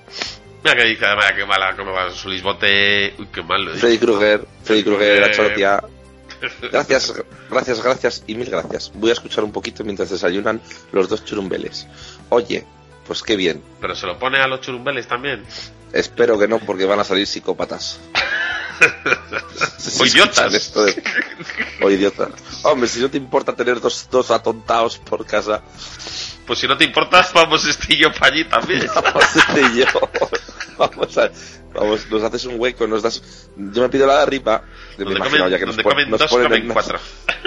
Mira 0.63 0.75
que 0.75 0.85
dice, 0.85 1.05
además, 1.05 1.33
qué 1.35 1.45
mala, 1.45 1.75
cómo 1.75 1.91
va 1.91 2.09
su 2.11 2.29
lisbote. 2.29 3.13
Uy, 3.19 3.27
qué 3.33 3.41
mal 3.43 3.63
lo 3.63 3.71
dicho. 3.71 3.81
Freddy 3.81 3.97
Krueger, 3.99 4.45
Freddy 4.63 4.83
Krueger, 4.83 5.21
la. 5.21 5.31
Chortia. 5.31 5.83
Gracias, 6.71 7.13
gracias, 7.49 7.81
gracias 7.83 8.23
y 8.27 8.35
mil 8.35 8.49
gracias. 8.49 8.91
Voy 8.93 9.09
a 9.09 9.13
escuchar 9.13 9.43
un 9.43 9.51
poquito 9.51 9.83
mientras 9.83 10.09
desayunan 10.11 10.61
los 10.91 11.09
dos 11.09 11.25
churumbeles. 11.25 11.87
Oye, 12.29 12.63
pues 13.07 13.23
qué 13.23 13.35
bien. 13.35 13.63
Pero 13.81 13.95
se 13.95 14.05
lo 14.05 14.19
pone 14.19 14.39
a 14.39 14.47
los 14.47 14.61
churumbeles 14.61 15.07
también. 15.07 15.43
Espero 15.93 16.37
que 16.37 16.47
no, 16.47 16.59
porque 16.59 16.85
van 16.85 16.99
a 16.99 17.03
salir 17.03 17.25
psicópatas. 17.25 17.99
O 19.99 20.05
idiotas. 20.05 20.53
escuchan 20.53 20.55
Esto 20.55 20.83
de- 20.85 21.03
O 21.81 21.89
idiotas. 21.89 22.29
Hombre, 22.63 22.87
si 22.87 22.99
no 22.99 23.09
te 23.09 23.17
importa 23.17 23.55
tener 23.55 23.79
dos, 23.81 24.07
dos 24.11 24.29
atontados 24.31 24.97
por 24.99 25.25
casa, 25.25 25.63
Pues 26.45 26.59
si 26.59 26.67
no 26.67 26.77
te 26.77 26.83
importa, 26.85 27.27
vamos 27.33 27.65
este 27.65 27.93
y 27.95 27.97
yo 27.97 28.11
para 28.13 28.27
allí 28.33 28.43
también. 28.45 28.85
vamos 28.95 29.23
este 29.35 29.61
y 29.61 29.77
yo. 29.79 29.85
Vamos 30.77 31.17
a. 31.17 31.31
Vamos, 31.73 32.07
nos 32.09 32.23
haces 32.23 32.45
un 32.45 32.59
hueco, 32.59 32.85
nos 32.87 33.01
das. 33.03 33.21
Yo 33.55 33.81
me 33.81 33.89
pido 33.89 34.05
la 34.07 34.17
de 34.17 34.21
arriba. 34.23 34.63
Me 34.97 35.05
lo 35.05 35.11
he 35.11 35.15
imaginado 35.15 35.49
ya 35.49 35.59
que 35.59 35.65
nos, 35.65 35.77
pon- 35.77 36.09
nos 36.09 36.19
dos, 36.19 36.29
ponen 36.31 36.63
unas- 36.63 36.73
cuatro. 36.73 36.99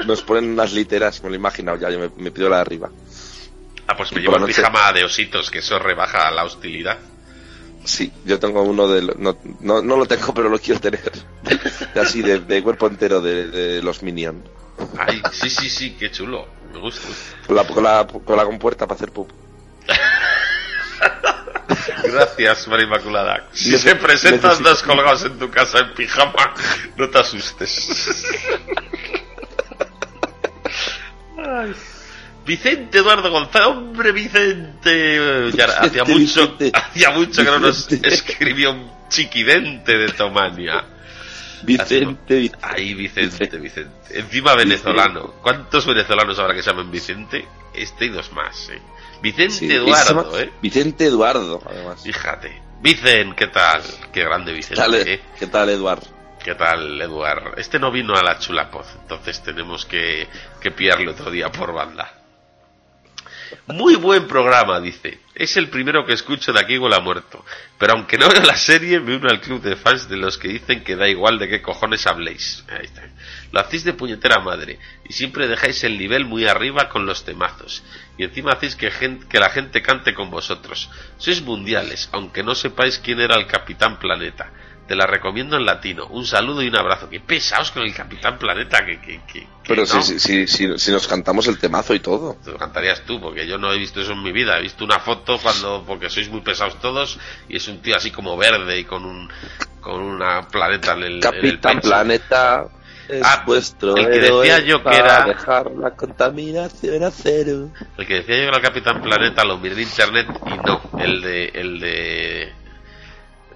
Nos 0.07 0.23
ponen 0.23 0.51
unas 0.51 0.73
literas, 0.73 1.23
me 1.23 1.29
lo 1.29 1.35
he 1.35 1.39
imaginado 1.39 1.79
ya, 1.79 1.91
yo 1.91 1.99
me, 2.01 2.11
me 2.17 2.31
pido 2.31 2.49
la 2.49 2.57
de 2.57 2.63
arriba. 2.63 2.91
Ah, 3.91 3.97
pues 3.97 4.13
me 4.13 4.21
llevo 4.21 4.37
el 4.37 4.45
pijama 4.45 4.93
de 4.93 5.03
ositos, 5.05 5.51
que 5.51 5.59
eso 5.59 5.79
rebaja 5.81 6.31
la 6.31 6.45
hostilidad. 6.45 6.99
Sí, 7.85 8.13
yo 8.25 8.39
tengo 8.39 8.63
uno 8.63 8.87
de... 8.87 9.03
lo- 9.03 9.15
No, 9.15 9.37
no, 9.61 9.83
no 9.83 9.97
lo 9.97 10.07
tengo, 10.07 10.33
pero 10.33 10.49
lo 10.49 10.59
quiero 10.61 10.81
tener. 10.81 11.11
Así, 12.01 12.23
de, 12.23 12.39
de 12.41 12.63
cuerpo 12.63 12.87
entero 12.87 13.21
de, 13.21 13.49
de 13.49 13.83
los 13.83 14.03
Minions. 14.03 14.47
Ay, 14.99 15.21
sí, 15.33 15.51
sí, 15.51 15.69
sí, 15.69 15.97
qué 15.99 16.11
chulo. 16.11 16.47
Me 16.73 16.79
gusta. 16.79 17.09
Con 17.47 17.57
la, 17.57 17.65
con 17.67 17.83
la, 17.83 18.07
con 18.07 18.37
la 18.37 18.45
compuerta 18.45 18.87
para 18.87 18.97
hacer 18.97 19.11
pup. 19.13 19.31
Gracias, 22.05 22.69
María 22.69 22.87
Inmaculada. 22.87 23.49
Si 23.53 23.71
Nece- 23.73 23.79
se 23.79 23.95
presentan 23.97 24.51
necesito- 24.53 24.69
dos 24.69 24.83
colgados 24.83 25.25
en 25.25 25.39
tu 25.39 25.51
casa 25.51 25.81
en 25.81 25.95
pijama, 25.95 26.55
no 26.97 27.09
te 27.11 27.19
asustes. 27.19 27.89
Ay. 31.39 31.75
Vicente 32.45 32.99
Eduardo 32.99 33.31
González, 33.31 33.69
hombre 33.69 34.13
Vicente, 34.13 35.51
ya 35.55 35.65
hacía 35.65 36.05
mucho, 36.05 36.57
hacía 36.73 37.11
mucho 37.11 37.45
que 37.45 37.51
no 37.51 37.59
nos 37.59 37.91
escribió 37.93 38.73
un 38.73 38.91
chiquidente 39.09 39.97
de 39.97 40.09
Tomania. 40.09 40.85
Vicente, 41.63 42.35
Vicente. 42.37 42.59
Ahí 42.63 42.95
Vicente, 42.95 43.59
Vicente. 43.59 44.19
Encima 44.19 44.55
venezolano. 44.55 45.35
¿Cuántos 45.43 45.87
venezolanos 45.87 46.39
habrá 46.39 46.55
que 46.55 46.63
se 46.63 46.71
llamen 46.71 46.91
Vicente? 46.91 47.47
Este 47.75 48.07
y 48.07 48.09
dos 48.09 48.33
más, 48.33 48.71
¿eh? 48.71 48.81
Vicente 49.23 49.55
Sí, 49.55 49.71
Eduardo, 49.71 50.25
llama 50.33 50.41
¿eh? 50.41 50.51
Vicente 50.63 51.05
Eduardo, 51.05 51.63
además. 51.67 52.03
Fíjate. 52.03 52.63
Vicen, 52.81 53.35
¿qué 53.35 53.49
tal? 53.49 53.83
Qué 54.11 54.25
grande 54.25 54.53
¿Qué 54.53 54.57
Vicente, 54.57 54.83
tal, 54.83 54.95
¿eh? 54.95 55.21
¿Qué 55.39 55.47
tal, 55.47 55.69
Eduardo? 55.69 56.07
¿Qué 56.43 56.55
tal, 56.55 57.01
Eduard? 57.01 57.59
Este 57.59 57.79
no 57.79 57.93
vino 57.93 58.15
a 58.15 58.23
la 58.23 58.39
Chulapoz, 58.39 58.87
entonces 59.03 59.43
tenemos 59.43 59.85
que, 59.85 60.27
que 60.61 60.71
pillarle 60.71 61.11
otro 61.11 61.31
día 61.31 61.53
por 61.53 61.75
banda. 61.75 62.20
Muy 63.67 63.97
buen 63.97 64.27
programa, 64.27 64.81
dice. 64.81 65.21
Es 65.35 65.57
el 65.57 65.69
primero 65.71 66.05
que 66.05 66.13
escucho 66.13 66.53
de 66.53 66.61
aquí 66.61 66.77
huele 66.79 66.97
a 66.97 67.01
muerto. 67.01 67.45
Pero 67.79 67.95
aunque 67.95 68.19
no 68.19 68.29
veo 68.29 68.43
la 68.43 68.57
serie, 68.57 69.01
me 69.01 69.17
uno 69.17 69.29
al 69.31 69.41
club 69.41 69.63
de 69.63 69.77
fans 69.77 70.09
de 70.09 70.17
los 70.17 70.37
que 70.39 70.49
dicen 70.49 70.85
que 70.85 70.97
da 70.97 71.09
igual 71.09 71.39
de 71.39 71.49
qué 71.49 71.63
cojones 71.63 72.07
habléis. 72.07 72.65
Ahí 72.69 72.85
está. 72.85 73.03
Lo 73.53 73.61
hacéis 73.61 73.85
de 73.85 73.93
puñetera 73.95 74.41
madre. 74.41 74.79
Y 75.09 75.13
siempre 75.13 75.49
dejáis 75.49 75.83
el 75.85 75.99
nivel 75.99 76.25
muy 76.25 76.47
arriba 76.47 76.89
con 76.89 77.07
los 77.07 77.25
temazos. 77.25 77.83
Y 78.19 78.25
encima 78.25 78.53
hacéis 78.53 78.77
que, 78.77 78.91
gen- 78.91 79.27
que 79.29 79.41
la 79.41 79.51
gente 79.51 79.83
cante 79.83 80.15
con 80.15 80.31
vosotros. 80.31 80.91
Sois 81.17 81.41
mundiales, 81.43 82.09
aunque 82.13 82.43
no 82.43 82.55
sepáis 82.55 82.99
quién 82.99 83.21
era 83.21 83.37
el 83.37 83.47
Capitán 83.47 83.99
Planeta. 83.99 84.53
Te 84.91 84.97
la 84.97 85.07
recomiendo 85.07 85.57
en 85.57 85.65
latino. 85.65 86.09
Un 86.09 86.27
saludo 86.27 86.63
y 86.63 86.67
un 86.67 86.77
abrazo. 86.77 87.09
Qué 87.09 87.21
pesados 87.21 87.71
con 87.71 87.85
el 87.85 87.95
Capitán 87.95 88.37
Planeta. 88.41 88.85
Que, 88.85 89.01
que, 89.01 89.21
que, 89.25 89.41
que 89.43 89.47
Pero 89.69 89.83
no. 89.83 90.03
si, 90.03 90.19
si, 90.19 90.49
si, 90.49 90.77
si 90.79 90.91
nos 90.91 91.07
cantamos 91.07 91.47
el 91.47 91.59
temazo 91.61 91.95
y 91.95 92.01
todo. 92.01 92.37
Te 92.45 92.51
lo 92.51 92.59
cantarías 92.59 93.03
tú, 93.03 93.21
porque 93.21 93.47
yo 93.47 93.57
no 93.57 93.73
he 93.73 93.79
visto 93.79 94.01
eso 94.01 94.15
en 94.15 94.23
mi 94.25 94.33
vida. 94.33 94.59
He 94.59 94.63
visto 94.63 94.85
una 94.85 94.99
foto 94.99 95.39
cuando, 95.41 95.85
porque 95.87 96.11
sois 96.11 96.29
muy 96.29 96.41
pesados 96.41 96.81
todos, 96.81 97.21
y 97.49 97.59
es 97.59 97.69
un 97.69 97.81
tío 97.81 97.95
así 97.97 98.11
como 98.11 98.37
verde 98.37 98.81
y 98.81 98.85
con 98.85 99.05
un, 99.05 99.31
con 99.81 100.01
una 100.03 100.49
planeta 100.49 100.95
en 100.95 100.99
el, 100.99 101.05
en 101.07 101.15
el 101.15 101.21
Capitán 101.21 101.77
pecho. 101.77 101.89
Planeta 101.89 102.65
es 103.09 103.23
Ah, 103.25 103.45
vuestro 103.47 103.97
el 103.97 104.07
que 104.07 104.19
decía 104.19 104.59
yo 104.59 104.83
que 104.83 104.97
era- 104.97 105.25
dejar 105.25 105.71
la 105.71 105.93
contaminación 105.93 107.05
a 107.05 107.13
cero. 107.13 107.69
El 107.97 108.07
que 108.09 108.15
decía 108.15 108.35
yo 108.39 108.41
que 108.43 108.49
era 108.49 108.57
el 108.57 108.63
Capitán 108.65 109.01
Planeta 109.03 109.45
lo 109.45 109.57
miré 109.59 109.75
en 109.77 109.81
internet 109.83 110.27
y 110.47 110.67
no. 110.67 110.81
El 110.99 111.21
de, 111.23 111.45
el 111.55 111.79
de 111.79 112.53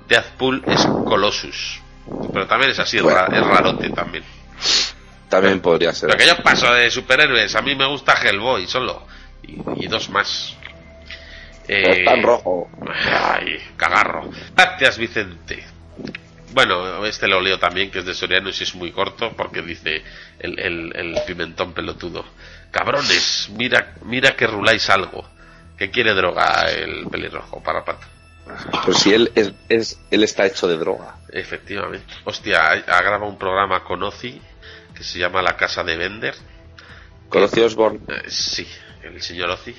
Deathpool 0.09 0.63
es 0.67 0.85
Colossus. 0.87 1.81
Pero 2.33 2.47
también 2.47 2.71
es 2.73 2.79
así, 2.79 3.01
Bueno. 3.01 3.27
es 3.33 3.47
rarote 3.47 3.89
también. 3.91 4.25
También 5.29 5.61
podría 5.61 5.93
ser. 5.93 6.09
Pero 6.11 6.19
que 6.19 6.27
yo 6.27 6.43
paso 6.43 6.73
de 6.73 6.91
superhéroes, 6.91 7.55
a 7.57 7.63
mí 7.63 7.75
me 7.75 7.87
gusta 7.87 8.15
Hellboy 8.15 8.67
solo. 8.67 9.07
Y, 9.43 9.85
y 9.85 9.89
dos 9.89 10.11
más. 10.11 10.57
Eh, 11.67 12.05
en 12.07 12.23
rojo. 12.23 12.71
Ay, 13.11 13.59
cagarro. 13.77 14.31
Gracias, 14.55 14.99
Vicente. 14.99 15.65
Bueno, 16.53 17.05
este 17.05 17.27
lo 17.27 17.41
leo 17.41 17.59
también, 17.59 17.91
que 17.91 17.99
es 18.01 18.05
de 18.05 18.15
Soriano 18.15 18.49
y 18.49 18.53
si 18.53 18.63
es 18.65 18.75
muy 18.77 18.93
corto, 18.93 19.33
porque 19.37 19.61
dice 19.63 20.05
el, 20.39 20.59
el, 20.61 20.93
el 20.95 21.19
pimentón 21.27 21.73
pelotudo. 21.73 22.25
Cabrones, 22.71 23.49
mira, 23.57 23.95
mira 24.03 24.37
que 24.37 24.47
ruláis 24.47 24.89
algo. 24.91 25.29
Que 25.77 25.91
quiere 25.91 26.15
droga 26.15 26.71
el 26.71 27.07
pelirrojo, 27.09 27.61
para 27.61 27.85
pato. 27.85 28.07
Pero 28.47 28.92
si 28.92 29.12
él 29.12 29.32
es, 29.34 29.53
es 29.68 30.01
él 30.11 30.22
está 30.22 30.47
hecho 30.47 30.68
de 30.68 30.76
droga. 30.76 31.16
Efectivamente. 31.30 32.12
Hostia, 32.24 32.70
ha, 32.70 33.03
grabado 33.03 33.26
un 33.26 33.38
programa 33.38 33.82
con 33.82 34.03
Ozzy 34.03 34.40
que 34.95 35.03
se 35.03 35.18
llama 35.18 35.42
La 35.42 35.57
Casa 35.57 35.82
de 35.82 35.97
Bender. 35.97 36.34
¿Conoció 37.28 37.64
Osborne? 37.64 38.01
Eh, 38.09 38.22
sí, 38.28 38.66
el 39.03 39.20
señor 39.22 39.51
Ozzy. 39.51 39.74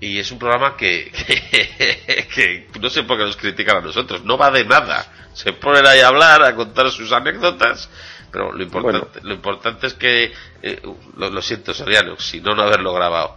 Y 0.00 0.18
es 0.18 0.30
un 0.30 0.38
programa 0.38 0.76
que, 0.76 1.10
que, 2.34 2.68
que 2.72 2.80
no 2.80 2.90
sé 2.90 3.02
por 3.02 3.18
qué 3.18 3.24
nos 3.24 3.36
critican 3.36 3.78
a 3.78 3.80
nosotros. 3.80 4.24
No 4.24 4.38
va 4.38 4.50
de 4.50 4.64
nada. 4.64 5.06
Se 5.32 5.52
ponen 5.52 5.86
ahí 5.86 6.00
a 6.00 6.08
hablar, 6.08 6.42
a 6.42 6.54
contar 6.54 6.90
sus 6.90 7.12
anécdotas. 7.12 7.88
Pero 8.34 8.52
lo 8.52 8.62
importante, 8.64 9.20
lo 9.22 9.34
importante 9.34 9.86
es 9.86 9.94
que, 9.94 10.32
eh, 10.60 10.82
lo, 11.16 11.30
lo 11.30 11.40
siento, 11.40 11.72
Soriano, 11.72 12.18
si 12.18 12.40
no, 12.40 12.54
no 12.54 12.62
haberlo 12.62 12.92
grabado. 12.92 13.36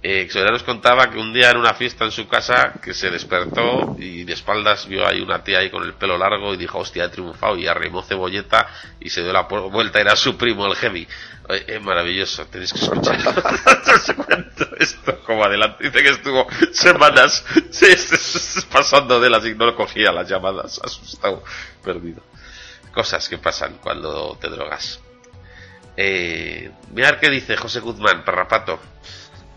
Eh, 0.00 0.28
nos 0.32 0.62
contaba 0.62 1.10
que 1.10 1.18
un 1.18 1.32
día 1.32 1.50
en 1.50 1.56
una 1.56 1.74
fiesta 1.74 2.04
en 2.04 2.12
su 2.12 2.28
casa 2.28 2.74
que 2.80 2.94
se 2.94 3.10
despertó 3.10 3.96
y 3.98 4.22
de 4.22 4.32
espaldas 4.32 4.86
vio 4.86 5.04
ahí 5.04 5.20
una 5.20 5.42
tía 5.42 5.58
ahí 5.58 5.70
con 5.70 5.82
el 5.82 5.94
pelo 5.94 6.16
largo 6.16 6.54
y 6.54 6.56
dijo, 6.56 6.78
hostia, 6.78 7.04
he 7.04 7.08
triunfado 7.08 7.56
y 7.58 7.66
arrimó 7.66 8.02
cebolleta 8.02 8.68
y 9.00 9.10
se 9.10 9.22
dio 9.22 9.32
la 9.32 9.42
vuelta, 9.42 10.00
era 10.00 10.14
su 10.14 10.36
primo 10.36 10.66
el 10.66 10.76
heavy. 10.76 11.08
Es 11.66 11.82
maravilloso, 11.82 12.46
tenéis 12.46 12.72
que 12.72 12.80
escuchar. 12.80 13.18
Esto 14.78 15.18
como 15.24 15.44
adelante. 15.44 15.84
Dice 15.84 16.02
que 16.02 16.10
estuvo 16.10 16.46
semanas 16.72 17.44
pasando 18.70 19.18
de 19.18 19.30
las 19.30 19.44
y 19.46 19.54
no 19.54 19.74
cogía 19.74 20.12
las 20.12 20.28
llamadas, 20.28 20.78
asustado, 20.84 21.42
perdido. 21.82 22.22
Cosas 22.92 23.28
que 23.28 23.38
pasan 23.38 23.78
cuando 23.78 24.36
te 24.40 24.48
drogas. 24.48 25.00
Eh, 25.96 26.70
mirar 26.92 27.18
qué 27.18 27.30
dice 27.30 27.56
José 27.56 27.80
Guzmán, 27.80 28.24
Parrapato. 28.24 28.78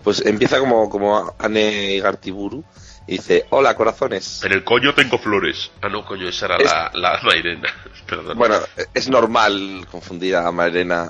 Pues 0.03 0.25
empieza 0.25 0.59
como, 0.59 0.89
como 0.89 1.35
Anne 1.37 1.99
Gartiburu 2.01 2.63
y 3.07 3.13
dice, 3.17 3.45
hola 3.49 3.75
corazones. 3.75 4.43
En 4.43 4.51
el 4.51 4.63
coño 4.63 4.93
tengo 4.93 5.17
flores. 5.17 5.71
Ah, 5.81 5.89
no, 5.89 6.05
coño, 6.05 6.27
esa 6.27 6.45
era 6.47 6.57
Es- 6.57 6.65
la, 6.65 6.91
la 6.93 7.19
Mairena. 7.23 7.69
Perdón. 8.07 8.37
Bueno, 8.37 8.55
es 8.93 9.09
normal 9.09 9.85
confundir 9.91 10.35
a 10.35 10.51
Mairena, 10.51 11.03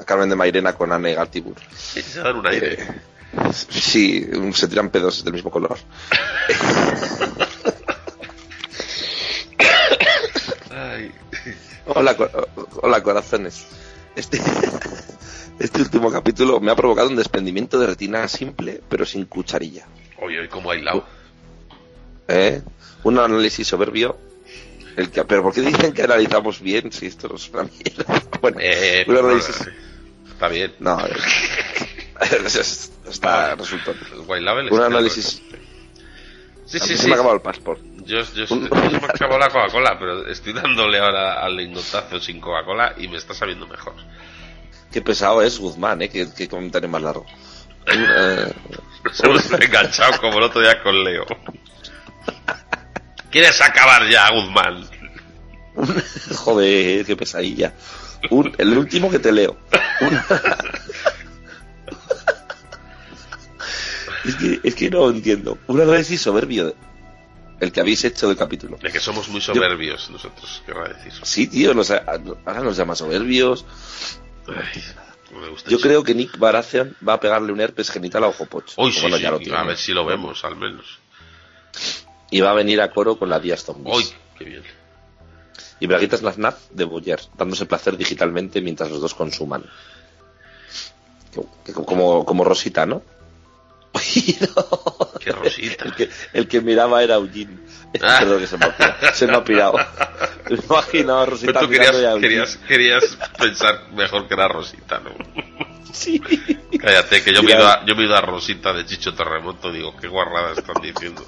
a 0.00 0.04
Carmen 0.04 0.28
de 0.28 0.36
Mairena 0.36 0.72
con 0.74 0.92
Anne 0.92 1.14
Gartiburu. 1.14 1.60
se 1.70 2.20
da 2.20 2.32
un 2.32 2.46
aire. 2.46 2.74
Eh, 2.74 2.86
sí, 3.52 4.26
se 4.54 4.68
tiran 4.68 4.90
pedos 4.90 5.24
del 5.24 5.32
mismo 5.34 5.50
color. 5.50 5.76
Ay. 10.70 11.12
Hola, 11.86 12.16
hola 12.82 13.02
corazones. 13.02 13.66
Este, 14.16 14.40
este 15.58 15.82
último 15.82 16.10
capítulo 16.10 16.58
me 16.60 16.72
ha 16.72 16.76
provocado 16.76 17.08
un 17.08 17.16
desprendimiento 17.16 17.78
de 17.78 17.86
retina 17.86 18.26
simple, 18.28 18.80
pero 18.88 19.04
sin 19.06 19.26
cucharilla. 19.26 19.86
Oye, 20.20 20.48
cómo 20.48 20.70
ha 20.70 20.76
hilado. 20.76 21.06
¿Eh? 22.28 22.62
Un 23.04 23.18
análisis 23.18 23.66
soberbio. 23.68 24.18
El 24.96 25.10
que, 25.10 25.22
pero 25.24 25.42
¿por 25.42 25.52
qué 25.52 25.60
dicen 25.60 25.92
que 25.92 26.02
analizamos 26.02 26.60
bien 26.62 26.90
si 26.90 27.06
esto 27.06 27.28
no 27.28 27.36
es 27.36 27.48
una 27.50 27.64
mierda? 27.64 28.22
Bueno, 28.40 28.58
Eh, 28.60 29.04
un 29.06 29.16
análisis... 29.16 29.56
Está 30.30 30.48
bien. 30.48 30.74
No, 30.80 30.98
es- 32.44 32.54
es- 32.56 32.92
está 33.08 33.54
resultó. 33.54 33.94
Label 34.40 34.66
Un 34.66 34.72
está- 34.72 34.86
análisis... 34.86 35.42
Sí, 36.66 36.78
sí, 36.80 36.90
mí 36.90 36.96
se 36.96 37.02
sí. 37.02 37.06
me 37.06 37.12
ha 37.12 37.14
acabado 37.16 37.36
el 37.36 37.42
passport. 37.42 37.80
Yo, 38.06 38.20
yo, 38.34 38.44
yo 38.46 38.56
me 38.56 39.06
acabó 39.08 39.36
la 39.38 39.48
Coca-Cola, 39.48 39.98
pero 39.98 40.26
estoy 40.28 40.52
dándole 40.52 40.98
ahora 40.98 41.42
al 41.44 41.56
lingotazo 41.56 42.20
sin 42.20 42.40
Coca-Cola 42.40 42.94
y 42.98 43.08
me 43.08 43.16
está 43.16 43.34
sabiendo 43.34 43.66
mejor. 43.66 43.94
Qué 44.92 45.02
pesado 45.02 45.42
es 45.42 45.58
Guzmán, 45.58 46.02
¿eh? 46.02 46.08
Qué, 46.08 46.28
qué 46.36 46.48
comentario 46.48 46.88
más 46.88 47.02
largo. 47.02 47.26
Nos 49.04 49.20
hemos 49.24 49.52
enganchado 49.52 50.20
como 50.20 50.38
el 50.38 50.44
otro 50.44 50.60
día 50.60 50.82
con 50.82 51.02
Leo. 51.04 51.24
¿Quieres 53.30 53.60
acabar 53.60 54.08
ya, 54.08 54.30
Guzmán? 54.30 54.88
joder, 56.36 57.04
qué 57.04 57.16
pesadilla. 57.16 57.74
Un- 58.30 58.54
el 58.58 58.78
último 58.78 59.10
que 59.10 59.18
te 59.18 59.32
leo. 59.32 59.56
Es, 64.24 64.34
que, 64.36 64.60
es 64.64 64.74
que 64.74 64.90
no 64.90 65.08
entiendo. 65.08 65.56
Un 65.68 65.80
análisis 65.80 66.20
soberbio. 66.20 66.74
El 67.60 67.72
que 67.72 67.80
habéis 67.80 68.04
hecho 68.04 68.28
del 68.28 68.36
capítulo. 68.36 68.76
De 68.76 68.92
que 68.92 69.00
somos 69.00 69.28
muy 69.28 69.40
soberbios 69.40 70.10
nosotros, 70.10 70.62
querrá 70.66 70.88
decir. 70.88 71.12
Sí, 71.22 71.46
tío, 71.46 71.72
nos, 71.74 71.90
ahora 71.90 72.60
nos 72.62 72.76
llama 72.76 72.94
soberbios. 72.94 73.64
Ay, 74.46 74.82
me 75.40 75.48
gusta 75.48 75.70
Yo 75.70 75.78
eso. 75.78 75.82
creo 75.86 76.04
que 76.04 76.14
Nick 76.14 76.38
Baratheon 76.38 76.96
va 77.06 77.14
a 77.14 77.20
pegarle 77.20 77.52
un 77.52 77.60
herpes 77.60 77.90
genital 77.90 78.24
a 78.24 78.28
Ojo 78.28 78.44
Pocho. 78.46 78.74
Uy, 78.80 78.92
sí, 78.92 79.00
Bueno, 79.00 79.16
sí, 79.16 79.22
ya 79.22 79.30
lo 79.30 79.40
y 79.40 79.44
tiene. 79.44 79.58
a 79.58 79.62
ver 79.64 79.76
si 79.78 79.92
lo 79.92 80.04
vemos, 80.04 80.44
al 80.44 80.56
menos. 80.56 80.98
Y 82.30 82.40
va 82.40 82.50
a 82.50 82.54
venir 82.54 82.80
a 82.82 82.90
coro 82.90 83.18
con 83.18 83.30
la 83.30 83.40
Díaz 83.40 83.64
Zombies. 83.64 83.96
Uy, 83.96 84.04
qué 84.38 84.44
bien. 84.44 84.62
Y 85.80 85.86
Braguitas 85.86 86.22
Naznaz 86.22 86.68
de 86.70 86.84
Boyer, 86.84 87.20
dándose 87.36 87.66
placer 87.66 87.96
digitalmente 87.96 88.60
mientras 88.60 88.90
los 88.90 89.00
dos 89.00 89.14
consuman. 89.14 89.64
Como, 91.84 92.24
como 92.24 92.44
Rosita, 92.44 92.86
¿no? 92.86 93.02
Qué 95.20 95.32
Rosita. 95.32 95.84
El 95.84 95.94
que, 95.94 96.10
el 96.32 96.48
que 96.48 96.60
miraba 96.60 97.02
era 97.02 97.14
Eugene. 97.16 97.58
Ah. 98.02 98.16
Perdón 98.20 98.40
que 98.40 98.46
se 98.46 98.58
me 98.58 98.66
ha 98.66 98.76
pirado. 98.76 99.14
Se 99.14 99.26
me 99.26 99.36
ha 99.36 99.44
pirado. 99.44 99.78
Me 100.50 100.56
imagino 100.64 101.18
a 101.18 101.26
Rosita 101.26 101.52
Pero 101.54 101.66
tú 101.66 101.72
querías, 101.72 101.96
a 101.96 102.20
querías, 102.20 102.56
querías 102.68 103.18
pensar 103.36 103.90
mejor 103.94 104.28
que 104.28 104.34
era 104.34 104.46
Rosita, 104.46 105.00
¿no? 105.00 105.10
Sí. 105.92 106.20
Cállate, 106.78 107.24
que 107.24 107.32
yo 107.34 107.42
me, 107.42 107.50
he 107.50 107.54
Mira. 107.56 107.58
ido 107.58 107.68
a, 107.68 107.84
yo 107.84 107.96
me 107.96 108.04
ido 108.04 108.14
a 108.14 108.20
Rosita 108.20 108.72
de 108.72 108.86
Chicho 108.86 109.12
Terremoto, 109.12 109.72
digo, 109.72 109.96
qué 109.96 110.06
guarrada 110.06 110.52
están 110.52 110.80
diciendo. 110.80 111.24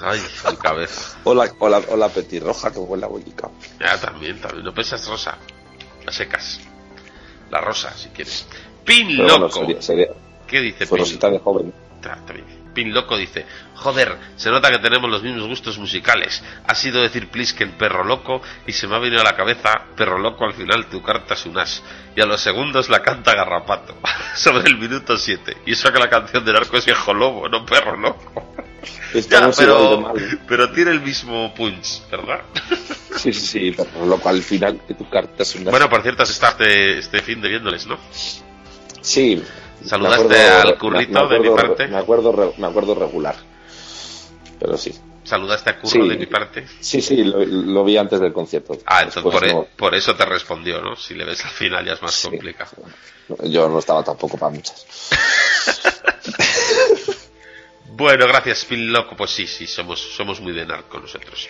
Ay, 0.00 0.20
mi 0.50 0.56
cabeza. 0.56 1.16
Hola, 1.22 1.52
hola, 1.60 1.80
hola 1.88 2.08
petirroja 2.08 2.72
que 2.72 2.78
huele 2.80 3.04
a 3.04 3.08
bollica. 3.08 3.48
Ya, 3.78 3.96
también, 4.00 4.40
también. 4.40 4.64
No 4.64 4.74
pensas 4.74 5.06
rosa. 5.06 5.38
Las 6.04 6.14
secas. 6.16 6.58
La 7.50 7.60
rosa, 7.60 7.92
si 7.96 8.08
quieres. 8.08 8.44
Pin 8.84 9.06
Pero 9.08 9.22
bueno, 9.24 9.38
loco. 9.38 9.60
sería, 9.60 9.82
sería- 9.82 10.08
¿Qué 10.48 10.60
dice 10.60 10.84
fue 10.86 10.98
Pin? 10.98 11.04
Rosita 11.06 11.30
de 11.30 11.38
joven. 11.38 11.72
Pin 12.74 12.92
loco 12.94 13.16
dice, 13.16 13.44
joder, 13.74 14.16
se 14.36 14.50
nota 14.50 14.70
que 14.70 14.78
tenemos 14.78 15.10
los 15.10 15.22
mismos 15.22 15.46
gustos 15.46 15.78
musicales. 15.78 16.42
Ha 16.66 16.74
sido 16.74 17.02
decir 17.02 17.28
please 17.28 17.54
que 17.54 17.64
el 17.64 17.70
perro 17.70 18.04
loco 18.04 18.40
y 18.66 18.72
se 18.72 18.86
me 18.86 18.96
ha 18.96 18.98
venido 18.98 19.20
a 19.20 19.24
la 19.24 19.36
cabeza, 19.36 19.86
perro 19.96 20.18
loco 20.18 20.44
al 20.44 20.54
final 20.54 20.86
tu 20.86 21.02
carta 21.02 21.34
es 21.34 21.44
un 21.46 21.58
as. 21.58 21.82
Y 22.16 22.20
a 22.20 22.26
los 22.26 22.40
segundos 22.40 22.88
la 22.88 23.02
canta 23.02 23.34
Garrapato, 23.34 23.96
sobre 24.36 24.68
el 24.68 24.78
minuto 24.78 25.18
7. 25.18 25.58
Y 25.66 25.72
eso 25.72 25.92
que 25.92 25.98
la 25.98 26.08
canción 26.08 26.44
del 26.44 26.56
arco 26.56 26.76
es 26.78 26.86
viejo 26.86 27.12
lobo, 27.12 27.48
no 27.48 27.64
perro 27.66 27.96
loco. 27.96 28.54
Ya, 29.28 29.46
de 29.46 29.52
pero, 29.56 30.00
mal. 30.00 30.40
pero 30.48 30.70
tiene 30.72 30.90
el 30.92 31.00
mismo 31.02 31.52
punch, 31.54 32.08
¿verdad? 32.10 32.40
Sí, 33.14 33.30
sí, 33.32 33.46
sí, 33.46 33.74
pero 33.76 34.06
loco, 34.06 34.30
al 34.30 34.42
final 34.42 34.80
que 34.88 34.94
tu 34.94 35.08
carta 35.08 35.42
es 35.42 35.54
una... 35.54 35.70
Bueno, 35.70 35.88
por 35.88 36.02
cierto, 36.02 36.22
has 36.22 36.30
estado 36.30 36.64
este, 36.64 36.98
este 36.98 37.20
fin 37.20 37.40
de 37.42 37.50
viéndoles, 37.50 37.86
¿no? 37.86 37.98
sí. 39.02 39.40
¿Saludaste 39.84 40.24
acuerdo- 40.24 40.68
al 40.68 40.78
currito 40.78 41.12
me 41.12 41.18
acuerdo- 41.20 41.42
de 41.42 41.50
mi 41.50 41.56
parte? 41.56 41.88
Me 41.88 41.96
acuerdo, 41.98 42.54
me 42.58 42.66
acuerdo 42.66 42.94
regular. 42.94 43.36
Pero 44.58 44.76
sí. 44.76 44.92
¿Saludaste 45.24 45.70
a 45.70 45.78
Curro 45.78 45.88
Sí. 46.02 46.08
de 46.08 46.16
mi 46.16 46.26
parte? 46.26 46.66
Sí, 46.80 47.00
sí, 47.00 47.22
lo, 47.22 47.44
lo 47.44 47.84
vi 47.84 47.96
antes 47.96 48.18
del 48.20 48.32
concierto. 48.32 48.76
Ah, 48.86 49.02
entonces 49.02 49.22
por, 49.32 49.44
e- 49.46 49.52
no- 49.52 49.66
por 49.76 49.94
eso 49.94 50.16
te 50.16 50.24
respondió, 50.24 50.80
¿no? 50.82 50.96
Si 50.96 51.14
le 51.14 51.24
ves 51.24 51.44
al 51.44 51.52
final 51.52 51.84
ya 51.86 51.92
es 51.92 52.02
más 52.02 52.12
Sí. 52.14 52.28
complicado. 52.28 52.72
Yo 53.44 53.68
no 53.68 53.78
estaba 53.78 54.02
tampoco 54.02 54.36
para 54.36 54.52
muchas. 54.52 54.84
Bueno, 57.94 58.26
gracias, 58.26 58.64
Pin 58.64 58.92
Loco. 58.92 59.16
Pues 59.16 59.30
sí, 59.30 59.46
sí, 59.46 59.66
somos, 59.66 60.00
somos 60.00 60.40
muy 60.40 60.52
de 60.52 60.64
narco 60.66 60.98
nosotros. 60.98 61.48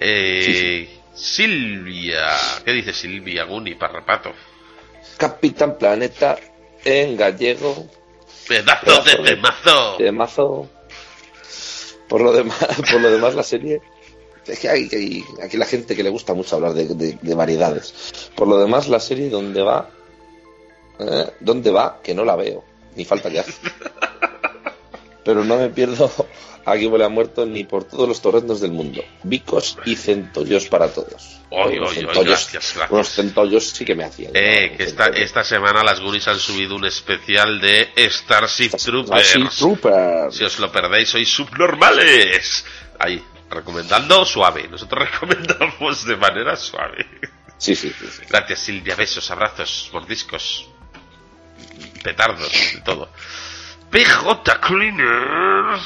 Eh, 0.00 1.00
Silvia, 1.14 2.28
¿qué 2.64 2.72
dice 2.72 2.92
Silvia 2.92 3.44
Guni 3.44 3.74
Parrapato? 3.74 4.32
Capitán 5.16 5.76
Planeta 5.76 6.38
en 6.88 7.16
gallego, 7.16 7.86
Pedazo 8.48 8.86
de 8.86 8.92
Pedazo 9.02 9.22
de- 9.22 9.30
temazo. 9.34 9.96
de 9.98 10.12
mazo. 10.12 10.68
Por 12.08 12.20
lo 12.22 12.32
demás, 12.32 12.58
por 12.90 13.00
lo 13.00 13.10
demás 13.10 13.34
la 13.34 13.42
serie. 13.42 13.80
Es 14.46 14.58
que 14.60 14.68
hay, 14.70 14.88
hay- 14.92 15.24
aquí 15.42 15.56
la 15.58 15.66
gente 15.66 15.94
que 15.94 16.02
le 16.02 16.08
gusta 16.10 16.32
mucho 16.32 16.56
hablar 16.56 16.72
de, 16.72 16.86
de- 16.86 17.18
de 17.20 17.34
variedades. 17.34 18.30
Por 18.34 18.48
lo 18.48 18.58
demás, 18.58 18.88
la 18.88 18.98
serie 19.00 19.28
donde 19.28 19.60
va, 19.62 19.90
eh, 20.98 21.26
¿dónde 21.40 21.70
va? 21.70 22.00
Que 22.02 22.14
no 22.14 22.24
la 22.24 22.34
veo, 22.36 22.64
ni 22.96 23.04
falta 23.04 23.30
que 23.30 23.40
hace. 23.40 23.52
Pero 25.28 25.44
no 25.44 25.58
me 25.58 25.68
pierdo 25.68 26.10
Aquí 26.64 26.86
huele 26.86 27.04
a 27.04 27.10
muerto 27.10 27.44
ni 27.44 27.64
por 27.64 27.84
todos 27.84 28.08
los 28.08 28.22
torrendos 28.22 28.62
del 28.62 28.72
mundo. 28.72 29.02
Bicos 29.24 29.76
y 29.84 29.94
centollos 29.94 30.68
para 30.68 30.88
todos. 30.88 31.38
Oy, 31.50 31.78
oy, 31.78 31.78
oy, 31.80 31.94
centollos- 31.96 32.24
gracias, 32.24 32.72
gracias. 32.74 32.90
Unos 32.90 33.08
centollos 33.10 33.68
sí 33.70 33.84
que 33.84 33.94
me 33.94 34.04
hacían. 34.04 34.32
Eh, 34.34 34.74
que 34.76 34.84
esta, 34.84 35.06
esta 35.08 35.44
semana 35.44 35.82
las 35.84 36.00
Goonies 36.00 36.28
han 36.28 36.38
subido 36.38 36.76
un 36.76 36.86
especial 36.86 37.60
de 37.60 37.90
Starship 38.08 38.70
Troopers. 38.70 39.28
Starship 39.28 39.50
Troopers. 39.58 40.34
Si 40.34 40.44
os 40.44 40.58
lo 40.58 40.72
perdéis, 40.72 41.10
sois 41.10 41.28
subnormales. 41.30 42.64
Ahí, 42.98 43.22
recomendando 43.50 44.24
suave. 44.24 44.66
Nosotros 44.68 45.08
recomendamos 45.12 46.06
de 46.06 46.16
manera 46.16 46.56
suave. 46.56 47.06
Sí, 47.58 47.74
sí, 47.74 47.92
sí, 47.98 48.06
sí. 48.10 48.22
Gracias, 48.30 48.60
Silvia. 48.60 48.94
Besos, 48.94 49.30
abrazos, 49.30 49.90
mordiscos, 49.92 50.68
petardos, 52.02 52.52
todo. 52.84 53.10
PJ 53.90 54.60
Cleaner 54.60 55.78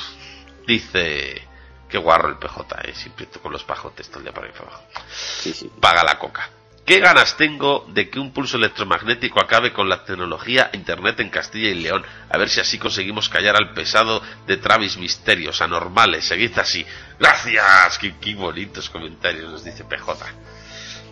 dice: 0.66 1.48
Qué 1.88 1.98
guarro 1.98 2.28
el 2.28 2.38
PJ, 2.38 2.88
eh. 2.88 2.94
Siempre 2.94 3.26
con 3.40 3.52
los 3.52 3.64
pajotes 3.64 4.08
todo 4.08 4.18
el 4.18 4.24
día 4.24 4.32
para 4.32 4.48
y 4.48 4.52
para 4.52 4.64
abajo. 4.64 4.84
sí, 5.08 5.52
sí. 5.52 5.70
Paga 5.80 6.02
la 6.04 6.18
coca. 6.18 6.50
¿Qué 6.84 6.98
ganas 6.98 7.36
tengo 7.36 7.86
de 7.90 8.10
que 8.10 8.18
un 8.18 8.32
pulso 8.32 8.56
electromagnético 8.56 9.40
acabe 9.40 9.72
con 9.72 9.88
la 9.88 10.04
tecnología 10.04 10.68
Internet 10.72 11.20
en 11.20 11.30
Castilla 11.30 11.68
y 11.68 11.74
León? 11.74 12.04
A 12.28 12.36
ver 12.38 12.48
si 12.48 12.58
así 12.58 12.76
conseguimos 12.76 13.28
callar 13.28 13.54
al 13.54 13.72
pesado 13.72 14.20
de 14.48 14.56
Travis 14.56 14.96
Misterios, 14.96 15.62
anormales, 15.62 16.24
seguid 16.24 16.58
así. 16.58 16.84
Gracias, 17.20 17.98
qué, 17.98 18.16
qué 18.20 18.34
bonitos 18.34 18.90
comentarios 18.90 19.48
nos 19.48 19.62
dice 19.62 19.84
PJ. 19.84 20.26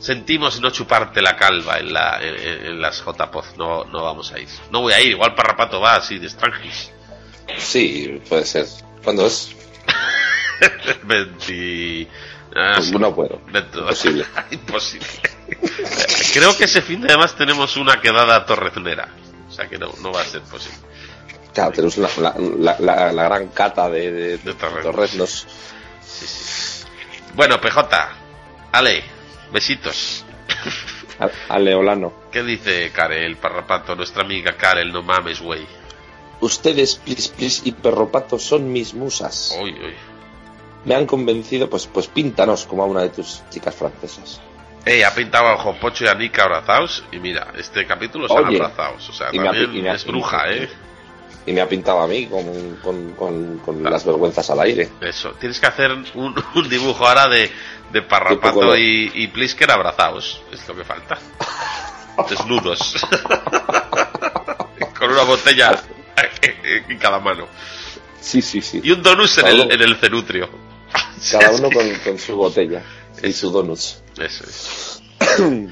Sentimos 0.01 0.61
no 0.61 0.71
chuparte 0.71 1.23
la 1.23 1.37
calva 1.37 1.79
en, 1.79 1.93
la, 1.93 2.19
en, 2.21 2.67
en 2.67 2.81
las 2.81 3.03
JPOZ. 3.05 3.57
No, 3.57 3.85
no 3.85 4.03
vamos 4.03 4.33
a 4.33 4.39
ir. 4.41 4.49
No 4.71 4.81
voy 4.81 4.93
a 4.93 5.01
ir. 5.01 5.11
Igual 5.13 5.35
Parrapato 5.35 5.81
va 5.81 5.95
así 5.97 6.19
de 6.19 6.27
extranjis. 6.27 6.91
Sí, 7.59 8.21
puede 8.29 8.45
ser. 8.45 8.67
¿Cuándo 9.05 9.27
es? 9.27 9.55
20... 11.05 12.09
ah, 12.57 12.73
Pues 12.77 12.87
sí. 12.89 12.99
no 12.99 13.15
puedo. 13.15 13.41
22. 13.53 13.83
Imposible. 13.83 14.27
Imposible. 14.51 15.07
Creo 16.33 16.57
que 16.57 16.65
ese 16.65 16.83
fin 16.83 17.01
de 17.01 17.09
además 17.09 17.35
tenemos 17.37 17.77
una 17.77 18.01
quedada 18.01 18.45
torreznera. 18.47 19.09
O 19.49 19.53
sea 19.53 19.69
que 19.69 19.79
no, 19.79 19.93
no 20.01 20.13
va 20.13 20.23
a 20.23 20.25
ser 20.25 20.43
posible. 20.43 20.79
Claro, 21.53 21.73
tenemos 21.73 21.97
la, 21.99 22.09
la, 22.19 22.35
la, 22.39 22.77
la- 22.79 23.13
la 23.13 23.25
gran 23.25 23.49
cata 23.49 23.89
de, 23.89 24.13
de, 24.13 24.39
De 24.39 24.55
torreznos. 24.55 24.85
torreznos. 24.85 25.47
Bueno, 27.35 27.61
PJ, 27.61 28.09
Ale, 28.73 29.03
besitos. 29.53 30.25
A, 31.19 31.55
a 31.55 31.59
Leolano. 31.59 32.13
¿Qué 32.33 32.43
dice 32.43 32.91
Karel 32.93 33.37
Parrapato, 33.37 33.95
nuestra 33.95 34.23
amiga 34.23 34.57
Karel? 34.57 34.93
No 34.93 35.03
mames, 35.03 35.41
güey. 35.41 35.67
Ustedes, 36.41 36.97
please, 36.97 37.31
please 37.37 37.63
y 37.65 37.73
Perropato 37.73 38.39
son 38.39 38.73
mis 38.73 38.95
musas. 38.95 39.57
Uy, 39.61 39.73
uy. 39.73 39.95
Me 40.87 40.95
han 40.95 41.05
convencido, 41.05 41.69
pues, 41.69 41.87
pues 41.87 42.07
píntanos 42.07 42.65
como 42.65 42.83
a 42.83 42.87
una 42.87 43.03
de 43.03 43.11
tus 43.11 43.43
chicas 43.51 43.75
francesas. 43.75 44.41
Ey, 44.87 45.03
ha 45.03 45.15
pintado 45.15 45.49
a 45.49 45.55
Ojo 45.57 45.77
Pocho 45.79 46.05
y 46.05 46.09
a 46.09 46.15
Nick 46.15 46.39
abrazados. 46.39 47.05
Y 47.13 47.19
mira, 47.19 47.49
este 47.59 47.87
capítulo 47.87 48.27
están 48.27 48.47
Oye, 48.47 48.57
abrazados. 48.57 49.07
O 49.11 49.13
sea, 49.13 49.31
también 49.31 49.87
ha- 49.89 49.95
es 49.95 50.07
bruja, 50.07 50.51
¿eh? 50.51 50.71
Y 51.45 51.53
me 51.53 51.61
ha 51.61 51.69
pintado 51.69 52.01
a 52.01 52.07
mí 52.07 52.27
con, 52.27 52.77
con, 52.83 53.13
con, 53.13 53.59
con 53.59 53.83
las 53.83 54.07
vergüenzas 54.07 54.49
al 54.49 54.61
aire. 54.61 54.89
Eso. 55.03 55.33
Tienes 55.33 55.61
que 55.61 55.67
hacer 55.67 55.93
un, 56.15 56.35
un 56.55 56.69
dibujo 56.71 57.07
ahora 57.07 57.29
de, 57.29 57.51
de 57.93 58.03
Parrapato 58.03 58.77
y, 58.77 59.11
y 59.15 59.27
Plisker 59.29 59.71
abrazados. 59.71 60.43
Es 60.53 60.67
lo 60.69 60.77
que 60.77 60.85
falta. 60.85 61.19
Desnudos. 62.29 62.97
Con 64.99 65.11
una 65.11 65.23
botella 65.23 65.83
en 66.89 66.99
cada 66.99 67.19
mano. 67.21 67.47
Sí, 68.21 68.43
sí, 68.43 68.61
sí. 68.61 68.81
Y 68.85 68.91
un 68.93 69.03
donus 69.03 69.39
en 69.39 69.47
el, 69.47 69.73
en 69.73 69.81
el 69.81 69.97
cenutrio. 69.97 70.49
Cada 71.31 71.51
uno 71.55 71.71
con, 71.71 71.89
con 72.05 72.19
su 72.19 72.37
botella 72.37 72.83
y 73.23 73.33
su 73.33 73.51
donuts. 73.51 74.03
Eso 74.19 74.45
es. 74.45 75.03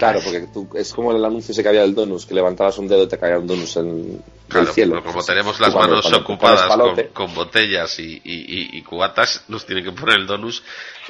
Claro, 0.00 0.18
porque 0.24 0.46
tú, 0.50 0.66
es 0.76 0.94
como 0.94 1.12
el 1.14 1.22
anuncio 1.22 1.52
ese 1.52 1.62
que 1.62 1.68
había 1.68 1.82
del 1.82 1.94
donus, 1.94 2.24
que 2.24 2.32
levantabas 2.32 2.78
un 2.78 2.88
dedo 2.88 3.02
y 3.02 3.06
te 3.06 3.18
caía 3.18 3.36
un 3.38 3.46
donus 3.46 3.76
en 3.76 4.22
Claro, 4.48 4.68
el 4.68 4.72
cielo. 4.72 4.92
pero 4.94 5.04
como 5.12 5.22
tenemos 5.22 5.60
las 5.60 5.74
cuando- 5.74 5.96
manos 5.96 6.04
cuando 6.06 6.20
ocupadas 6.20 6.74
con, 6.74 7.02
con 7.12 7.34
botellas 7.34 7.98
y, 7.98 8.14
y- 8.14 8.20
y- 8.24 8.78
y 8.78 8.82
cubatas, 8.82 9.44
nos 9.48 9.66
tienen 9.66 9.84
que 9.84 9.92
poner 9.92 10.20
el 10.20 10.26
donus 10.26 10.62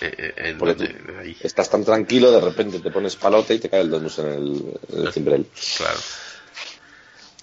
eh, 0.06 0.34
eh, 0.36 0.54
donde- 0.58 0.94
ahí. 1.20 1.36
estás 1.40 1.68
tan 1.70 1.84
tranquilo, 1.84 2.30
de 2.30 2.40
repente 2.40 2.78
te 2.80 2.90
pones 2.90 3.16
palote 3.16 3.54
y 3.54 3.58
te 3.58 3.68
cae 3.68 3.80
el 3.82 3.90
donus 3.90 4.18
en 4.18 4.26
el, 4.28 4.64
en 4.92 5.06
el 5.06 5.12
cimbrel. 5.12 5.46
Claro. 5.76 5.98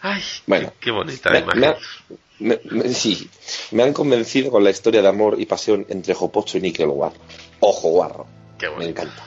Ay, 0.01 0.22
Bueno. 0.45 0.74
qué 0.80 0.91
bonita 0.91 1.30
Me- 1.32 1.39
imagen. 1.39 1.60
me 1.60 1.68
ha- 1.68 1.78
me- 2.39 2.60
me- 2.66 2.93
sí, 2.93 3.30
me 3.72 3.84
han 3.84 3.93
convencido 3.93 4.51
con 4.51 4.64
la 4.64 4.70
historia 4.70 5.01
de 5.01 5.08
amor 5.08 5.39
y 5.39 5.45
pasión 5.45 5.86
entre 5.89 6.14
Jopocho 6.14 6.58
y 6.58 6.62
Nickel 6.62 6.88
Guarro. 6.88 7.18
Ojo 7.60 7.89
Guarro, 7.89 8.28
Qué 8.60 8.70
me 8.70 8.86
encanta. 8.86 9.24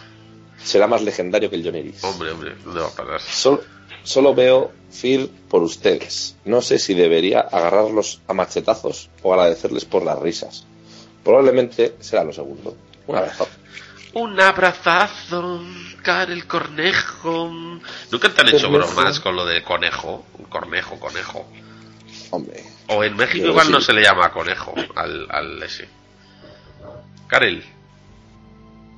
Será 0.63 0.87
más 0.87 1.03
legendario 1.03 1.49
que 1.51 1.57
el 1.57 1.65
John 1.65 1.75
Eris. 1.75 2.05
Hombre, 2.05 2.31
hombre, 2.31 2.55
¿dónde 2.65 2.81
va 2.81 2.87
a 2.89 2.91
parar? 2.91 3.21
Solo, 3.21 3.63
solo 4.05 4.35
veo 4.35 4.73
Fear 4.91 5.29
por 5.49 5.63
ustedes. 5.63 6.37
No 6.45 6.61
sé 6.63 6.79
si 6.79 6.95
debería 6.95 7.41
agarrarlos 7.41 8.21
a 8.29 8.35
machetazos 8.35 9.09
o 9.23 9.33
agradecerles 9.33 9.85
por 9.85 10.05
las 10.05 10.19
risas. 10.19 10.67
Probablemente 11.25 11.95
será 12.01 12.25
lo 12.25 12.33
segundo. 12.33 12.77
Un 13.11 13.17
abrazo. 13.19 13.49
Un 14.13 14.41
abrazazo, 14.41 15.65
Karel 16.03 16.47
Cornejo. 16.47 17.49
Nunca 18.11 18.29
te 18.33 18.41
han 18.41 18.49
hecho 18.49 18.69
Cornejo. 18.71 18.93
bromas 18.95 19.21
con 19.21 19.37
lo 19.37 19.45
de 19.47 19.63
conejo. 19.63 20.27
Un 20.39 20.45
cornejo, 20.47 20.99
conejo. 20.99 21.49
Hombre, 22.31 22.63
O 22.89 23.03
en 23.05 23.17
México 23.17 23.47
igual 23.47 23.67
sí. 23.67 23.73
no 23.73 23.81
se 23.81 23.93
le 23.93 24.03
llama 24.03 24.31
conejo 24.33 24.75
al, 24.97 25.27
al 25.31 25.63
ese. 25.63 25.89
Karel. 27.29 27.65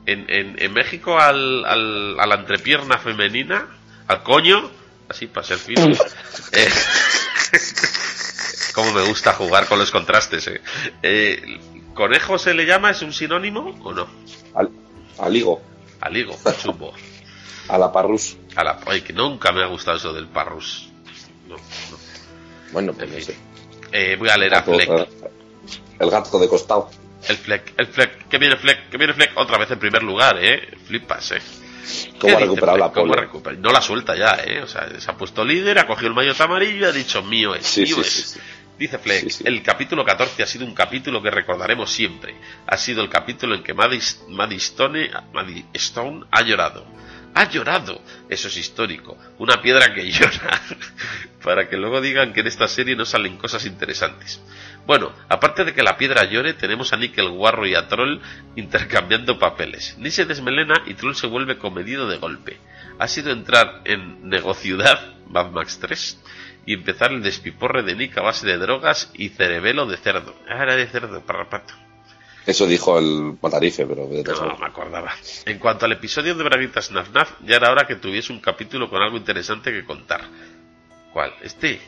En, 0.04 0.26
en, 0.28 0.56
en 0.60 0.72
México 0.72 1.18
al, 1.18 1.64
al, 1.64 2.18
a 2.20 2.26
la 2.26 2.34
entrepierna 2.34 2.98
femenina, 2.98 3.68
al 4.08 4.22
coño, 4.22 4.70
así 5.08 5.26
para 5.26 5.46
ser 5.46 5.58
fino. 5.58 5.86
eh, 6.52 6.70
como 8.74 8.92
me 8.92 9.02
gusta 9.02 9.32
jugar 9.34 9.66
con 9.66 9.78
los 9.78 9.90
contrastes, 9.90 10.46
eh. 10.48 10.60
Eh, 11.02 11.60
¿Conejo 11.94 12.38
se 12.38 12.54
le 12.54 12.64
llama? 12.66 12.90
¿Es 12.90 13.02
un 13.02 13.12
sinónimo 13.12 13.74
o 13.82 13.92
no? 13.92 14.06
al, 14.54 14.70
al 15.18 15.36
higo, 15.36 15.60
Al 16.00 16.16
higo, 16.16 16.36
chumbo. 16.62 16.92
a 17.68 17.78
la 17.78 17.92
parrus. 17.92 18.36
A 18.56 18.64
la, 18.64 18.80
ay, 18.86 19.02
que 19.02 19.12
nunca 19.12 19.52
me 19.52 19.62
ha 19.62 19.66
gustado 19.66 19.96
eso 19.96 20.12
del 20.12 20.26
parrus. 20.28 20.88
No, 21.48 21.56
no. 21.56 21.62
Bueno, 22.72 22.92
pues. 22.94 23.32
Eh, 23.92 24.16
voy 24.18 24.28
a 24.30 24.36
leer 24.38 24.54
a 24.54 24.62
Fleck. 24.62 24.90
El 25.98 26.10
gato 26.10 26.38
de 26.38 26.48
costado. 26.48 26.90
El 27.28 27.36
Fleck, 27.36 27.74
el 27.76 27.86
Fleck, 27.86 28.26
que 28.28 28.38
viene 28.38 28.56
Fleck, 28.56 28.88
que 28.88 28.96
viene 28.96 29.12
Fleck, 29.14 29.32
otra 29.36 29.56
vez 29.58 29.70
en 29.70 29.78
primer 29.78 30.02
lugar, 30.02 30.36
eh. 30.42 30.76
Flipas, 30.86 31.32
eh. 31.32 31.42
¿Cómo 32.18 32.34
ha 32.34 32.38
¿Qué 32.38 32.44
dice 32.44 32.46
recuperado 32.46 32.78
la 32.78 32.92
pole? 32.92 33.56
No 33.58 33.70
la 33.70 33.80
suelta 33.82 34.16
ya, 34.16 34.40
eh. 34.44 34.60
O 34.62 34.66
sea, 34.66 34.88
se 34.98 35.10
ha 35.10 35.16
puesto 35.16 35.44
líder, 35.44 35.78
ha 35.78 35.86
cogido 35.86 36.08
el 36.08 36.14
maillot 36.14 36.40
amarillo 36.40 36.78
y 36.86 36.88
ha 36.88 36.92
dicho 36.92 37.22
mío 37.22 37.54
es, 37.54 37.66
Sí, 37.66 37.82
mío 37.82 37.96
sí, 37.96 38.00
es. 38.00 38.06
sí, 38.12 38.22
sí. 38.22 38.40
Dice 38.78 38.98
Fleck, 38.98 39.22
Sí, 39.24 39.30
sí. 39.30 39.44
el 39.46 39.62
capítulo 39.62 40.04
14 40.04 40.42
ha 40.42 40.46
sido 40.46 40.64
un 40.66 40.74
capítulo 40.74 41.22
que 41.22 41.30
recordaremos 41.30 41.90
siempre. 41.90 42.34
Ha 42.66 42.76
sido 42.76 43.02
el 43.02 43.08
capítulo 43.10 43.54
en 43.54 43.62
que 43.62 43.74
Maddie, 43.74 43.98
Stone, 43.98 45.10
Maddie 45.32 45.64
Stone 45.74 46.24
ha 46.30 46.42
llorado. 46.42 46.86
Ha 47.34 47.48
llorado. 47.48 48.02
Eso 48.28 48.48
es 48.48 48.56
histórico. 48.56 49.16
Una 49.38 49.62
piedra 49.62 49.94
que 49.94 50.02
llora. 50.10 50.60
Para 51.42 51.68
que 51.68 51.76
luego 51.76 52.00
digan 52.00 52.32
que 52.32 52.40
en 52.40 52.46
esta 52.46 52.66
serie 52.68 52.96
no 52.96 53.04
salen 53.04 53.36
cosas 53.36 53.64
interesantes. 53.66 54.42
Bueno, 54.86 55.12
aparte 55.28 55.64
de 55.64 55.74
que 55.74 55.82
la 55.82 55.96
piedra 55.96 56.24
llore, 56.24 56.54
tenemos 56.54 56.92
a 56.92 56.96
Nickel 56.96 57.30
Guarro 57.30 57.66
y 57.66 57.74
a 57.74 57.86
Troll 57.88 58.20
intercambiando 58.56 59.38
papeles. 59.38 59.96
Ni 59.98 60.10
se 60.10 60.24
desmelena 60.24 60.82
y 60.86 60.94
Troll 60.94 61.14
se 61.14 61.26
vuelve 61.26 61.56
comedido 61.58 62.08
de 62.08 62.18
golpe. 62.18 62.58
Ha 62.98 63.08
sido 63.08 63.30
entrar 63.30 63.82
en 63.84 64.28
Negociudad, 64.28 65.14
Mad 65.28 65.50
Max 65.50 65.78
3, 65.80 66.20
y 66.66 66.74
empezar 66.74 67.12
el 67.12 67.22
despiporre 67.22 67.82
de 67.82 67.96
Nick 67.96 68.16
a 68.18 68.22
base 68.22 68.46
de 68.46 68.58
drogas 68.58 69.10
y 69.14 69.30
cerebelo 69.30 69.86
de 69.86 69.96
cerdo. 69.96 70.34
Ah, 70.48 70.62
era 70.62 70.76
de 70.76 70.86
cerdo, 70.86 71.20
parrapato. 71.22 71.74
Eso 72.46 72.66
dijo 72.66 72.98
el 72.98 73.38
Matarife, 73.40 73.86
pero 73.86 74.04
a 74.04 74.06
No, 74.08 74.46
no 74.48 74.58
me 74.58 74.66
acordaba. 74.66 75.12
En 75.46 75.58
cuanto 75.58 75.86
al 75.86 75.92
episodio 75.92 76.34
de 76.34 76.42
Braguitas 76.42 76.90
Naf 76.90 77.10
Naf, 77.10 77.30
ya 77.44 77.56
era 77.56 77.70
hora 77.70 77.86
que 77.86 77.96
tuviese 77.96 78.32
un 78.32 78.40
capítulo 78.40 78.90
con 78.90 79.00
algo 79.00 79.16
interesante 79.16 79.70
que 79.70 79.84
contar. 79.84 80.22
¿Cuál? 81.12 81.32
¿Este? 81.42 81.80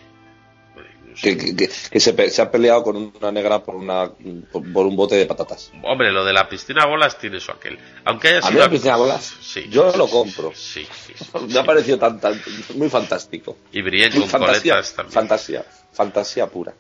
Que, 1.21 1.37
que- 1.37 1.55
que- 1.57 1.69
que 1.91 2.01
se, 2.01 2.43
ha 2.43 2.51
peleado 2.51 2.83
con 2.83 2.97
una 2.97 3.31
negra 3.33 3.63
por 3.63 3.77
una 3.77 4.11
por, 4.53 4.73
por 4.73 4.87
un 4.87 4.97
bote 4.97 5.15
de 5.17 5.27
patatas. 5.27 5.71
Hombre, 5.83 6.11
lo 6.13 6.25
de 6.25 6.33
la 6.33 6.49
piscina 6.49 6.87
bolas 6.87 7.19
tiene 7.19 7.39
eso 7.39 7.53
aquel. 7.53 7.79
Aunque 8.05 8.29
haya 8.29 8.39
A 8.39 8.43
mí 8.43 8.49
sido... 8.49 8.61
la 8.65 8.71
piscina 8.71 8.97
bolas, 8.97 9.35
Sí. 9.41 9.67
yo 9.71 9.97
lo 9.97 10.09
compro. 10.09 10.53
Sí, 10.55 10.87
sí. 11.07 11.15
Me 11.49 11.59
ha 11.59 11.65
parecido 11.65 11.99
tan, 11.99 12.21
tan 12.21 12.41
muy 12.75 12.89
fantástico. 12.91 13.57
Y 13.73 13.83
Brienne 13.83 14.19
con 14.21 14.29
fantasía, 14.29 14.73
coletas 14.75 14.95
también. 14.95 15.13
fantasía, 15.15 15.65
fantasía 15.93 16.47
pura. 16.49 16.75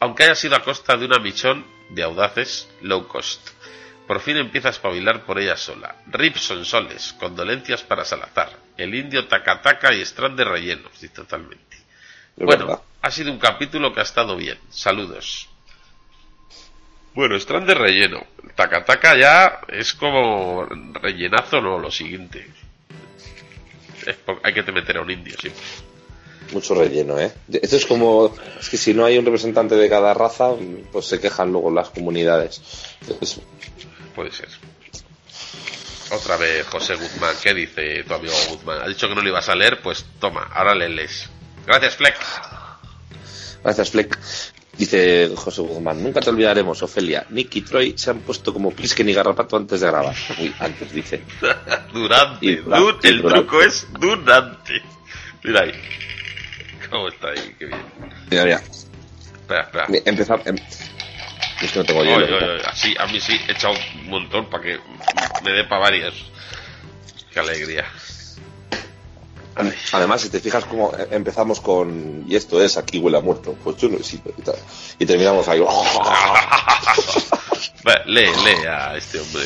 Aunque 0.00 0.24
haya 0.24 0.34
sido 0.34 0.56
a 0.56 0.62
costa 0.62 0.96
de 0.96 1.04
una 1.06 1.18
michón 1.18 1.64
de 1.90 2.02
audaces 2.02 2.68
low 2.82 3.06
cost. 3.06 3.40
Por 4.06 4.20
fin 4.20 4.36
empieza 4.38 4.68
a 4.68 4.70
espabilar 4.72 5.24
por 5.24 5.38
ella 5.38 5.56
sola. 5.56 5.94
Ripson 6.06 6.64
Soles, 6.64 7.14
condolencias 7.20 7.82
para 7.82 8.04
Salazar. 8.04 8.50
El 8.76 8.94
indio 8.94 9.28
Takataka 9.28 9.94
y 9.94 10.00
Strand 10.00 10.36
de 10.36 10.44
rellenos, 10.44 10.90
totalmente. 11.14 11.76
Es 12.36 12.46
bueno, 12.46 12.66
verdad. 12.66 12.82
ha 13.02 13.10
sido 13.10 13.32
un 13.32 13.38
capítulo 13.38 13.92
que 13.92 14.00
ha 14.00 14.04
estado 14.04 14.36
bien. 14.36 14.58
Saludos. 14.70 15.48
Bueno, 17.14 17.36
Strand 17.36 17.66
de 17.66 17.74
relleno. 17.74 18.24
Takataka 18.54 19.16
ya 19.16 19.60
es 19.68 19.94
como 19.94 20.64
rellenazo, 20.94 21.60
no, 21.60 21.78
lo 21.78 21.90
siguiente. 21.90 22.46
Es 24.06 24.16
hay 24.42 24.54
que 24.54 24.62
te 24.62 24.72
meter 24.72 24.98
a 24.98 25.02
un 25.02 25.10
indio, 25.10 25.34
sí. 25.40 25.50
Mucho 26.52 26.74
relleno, 26.74 27.18
¿eh? 27.18 27.32
Esto 27.52 27.76
es 27.76 27.86
como, 27.86 28.34
es 28.58 28.68
que 28.68 28.76
si 28.76 28.92
no 28.94 29.04
hay 29.04 29.18
un 29.18 29.24
representante 29.24 29.76
de 29.76 29.88
cada 29.88 30.14
raza, 30.14 30.50
pues 30.90 31.06
se 31.06 31.20
quejan 31.20 31.52
luego 31.52 31.70
las 31.70 31.90
comunidades. 31.90 32.62
Entonces, 33.02 33.40
Puede 34.14 34.32
ser. 34.32 34.48
Otra 36.12 36.36
vez 36.36 36.66
José 36.66 36.96
Guzmán. 36.96 37.36
¿Qué 37.42 37.54
dice 37.54 38.02
tu 38.04 38.14
amigo 38.14 38.34
Guzmán? 38.50 38.82
Ha 38.82 38.88
dicho 38.88 39.08
que 39.08 39.14
no 39.14 39.22
lo 39.22 39.28
ibas 39.28 39.48
a 39.48 39.54
leer, 39.54 39.80
pues 39.80 40.04
toma, 40.18 40.50
ahora 40.52 40.74
le 40.74 40.88
lees. 40.88 41.28
Gracias, 41.70 41.96
Fleck. 41.96 42.16
gracias, 43.62 43.90
Fleck. 43.90 44.18
Dice 44.76 45.30
José 45.36 45.60
Guzmán, 45.62 46.02
nunca 46.02 46.20
te 46.20 46.30
olvidaremos, 46.30 46.82
Ofelia. 46.82 47.26
Nick 47.30 47.54
y 47.56 47.60
Troy 47.60 47.94
se 47.96 48.10
han 48.10 48.20
puesto 48.20 48.52
como 48.52 48.70
Plisken 48.72 49.08
y 49.08 49.12
Garrapato 49.12 49.56
antes 49.56 49.80
de 49.80 49.86
grabar. 49.86 50.14
Uy, 50.38 50.52
antes, 50.58 50.90
dice. 50.92 51.22
Durante. 51.92 52.56
Durante, 52.56 52.68
Du- 52.80 52.98
el 53.08 53.22
Durante. 53.22 53.40
truco 53.46 53.62
es 53.62 53.86
Durante. 53.92 54.82
Mira 55.44 55.60
ahí. 55.62 55.72
¿Cómo 56.90 57.08
está 57.08 57.28
ahí? 57.28 57.54
Qué 57.58 57.66
bien. 57.66 57.80
Mira, 58.30 58.44
mira. 58.44 58.56
Espera, 58.56 59.62
espera. 59.62 59.86
Empezar. 60.06 60.42
em- 60.46 60.56
Es 61.62 61.70
que 61.72 61.78
no 61.78 61.84
tengo 61.84 62.02
hielo. 62.02 62.36
Así, 62.66 62.94
a 62.98 63.06
mí 63.06 63.20
sí, 63.20 63.38
he 63.48 63.52
echado 63.52 63.74
un 63.96 64.08
montón 64.08 64.48
para 64.50 64.62
que 64.64 64.80
me 65.44 65.52
dé 65.52 65.64
para 65.64 65.82
varias. 65.82 66.14
Qué 67.32 67.38
alegría. 67.38 67.84
Además, 69.92 70.20
si 70.20 70.28
te 70.30 70.40
fijas 70.40 70.64
cómo 70.64 70.92
empezamos 71.10 71.60
con 71.60 72.24
y 72.28 72.36
esto 72.36 72.62
es 72.62 72.76
aquí 72.76 72.98
huele 72.98 73.18
a 73.18 73.20
muerto, 73.20 73.54
pues 73.62 73.76
sido 73.76 74.32
y 74.98 75.06
terminamos 75.06 75.48
ahí. 75.48 75.60
Lee, 78.06 78.28
lee 78.44 78.66
a 78.68 78.96
este 78.96 79.20
hombre. 79.20 79.44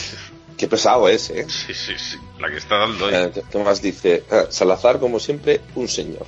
Qué 0.57 0.69
pesado 0.69 1.09
es, 1.09 1.31
¿eh? 1.31 1.47
Sí, 1.49 1.75
sí, 1.75 1.95
sí. 1.99 2.17
La 2.39 2.49
que 2.49 2.57
está 2.57 2.77
dando 2.79 3.07
ahí. 3.07 3.15
Eh, 3.15 3.31
¿Qué 3.35 3.43
qué 3.51 3.59
más 3.59 3.81
dice? 3.83 4.25
Ah, 4.31 4.45
Salazar, 4.49 4.99
como 4.99 5.19
siempre, 5.19 5.61
un 5.75 5.89
señor. 5.89 6.27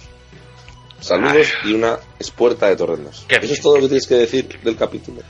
Saludos 1.00 1.48
y 1.64 1.72
una 1.72 1.98
espuerta 2.18 2.66
de 2.66 2.76
torrenos. 2.76 3.24
Qué 3.28 3.36
Eso 3.36 3.42
bien. 3.42 3.54
es 3.54 3.60
todo 3.60 3.76
lo 3.76 3.82
que 3.82 3.88
tienes 3.88 4.06
que 4.06 4.14
decir 4.16 4.60
del 4.62 4.76
capítulo. 4.76 5.22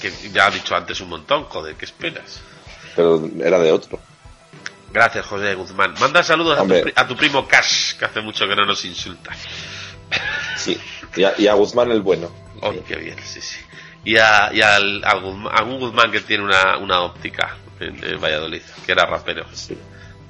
Que 0.00 0.12
ya 0.32 0.46
ha 0.46 0.50
dicho 0.50 0.74
antes 0.74 1.00
un 1.00 1.08
montón, 1.08 1.44
joder, 1.44 1.74
¿qué 1.76 1.86
esperas? 1.86 2.40
Pero 2.94 3.28
era 3.42 3.58
de 3.58 3.72
otro. 3.72 3.98
Gracias, 4.96 5.26
José 5.26 5.54
Guzmán. 5.54 5.92
Manda 6.00 6.22
saludos 6.22 6.58
a 6.58 6.62
tu, 6.66 6.74
a 6.94 7.06
tu 7.06 7.14
primo 7.16 7.46
Cash, 7.46 7.96
que 7.98 8.06
hace 8.06 8.22
mucho 8.22 8.48
que 8.48 8.56
no 8.56 8.64
nos 8.64 8.82
insulta. 8.86 9.30
Sí. 10.56 10.80
Y 11.14 11.22
a, 11.22 11.34
y 11.36 11.46
a 11.48 11.52
Guzmán 11.52 11.90
el 11.90 12.00
bueno. 12.00 12.30
Oh, 12.62 12.72
qué 12.88 12.96
bien, 12.96 13.16
sí, 13.22 13.42
sí. 13.42 13.58
Y, 14.04 14.16
a, 14.16 14.50
y 14.54 14.62
al, 14.62 15.02
Guzmán, 15.20 15.52
a 15.54 15.62
un 15.64 15.78
Guzmán 15.80 16.10
que 16.10 16.20
tiene 16.20 16.44
una, 16.44 16.78
una 16.78 17.02
óptica 17.02 17.58
en, 17.78 18.02
en 18.02 18.18
Valladolid, 18.18 18.62
que 18.86 18.92
era 18.92 19.04
rapero 19.04 19.44
Sí. 19.52 19.76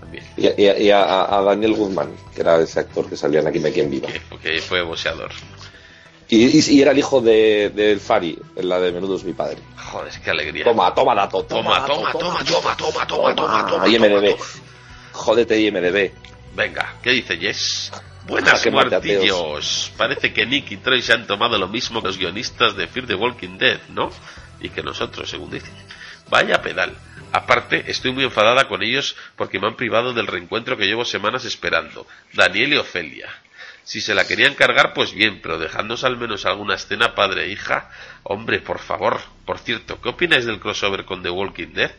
también, 0.00 0.24
Y, 0.36 0.90
a 0.90 1.40
Daniel 1.46 1.74
Guzmán, 1.74 2.16
que 2.34 2.40
era 2.40 2.58
ese 2.60 2.80
actor 2.80 3.08
que 3.08 3.16
salía 3.16 3.38
en 3.42 3.46
Aquí 3.46 3.60
me 3.60 3.70
quien 3.70 3.88
viva. 3.88 4.08
que, 4.08 4.20
que 4.42 4.58
fue 4.62 4.82
boxeador. 4.82 5.30
Y, 6.28 6.80
era 6.80 6.90
el 6.90 6.98
hijo 6.98 7.20
de, 7.20 7.70
del 7.70 8.00
Fari, 8.00 8.36
la 8.56 8.80
de 8.80 8.90
Menudo 8.90 9.16
es 9.16 9.24
mi 9.24 9.32
padre. 9.32 9.58
Joder, 9.76 10.12
qué 10.24 10.30
alegría. 10.30 10.64
Toma, 10.64 10.92
toma 10.92 11.14
dato. 11.14 11.44
Toma, 11.44 11.86
toma, 11.86 12.12
toma, 12.12 12.44
toma, 12.44 12.76
toma, 12.76 13.36
toma, 13.36 13.66
toma. 13.66 13.88
IMDB. 13.88 14.36
Jódete 15.12 15.60
IMDB. 15.60 16.12
Venga, 16.54 16.96
¿qué 17.02 17.10
dice 17.10 17.38
Yes? 17.38 17.92
Ah, 17.94 18.00
Buenas 18.26 18.66
ah. 18.66 19.60
Parece 19.96 20.32
que 20.32 20.46
Nick 20.46 20.72
y 20.72 20.78
Troy 20.78 21.00
se 21.00 21.12
han 21.12 21.26
tomado 21.26 21.58
lo 21.58 21.68
mismo 21.68 22.00
que 22.00 22.08
los 22.08 22.18
guionistas 22.18 22.76
de 22.76 22.88
Fear 22.88 23.06
the 23.06 23.14
Walking 23.14 23.56
Dead, 23.56 23.78
¿no? 23.90 24.10
Y 24.60 24.70
que 24.70 24.82
nosotros, 24.82 25.30
según 25.30 25.50
dicen. 25.50 25.72
Vaya 26.28 26.60
pedal. 26.60 26.96
Aparte, 27.30 27.84
estoy 27.86 28.12
muy 28.12 28.24
enfadada 28.24 28.66
con 28.66 28.82
ellos 28.82 29.16
porque 29.36 29.60
me 29.60 29.68
han 29.68 29.76
privado 29.76 30.12
del 30.12 30.26
reencuentro 30.26 30.76
que 30.76 30.86
llevo 30.86 31.04
semanas 31.04 31.44
esperando. 31.44 32.06
Daniel 32.32 32.72
y 32.72 32.76
Ofelia. 32.78 33.28
Si 33.86 34.00
se 34.00 34.16
la 34.16 34.26
querían 34.26 34.56
cargar, 34.56 34.92
pues 34.94 35.14
bien, 35.14 35.40
pero 35.40 35.60
dejándonos 35.60 36.02
al 36.02 36.16
menos 36.16 36.44
alguna 36.44 36.74
escena 36.74 37.14
padre 37.14 37.44
e 37.44 37.50
hija. 37.50 37.88
Hombre, 38.24 38.58
por 38.58 38.80
favor. 38.80 39.20
Por 39.44 39.60
cierto, 39.60 40.00
¿qué 40.00 40.08
opináis 40.08 40.44
del 40.44 40.58
crossover 40.58 41.04
con 41.04 41.22
The 41.22 41.30
Walking 41.30 41.72
Dead? 41.72 41.92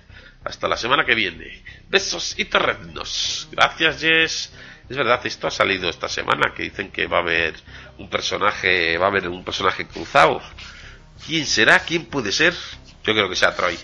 Hasta 0.43 0.67
la 0.67 0.75
semana 0.75 1.05
que 1.05 1.15
viene. 1.15 1.63
Besos 1.87 2.37
y 2.37 2.43
torreznos. 2.43 3.47
Gracias, 3.53 4.01
Jess. 4.01 4.53
Es 4.89 4.97
verdad, 4.97 5.25
esto 5.25 5.47
ha 5.47 5.51
salido 5.51 5.89
esta 5.89 6.09
semana, 6.09 6.53
que 6.53 6.63
dicen 6.63 6.91
que 6.91 7.07
va 7.07 7.19
a 7.19 7.21
haber 7.21 7.55
un 7.97 8.09
personaje, 8.09 8.97
va 8.97 9.05
a 9.05 9.09
haber 9.09 9.29
un 9.29 9.45
personaje 9.45 9.87
cruzado. 9.87 10.41
¿Quién 11.25 11.45
será? 11.45 11.79
¿Quién 11.79 12.07
puede 12.07 12.33
ser? 12.33 12.53
Yo 13.05 13.13
creo 13.13 13.29
que 13.29 13.37
sea 13.37 13.55
Troy. 13.55 13.79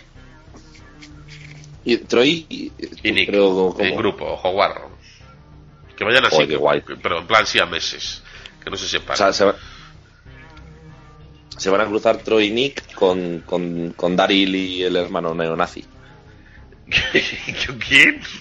Y 1.86 1.98
Troy 2.00 2.46
y, 2.50 2.72
Nick. 3.14 3.30
En 3.30 3.96
grupo, 3.96 4.26
ojo 4.26 4.52
guarro. 4.52 4.93
Que 5.98 6.04
vayan 6.04 6.26
así, 6.26 6.36
Joder, 6.36 6.50
qué 6.50 6.56
guay. 6.56 6.82
pero 7.02 7.20
en 7.20 7.28
plan 7.28 7.46
sí 7.46 7.60
a 7.60 7.66
meses. 7.66 8.24
Que 8.64 8.70
no 8.70 8.78
se 8.78 8.86
o 8.86 8.88
separen. 8.88 9.18
sea, 9.18 9.34
se, 9.34 9.46
va- 9.46 9.56
se 11.58 11.70
van 11.70 11.82
a 11.82 11.86
cruzar 11.86 12.18
Troy 12.18 12.46
y 12.48 12.52
Nick 12.52 12.94
con, 12.94 13.40
con, 13.42 13.92
con 13.96 14.16
Daryl 14.16 14.56
y 14.56 14.84
el 14.84 14.96
hermano 14.96 15.34
neonazi. 15.36 15.86
¿Quién? 17.88 18.22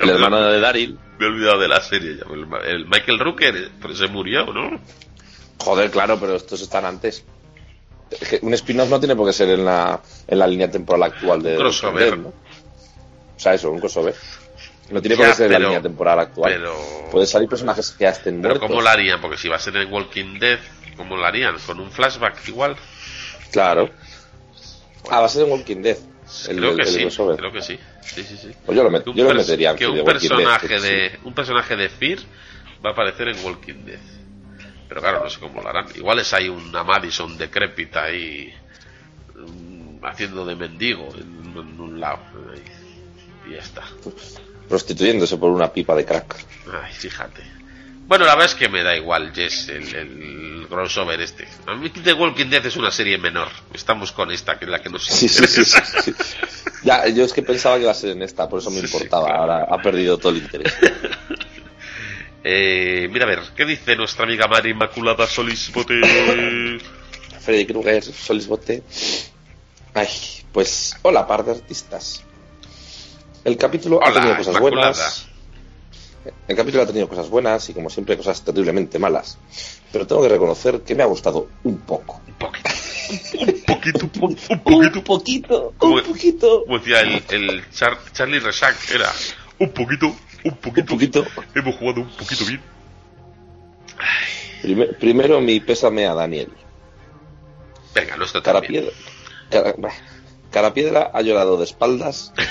El 0.00 0.08
hermano 0.10 0.40
de 0.46 0.60
Daryl. 0.60 0.98
Me 1.18 1.26
he 1.26 1.28
olvidado 1.28 1.58
de 1.58 1.68
la 1.68 1.80
serie 1.80 2.16
ya. 2.16 2.24
El, 2.32 2.46
el 2.66 2.86
Michael 2.86 3.18
Rooker, 3.18 3.70
pero 3.82 3.94
se 3.94 4.06
murió, 4.06 4.46
¿no? 4.46 4.80
Joder, 5.58 5.90
claro, 5.90 6.18
pero 6.18 6.36
estos 6.36 6.62
están 6.62 6.84
antes. 6.86 7.24
Es 8.10 8.28
que 8.28 8.38
un 8.42 8.54
spin-off 8.54 8.88
no 8.88 8.98
tiene 8.98 9.14
por 9.16 9.26
qué 9.26 9.32
ser 9.32 9.50
en 9.50 9.64
la, 9.64 10.00
en 10.26 10.38
la 10.38 10.46
línea 10.46 10.70
temporal 10.70 11.02
actual 11.02 11.42
de. 11.42 11.56
Crossover. 11.56 12.10
de- 12.12 12.16
¿no? 12.16 12.28
O 12.28 12.34
sea, 13.36 13.52
eso, 13.54 13.70
un 13.70 13.80
crossover. 13.80 14.14
No 14.90 15.00
tiene 15.00 15.16
por 15.16 15.26
qué 15.26 15.34
ser 15.34 15.50
la 15.50 15.58
línea 15.58 15.80
temporal 15.82 16.18
actual. 16.20 16.52
pero- 16.52 17.08
Puede 17.10 17.26
salir 17.26 17.48
personajes 17.48 17.90
que 17.92 18.04
ya 18.04 18.10
estén 18.10 18.36
Pero 18.42 18.54
muertos. 18.54 18.68
¿cómo 18.68 18.82
lo 18.82 18.88
harían? 18.88 19.20
Porque 19.20 19.36
si 19.36 19.48
va 19.48 19.56
a 19.56 19.60
ser 19.60 19.76
en 19.76 19.92
Walking 19.92 20.38
Dead, 20.38 20.58
¿cómo 20.96 21.16
lo 21.16 21.24
harían? 21.24 21.56
¿Con 21.66 21.80
un 21.80 21.90
flashback 21.90 22.46
igual? 22.48 22.76
Claro. 23.52 23.90
Ah, 25.10 25.20
va 25.20 25.26
a 25.26 25.28
ser 25.28 25.44
en 25.46 25.52
Walking 25.52 25.82
Dead. 25.82 25.96
El, 26.48 26.56
creo 26.58 26.76
que 26.76 26.82
el- 26.82 26.88
sí, 26.88 27.08
creo 27.36 27.52
que 27.52 27.62
sí. 27.62 27.78
Sí, 28.02 28.22
sí, 28.22 28.36
sí. 28.36 28.50
Pues 28.64 28.76
yo 28.76 28.84
lo, 28.84 28.90
met- 28.90 29.04
yo 29.14 29.24
lo 29.24 29.34
metería 29.34 29.70
en 29.72 29.76
que 29.76 29.86
un 29.88 30.04
personaje 30.04 30.78
sí. 30.78 30.86
de 30.86 31.18
un 31.24 31.34
personaje 31.34 31.76
de 31.76 31.88
Fear 31.88 32.18
va 32.84 32.90
a 32.90 32.92
aparecer 32.92 33.28
en 33.28 33.44
Walking 33.44 33.84
Dead. 33.84 33.98
Pero 34.88 35.00
claro, 35.00 35.22
no 35.24 35.30
sé 35.30 35.38
cómo 35.40 35.60
lo 35.62 35.68
harán. 35.68 35.86
Igual 35.94 36.18
es 36.20 36.32
ahí 36.32 36.48
una 36.48 36.82
Madison 36.84 37.36
decrépita 37.38 38.04
ahí 38.04 38.52
mm, 39.36 40.04
haciendo 40.04 40.44
de 40.44 40.56
mendigo 40.56 41.08
en, 41.14 41.52
en 41.56 41.80
un 41.80 42.00
lado. 42.00 42.18
ahí. 42.52 42.62
Y 43.48 43.54
ya 43.54 43.58
está. 43.60 43.82
Prostituyéndose 44.70 45.36
por 45.36 45.50
una 45.50 45.70
pipa 45.70 45.94
de 45.94 46.06
crack. 46.06 46.36
Ay, 46.72 46.92
fíjate. 46.94 47.42
Bueno, 48.06 48.24
la 48.24 48.34
verdad 48.34 48.50
es 48.52 48.54
que 48.56 48.68
me 48.68 48.82
da 48.82 48.96
igual, 48.96 49.32
Jess, 49.34 49.68
el, 49.68 49.94
el 49.94 50.66
crossover 50.68 51.20
este. 51.20 51.46
A 51.66 51.74
mí 51.74 51.90
The 51.90 52.12
Walking 52.12 52.46
Dead 52.46 52.64
es 52.64 52.76
una 52.76 52.90
serie 52.90 53.18
menor. 53.18 53.48
Estamos 53.74 54.12
con 54.12 54.30
esta, 54.30 54.58
que 54.58 54.64
es 54.64 54.70
la 54.70 54.80
que 54.80 54.88
nos 54.88 55.04
Sí, 55.04 55.28
sí, 55.28 55.64
sí. 55.64 56.14
Ya, 56.82 57.06
yo 57.08 57.24
es 57.24 57.32
que 57.32 57.42
pensaba 57.42 57.76
que 57.76 57.82
iba 57.82 57.90
a 57.90 57.94
ser 57.94 58.10
en 58.10 58.22
esta, 58.22 58.48
por 58.48 58.60
eso 58.60 58.70
me 58.70 58.80
importaba. 58.80 59.26
claro. 59.26 59.40
Ahora 59.42 59.66
ha 59.70 59.82
perdido 59.82 60.16
todo 60.18 60.30
el 60.32 60.38
interés. 60.38 60.72
Eh, 62.42 63.06
mira 63.12 63.26
a 63.26 63.28
ver, 63.28 63.40
¿qué 63.54 63.66
dice 63.66 63.94
nuestra 63.96 64.24
amiga 64.24 64.46
María 64.48 64.72
Inmaculada 64.72 65.26
Solís 65.26 65.70
Bote? 65.74 66.00
Freddy 67.38 67.66
Krueger, 67.66 68.02
Solis 68.02 68.46
Bote. 68.46 68.82
Ay, 69.92 70.08
pues 70.50 70.96
hola, 71.02 71.26
par 71.26 71.44
de 71.44 71.50
artistas. 71.50 72.24
El 73.44 73.56
capítulo 73.56 74.00
ha 74.04 74.12
tenido 74.12 74.36
cosas 74.36 74.54
Inmaculada. 74.56 74.92
buenas. 74.92 75.26
El 76.46 76.56
capítulo 76.56 76.82
ha 76.82 76.86
tenido 76.86 77.08
cosas 77.08 77.28
buenas 77.30 77.68
y, 77.70 77.74
como 77.74 77.88
siempre, 77.88 78.16
cosas 78.16 78.42
terriblemente 78.44 78.98
malas. 78.98 79.38
Pero 79.90 80.06
tengo 80.06 80.22
que 80.22 80.28
reconocer 80.28 80.82
que 80.82 80.94
me 80.94 81.02
ha 81.02 81.06
gustado 81.06 81.48
un 81.64 81.78
poco. 81.78 82.20
Un 82.26 82.34
poquito. 82.34 82.68
Un 83.40 83.62
poquito, 83.66 84.04
un 84.04 84.10
poquito. 84.10 84.52
Un 84.52 85.02
poquito, 85.02 85.74
Como- 85.78 85.94
un 85.96 86.02
poquito. 86.04 86.64
Como 86.64 86.78
decía 86.78 87.00
el, 87.00 87.22
el 87.30 87.64
Char- 87.70 87.98
Charlie 88.12 88.38
Resac, 88.40 88.76
era 88.94 89.10
un 89.58 89.70
poquito, 89.70 90.06
un 90.06 90.16
Un 90.44 90.54
poquito. 90.56 90.86
poquito. 90.94 91.24
Hemos 91.54 91.74
jugado 91.76 92.02
un 92.02 92.10
poquito 92.10 92.44
bien. 92.44 92.60
Prime- 94.62 94.86
primero 95.00 95.40
mi 95.40 95.58
pésame 95.60 96.06
a 96.06 96.14
Daniel. 96.14 96.52
Venga, 97.94 98.16
no 98.16 98.24
está 98.24 98.42
Cara 98.42 98.60
piedra. 98.60 98.92
Cara 100.52 100.72
piedra 100.74 101.10
ha 101.12 101.22
llorado 101.22 101.56
de 101.56 101.64
espaldas. 101.64 102.32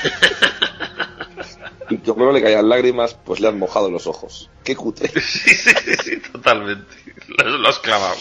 y 1.90 1.98
como 1.98 2.26
no 2.26 2.32
le 2.32 2.42
caían 2.42 2.68
lágrimas, 2.70 3.14
pues 3.26 3.40
le 3.40 3.48
han 3.48 3.58
mojado 3.60 3.90
los 3.92 4.08
ojos. 4.08 4.50
Qué 4.64 4.76
cutre. 4.76 5.10
Sí, 5.22 5.50
sí, 5.54 5.70
sí, 5.86 5.94
sí, 6.04 6.20
totalmente. 6.32 6.96
Lo, 7.28 7.58
lo 7.58 7.70
has 7.70 7.80
clavado. 7.80 8.16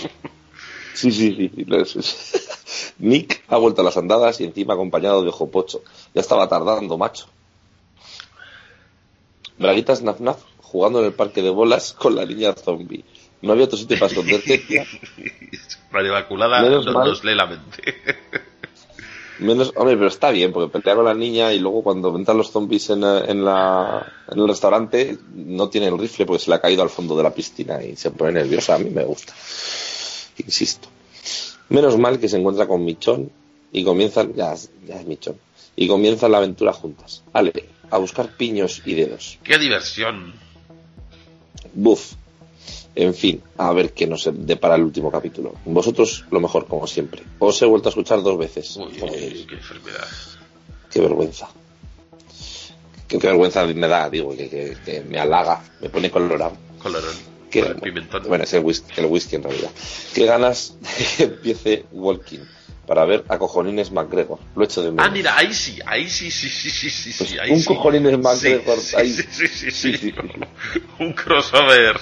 Sí, 0.95 1.12
sí, 1.12 1.51
sí. 1.55 2.45
Nick 2.99 3.43
ha 3.49 3.57
vuelto 3.57 3.82
a 3.82 3.85
las 3.85 3.97
andadas 3.97 4.40
y 4.40 4.45
encima 4.45 4.74
acompañado 4.74 5.23
de 5.23 5.28
Ojo 5.28 5.51
Pocho. 5.51 5.82
Ya 6.15 6.20
estaba 6.20 6.49
tardando, 6.49 6.99
macho. 6.99 7.27
Braguitas 9.59 10.03
Naf 10.03 10.20
Naf 10.20 10.39
jugando 10.61 11.01
en 11.01 11.07
el 11.07 11.12
parque 11.12 11.43
de 11.43 11.51
bolas 11.51 11.93
con 11.93 12.15
la 12.15 12.24
niña 12.24 12.53
zombie. 12.55 13.05
No 13.43 13.53
había 13.53 13.65
otro 13.66 13.78
sitio 13.78 13.99
para 13.99 14.11
esconderte. 14.11 14.65
Menos 16.62 16.85
no- 16.86 16.93
nos 17.11 17.24
lee 17.24 17.35
la 17.35 17.47
mente. 17.47 17.97
Menos, 19.39 19.73
hombre, 19.77 19.97
pero 19.97 20.09
está 20.09 20.31
bien, 20.31 20.52
porque 20.52 20.70
pelea 20.70 20.97
con 20.97 21.05
la 21.05 21.15
niña 21.15 21.52
y 21.52 21.60
luego 21.60 21.82
cuando 21.82 22.15
entran 22.16 22.36
los 22.36 22.51
zombies 22.51 22.90
en, 22.90 23.05
en, 23.05 23.44
la, 23.44 24.12
en 24.31 24.39
el 24.40 24.48
restaurante 24.48 25.16
no 25.32 25.69
tiene 25.69 25.86
el 25.86 25.98
rifle 25.98 26.27
porque 26.27 26.43
se 26.43 26.51
le 26.51 26.56
ha 26.56 26.60
caído 26.60 26.82
al 26.82 26.90
fondo 26.90 27.16
de 27.16 27.23
la 27.23 27.32
piscina 27.32 27.82
y 27.82 27.97
se 27.97 28.10
pone 28.10 28.32
nerviosa. 28.32 28.74
A 28.74 28.78
mí 28.78 28.90
me 28.90 29.05
gusta. 29.05 29.32
Insisto. 30.39 30.89
Menos 31.69 31.98
mal 31.98 32.19
que 32.19 32.28
se 32.28 32.39
encuentra 32.39 32.66
con 32.66 32.85
Michón 32.85 33.31
y 33.73 33.85
comienzan, 33.85 34.35
ya, 34.35 34.55
ya 34.86 35.01
es 35.01 35.06
Michón, 35.06 35.36
y 35.77 35.86
comienzan 35.86 36.32
la 36.32 36.39
aventura 36.39 36.73
juntas. 36.73 37.23
Ale, 37.32 37.52
a 37.90 37.98
buscar 37.98 38.36
piños 38.36 38.82
y 38.85 38.94
dedos. 38.94 39.39
¡Qué 39.44 39.59
diversión! 39.59 40.32
Buf. 41.74 42.15
En 43.01 43.15
fin, 43.15 43.41
a 43.59 43.73
ver 43.73 43.93
qué 43.93 44.09
nos 44.09 44.29
depara 44.33 44.75
el 44.75 44.83
último 44.83 45.09
capítulo. 45.12 45.55
Vosotros 45.65 46.25
lo 46.33 46.41
mejor, 46.41 46.66
como 46.66 46.85
siempre. 46.89 47.23
Os 47.39 47.62
he 47.62 47.66
vuelto 47.66 47.89
a 47.89 47.91
escuchar 47.91 48.20
dos 48.25 48.37
veces. 48.37 48.77
Uy, 48.77 48.87
uy, 49.01 49.47
qué 49.49 49.55
enfermedad. 49.55 50.05
Qué 50.91 51.01
vergüenza. 51.01 51.49
Qué, 53.07 53.19
qué 53.20 53.27
vergüenza 53.29 53.65
me 53.66 53.87
da, 53.87 54.11
digo, 54.11 54.37
que, 54.37 54.49
que- 54.51 54.77
que 54.85 55.01
me 55.03 55.19
halaga, 55.20 55.62
me 55.81 55.89
pone 55.91 56.11
colorado. 56.11 56.57
Qué- 57.49 57.62
pimentón. 57.81 58.25
Bueno, 58.27 58.43
es 58.43 58.53
el 58.55 58.65
whisky, 58.65 58.93
el 59.01 59.07
whisky 59.07 59.37
en 59.37 59.45
realidad. 59.45 59.70
Qué 60.12 60.27
ganas 60.27 60.75
de 60.81 61.05
que 61.16 61.23
empiece 61.35 61.85
Walking. 61.93 62.41
para 62.87 63.05
ver 63.05 63.23
a 63.29 63.39
Cojonines 63.39 63.93
McGregor. 63.93 64.39
Lo 64.57 64.62
he 64.62 64.65
hecho 64.65 64.83
de 64.83 64.91
menos. 64.91 65.07
Ah, 65.07 65.11
mira, 65.11 65.37
ahí 65.37 65.53
sí, 65.53 65.79
ahí 65.87 66.09
sí, 66.09 66.31
sí, 66.31 66.49
sí, 66.49 66.70
sí, 66.70 66.89
sí, 66.91 67.12
sí, 67.12 67.19
Pues 67.19 67.39
ahí 67.41 67.51
un 67.53 67.61
sí. 67.61 67.66
Cojonines 67.66 68.19
Sí, 68.41 68.49
ahí. 68.97 69.11
sí, 69.12 69.23
sí, 69.31 69.47
sí, 69.47 69.70
Sí, 69.70 69.70
sí. 69.70 69.97
sí, 69.99 70.11
sí. 70.11 70.15
Un 70.99 71.12
crossover 71.12 71.97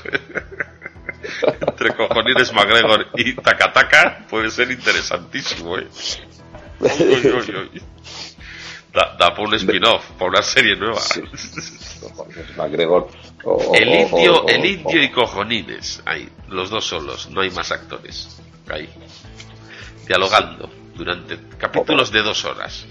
entre 1.60 1.94
cojonines 1.97 2.52
McGregor 2.52 3.06
y 3.16 3.34
Takataka 3.34 4.26
puede 4.28 4.51
ser 4.51 4.70
interesantísimo, 4.70 5.78
¿eh? 5.78 5.86
Uy, 6.80 6.88
uy, 6.90 7.55
uy. 7.72 7.82
Da, 8.93 9.14
da 9.18 9.34
por 9.34 9.48
un 9.48 9.55
spin-off, 9.55 10.10
por 10.18 10.30
una 10.30 10.43
serie 10.43 10.74
nueva. 10.76 11.01
Sí. 11.01 11.20
McGregor. 12.56 13.09
o- 13.44 13.52
o- 13.55 13.74
El 13.74 13.88
indio, 13.88 14.47
el 14.48 14.64
indio 14.64 15.02
y 15.02 15.10
cojonines, 15.10 16.02
ahí, 16.06 16.28
los 16.48 16.70
dos 16.70 16.84
solos, 16.86 17.28
no 17.30 17.40
hay 17.43 17.51
más 17.51 17.70
actores, 17.72 18.40
ahí, 18.70 18.88
dialogando 20.06 20.70
durante 20.94 21.38
capítulos 21.59 22.10
de 22.10 22.22
dos 22.22 22.44
horas. 22.47 22.86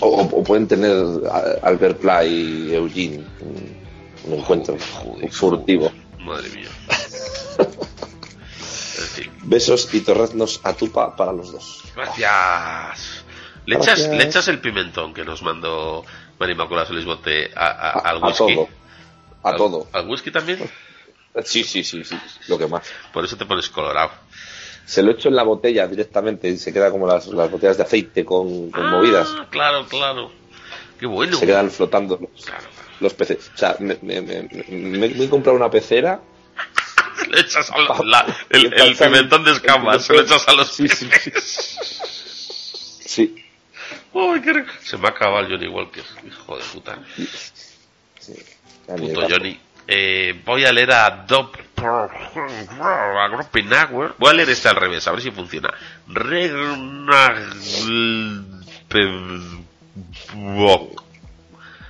O, 0.00 0.22
o 0.22 0.42
pueden 0.42 0.66
tener 0.66 0.92
Albert 1.62 2.00
Pla 2.00 2.24
y 2.24 2.74
Eugene 2.74 3.22
un, 3.40 3.76
un 4.32 4.38
encuentro 4.40 4.76
Joder, 5.04 5.30
furtivo. 5.30 5.92
Madre 6.24 6.48
mía. 6.50 6.68
En 7.58 9.08
fin, 9.08 9.32
Besos 9.44 9.92
y 9.94 10.00
torreznos 10.00 10.60
a 10.64 10.72
tupa 10.74 11.16
para 11.16 11.32
los 11.32 11.52
dos. 11.52 11.82
gracias. 11.94 13.24
¿Le 13.66 13.76
Gracias. 13.76 14.00
echas, 14.00 14.16
¿Le 14.16 14.24
echas 14.24 14.48
el 14.48 14.60
pimentón 14.60 15.14
que 15.14 15.24
nos 15.24 15.42
mandó 15.42 16.04
María 16.38 16.54
Inmaculada 16.54 16.86
Solís 16.88 17.04
Bote 17.04 17.50
a- 17.54 17.66
a- 17.66 17.90
A, 17.90 17.98
al 18.10 18.22
whisky? 18.22 18.38
todo. 18.56 18.68
A 19.44 19.50
¿Al- 19.50 19.56
todo. 19.56 19.86
¿Al 19.92 20.08
whisky 20.08 20.30
también? 20.32 20.58
Sí, 21.44 21.62
sí, 21.64 21.82
sí, 21.84 22.02
sí. 22.04 22.16
Lo 22.48 22.58
que 22.58 22.66
más. 22.66 22.82
Por 23.12 23.24
eso 23.24 23.36
te 23.36 23.46
pones 23.46 23.68
colorado. 23.70 24.10
Se 24.84 25.02
lo 25.02 25.12
echo 25.12 25.28
en 25.28 25.36
la 25.36 25.44
botella 25.44 25.86
directamente 25.86 26.48
y 26.48 26.58
se 26.58 26.72
queda 26.72 26.90
como 26.90 27.06
las, 27.06 27.28
las 27.28 27.50
botellas 27.50 27.76
de 27.76 27.84
aceite 27.84 28.24
con, 28.24 28.70
con 28.70 28.90
movidas. 28.90 29.28
Ah, 29.38 29.46
claro, 29.48 29.86
claro. 29.86 30.32
Qué 30.98 31.06
bueno. 31.06 31.36
Se 31.36 31.46
quedan 31.46 31.70
flotando 31.70 32.18
Claro, 32.18 32.68
los 33.02 33.14
peces. 33.14 33.50
O 33.54 33.58
sea, 33.58 33.76
me, 33.80 33.98
me, 34.02 34.20
me- 34.22 34.48
me- 34.68 35.08
me 35.08 35.24
he 35.24 35.28
comprado 35.28 35.56
una 35.56 35.70
pecera. 35.70 36.20
Le 37.30 37.40
echas 37.40 37.70
al- 37.70 37.86
la- 38.10 38.26
el, 38.50 38.70
Le 38.70 38.76
el 38.84 38.96
pimentón 38.96 39.44
de 39.44 39.52
escamas, 39.52 40.04
se 40.04 40.12
lo 40.14 40.20
echas 40.22 40.46
a 40.48 40.52
los 40.54 40.72
Sí, 40.72 40.88
sí. 40.88 41.08
Sí. 43.04 43.44
Uy, 44.12 44.40
qué 44.42 44.52
rico. 44.52 44.70
Se 44.82 44.96
me 44.96 45.06
ha 45.08 45.10
acabado 45.10 45.46
el 45.46 45.52
Johnny 45.52 45.68
Walker, 45.68 46.04
hijo 46.26 46.56
de 46.56 46.64
puta. 46.64 46.98
sí. 48.18 48.34
Puto 48.86 49.26
Johnny. 49.28 49.58
Eh, 49.86 50.40
voy 50.44 50.64
a 50.64 50.72
leer 50.72 50.92
a 50.92 51.10
Dop. 51.26 51.56
a. 51.78 52.08
Voy 54.18 54.30
a 54.30 54.34
leer 54.34 54.50
este 54.50 54.68
al 54.68 54.76
revés, 54.76 55.06
a 55.08 55.12
ver 55.12 55.22
si 55.22 55.30
funciona. 55.30 55.72
Regnagl- 56.08 57.52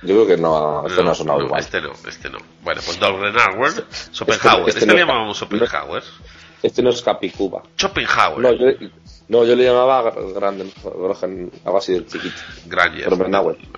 Yo 0.05 0.15
creo 0.15 0.27
que 0.27 0.37
no, 0.37 0.85
esto 0.87 1.03
no, 1.03 1.11
ha 1.11 1.15
sonado 1.15 1.39
no, 1.39 1.45
igual. 1.45 1.61
Este 1.61 1.81
no, 1.81 1.91
este 2.07 2.29
no. 2.29 2.39
Bueno, 2.61 2.81
pues 2.85 2.99
Dolgrenauer, 2.99 3.85
Schopenhauer. 4.11 4.69
este 4.69 4.79
Este, 4.79 4.85
no 4.85 4.93
le 4.93 4.99
llamábamos 4.99 5.37
Schopenhauer. 5.37 6.03
Este 6.61 6.81
no 6.81 6.89
es 6.89 7.01
Capicuba. 7.01 7.63
Schopenhauer. 7.77 8.39
No, 8.39 8.51
yo, 8.53 8.67
no, 9.29 9.45
yo 9.45 9.55
le 9.55 9.63
llamaba 9.63 10.11
grande, 10.35 10.71
algo 10.83 11.77
así 11.77 11.93
del 11.93 12.07
chiquito. 12.07 12.35
Granger. 12.65 13.09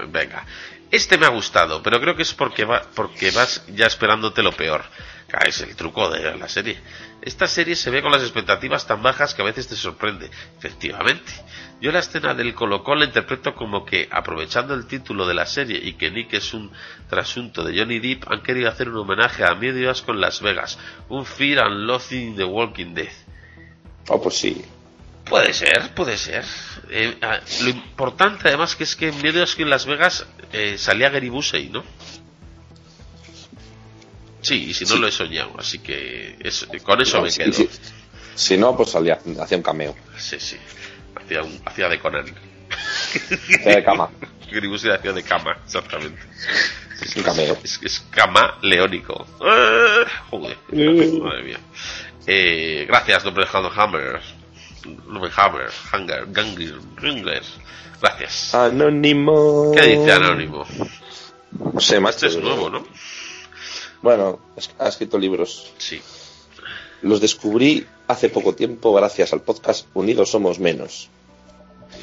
Venga. 0.09 0.45
Este 0.91 1.17
me 1.17 1.25
ha 1.25 1.29
gustado, 1.29 1.81
pero 1.81 1.99
creo 1.99 2.15
que 2.15 2.21
es 2.21 2.33
porque, 2.33 2.65
va, 2.65 2.83
porque 2.95 3.31
vas 3.31 3.65
ya 3.67 3.85
esperándote 3.85 4.43
lo 4.43 4.51
peor. 4.51 4.83
Es 5.45 5.59
el 5.61 5.75
truco 5.75 6.09
de 6.09 6.37
la 6.37 6.47
serie. 6.47 6.77
Esta 7.21 7.47
serie 7.47 7.75
se 7.75 7.89
ve 7.89 8.01
con 8.01 8.11
las 8.11 8.21
expectativas 8.21 8.87
tan 8.87 9.01
bajas 9.01 9.33
que 9.33 9.41
a 9.41 9.45
veces 9.45 9.67
te 9.67 9.75
sorprende. 9.75 10.29
Efectivamente. 10.57 11.33
Yo 11.81 11.91
la 11.91 11.99
escena 11.99 12.33
del 12.33 12.53
colocón 12.53 12.99
la 12.99 13.05
interpreto 13.05 13.53
como 13.53 13.83
que, 13.85 14.07
aprovechando 14.09 14.73
el 14.73 14.85
título 14.87 15.27
de 15.27 15.33
la 15.33 15.45
serie 15.45 15.79
y 15.83 15.93
que 15.93 16.09
Nick 16.09 16.33
es 16.33 16.53
un 16.53 16.71
trasunto 17.09 17.63
de 17.63 17.77
Johnny 17.77 17.99
Depp, 17.99 18.31
han 18.31 18.43
querido 18.43 18.69
hacer 18.69 18.87
un 18.89 18.97
homenaje 18.97 19.43
a 19.43 19.55
Miedo 19.55 19.77
en 20.07 20.21
Las 20.21 20.41
Vegas. 20.41 20.79
Un 21.09 21.25
Fear 21.25 21.65
and 21.65 21.85
Loathing 21.85 22.29
in 22.29 22.35
the 22.37 22.45
Walking 22.45 22.93
Dead. 22.93 23.11
Oh, 24.07 24.21
pues 24.21 24.37
sí. 24.37 24.63
Puede 25.25 25.53
ser, 25.53 25.93
puede 25.95 26.17
ser. 26.17 26.45
Eh, 26.89 27.17
ah, 27.21 27.39
lo 27.63 27.69
importante 27.69 28.47
además 28.47 28.75
que 28.75 28.83
es 28.83 28.95
que 28.95 29.09
en 29.09 29.21
medio 29.21 29.43
es 29.43 29.55
que 29.55 29.63
en 29.63 29.69
Las 29.71 29.85
Vegas 29.85 30.25
eh, 30.53 30.77
salía 30.77 31.09
Gary 31.09 31.29
Busey, 31.29 31.69
¿no? 31.69 31.83
Sí, 34.41 34.65
y 34.69 34.73
si 34.73 34.83
no 34.85 34.91
Sí. 34.95 34.99
lo 34.99 35.07
he 35.07 35.11
soñado, 35.11 35.53
así 35.59 35.79
que 35.79 36.37
es- 36.39 36.67
con 36.83 37.01
eso 37.01 37.17
No, 37.17 37.23
me 37.23 37.31
si- 37.31 37.39
quedo. 37.39 37.53
si- 37.53 37.69
Si 38.35 38.57
no, 38.57 38.75
pues 38.75 38.91
salía, 38.91 39.17
hacía 39.41 39.57
un 39.57 39.63
cameo. 39.63 39.95
Sí, 40.17 40.37
sí. 40.39 40.57
Hacía, 41.15 41.41
un- 41.41 41.59
hacía 41.65 41.87
de 41.89 41.99
Conan. 41.99 42.25
Hacía 42.69 43.75
de 43.77 43.83
cama. 43.83 44.09
Gary 44.51 44.67
Busey 44.67 44.91
hacía 44.91 45.13
de 45.13 45.23
cama, 45.23 45.57
exactamente. 45.65 46.21
Sí, 47.03 47.19
Un 47.19 47.23
cameo. 47.23 47.57
Es, 47.63 47.79
es 47.81 47.99
cama 48.11 48.57
leónico. 48.61 49.25
Eh, 49.41 50.05
joder, 50.29 50.57
madre 51.21 51.43
mía. 51.43 51.59
Eh, 52.27 52.85
gracias, 52.87 53.23
don 53.23 53.35
Alejandro 53.37 53.71
Hammer. 53.75 54.21
Hammer, 55.35 55.69
Hanger, 55.91 56.27
Gangler. 56.31 57.43
Gracias. 58.01 58.53
Anónimo. 58.53 59.71
¿Qué 59.73 59.81
dice 59.81 60.11
Anónimo? 60.11 60.65
No 61.73 61.79
sé, 61.79 61.99
macho. 61.99 62.27
Este 62.27 62.37
es 62.37 62.43
nuevo, 62.43 62.69
¿no? 62.69 62.85
Bueno, 64.01 64.39
ha 64.79 64.87
escrito 64.87 65.17
libros. 65.17 65.71
Sí. 65.77 66.01
Los 67.01 67.21
descubrí 67.21 67.85
hace 68.07 68.29
poco 68.29 68.53
tiempo 68.53 68.93
gracias 68.93 69.33
al 69.33 69.41
podcast 69.41 69.87
Unidos 69.93 70.29
Somos 70.31 70.59
Menos. 70.59 71.09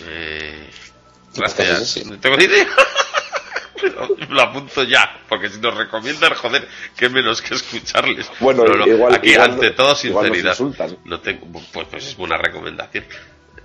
Eh, 0.06 0.70
¿Qué 1.34 1.40
podcast 1.40 1.60
es 1.60 1.68
gracias. 1.68 2.06
No 2.06 2.18
tengo 2.18 2.36
ni 2.36 2.44
idea. 2.44 2.66
Lo 4.28 4.42
apunto 4.42 4.82
ya, 4.84 5.20
porque 5.28 5.48
si 5.48 5.58
nos 5.60 5.74
recomiendan, 5.76 6.34
joder, 6.34 6.68
qué 6.96 7.08
menos 7.08 7.42
que 7.42 7.54
escucharles. 7.54 8.30
Bueno, 8.40 8.64
No, 8.64 8.74
no, 8.74 8.86
igual- 8.86 9.14
aquí 9.14 9.30
igual 9.30 9.50
ante 9.52 9.70
todo 9.70 9.94
sinceridad. 9.94 10.52
insultan. 10.52 10.98
No 11.04 11.20
tengo, 11.20 11.46
pues, 11.72 11.86
pues 11.90 12.06
es 12.06 12.16
buena 12.16 12.36
recomendación. 12.36 13.04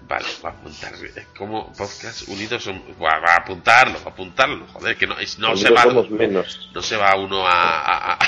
Vale, 0.08 0.26
va 0.44 0.50
a 0.50 0.54
apuntar. 0.54 0.94
¿Cómo 1.38 1.74
podcast 1.74 2.30
unidos 2.30 2.64
son? 2.64 2.82
Va, 3.02 3.20
va 3.20 3.34
a 3.34 3.38
apuntarlo, 3.38 3.96
va 4.00 4.06
a 4.06 4.14
apuntarlo. 4.14 4.66
Joder, 4.68 4.96
que 4.96 5.06
no, 5.06 5.18
es- 5.20 5.38
no 5.38 5.56
se 5.58 5.68
Unidos 5.68 5.78
va, 5.78 5.84
Menos. 6.10 6.70
no 6.74 6.82
se 6.82 6.96
va 6.96 7.16
uno 7.18 7.46
a, 7.46 7.80
a, 7.82 8.14
a- 8.14 8.20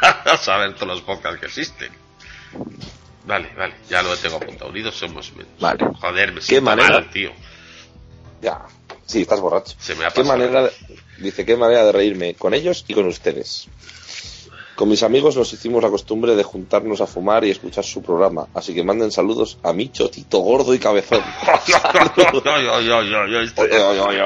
a 0.32 0.36
saber 0.36 0.74
todos 0.74 0.88
los 0.88 1.00
podcasts 1.02 1.40
que 1.40 1.46
existen. 1.46 1.90
Vale, 3.24 3.50
vale, 3.56 3.74
ya 3.88 4.02
lo 4.02 4.16
tengo 4.16 4.36
apuntado. 4.36 4.70
Unidos 4.70 4.94
somos 4.94 5.32
menos. 5.32 5.52
Vale. 5.60 5.84
Joder, 6.00 6.32
mal, 6.92 7.10
tío. 7.10 7.32
Ya. 8.42 8.60
Sí, 9.10 9.22
estás 9.22 9.40
borracho. 9.40 9.74
Se 9.78 9.94
me 9.94 10.04
ha 10.04 10.10
¿Qué 10.10 10.22
pasado. 10.22 10.38
manera, 10.38 10.62
de- 10.62 10.72
dice, 11.18 11.44
qué 11.44 11.56
manera 11.56 11.84
de 11.84 11.92
reírme 11.92 12.34
con 12.34 12.54
ellos 12.54 12.84
y 12.88 12.94
con 12.94 13.06
ustedes. 13.06 13.68
Con 14.80 14.88
mis 14.88 15.02
amigos 15.02 15.36
nos 15.36 15.52
hicimos 15.52 15.82
la 15.82 15.90
costumbre 15.90 16.34
de 16.34 16.42
juntarnos 16.42 17.02
a 17.02 17.06
fumar 17.06 17.44
y 17.44 17.50
escuchar 17.50 17.84
su 17.84 18.00
programa, 18.02 18.46
así 18.54 18.72
que 18.74 18.82
manden 18.82 19.10
saludos 19.12 19.58
a 19.62 19.74
Micho, 19.74 20.08
Tito 20.08 20.38
Gordo 20.38 20.72
y 20.72 20.78
Cabezón. 20.78 21.20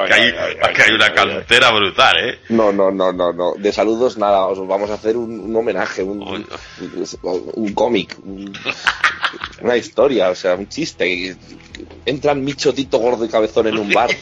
Que 0.07 0.81
hay, 0.83 0.91
una 0.93 1.13
cantera 1.13 1.71
brutal, 1.71 2.15
¿eh? 2.29 2.39
No, 2.47 2.71
no, 2.71 2.89
no, 2.89 3.11
no, 3.11 3.33
no. 3.33 3.55
De 3.57 3.73
saludos 3.73 4.17
nada, 4.17 4.45
os 4.45 4.65
vamos 4.65 4.89
a 4.91 4.93
hacer 4.93 5.17
un, 5.17 5.41
un 5.41 5.53
homenaje, 5.57 6.01
un, 6.01 6.21
un, 6.21 6.47
un 7.55 7.73
cómic, 7.73 8.15
un- 8.23 8.57
una 9.61 9.75
historia, 9.75 10.29
o 10.29 10.35
sea, 10.35 10.55
un 10.55 10.69
chiste. 10.69 11.35
Entran 12.05 12.41
Micho, 12.45 12.73
Tito 12.73 12.97
Gordo 12.99 13.25
y 13.25 13.27
Cabezón 13.27 13.67
en 13.67 13.77
un 13.77 13.91
bar. 13.91 14.09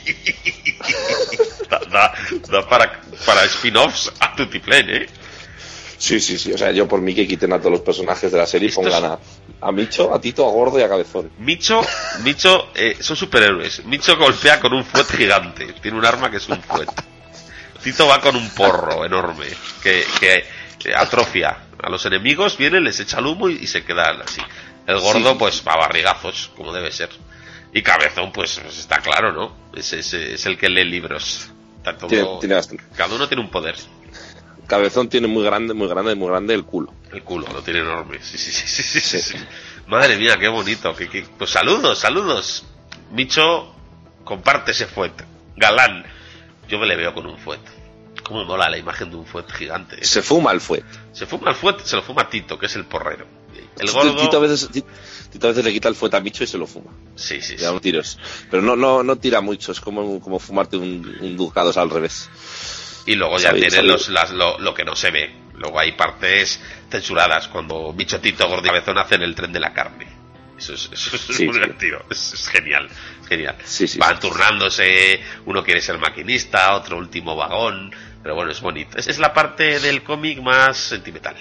Da, 1.69 1.80
da- 1.91 2.14
da 2.51 2.68
para, 2.69 3.01
para 3.26 3.45
spin-offs 3.45 4.11
a 4.19 4.35
Tutiplén, 4.35 4.89
¿eh? 4.89 5.05
Sí, 5.97 6.19
sí, 6.19 6.37
sí. 6.37 6.51
O 6.51 6.57
sea, 6.57 6.71
yo 6.71 6.87
por 6.87 6.99
mí 7.01 7.13
que 7.15 7.27
quiten 7.27 7.53
a 7.53 7.59
todos 7.59 7.71
los 7.71 7.81
personajes 7.81 8.31
de 8.31 8.37
la 8.37 8.45
serie 8.45 8.69
y 8.69 8.71
pongan 8.71 9.05
a, 9.05 9.19
a 9.61 9.71
Micho, 9.71 10.13
a 10.13 10.19
Tito, 10.19 10.45
a 10.47 10.51
Gordo 10.51 10.77
y 10.79 10.81
a 10.83 10.89
Cabezón. 10.89 11.31
Micho, 11.39 11.81
Micho, 12.23 12.69
eh, 12.75 12.97
son 12.99 13.15
superhéroes. 13.15 13.85
Micho 13.85 14.17
golpea 14.17 14.59
con 14.59 14.73
un 14.73 14.83
fuet 14.83 15.07
gigante. 15.07 15.67
Tiene 15.81 15.97
un 15.97 16.05
arma 16.05 16.29
que 16.29 16.37
es 16.37 16.49
un 16.49 16.61
fuet. 16.61 16.89
Tito 17.81 18.07
va 18.07 18.19
con 18.21 18.35
un 18.35 18.49
porro 18.51 19.05
enorme 19.05 19.45
que, 19.81 20.03
que, 20.19 20.45
que 20.79 20.95
atrofia 20.95 21.57
a 21.81 21.89
los 21.89 22.05
enemigos, 22.05 22.57
viene, 22.57 22.79
les 22.79 22.99
echa 23.01 23.19
el 23.19 23.25
humo 23.25 23.49
y, 23.49 23.55
y 23.61 23.67
se 23.67 23.83
quedan 23.83 24.21
así. 24.21 24.41
El 24.87 24.99
gordo, 24.99 25.31
Sí. 25.31 25.35
pues, 25.39 25.63
va 25.67 25.73
a 25.73 25.77
barrigazos, 25.77 26.51
como 26.55 26.71
debe 26.73 26.91
ser. 26.91 27.09
Y 27.73 27.81
Cabezón, 27.81 28.31
pues, 28.31 28.59
pues, 28.61 28.77
está 28.79 28.99
claro, 28.99 29.31
¿no? 29.33 29.55
Es, 29.75 29.91
es, 29.93 30.13
es 30.13 30.45
el 30.45 30.57
que 30.57 30.69
lee 30.69 30.85
libros. 30.85 31.49
Todo- 31.83 32.39
Tiene. 32.39 32.55
Cada 32.95 33.15
uno 33.15 33.27
tiene 33.27 33.43
un 33.43 33.49
poder. 33.51 33.75
Cabezón 34.68 35.10
tiene 35.10 35.27
muy 35.27 35.44
grande, 35.44 35.73
muy 35.73 35.88
grande, 35.88 36.15
muy 36.15 36.30
grande 36.30 36.53
el 36.53 36.64
culo. 36.65 36.94
El 37.11 37.23
culo 37.23 37.48
lo 37.52 37.61
tiene 37.61 37.80
enorme. 37.81 38.19
Sí, 38.22 38.38
sí, 38.38 38.52
sí, 38.52 38.65
sí, 38.68 38.84
sí, 38.84 38.99
sí, 38.99 39.19
sí. 39.19 39.35
Madre 39.88 40.18
mía, 40.18 40.38
qué 40.40 40.48
bonito. 40.48 40.95
qué- 40.95 41.10
qué- 41.10 41.26
Pues 41.38 41.49
saludos, 41.52 41.99
saludos. 41.99 42.65
Micho, 43.11 43.73
comparte 44.23 44.72
ese 44.72 44.88
fuet. 44.88 45.14
Galán. 45.57 46.06
Yo 46.68 46.80
me 46.80 46.88
le 46.88 46.95
veo 46.95 47.14
con 47.14 47.26
un 47.27 47.38
fuet. 47.38 47.60
Cómo 48.23 48.45
mola 48.45 48.69
la 48.69 48.77
imagen 48.77 49.10
de 49.10 49.18
un 49.18 49.26
fuet 49.26 49.52
gigante. 49.52 50.03
Se 50.03 50.22
fuma 50.22 50.52
el 50.53 50.61
fuet. 50.61 50.85
Se 51.11 51.26
fuma 51.26 51.49
el 51.49 51.56
fuet, 51.56 51.80
se 51.84 51.95
lo 51.98 52.02
fuma 52.02 52.30
Tito, 52.30 52.57
que 52.57 52.68
es 52.68 52.76
el 52.76 52.85
porrero. 52.85 53.27
El 53.80 53.91
gordo. 53.91 54.15
Tito 54.15 54.38
a 54.38 54.40
veces, 54.40 54.69
Tito 55.31 55.48
a 55.48 55.49
veces 55.49 55.65
le 55.65 55.73
quita 55.73 55.90
el 55.90 55.95
fueta 55.95 56.18
a 56.18 56.19
Micho 56.22 56.44
y 56.44 56.48
se 56.48 56.57
lo 56.57 56.65
fuma. 56.68 56.91
Sí, 57.15 57.41
sí, 57.41 57.53
Le 57.53 57.57
sí. 57.60 57.64
da 57.64 57.72
unos 57.72 57.81
tiros. 57.81 58.18
Pero 58.49 58.61
no, 58.64 58.76
no, 58.76 59.03
no 59.03 59.15
tira 59.18 59.41
mucho, 59.41 59.72
es 59.73 59.81
como, 59.81 60.19
como 60.22 60.40
fumarte 60.40 60.77
un, 60.77 61.18
un 61.22 61.35
ducados 61.35 61.76
al 61.77 61.90
revés. 61.90 62.30
Y 63.05 63.15
luego 63.15 63.38
ya 63.38 63.53
tiene 63.53 63.84
los, 63.84 64.09
las- 64.09 64.31
lo, 64.31 64.57
lo 64.59 64.73
que 64.73 64.84
no 64.85 64.95
se 64.95 65.11
ve. 65.11 65.34
Luego 65.55 65.80
hay 65.80 65.91
partes 65.93 66.59
censuradas 66.89 67.47
cuando 67.47 67.93
Bichotito 67.93 68.47
Gordo 68.47 68.63
y 68.65 68.67
Cabezón 68.69 68.97
hacen 68.97 69.21
el 69.21 69.35
tren 69.35 69.51
de 69.53 69.59
la 69.59 69.73
carne. 69.73 70.07
Eso 70.57 70.73
es, 70.73 70.89
eso 70.91 71.15
es 71.15 71.21
Sí, 71.21 71.45
muy 71.45 71.53
sí. 71.53 71.59
divertido. 71.59 72.03
Es, 72.09 72.34
es 72.34 72.47
genial. 72.47 72.88
Es 73.21 73.27
genial. 73.27 73.55
Sí, 73.63 73.85
Van 73.97 74.19
turnándose. 74.19 75.19
Uno 75.45 75.63
quiere 75.63 75.81
ser 75.81 75.97
maquinista, 75.99 76.75
otro 76.75 76.97
último 76.97 77.35
vagón. 77.35 77.93
Pero 78.21 78.35
bueno, 78.35 78.51
es 78.51 78.61
bonito. 78.61 78.97
Es, 78.97 79.07
es 79.07 79.19
la 79.19 79.34
parte 79.34 79.80
del 79.80 80.01
cómic 80.03 80.39
más 80.41 80.77
sentimental. 80.77 81.35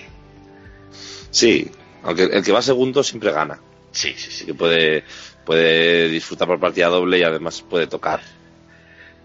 Sí, 1.30 1.70
aunque 2.02 2.24
el 2.24 2.43
que 2.44 2.52
va 2.52 2.62
segundo 2.62 3.02
siempre 3.02 3.32
gana. 3.32 3.59
Sí, 3.93 4.14
sí, 4.16 4.30
sí. 4.30 4.47
que 4.47 4.55
puede, 4.55 5.05
puede 5.44 6.09
disfrutar 6.09 6.48
por 6.48 6.59
partida 6.59 6.89
doble 6.89 7.18
y 7.18 7.22
además 7.22 7.62
puede 7.62 7.86
tocar. 7.86 8.20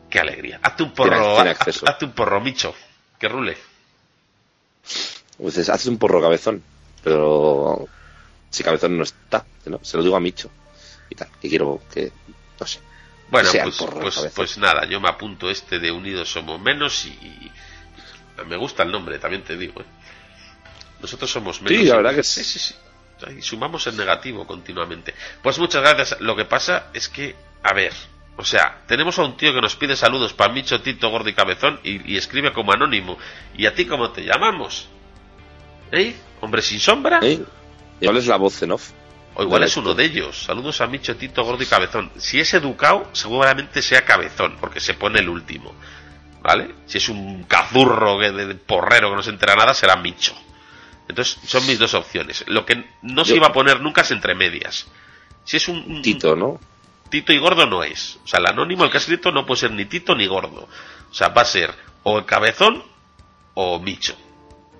Qué 0.09 0.19
alegría. 0.19 0.59
Hazte 0.63 0.83
un 0.83 0.91
porro. 0.93 1.35
tiene 1.35 1.51
haz- 1.51 1.59
acceso. 1.61 1.87
hazte 1.87 2.05
un 2.05 2.11
porro, 2.13 2.39
Micho. 2.41 2.73
Que 3.19 3.27
rule. 3.27 3.57
Pues 5.37 5.69
hace 5.69 5.89
un 5.89 5.97
porro 5.97 6.21
cabezón, 6.21 6.63
pero 7.03 7.87
si 8.49 8.63
cabezón 8.63 8.97
no 8.97 9.03
está, 9.03 9.45
¿no? 9.65 9.79
se 9.83 9.97
lo 9.97 10.03
digo 10.03 10.15
a 10.15 10.19
Micho 10.19 10.49
y 11.09 11.15
tal, 11.15 11.27
que 11.41 11.49
quiero 11.49 11.81
que, 11.93 12.11
no 12.59 12.65
sé. 12.65 12.79
Bueno, 13.29 13.49
pues, 13.63 13.75
porro, 13.77 13.99
pues, 13.99 14.29
pues 14.33 14.57
nada, 14.57 14.85
yo 14.85 14.99
me 15.01 15.09
apunto 15.09 15.49
este 15.49 15.79
de 15.79 15.91
Unidos 15.91 16.31
Somos 16.31 16.59
Menos 16.61 17.05
y, 17.05 17.09
y- 17.09 17.51
me 18.47 18.55
gusta 18.55 18.83
el 18.83 18.91
nombre, 18.91 19.19
también 19.19 19.43
te 19.43 19.57
digo. 19.57 19.81
¿eh? 19.81 19.85
Nosotros 21.01 21.29
somos 21.29 21.61
menos. 21.61 21.77
Sí, 21.77 21.85
la 21.87 21.93
y- 21.95 21.97
verdad 21.97 22.15
que 22.15 22.23
sí. 22.23 22.43
sí. 22.43 22.59
Sí, 22.59 22.59
sí, 22.59 22.75
Ahí 23.25 23.41
sumamos 23.41 23.85
el 23.87 23.97
negativo 23.97 24.45
continuamente. 24.45 25.13
Pues 25.41 25.57
muchas 25.59 25.81
gracias. 25.81 26.21
Lo 26.21 26.35
que 26.35 26.45
pasa 26.45 26.87
es 26.93 27.09
que, 27.09 27.35
a 27.63 27.73
ver, 27.73 27.91
o 28.37 28.43
sea, 28.45 28.83
tenemos 28.87 29.17
a 29.19 29.23
un 29.23 29.35
tío 29.35 29.53
que 29.53 29.61
nos 29.61 29.75
pide 29.75 29.95
saludos 29.95 30.33
para 30.33 30.53
Micho, 30.53 30.79
Tito, 30.81 31.09
Gordo 31.09 31.27
y 31.29 31.33
Cabezón 31.33 31.79
y, 31.83 32.13
y 32.13 32.17
escribe 32.17 32.53
como 32.53 32.71
anónimo. 32.71 33.17
¿Y 33.57 33.65
a 33.65 33.73
ti 33.73 33.85
cómo 33.85 34.11
te 34.11 34.21
llamamos? 34.23 34.87
¿Eh? 35.91 36.15
¿Hombre 36.41 36.61
sin 36.61 36.79
sombra? 36.79 37.19
¿Eh? 37.23 37.39
Igual 37.99 38.17
es 38.17 38.27
la 38.27 38.35
voz 38.37 38.61
en 38.61 38.71
off. 38.71 38.91
O 39.35 39.43
igual 39.43 39.63
es 39.63 39.75
uno 39.77 39.93
de 39.93 40.05
ellos. 40.05 40.43
Saludos 40.43 40.81
a 40.81 40.87
Micho, 40.87 41.15
Tito, 41.15 41.43
Gordo 41.43 41.61
y 41.61 41.65
Cabezón. 41.67 42.11
Si 42.17 42.39
es 42.39 42.53
educado, 42.53 43.09
seguramente 43.13 43.81
sea 43.81 44.03
Cabezón, 44.05 44.57
porque 44.59 44.79
se 44.79 44.93
pone 44.95 45.19
el 45.19 45.29
último. 45.29 45.73
¿Vale? 46.41 46.73
Si 46.85 46.97
es 46.99 47.09
un 47.09 47.43
cazurro 47.43 48.19
que 48.19 48.31
de, 48.31 48.45
de 48.47 48.55
porrero 48.55 49.09
que 49.09 49.15
no 49.15 49.23
se 49.23 49.31
entera 49.31 49.55
nada, 49.55 49.73
será 49.73 49.95
Micho. 49.95 50.33
Entonces, 51.07 51.37
son 51.45 51.65
mis 51.67 51.79
dos 51.79 51.93
opciones. 51.93 52.43
Lo 52.47 52.65
que 52.65 52.85
no 53.01 53.23
se 53.25 53.31
Yo- 53.31 53.37
iba 53.37 53.47
a 53.47 53.53
poner 53.53 53.81
nunca 53.81 54.01
es 54.01 54.11
entre 54.11 54.35
medias. 54.35 54.87
Si 55.43 55.57
es 55.57 55.67
un, 55.67 55.77
un- 55.77 56.01
Tito, 56.01 56.35
¿no? 56.35 56.59
Tito 57.09 57.33
y 57.33 57.37
Gordo 57.39 57.65
no 57.65 57.83
es. 57.83 58.19
O 58.23 58.27
sea, 58.27 58.39
el 58.39 58.47
anónimo, 58.47 58.83
el 58.83 58.91
que 58.91 58.97
ha 58.97 58.99
escrito, 58.99 59.31
no 59.31 59.45
puede 59.45 59.61
ser 59.61 59.71
ni 59.71 59.85
Tito 59.85 60.15
ni 60.15 60.27
Gordo. 60.27 60.67
O 61.09 61.13
sea, 61.13 61.29
va 61.29 61.41
a 61.41 61.45
ser 61.45 61.73
o 62.03 62.17
el 62.19 62.25
Cabezón 62.25 62.83
o 63.53 63.79
Micho. 63.79 64.15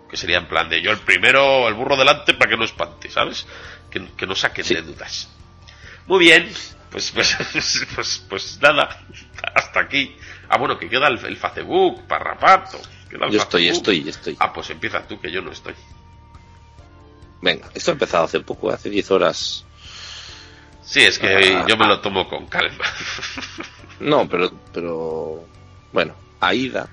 Que 0.10 0.16
sería 0.18 0.38
en 0.38 0.48
plan 0.48 0.70
de 0.70 0.82
yo 0.82 0.92
el 0.92 1.00
primero, 1.00 1.68
el 1.68 1.74
burro 1.74 1.98
delante 1.98 2.34
para 2.34 2.50
que 2.52 2.58
no 2.58 2.64
espante, 2.64 3.10
¿sabes? 3.10 3.46
Que, 3.90 4.06
que 4.16 4.26
no 4.26 4.36
saquen 4.36 4.64
Sí. 4.64 4.74
de 4.76 4.82
dudas. 4.84 5.30
Muy 6.06 6.20
bien, 6.20 6.50
pues, 6.92 7.12
pues, 7.12 7.36
pues, 7.96 8.26
pues 8.30 8.60
nada, 8.62 9.04
hasta 9.54 9.82
aquí. 9.82 10.16
Ah, 10.48 10.58
bueno, 10.58 10.80
que 10.80 10.88
queda 10.90 11.08
el, 11.10 11.18
el 11.26 11.36
Facebook, 11.36 12.08
parrapato. 12.08 12.80
queda 13.10 13.26
el 13.26 13.32
Yo 13.34 13.40
estoy, 13.40 13.68
estoy, 13.68 14.08
estoy. 14.08 14.38
Ah, 14.40 14.54
pues 14.54 14.70
empieza 14.70 15.06
tú, 15.06 15.20
que 15.20 15.30
yo 15.30 15.42
no 15.42 15.52
estoy. 15.52 15.74
Venga, 17.42 17.70
esto 17.74 17.92
ha 17.92 17.94
empezado 17.94 18.24
hace 18.24 18.40
poco, 18.40 18.72
hace 18.72 18.90
10 18.90 19.12
horas. 19.12 19.66
Sí, 20.90 21.02
es 21.02 21.20
que 21.20 21.28
Ah. 21.58 21.66
yo 21.68 21.76
me 21.76 21.86
lo 21.86 22.00
tomo 22.00 22.28
con 22.30 22.46
calma. 22.48 22.84
No, 24.00 24.30
pero, 24.30 24.52
pero, 24.72 25.44
bueno, 25.92 26.14
Aida. 26.40 26.88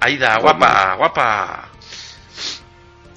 Aida, 0.00 0.38
guapa, 0.38 0.94
guapa. 0.96 1.68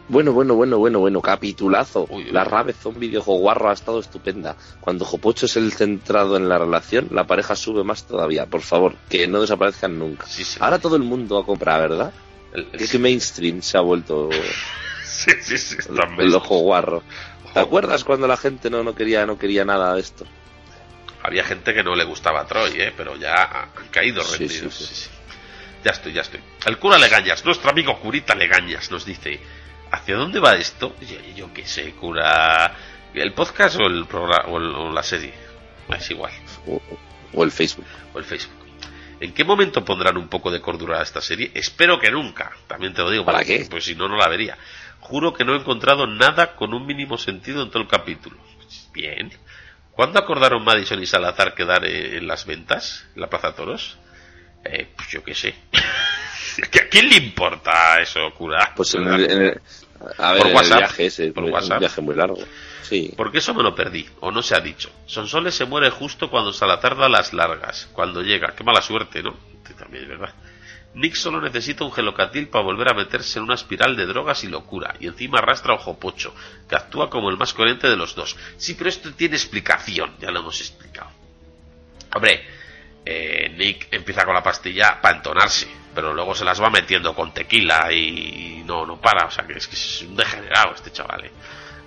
Bueno, 0.08 0.34
bueno, 0.34 0.56
bueno, 0.56 0.78
bueno, 0.80 1.00
bueno, 1.00 1.22
capitulazo. 1.22 2.08
Uy, 2.10 2.26
uy. 2.26 2.32
La 2.32 2.44
Rabezón 2.44 3.00
videojuego 3.00 3.40
guarro 3.42 3.70
ha 3.70 3.74
estado 3.74 4.00
estupenda. 4.00 4.56
Cuando 4.82 5.06
Jopocho 5.06 5.46
es 5.46 5.56
el 5.56 5.72
centrado 5.72 6.36
en 6.38 6.50
la 6.50 6.58
relación, 6.58 7.08
la 7.12 7.26
pareja 7.26 7.56
sube 7.56 7.84
más 7.84 8.06
todavía. 8.06 8.48
Por 8.48 8.62
favor, 8.62 8.96
que 9.10 9.28
no 9.28 9.40
desaparezcan 9.42 9.98
nunca. 9.98 10.26
Sí, 10.28 10.44
sí. 10.44 10.58
Ahora 10.60 10.80
todo 10.80 10.96
el 10.96 11.04
mundo 11.04 11.38
a 11.38 11.46
comprar, 11.46 11.88
¿verdad? 11.90 12.12
El- 12.54 12.68
el- 12.74 12.82
Es 12.82 12.92
que 12.92 13.00
mainstream 13.00 13.62
se 13.62 13.78
ha 13.78 13.82
vuelto 13.82 14.30
sí, 15.06 15.32
sí, 15.42 15.58
sí, 15.58 15.76
el 16.20 16.34
ojo 16.36 16.58
guarro. 16.60 17.04
¿Te 17.56 17.60
acuerdas 17.62 18.04
cuando 18.04 18.28
la 18.28 18.38
gente 18.38 18.70
no, 18.70 18.84
no 18.84 18.94
quería 18.94 19.26
no 19.26 19.38
quería 19.40 19.66
nada 19.66 19.96
de 19.96 20.02
esto? 20.02 20.26
Había 21.24 21.44
gente 21.44 21.74
que 21.74 21.82
no 21.84 21.96
le 21.96 22.04
gustaba 22.04 22.46
Troy, 22.46 22.80
¿eh? 22.80 22.94
pero 22.96 23.16
ya 23.16 23.34
han 23.76 23.88
caído 23.90 24.22
rendidos. 24.24 24.76
sí, 24.76 24.86
sí. 24.86 24.94
sí, 24.94 25.04
sí. 25.06 25.10
Ya 25.84 25.92
estoy, 25.92 26.14
ya 26.14 26.22
estoy. 26.22 26.40
El 26.66 26.78
cura 26.78 26.98
Legañas, 26.98 27.46
nuestro 27.46 27.70
amigo 27.72 28.00
curita 28.00 28.36
Legañas, 28.36 28.92
nos 28.92 29.06
dice: 29.06 29.40
¿Hacia 29.92 30.16
dónde 30.16 30.40
va 30.40 30.56
esto? 30.56 30.96
Yo, 31.02 31.18
yo 31.36 31.54
qué 31.54 31.66
sé, 31.66 31.92
cura. 31.94 32.76
¿El 33.14 33.34
podcast 33.34 33.78
o, 33.80 33.86
el 33.88 34.06
programa, 34.06 34.46
o, 34.50 34.58
el- 34.58 34.76
o 34.76 34.92
la 34.92 35.02
serie? 35.04 35.34
Es 35.98 36.12
igual. 36.12 36.34
O, 36.68 36.82
o 37.34 37.44
el 37.44 37.52
Facebook. 37.52 37.86
O 38.14 38.20
el 38.20 38.26
Facebook. 38.26 38.54
¿En 39.20 39.34
qué 39.34 39.46
momento 39.46 39.86
pondrán 39.86 40.18
un 40.18 40.28
poco 40.28 40.52
de 40.52 40.60
cordura 40.60 41.00
a 41.00 41.04
esta 41.04 41.22
serie? 41.22 41.52
Espero 41.54 41.98
que 42.00 42.12
nunca. 42.12 42.52
También 42.68 42.94
te 42.94 43.02
lo 43.02 43.10
digo. 43.10 43.24
¿Para 43.24 43.38
porque, 43.38 43.60
qué? 43.60 43.66
Pues 43.70 43.86
si 43.86 43.96
no, 43.96 44.10
no 44.10 44.18
la 44.18 44.28
vería. 44.28 44.58
Juro 45.08 45.34
que 45.34 45.46
no 45.46 45.54
he 45.54 45.58
encontrado 45.58 46.08
nada 46.08 46.56
con 46.56 46.74
un 46.74 46.86
mínimo 46.88 47.18
sentido 47.20 47.62
en 47.62 47.70
todo 47.70 47.84
el 47.84 47.88
capítulo. 47.88 48.38
Bien. 48.92 49.32
¿Cuándo 49.92 50.18
acordaron 50.20 50.64
Madison 50.64 51.02
y 51.02 51.06
Salazar 51.06 51.54
quedar 51.54 51.86
eh, 51.86 52.18
en 52.18 52.26
las 52.28 52.46
ventas? 52.48 53.06
¿En 53.16 53.22
la 53.22 53.30
Plaza 53.30 53.54
Toros? 53.56 53.98
Eh, 54.64 54.88
pues 54.96 55.08
yo 55.10 55.24
qué 55.24 55.36
sé. 55.36 55.54
¿Que 56.72 56.80
¿A 56.86 56.90
quién 56.90 57.08
le 57.10 57.18
importa 57.18 58.02
eso, 58.02 58.20
cura? 58.36 58.74
Pues 58.76 58.96
en 58.96 59.08
el, 59.08 59.32
en 59.32 59.42
el- 59.44 59.62
a 60.18 60.32
ver, 60.34 60.42
Por 60.42 60.48
el 60.50 60.56
WhatsApp. 60.56 60.78
viaje 60.80 61.06
ese, 61.06 61.32
Por 61.32 61.44
un 61.44 61.52
WhatsApp. 61.54 61.80
viaje 61.80 62.02
muy 62.02 62.16
largo. 62.16 62.38
Sí. 62.82 63.14
Porque 63.16 63.38
eso 63.38 63.54
me 63.54 63.62
lo 63.64 63.74
perdí, 63.76 64.08
o 64.22 64.32
no 64.32 64.42
se 64.42 64.56
ha 64.56 64.60
dicho. 64.60 64.92
Sonsoles 65.06 65.54
se 65.56 65.66
muere 65.66 65.90
justo 65.92 66.30
cuando 66.32 66.52
Salazar 66.52 66.98
da 66.98 67.08
las 67.10 67.32
largas, 67.32 67.88
cuando 67.94 68.22
llega. 68.24 68.54
Qué 68.56 68.64
mala 68.64 68.82
suerte, 68.82 69.22
¿no? 69.24 69.36
También 69.78 70.04
es 70.04 70.10
verdad. 70.10 70.34
Nick 70.96 71.16
solo 71.16 71.42
necesita 71.42 71.84
un 71.84 71.92
gelocatil 71.92 72.48
para 72.48 72.64
volver 72.64 72.90
a 72.90 72.94
meterse 72.94 73.38
en 73.38 73.44
una 73.44 73.56
espiral 73.56 73.98
de 73.98 74.06
drogas 74.06 74.46
y 74.46 74.48
locura, 74.48 74.96
y 74.98 75.08
encima 75.08 75.40
arrastra 75.40 75.74
a 75.74 75.76
Ojo 75.76 76.00
Pocho, 76.00 76.34
que 76.70 76.76
actúa 76.76 77.10
como 77.10 77.30
el 77.30 77.38
más 77.38 77.54
coherente 77.54 77.90
de 77.90 77.98
los 77.98 78.16
dos. 78.16 78.38
Sí, 78.56 78.76
pero 78.76 78.90
esto 78.90 79.14
tiene 79.14 79.36
explicación, 79.36 80.16
ya 80.20 80.32
lo 80.32 80.40
hemos 80.40 80.60
explicado. 80.62 81.12
Hombre, 82.16 82.46
eh, 83.06 83.54
Nick 83.58 83.90
empieza 83.92 84.24
con 84.24 84.34
la 84.34 84.42
pastilla 84.42 85.02
para 85.02 85.18
entonarse, 85.18 85.68
pero 85.94 86.14
luego 86.14 86.34
se 86.34 86.46
las 86.46 86.62
va 86.62 86.70
metiendo 86.70 87.14
con 87.14 87.34
tequila 87.34 87.92
y 87.92 88.64
no, 88.66 88.86
no 88.86 89.00
para, 89.00 89.26
o 89.28 89.32
sea 89.32 89.46
que 89.46 89.58
es 89.58 89.68
que 89.68 89.76
es 89.76 90.02
un 90.04 90.16
degenerado 90.16 90.76
este 90.76 90.94
chaval. 90.94 91.26
¿eh? 91.26 91.32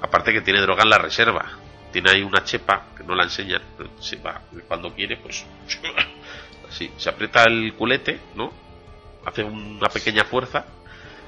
Aparte 0.03 0.35
que 0.35 0.43
tiene 0.43 0.61
droga 0.61 0.83
en 0.83 0.91
la 0.91 0.99
reserva, 0.99 1.47
tiene 1.91 2.11
ahí 2.11 2.23
una 2.23 2.45
chepa 2.45 2.89
que 2.95 3.05
no 3.05 3.15
la 3.15 3.25
enseñan, 3.25 3.63
se 4.01 4.17
va, 4.17 4.43
cuando 4.67 4.93
quiere, 4.95 5.17
pues 5.17 5.47
así, 6.69 6.93
se 6.99 7.09
aprieta 7.09 7.45
el 7.45 7.73
culete, 7.73 8.21
¿no? 8.35 8.68
Hace 9.25 9.43
una 9.45 9.89
pequeña 9.89 10.25
fuerza, 10.25 10.65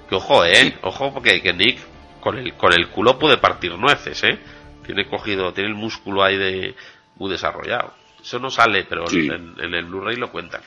que 0.09 0.15
ojo, 0.15 0.45
eh, 0.45 0.79
ojo 0.83 1.13
porque 1.13 1.43
que 1.43 1.53
Nick 1.53 1.81
con 2.21 2.39
el, 2.39 2.55
con 2.55 2.73
el 2.73 2.89
culo 2.89 3.19
puede 3.19 3.37
partir 3.39 3.73
nueces, 3.77 4.23
eh. 4.25 4.39
Tiene 4.85 5.07
cogido, 5.07 5.53
tiene 5.53 5.69
el 5.71 5.77
músculo 5.77 6.23
ahí 6.25 6.37
de 6.37 6.75
muy 7.17 7.31
desarrollado. 7.31 7.95
Eso 8.23 8.39
no 8.39 8.51
sale, 8.51 8.85
pero 8.85 9.07
Sí. 9.07 9.29
en, 9.29 9.55
en 9.61 9.75
el 9.75 9.85
Blu-ray 9.85 10.17
lo 10.17 10.31
cuentan. 10.33 10.63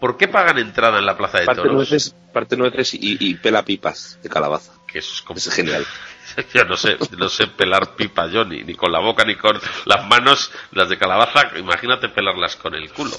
¿Por 0.00 0.16
qué 0.18 0.28
pagan 0.28 0.58
entrada 0.58 0.98
en 0.98 1.06
la 1.06 1.16
plaza 1.16 1.38
de 1.40 1.46
Parte 1.46 1.62
toros? 1.62 1.74
nueces, 1.76 2.14
parte 2.32 2.56
nueces 2.56 2.92
y, 2.94 3.16
y 3.18 3.34
pela 3.34 3.64
pipas 3.64 4.18
de 4.22 4.28
calabaza. 4.28 4.72
Que 4.86 4.98
eso 4.98 5.12
es 5.14 5.22
como- 5.22 5.38
Es 5.38 5.50
genial. 5.52 5.84
Yo 6.54 6.64
no 6.64 6.76
sé, 6.76 6.98
no 7.16 7.28
sé 7.28 7.46
pelar 7.46 7.94
pipa 7.94 8.26
yo, 8.26 8.44
ni, 8.44 8.62
ni 8.62 8.74
con 8.74 8.90
la 8.92 8.98
boca, 8.98 9.24
ni 9.24 9.36
con 9.36 9.58
las 9.86 10.06
manos, 10.06 10.50
las 10.72 10.88
de 10.88 10.98
calabaza, 10.98 11.56
imagínate 11.56 12.08
pelarlas 12.10 12.56
con 12.56 12.74
el 12.74 12.92
culo. 12.92 13.16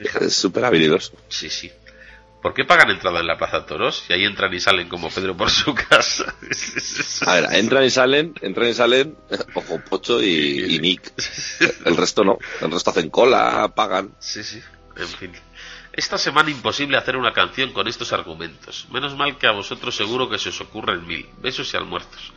Es 0.00 0.34
súper 0.34 0.64
habilidoso. 0.64 1.12
Sí, 1.28 1.50
sí. 1.50 1.70
¿Por 2.42 2.54
qué 2.54 2.64
pagan 2.64 2.90
entrada 2.90 3.20
en 3.20 3.26
la 3.26 3.36
Plaza 3.36 3.66
Toros? 3.66 4.06
Y 4.08 4.14
ahí 4.14 4.24
entran 4.24 4.52
y 4.54 4.60
salen 4.60 4.88
como 4.88 5.10
Pedro 5.10 5.36
por 5.36 5.50
su 5.50 5.74
casa. 5.74 6.34
A 7.26 7.34
ver, 7.34 7.52
entran 7.52 7.84
y 7.84 7.90
salen, 7.90 8.34
entran 8.40 8.68
y 8.68 8.74
salen, 8.74 9.16
ojo, 9.54 9.80
Pocho 9.88 10.22
y, 10.22 10.74
y 10.74 10.78
Nick. 10.78 11.12
El 11.84 11.96
resto 11.98 12.24
no. 12.24 12.38
El 12.62 12.70
resto 12.70 12.90
hacen 12.90 13.10
cola, 13.10 13.70
pagan. 13.74 14.14
Sí, 14.20 14.42
sí. 14.42 14.62
En 14.96 15.06
fin. 15.06 15.32
Esta 15.92 16.16
semana 16.16 16.50
imposible 16.50 16.96
hacer 16.96 17.16
una 17.16 17.32
canción 17.32 17.72
con 17.72 17.88
estos 17.88 18.12
argumentos. 18.12 18.86
Menos 18.90 19.16
mal 19.16 19.36
que 19.36 19.46
a 19.46 19.52
vosotros 19.52 19.94
seguro 19.94 20.30
que 20.30 20.38
se 20.38 20.48
os 20.48 20.60
ocurren 20.62 21.06
mil. 21.06 21.28
Besos 21.42 21.74
y 21.74 21.76
almuerzos. 21.76 22.32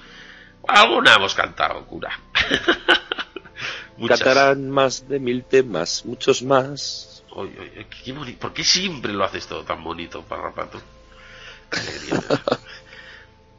Alguna 0.67 1.15
hemos 1.15 1.33
cantado, 1.33 1.85
cura. 1.85 2.19
Cantarán 4.07 4.69
más 4.69 5.07
de 5.07 5.19
mil 5.19 5.43
temas, 5.43 6.03
muchos 6.05 6.41
más. 6.41 7.12
Oy, 7.35 7.49
oy, 7.59 7.85
qué 8.03 8.13
¿Por 8.33 8.53
qué 8.53 8.63
siempre 8.63 9.11
lo 9.11 9.23
haces 9.23 9.47
todo 9.47 9.63
tan 9.63 9.83
bonito, 9.83 10.21
parrapato? 10.23 10.81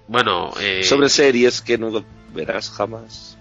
Bueno, 0.06 0.52
eh, 0.60 0.84
Sobre 0.84 1.08
series 1.08 1.62
que 1.62 1.78
no 1.78 2.04
verás 2.34 2.70
jamás. 2.70 3.38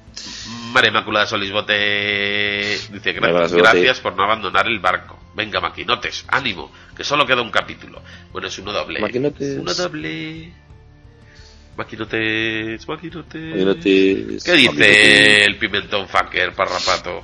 María 0.71 0.91
Inmaculada 0.91 1.25
Solisbote 1.25 1.73
dice 1.73 3.19
María 3.19 3.39
gracias, 3.39 3.53
gracias 3.53 3.99
por 3.99 4.15
no 4.15 4.23
abandonar 4.23 4.67
el 4.67 4.79
barco. 4.79 5.19
Venga, 5.35 5.59
maquinotes, 5.59 6.23
ánimo, 6.29 6.71
que 6.95 7.03
solo 7.03 7.25
queda 7.25 7.41
un 7.41 7.51
capítulo. 7.51 8.01
Bueno, 8.31 8.47
es 8.47 8.57
uno 8.59 8.71
doble. 8.71 9.01
Maquinotes. 9.01 9.57
Uno 9.57 9.73
doble. 9.73 10.53
Maquinotes, 11.75 12.87
maquinotes. 12.87 13.51
Maquinotes, 13.51 14.43
¿Qué 14.43 14.51
dice 14.53 14.69
maquinotes. 14.69 15.47
el 15.47 15.57
pimentón 15.57 16.07
fucker, 16.07 16.53
parrapato? 16.53 17.23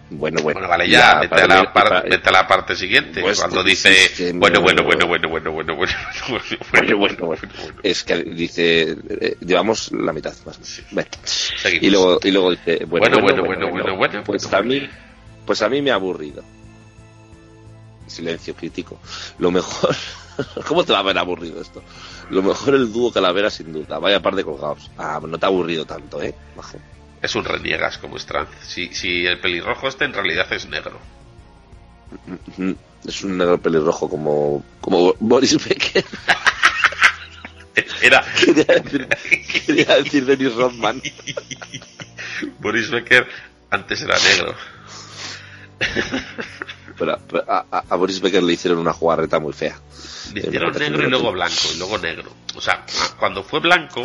bueno, 0.11 0.41
bueno. 0.41 0.59
Bueno, 0.59 0.67
vale, 0.67 0.89
ya, 0.89 1.19
vete 1.21 1.41
a, 1.41 1.47
la 1.47 1.73
par- 1.73 2.03
vete 2.09 2.29
a 2.29 2.31
la 2.31 2.47
parte 2.47 2.75
siguiente. 2.75 3.21
Pues, 3.21 3.39
cuando 3.39 3.63
dice, 3.63 3.89
que 4.15 4.31
bueno, 4.33 4.59
no- 4.59 4.61
bueno, 4.63 4.83
bueno, 4.83 5.07
bueno, 5.07 5.27
bueno, 5.27 5.51
bueno, 5.51 5.75
bueno, 5.75 5.95
bueno, 6.29 6.41
Bueno, 6.71 6.97
bueno, 6.97 7.25
bueno. 7.27 7.41
Es 7.81 8.03
que 8.03 8.17
dice, 8.23 8.95
eh, 9.09 9.37
llevamos 9.41 9.91
la 9.93 10.13
mitad 10.13 10.33
más. 10.45 10.59
Sí. 10.61 10.83
Bueno. 10.91 11.09
Y 11.81 11.89
luego, 11.89 12.19
y 12.23 12.31
luego 12.31 12.51
dice, 12.51 12.85
bueno, 12.85 13.07
Bueno, 13.09 13.21
bueno, 13.21 13.43
bueno, 13.45 13.69
bueno, 13.71 13.95
bueno, 13.97 14.23
Pues 14.25 14.43
bueno, 14.43 14.57
a 14.57 14.61
mí, 14.61 14.89
pues 15.45 15.61
a 15.61 15.69
mí 15.69 15.81
me 15.81 15.91
ha 15.91 15.95
aburrido. 15.95 16.43
Silencio 18.07 18.53
crítico. 18.55 18.99
Lo 19.39 19.51
mejor, 19.51 19.95
¿cómo 20.67 20.83
te 20.83 20.91
va 20.91 20.97
a 20.99 21.01
haber 21.01 21.17
aburrido 21.17 21.61
esto? 21.61 21.81
Lo 22.29 22.41
mejor 22.43 22.75
el 22.75 22.91
dúo 22.91 23.11
Calavera 23.11 23.49
sin 23.49 23.71
duda. 23.71 23.99
Vaya 23.99 24.21
par 24.21 24.35
de 24.35 24.43
colgados. 24.43 24.91
Ah, 24.97 25.19
no 25.25 25.37
te 25.37 25.45
ha 25.45 25.49
aburrido 25.49 25.85
tanto, 25.85 26.21
¿eh? 26.21 26.35
Majo. 26.57 26.77
Es 27.21 27.35
un 27.35 27.45
reniegas 27.45 27.97
como 27.97 28.17
Strand. 28.17 28.49
Si, 28.61 28.93
si 28.93 29.25
el 29.25 29.39
pelirrojo 29.39 29.87
este 29.87 30.05
en 30.05 30.13
realidad 30.13 30.51
es 30.51 30.67
negro. 30.67 30.99
Es 33.07 33.23
un 33.23 33.37
negro 33.37 33.59
pelirrojo 33.59 34.09
como, 34.09 34.65
como 34.81 35.15
Boris 35.19 35.63
Becker. 35.63 36.03
Era 38.01 38.25
quería, 38.45 38.65
decir, 38.65 39.07
quería 39.65 39.95
decir 39.97 40.25
Dennis 40.25 40.55
Rodman. 40.55 41.01
Boris 42.59 42.89
Becker 42.89 43.27
antes 43.69 44.01
era 44.01 44.17
negro. 44.17 44.55
Pero, 46.97 47.17
pero 47.27 47.43
a, 47.47 47.95
Boris 47.95 48.19
Becker 48.19 48.43
le 48.43 48.53
hicieron 48.53 48.77
una 48.77 48.93
jugarreta 48.93 49.39
muy 49.39 49.53
fea. 49.53 49.79
Le 50.33 50.41
hicieron 50.41 50.71
negro 50.73 51.07
y 51.07 51.09
luego 51.09 51.31
blanco, 51.31 51.55
y 51.73 51.77
luego 51.79 51.97
negro. 51.97 52.31
O 52.53 52.61
sea, 52.61 52.85
cuando 53.17 53.43
fue 53.43 53.59
blanco, 53.59 54.03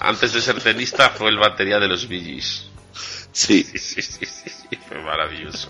antes 0.00 0.32
de 0.32 0.40
ser 0.40 0.58
tenista, 0.62 1.10
fue 1.10 1.28
el 1.28 1.36
batería 1.38 1.78
de 1.78 1.88
los 1.88 2.06
Gees. 2.06 2.68
Sí. 3.32 3.64
Sí, 3.64 3.78
sí, 3.78 4.24
sí, 4.26 4.78
fue 4.88 5.00
maravilloso. 5.02 5.68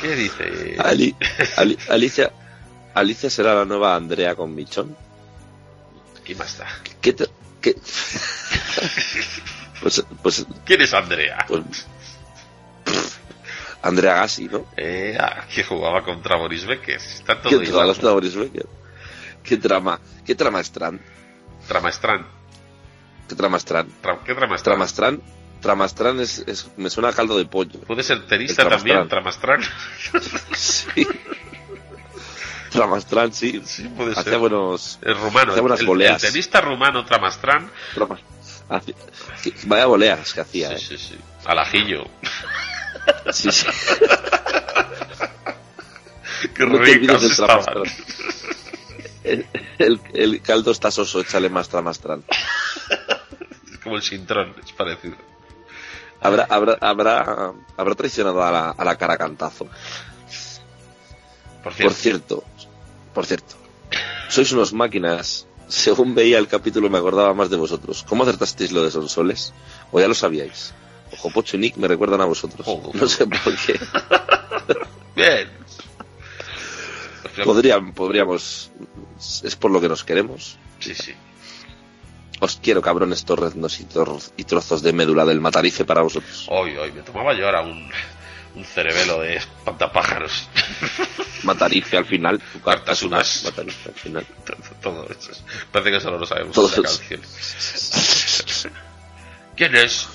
¿Qué 0.00 0.14
dice? 0.14 0.76
Ali- 0.78 1.14
Ali- 1.56 1.78
Alicia, 1.88 2.32
Alicia 2.94 3.30
será 3.30 3.54
la 3.54 3.64
nueva 3.64 3.94
Andrea 3.96 4.34
con 4.36 4.54
Michón. 4.54 4.96
¿Quién 6.24 6.38
más? 6.38 6.60
¿Qué 7.00 7.14
qué? 7.60 7.76
pues, 9.80 10.04
pues, 10.22 10.46
¿Quién 10.64 10.80
es 10.82 10.92
Andrea? 10.94 11.44
pues, 11.48 11.62
Andrea 13.84 14.14
Gassi, 14.14 14.48
¿no? 14.48 14.66
Eh, 14.76 15.16
ah, 15.20 15.44
que 15.54 15.62
jugaba 15.62 16.02
contra 16.02 16.36
Boris 16.36 16.64
Becker. 16.66 16.96
Está 16.96 17.40
todo 17.40 17.50
¿Qué 17.60 17.66
igual. 17.68 17.94
trama 17.94 18.12
Boris 18.14 18.34
Becker? 18.34 18.66
¿Qué 19.42 19.56
trama? 19.58 20.00
¿Qué 20.24 20.34
trama 20.34 20.60
Strand? 20.60 21.00
Tramastrán. 21.68 22.26
¿Qué 23.28 23.34
trama 23.34 23.58
Strand? 23.58 23.90
Tra- 24.02 24.22
¿Qué 24.24 24.34
Tramastrán? 24.34 24.62
Trama 24.74 24.84
Strand, 24.86 25.20
trama 25.60 25.84
Strand 25.86 26.20
es, 26.20 26.38
es- 26.46 26.70
me 26.76 26.88
suena 26.90 27.10
a 27.10 27.12
caldo 27.12 27.36
de 27.38 27.44
pollo. 27.46 27.80
Puede 27.80 28.02
ser 28.02 28.26
tenista 28.26 28.68
también, 28.68 29.06
Tramastrán. 29.08 29.60
Tramastrán. 29.60 30.22
Sí. 30.56 31.06
Trama 32.70 32.98
Strand, 32.98 33.32
sí. 33.32 33.62
Sí, 33.64 33.84
puede 33.88 34.12
Hacía 34.12 34.24
ser. 34.24 34.38
buenos, 34.38 34.98
El 35.02 35.14
rumano. 35.16 35.50
hacía 35.52 35.60
buenas 35.62 35.80
el, 35.80 35.86
voleas. 35.86 36.24
el 36.24 36.30
tenista 36.32 36.60
rumano 36.60 37.04
Tramastrán. 37.04 37.70
que- 39.42 39.52
Vaya 39.66 39.86
voleas 39.86 40.32
que 40.34 40.40
hacía, 40.40 40.76
Sí, 40.78 40.94
¿eh? 40.94 40.98
sí, 40.98 41.08
sí. 41.10 41.18
Al 41.44 41.58
ajillo. 41.58 42.04
Sí, 43.32 43.50
sí. 43.50 43.66
Qué 46.54 46.66
No 46.66 46.78
ricas 46.78 47.22
estaban. 47.22 47.64
El, 49.24 49.46
el, 49.78 50.00
el 50.12 50.42
caldo 50.42 50.70
está 50.70 50.90
soso, 50.90 51.20
échale 51.20 51.48
más 51.48 51.68
Tramastrán. 51.68 52.22
Es 53.72 53.78
como 53.82 53.96
el 53.96 54.02
sintrón, 54.02 54.54
es 54.62 54.72
parecido. 54.72 55.16
Habrá, 56.20 56.46
habrá, 56.48 56.76
habrá, 56.80 57.52
habrá 57.76 57.94
traicionado 57.94 58.42
a 58.42 58.50
la, 58.50 58.70
a 58.70 58.84
la 58.84 58.96
cara 58.96 59.16
cantazo. 59.16 59.66
Por 61.62 61.72
Por 61.72 61.74
cierto, 61.74 61.94
cierto, 61.94 62.44
por 63.14 63.26
cierto, 63.26 63.54
sois 64.28 64.52
unos 64.52 64.72
máquinas. 64.72 65.46
Según 65.66 66.14
veía 66.14 66.38
el 66.38 66.46
capítulo 66.46 66.90
me 66.90 66.98
acordaba 66.98 67.32
más 67.32 67.48
de 67.48 67.56
vosotros. 67.56 68.04
¿Cómo 68.06 68.22
acertasteis 68.24 68.70
lo 68.70 68.82
de 68.84 68.90
Sonsoles? 68.90 69.54
¿O 69.92 69.98
ya 69.98 70.06
lo 70.06 70.14
sabíais? 70.14 70.74
Ojo, 71.14 71.30
Pocho 71.30 71.56
y 71.56 71.60
Nick 71.60 71.76
me 71.76 71.88
recuerdan 71.88 72.20
a 72.20 72.24
vosotros. 72.26 72.66
No 72.94 73.08
sé 73.08 73.26
por 73.26 73.56
qué. 73.66 73.78
bien. 75.16 75.48
Podrían, 77.44 77.92
podríamos... 77.92 78.70
Es 79.42 79.56
por 79.56 79.70
lo 79.70 79.80
que 79.80 79.88
nos 79.88 80.04
queremos. 80.04 80.56
Sí, 80.80 80.94
sí. 80.94 81.14
Os 82.40 82.56
quiero, 82.62 82.82
cabrones 82.82 83.24
torreznos 83.24 83.80
y, 83.80 83.84
tor- 83.84 84.20
y 84.36 84.44
trozos 84.44 84.82
de 84.82 84.92
médula 84.92 85.24
del 85.24 85.40
matarife 85.40 85.84
para 85.84 86.02
vosotros. 86.02 86.46
Hoy, 86.50 86.76
hoy, 86.76 86.92
me 86.92 87.02
tomaba 87.02 87.32
yo 87.32 87.46
ahora 87.46 87.62
un, 87.62 87.90
un 88.56 88.64
cerebelo 88.64 89.20
de 89.20 89.36
espantapájaros. 89.36 90.48
Matarife 91.44 91.96
al 91.96 92.04
final. 92.04 92.40
Tu 92.52 92.60
carta 92.60 92.92
es 92.92 93.02
un 93.02 93.08
unas. 93.14 93.36
as, 93.38 93.44
Matarife 93.44 93.88
al 93.88 93.94
final. 93.94 94.26
Todo 94.82 95.08
eso. 95.08 95.30
Parece 95.72 95.90
que 95.92 96.00
solo 96.00 96.18
lo 96.18 96.26
sabemos 96.26 96.54
Todo 96.54 96.68
de 96.68 96.76
la 96.78 96.88
canción. 96.88 97.20
¿Quién 99.56 99.76
es? 99.76 100.06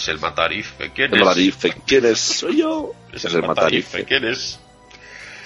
Es 0.00 0.08
el 0.08 0.18
Matarife. 0.18 0.90
¿Quién 0.94 1.12
El 1.14 1.20
es? 1.20 1.26
matarife. 1.26 1.74
¿Quién 1.86 2.06
es? 2.06 2.18
Soy 2.20 2.56
yo. 2.56 2.92
Es 3.12 3.24
Es 3.24 3.32
el 3.34 3.40
el 3.42 3.46
Matarife. 3.46 3.86
matarife. 3.98 4.04
¿Quién 4.06 4.24
es? 4.32 4.58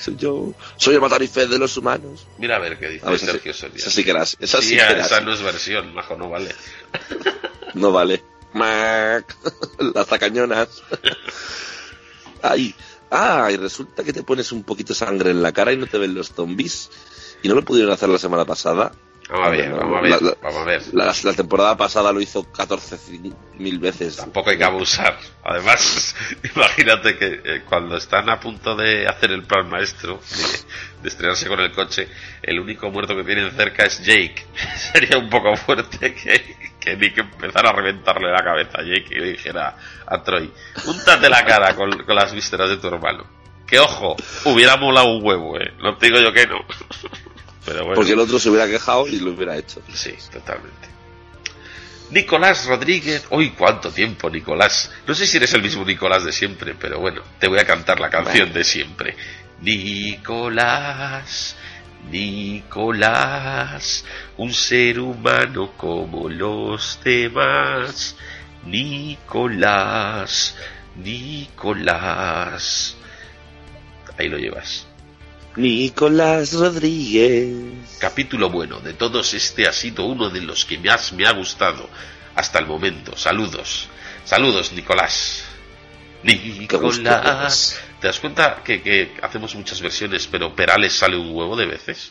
Soy 0.01 0.17
yo. 0.17 0.55
Soy 0.77 0.95
el 0.95 1.01
matarife 1.01 1.47
de 1.47 1.59
los 1.59 1.77
humanos. 1.77 2.27
Mira 2.39 2.57
a 2.57 2.59
ver 2.61 2.79
qué 2.79 2.89
dice 2.89 3.05
A 3.07 3.11
ver, 3.11 3.17
esa, 3.17 3.27
Sergio 3.33 3.53
sí, 3.53 3.67
esa 3.75 3.91
sí 3.91 4.05
que 4.05 4.11
eras. 4.11 4.37
Esa 4.39 4.61
sí, 4.61 4.69
Sí, 4.69 4.77
que 4.77 4.83
era 4.83 5.05
esa 5.05 5.21
no 5.23 5.33
es 5.33 5.43
versión, 5.43 5.93
majo, 5.95 6.17
no 6.17 6.31
vale. 6.31 6.55
No 7.75 7.91
vale. 7.91 8.23
Mac. 8.53 9.37
Las 9.95 10.07
tacañonas. 10.07 10.69
Ay. 12.43 12.75
Ah, 13.11 13.49
y 13.53 13.57
resulta 13.57 14.03
que 14.05 14.13
te 14.13 14.23
pones 14.23 14.53
un 14.53 14.63
poquito 14.65 14.93
de 14.93 14.99
sangre 14.99 15.31
en 15.31 15.43
la 15.43 15.53
cara 15.53 15.73
y 15.73 15.77
no 15.77 15.87
te 15.87 15.99
ven 15.99 16.15
los 16.15 16.33
zombies. 16.33 16.91
Y 17.43 17.49
no 17.49 17.55
lo 17.57 17.65
pudieron 17.65 17.93
hacer 17.93 18.09
la 18.09 18.19
semana 18.19 18.45
pasada. 18.45 18.93
Vamos 19.31 19.47
a 19.47 19.51
ver, 19.51 19.71
No, 19.71 19.77
vamos 19.79 19.97
a 19.99 20.01
ver, 20.03 20.23
la- 20.23 20.37
vamos 20.43 20.61
a 20.61 20.65
ver. 20.65 20.83
La, 20.93 21.15
la 21.23 21.33
temporada 21.33 21.77
pasada 21.79 22.13
lo 22.13 22.21
hizo 22.21 22.45
14 22.53 22.99
mil 23.59 23.79
veces. 23.79 24.17
Tampoco 24.17 24.51
hay 24.51 24.59
que 24.59 24.65
abusar. 24.65 25.19
Además, 25.43 26.15
imagínate 26.55 27.17
que 27.17 27.41
eh, 27.43 27.63
cuando 27.67 27.97
están 27.97 28.29
a 28.29 28.39
punto 28.39 28.77
de 28.77 29.07
hacer 29.09 29.31
el 29.33 29.45
plan 29.45 29.69
maestro, 29.71 30.21
de, 30.31 31.03
de 31.03 31.09
estrenarse 31.09 31.49
con 31.49 31.59
el 31.61 31.73
coche, 31.73 32.07
el 32.43 32.61
único 32.61 32.91
muerto 32.91 33.17
que 33.17 33.25
tienen 33.25 33.51
cerca 33.53 33.85
es 33.87 34.05
Jake. 34.05 34.45
Sería 34.93 35.17
un 35.17 35.31
poco 35.31 35.57
fuerte 35.57 36.15
que, 36.15 36.57
que 36.79 36.95
Nick 36.97 37.17
empezara 37.17 37.71
a 37.71 37.73
reventarle 37.73 38.31
la 38.31 38.45
cabeza 38.45 38.79
a 38.81 38.83
Jake 38.83 39.07
y 39.11 39.21
le 39.21 39.27
dijera 39.33 39.75
a 40.07 40.23
Troy, 40.23 40.53
úntate 40.87 41.31
la 41.31 41.43
cara 41.47 41.75
con, 41.75 41.91
con 42.05 42.15
las 42.15 42.35
vísceras 42.35 42.69
de 42.69 42.77
tu 42.77 42.89
hermano. 42.89 43.25
Que 43.67 43.79
ojo, 43.79 44.17
hubiera 44.45 44.77
molado 44.77 45.09
un 45.17 45.25
huevo, 45.25 45.59
eh. 45.59 45.73
No 45.79 45.97
te 45.97 46.07
digo 46.09 46.19
yo 46.21 46.31
que 46.31 46.47
no. 46.47 46.59
Pero 47.65 47.81
bueno. 47.81 47.95
Porque 47.95 48.13
el 48.13 48.21
otro 48.21 48.39
se 48.39 48.51
hubiera 48.51 48.67
quejado 48.67 49.07
y 49.07 49.21
lo 49.21 49.33
hubiera 49.33 49.57
hecho. 49.57 49.81
Sí, 49.93 50.15
totalmente. 50.33 50.89
Nicolás 52.11 52.67
Rodríguez. 52.67 53.25
Uy, 53.31 53.51
cuánto 53.51 53.91
tiempo, 53.91 54.31
Nicolás. 54.31 54.93
No 55.07 55.15
sé 55.15 55.27
si 55.27 55.39
eres 55.39 55.53
el 55.55 55.63
mismo 55.63 55.85
Nicolás 55.85 56.25
de 56.25 56.33
siempre, 56.33 56.75
pero 56.75 57.01
bueno, 57.01 57.23
te 57.39 57.49
voy 57.49 57.59
a 57.59 57.67
cantar 57.67 58.01
la 58.01 58.11
canción 58.11 58.53
de 58.53 58.63
siempre. 58.63 59.17
Nicolás, 59.61 61.57
Nicolás, 62.11 64.05
un 64.37 64.53
ser 64.53 65.01
humano 65.01 65.73
como 65.77 66.29
los 66.29 67.01
demás. 67.03 68.17
Nicolás, 68.67 70.57
Nicolás. 70.97 72.97
Ahí 74.19 74.29
lo 74.29 74.39
llevas. 74.39 74.87
Nicolás 75.57 76.53
Rodríguez. 76.53 77.99
Capítulo 77.99 78.51
bueno, 78.51 78.81
de 78.81 78.95
todos 78.95 79.35
este 79.35 79.69
ha 79.69 79.73
sido 79.73 80.05
uno 80.05 80.31
de 80.31 80.41
los 80.41 80.65
que 80.65 80.79
más 80.79 81.13
me 81.13 81.27
ha 81.27 81.33
gustado 81.33 81.89
hasta 82.35 82.59
el 82.59 82.67
momento. 82.67 83.17
Saludos. 83.17 83.89
Saludos, 84.25 84.73
Nicolás. 84.73 85.45
Nicolás. 86.25 87.79
¿Te 88.01 88.09
das 88.09 88.19
cuenta 88.19 88.63
que, 88.65 89.13
hacemos 89.23 89.55
muchas 89.55 89.81
versiones, 89.81 90.27
pero 90.27 90.55
Perales 90.55 90.93
sale 90.93 91.17
un 91.17 91.35
huevo 91.35 91.57
de 91.57 91.67
veces? 91.67 92.11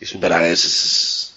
Es 0.00 0.12
un 0.12 0.20
Perales 0.20 1.34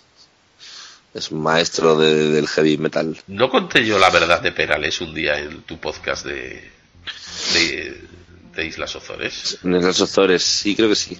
es, 1.13 1.31
un 1.31 1.41
maestro 1.41 1.97
de, 1.97 2.31
del 2.31 2.47
heavy 2.47 2.77
metal. 2.77 3.17
No 3.27 3.49
conté 3.49 3.85
yo 3.85 3.99
la 3.99 4.09
verdad 4.09 4.41
de 4.41 4.51
Perales 4.51 4.99
un 5.01 5.13
día 5.13 5.37
en 5.37 5.61
tu 5.63 5.77
podcast 5.77 6.25
de, 6.25 6.71
de 7.53 8.07
de 8.55 8.65
Islas 8.65 8.95
Ozores. 8.95 9.59
En 9.63 9.75
Islas 9.75 10.01
Ozores, 10.01 10.43
sí, 10.43 10.75
creo 10.75 10.89
que 10.89 10.95
sí. 10.95 11.17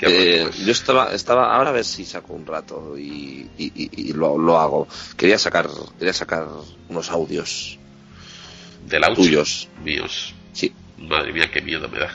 Eh, 0.00 0.44
pues? 0.46 0.64
Yo 0.64 0.72
estaba, 0.72 1.12
estaba, 1.12 1.54
ahora 1.54 1.70
a 1.70 1.72
ver 1.72 1.84
si 1.84 2.04
saco 2.04 2.32
un 2.34 2.46
rato 2.46 2.96
y, 2.96 3.48
y, 3.58 3.72
y, 3.74 4.12
lo, 4.12 4.58
hago. 4.58 4.88
Quería 5.16 5.38
sacar, 5.38 5.68
quería 5.98 6.12
sacar 6.12 6.46
unos 6.88 7.10
audios. 7.10 7.78
¿Del 8.86 9.04
audio? 9.04 9.16
Tuyos. 9.16 9.68
Míos. 9.82 10.34
Sí. 10.52 10.72
Madre 10.98 11.32
mía, 11.32 11.50
qué 11.50 11.60
miedo 11.60 11.88
me 11.88 11.98
da. 11.98 12.10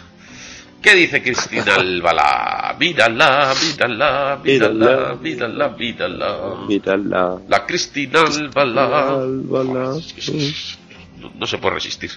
¿Qué 0.82 0.96
dice 0.96 1.22
Cristina 1.22 1.76
Albalá? 1.76 2.76
Mírala, 2.80 3.54
mírala, 3.62 4.40
mírala, 4.42 5.18
mírala, 5.22 5.70
mírala. 5.78 6.56
Mírala. 6.68 7.38
La 7.50 7.66
Cristina 7.66 8.22
Albalá. 8.22 9.22
Albalá. 9.22 10.00
No, 11.18 11.32
no 11.36 11.48
se 11.48 11.58
puede 11.58 11.76
resistir. 11.76 12.12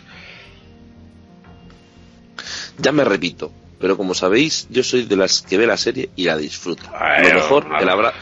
Ya 2.79 2.93
me 2.93 3.05
repito, 3.05 3.53
pero 3.79 3.97
como 3.97 4.15
sabéis, 4.15 4.67
yo 4.71 4.83
soy 4.83 5.05
de 5.05 5.17
las 5.17 5.43
que 5.43 5.59
ve 5.59 5.67
la 5.67 5.77
serie 5.77 6.11
y 6.17 6.25
la 6.25 6.37
disfruta. 6.37 6.91
Ay, 6.99 7.29
Lo 7.29 7.35
mejor, 7.35 7.67
el, 7.81 7.89
abra 7.89 8.15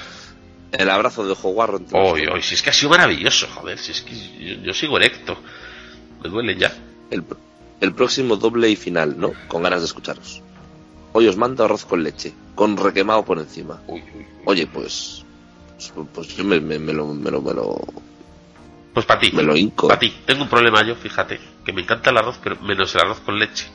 el 0.72 0.90
abrazo 0.90 1.26
de 1.26 1.34
Joguarro. 1.34 1.78
Entre 1.78 1.98
oy, 1.98 2.26
oy, 2.26 2.42
si 2.42 2.54
es 2.54 2.62
que 2.62 2.70
ha 2.70 2.72
sido 2.72 2.90
maravilloso, 2.90 3.46
joder, 3.54 3.78
si 3.78 3.92
es 3.92 4.02
que 4.02 4.14
yo, 4.14 4.62
yo 4.62 4.74
sigo 4.74 4.96
erecto. 4.96 5.36
Me 6.22 6.28
duele 6.28 6.56
ya. 6.56 6.72
El, 7.10 7.24
el 7.80 7.94
próximo 7.94 8.36
doble 8.36 8.68
y 8.68 8.76
final, 8.76 9.18
¿no? 9.18 9.32
Con 9.48 9.62
ganas 9.62 9.80
de 9.80 9.86
escucharos. 9.86 10.42
Hoy 11.12 11.26
os 11.26 11.36
mando 11.36 11.64
arroz 11.64 11.84
con 11.84 12.02
leche, 12.04 12.32
con 12.54 12.76
requemado 12.76 13.24
por 13.24 13.38
encima. 13.38 13.82
Uy, 13.86 14.02
uy. 14.14 14.26
Oye, 14.44 14.66
pues. 14.66 15.24
Pues 16.14 16.36
yo 16.36 16.44
me, 16.44 16.60
me, 16.60 16.78
me, 16.78 16.92
lo, 16.92 17.06
me 17.06 17.30
lo, 17.30 17.40
lo, 17.40 17.80
Pues 18.92 19.06
para 19.06 19.18
ti. 19.18 19.32
Me 19.32 19.42
lo 19.42 19.56
hinco. 19.56 19.88
Para 19.88 19.98
ti. 19.98 20.14
Tengo 20.26 20.42
un 20.42 20.48
problema 20.48 20.86
yo, 20.86 20.94
fíjate. 20.94 21.40
Que 21.64 21.72
me 21.72 21.82
encanta 21.82 22.10
el 22.10 22.18
arroz, 22.18 22.38
pero 22.42 22.56
menos 22.60 22.94
el 22.94 23.00
arroz 23.00 23.20
con 23.20 23.38
leche. 23.38 23.66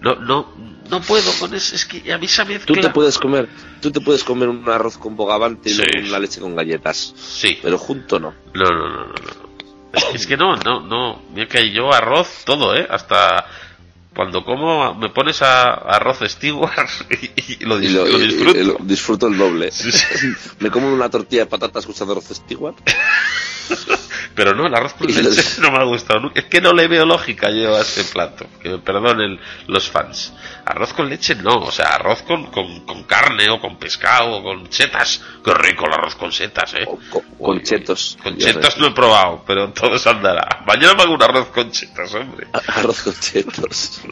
No, 0.00 0.14
no, 0.16 0.54
no 0.88 1.00
puedo 1.02 1.30
con 1.38 1.54
eso, 1.54 1.74
es 1.74 1.84
que 1.84 2.12
a 2.12 2.18
mí 2.18 2.26
se 2.26 2.44
mezcla. 2.44 2.66
Tú 2.66 2.80
te 2.80 2.88
puedes 2.90 3.18
comer, 3.18 3.48
tú 3.80 3.90
te 3.90 4.00
puedes 4.00 4.24
comer 4.24 4.48
un 4.48 4.68
arroz 4.68 4.96
con 4.96 5.14
bogavante 5.14 5.70
y 5.70 6.08
una 6.08 6.18
leche 6.18 6.40
con 6.40 6.56
galletas. 6.56 7.14
Sí. 7.16 7.58
Pero 7.62 7.78
junto 7.78 8.18
no. 8.18 8.34
No, 8.54 8.64
no, 8.64 8.88
no, 8.88 9.06
no. 9.06 9.12
no. 9.12 9.50
Es 10.14 10.26
que 10.26 10.36
no, 10.36 10.56
no, 10.56 10.80
no. 10.80 11.22
Mira 11.34 11.46
que 11.48 11.70
yo 11.70 11.92
arroz 11.92 12.44
todo, 12.44 12.74
¿eh? 12.74 12.86
Hasta 12.88 13.46
cuando 14.14 14.44
como 14.44 14.94
me 14.94 15.10
pones 15.10 15.40
a 15.42 15.62
arroz 15.62 16.18
Stewart 16.24 16.88
y, 17.36 17.64
lo, 17.64 17.78
dis 17.78 17.92
disfruto. 18.82 19.28
el 19.28 19.38
doble. 19.38 19.70
Me 20.58 20.70
como 20.70 20.92
una 20.92 21.08
tortilla 21.08 21.42
de 21.42 21.46
patatas 21.46 21.84
escuchando 21.84 22.12
arroz 22.12 22.26
Stewart. 22.26 22.74
Pero 24.34 24.54
no, 24.54 24.66
el 24.66 24.74
arroz 24.74 24.94
con 24.94 25.06
leche 25.06 25.42
no 25.60 25.70
me 25.70 25.78
ha 25.78 25.84
gustado 25.84 26.20
nunca. 26.20 26.40
Es 26.40 26.46
que 26.46 26.60
no 26.60 26.72
le 26.72 26.88
veo 26.88 27.04
lógica 27.04 27.50
yo 27.50 27.76
a 27.76 27.80
este 27.80 28.04
plato. 28.04 28.46
Que 28.62 28.70
me 28.70 28.78
perdonen 28.78 29.38
los 29.66 29.88
fans. 29.88 30.32
Arroz 30.64 30.92
con 30.92 31.08
leche 31.08 31.34
no, 31.34 31.56
o 31.56 31.70
sea, 31.70 31.94
arroz 31.94 32.22
con, 32.22 32.50
con, 32.50 33.04
carne 33.04 33.50
o 33.50 33.60
con 33.60 33.76
pescado 33.78 34.38
o 34.38 34.42
con 34.42 34.70
setas. 34.72 35.22
Qué 35.44 35.52
rico 35.54 35.86
el 35.86 35.94
arroz 35.94 36.14
con 36.14 36.32
setas, 36.32 36.74
¿eh? 36.74 36.84
Con, 36.84 36.98
con 37.38 37.58
Con 37.58 37.62
chetos 37.62 38.16
no 38.78 38.86
he 38.86 38.92
probado, 38.92 39.42
pero 39.46 39.70
todo 39.72 39.98
se 39.98 40.08
andará. 40.08 40.62
Mañana 40.66 40.94
me 40.94 41.02
hago 41.02 41.14
un 41.14 41.22
arroz 41.22 41.48
con 41.48 41.70
chetos, 41.70 42.14
hombre. 42.14 42.46
Arroz 42.52 43.02
con 43.02 43.14
chetos. 43.18 44.00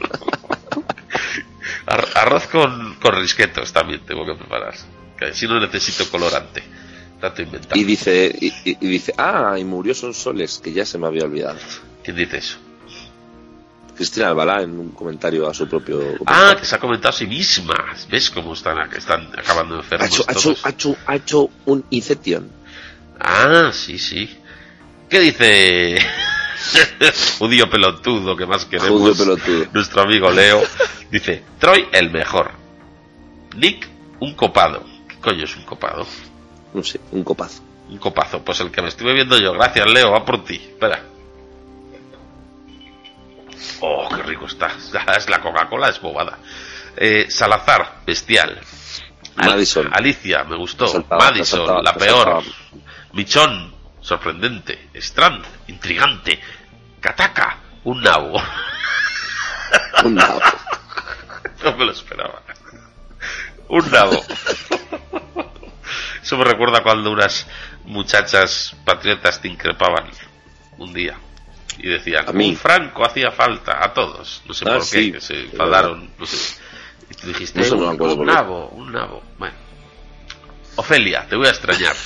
Arroz 1.87 2.47
con, 2.49 2.97
con 2.97 3.15
risquetos 3.15 3.73
también 3.73 4.01
tengo 4.05 4.27
que 4.27 4.35
preparar. 4.35 4.75
Que 5.19 5.33
no 5.47 5.59
necesito 5.59 6.09
colorante. 6.11 6.63
Y 7.75 7.85
dice, 7.85 8.33
y, 8.41 8.75
dice, 8.75 9.13
ah, 9.19 9.57
y 9.59 9.65
murió 9.65 9.95
Sonsoles, 9.95 10.59
que 10.59 10.73
ya 10.73 10.85
se 10.85 10.99
me 10.99 11.09
había 11.09 11.25
olvidado. 11.25 11.59
¿Quién 12.05 12.17
dice 12.17 12.39
eso? 12.39 12.59
Cristina 13.97 14.29
Albalá 14.29 14.63
en 14.63 14.79
un 14.79 14.91
comentario 14.91 15.49
a 15.49 15.53
su 15.53 15.69
propio. 15.69 15.99
Ah, 15.99 16.19
comentario. 16.19 16.51
Ah, 16.51 16.57
que 16.57 16.65
se 16.65 16.77
ha 16.77 16.79
comentado 16.79 17.09
a 17.09 17.19
sí 17.19 17.27
misma. 17.27 17.75
¿Ves 18.09 18.31
cómo 18.31 18.53
están, 18.53 18.79
están 18.93 19.29
acabando 19.37 19.75
enfermos? 19.77 20.05
Ha 20.05 20.33
hecho. 20.33 20.55
Ha, 20.63 20.71
hecho, 20.71 20.97
ha 21.07 21.17
hecho, 21.17 21.51
un 21.67 21.85
Inception. 21.91 22.49
Ah, 23.19 23.73
sí, 23.73 23.99
sí. 23.99 24.39
¿Qué 25.09 25.19
dice 25.19 25.99
Judío 27.41 27.69
Pelotudo, 27.69 28.37
que 28.37 28.47
más 28.47 28.67
queremos? 28.67 29.19
Pelotudo. 29.19 29.67
Nuestro 29.73 30.03
amigo 30.03 30.31
Leo. 30.31 30.63
Dice: 31.11 31.43
Troy 31.59 31.89
el 31.91 32.13
mejor. 32.13 32.53
Nick, 33.57 33.89
un 34.21 34.35
copado. 34.35 34.85
¿Qué 35.09 35.17
coño 35.17 35.43
es 35.43 35.57
un 35.57 35.65
copado? 35.65 36.07
no 36.75 36.83
sé, 36.83 37.01
un 37.13 37.25
copazo. 37.25 37.63
Un 37.89 37.99
copazo, 37.99 38.45
pues 38.45 38.61
el 38.61 38.71
que 38.71 38.83
me 38.83 38.89
estuve 38.89 39.15
viendo 39.15 39.39
yo. 39.39 39.53
Gracias, 39.53 39.87
Leo, 39.91 40.13
va 40.13 40.25
por 40.25 40.45
ti. 40.45 40.57
Espera. 40.57 41.03
Oh, 43.81 44.09
qué 44.15 44.23
rico 44.23 44.47
está. 44.47 44.71
Es 45.17 45.29
la 45.29 45.41
Coca-Cola, 45.41 45.89
es 45.89 46.01
bobada. 46.01 46.39
Eh, 46.97 47.31
Salazar, 47.31 48.01
bestial. 48.07 48.61
Madison. 49.37 49.89
Alicia, 49.93 50.45
me 50.45 50.57
gustó. 50.57 51.07
Madison, 51.11 51.83
la 51.83 51.95
peor. 51.95 52.43
Michón, 53.13 53.73
sorprendente. 54.01 54.91
Strand, 54.95 55.45
intrigante. 55.69 56.41
Kataka, 57.01 57.59
un 57.85 58.03
nabo. 58.03 58.43
Un 60.05 60.15
nabo. 60.15 60.41
no 61.65 61.77
me 61.77 61.85
lo 61.85 61.93
esperaba. 61.93 62.43
Un 63.69 63.91
nabo. 63.91 64.25
Eso 66.29 66.37
me 66.37 66.45
recuerda 66.45 66.83
cuando 66.83 67.11
unas 67.11 67.47
muchachas 67.87 68.77
patriotas 68.85 69.41
te 69.41 69.49
increpaban 69.49 70.11
un 70.77 70.93
día 70.93 71.17
y 71.79 71.89
decían, 71.89 72.29
a 72.29 72.33
mí. 72.33 72.51
Un 72.51 72.57
Franco 72.59 73.03
hacía 73.03 73.31
falta 73.31 73.83
a 73.83 73.95
todos. 73.95 74.43
No 74.45 74.53
sé 74.53 74.67
ah, 74.69 74.75
por 74.75 74.85
sí, 74.85 75.07
qué, 75.07 75.13
que 75.13 75.21
se 75.23 75.45
enfadaron. 75.45 76.11
No 76.19 76.27
sé. 76.27 76.55
Y 77.11 77.15
tú 77.15 77.29
dijiste, 77.29 77.71
no 77.71 77.77
un, 77.77 78.27
nabo, 78.27 78.69
un 78.69 78.93
nabo. 78.93 79.23
Bueno. 79.39 79.55
Ofelia, 80.77 81.27
te 81.27 81.35
voy 81.35 81.47
a 81.47 81.51
extrañar. 81.51 81.97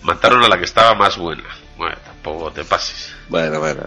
Mataron 0.00 0.42
a 0.42 0.48
la 0.48 0.56
que 0.56 0.64
estaba 0.64 0.94
más 0.94 1.18
buena. 1.18 1.44
Bueno, 1.76 1.98
tampoco 2.02 2.50
te 2.50 2.64
pases. 2.64 3.14
Bueno, 3.28 3.60
bueno. 3.60 3.82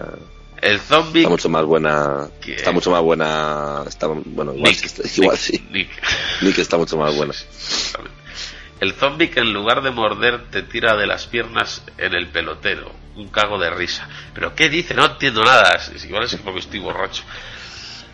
El 0.62 0.78
zombie. 0.78 1.22
Está 1.22 1.30
mucho 1.30 1.48
más 1.48 1.64
buena. 1.64 2.28
¿Qué? 2.40 2.54
Está 2.54 2.70
mucho 2.70 2.92
más 2.92 3.02
buena. 3.02 3.82
Está, 3.88 4.06
bueno, 4.06 4.22
igual, 4.54 4.70
Nick, 4.70 4.78
sí, 4.78 4.86
está, 4.86 5.02
igual 5.20 5.36
Nick, 5.36 5.40
sí. 5.40 5.68
Nick. 5.72 5.90
Nick 6.42 6.58
está 6.58 6.76
mucho 6.76 6.96
más 6.96 7.16
buena. 7.16 7.32
Sí, 7.32 7.92
el 8.80 8.92
zombie 8.92 9.30
que 9.30 9.40
en 9.40 9.52
lugar 9.52 9.82
de 9.82 9.90
morder 9.90 10.50
te 10.50 10.62
tira 10.62 10.96
de 10.96 11.06
las 11.06 11.26
piernas 11.26 11.82
en 11.96 12.14
el 12.14 12.28
pelotero. 12.28 12.92
Un 13.16 13.28
cago 13.28 13.58
de 13.58 13.70
risa. 13.70 14.08
¿Pero 14.34 14.54
qué 14.54 14.68
dice? 14.68 14.94
No 14.94 15.04
entiendo 15.06 15.44
nada. 15.44 15.74
Es 15.74 16.04
igual 16.04 16.24
es 16.24 16.36
porque 16.36 16.60
estoy 16.60 16.78
borracho. 16.78 17.24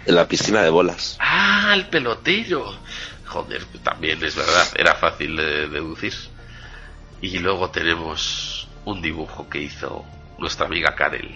En 0.06 0.14
la 0.14 0.26
piscina 0.26 0.62
de 0.62 0.70
bolas. 0.70 1.16
Ah, 1.20 1.72
el 1.74 1.86
pelotero. 1.88 2.78
Joder, 3.26 3.64
también 3.82 4.22
es 4.24 4.34
verdad. 4.34 4.66
Era 4.74 4.94
fácil 4.94 5.36
de 5.36 5.68
deducir. 5.68 6.14
Y 7.20 7.38
luego 7.38 7.70
tenemos 7.70 8.68
un 8.84 9.02
dibujo 9.02 9.48
que 9.48 9.60
hizo 9.60 10.04
nuestra 10.38 10.66
amiga 10.66 10.94
Karel 10.94 11.34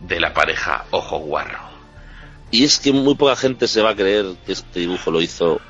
de 0.00 0.20
la 0.20 0.32
pareja 0.32 0.84
Ojo 0.90 1.18
Guarro. 1.18 1.68
Y 2.50 2.64
es 2.64 2.78
que 2.78 2.92
muy 2.92 3.14
poca 3.14 3.36
gente 3.36 3.68
se 3.68 3.82
va 3.82 3.90
a 3.90 3.96
creer 3.96 4.26
que 4.46 4.52
este 4.52 4.80
dibujo 4.80 5.10
lo 5.10 5.20
hizo 5.20 5.60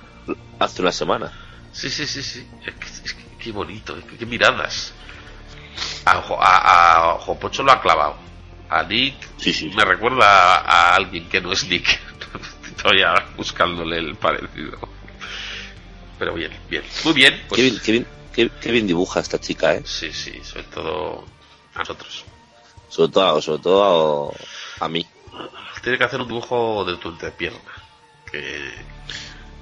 hace 0.59 0.83
una 0.83 0.93
semana. 0.93 1.33
Sí, 1.79 1.91
sí, 1.91 2.09
sí, 2.09 2.25
sí. 2.25 2.45
Es 2.67 2.75
que, 2.75 2.87
es 2.87 3.15
que 3.15 3.25
qué 3.39 3.53
bonito, 3.53 3.95
que, 4.05 4.17
qué 4.17 4.27
miradas. 4.27 4.93
A, 6.05 6.19
a, 6.19 7.13
a 7.15 7.19
Jopocho 7.21 7.63
lo 7.63 7.71
ha 7.71 7.81
clavado. 7.81 8.17
A 8.69 8.83
Nick 8.83 9.15
me 9.77 9.85
recuerda 9.85 10.57
a, 10.57 10.97
alguien 10.97 11.29
que 11.29 11.41
no 11.41 11.53
es 11.53 11.69
Nick. 11.69 11.87
Estoy 12.77 13.05
buscándole 13.37 13.99
el 13.99 14.17
parecido. 14.17 14.77
Pero 16.19 16.35
bien, 16.35 16.51
bien. 16.69 16.83
Muy 17.05 17.13
bien. 17.13 17.45
Pues... 17.49 17.57
Qué, 17.57 17.63
bien, 17.63 17.81
qué 17.81 17.93
bien, 17.93 18.53
qué, 18.61 18.73
bien 18.73 18.87
dibuja 18.89 19.21
esta 19.21 19.39
chica, 19.39 19.75
¿eh? 19.75 19.83
Sí, 19.85 20.13
sí, 20.13 20.41
sobre 20.43 20.65
todo 20.65 21.27
a 21.77 21.79
nosotros. 21.79 22.25
Sobre 22.89 23.13
todo, 23.13 23.41
sobre 23.41 23.63
todo 23.63 24.35
a 24.81 24.89
mí. 24.89 25.07
Tiene 25.81 25.97
que 25.97 26.05
hacer 26.05 26.21
un 26.21 26.27
dibujo 26.27 26.85
de 26.85 26.97
tu 26.97 27.11
entrepierna. 27.11 27.61
Que, 28.29 28.69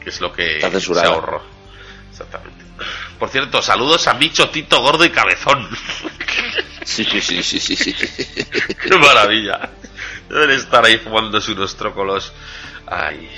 que 0.00 0.08
es 0.08 0.20
lo 0.22 0.32
que 0.32 0.62
se 0.62 1.06
ahorró. 1.06 1.55
Exactamente. 2.16 2.64
Por 3.18 3.28
cierto, 3.28 3.60
saludos 3.60 4.08
a 4.08 4.14
Micho, 4.14 4.48
Tito, 4.48 4.80
Gordo 4.80 5.04
y 5.04 5.10
Cabezón. 5.10 5.68
Sí, 6.86 7.04
sí, 7.04 7.20
sí, 7.20 7.42
sí, 7.42 7.58
sí. 7.58 7.74
sí. 7.74 7.92
Qué 7.92 8.96
maravilla. 8.96 9.70
Deben 10.28 10.50
estar 10.50 10.84
ahí 10.84 10.98
fumándose 10.98 11.50
unos 11.50 11.74
trócolos. 11.74 12.32
Ay, 12.86 13.28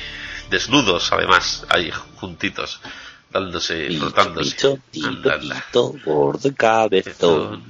desnudos, 0.50 1.10
además, 1.12 1.64
ahí 1.70 1.90
juntitos, 2.16 2.82
dándose, 3.30 3.88
Micho, 3.88 4.04
rotándose. 4.04 4.50
Micho, 4.50 4.78
Tito, 4.90 5.38
Tito, 5.38 5.94
Gordo 6.04 6.48
y 6.48 6.52
Cabezón. 6.52 7.64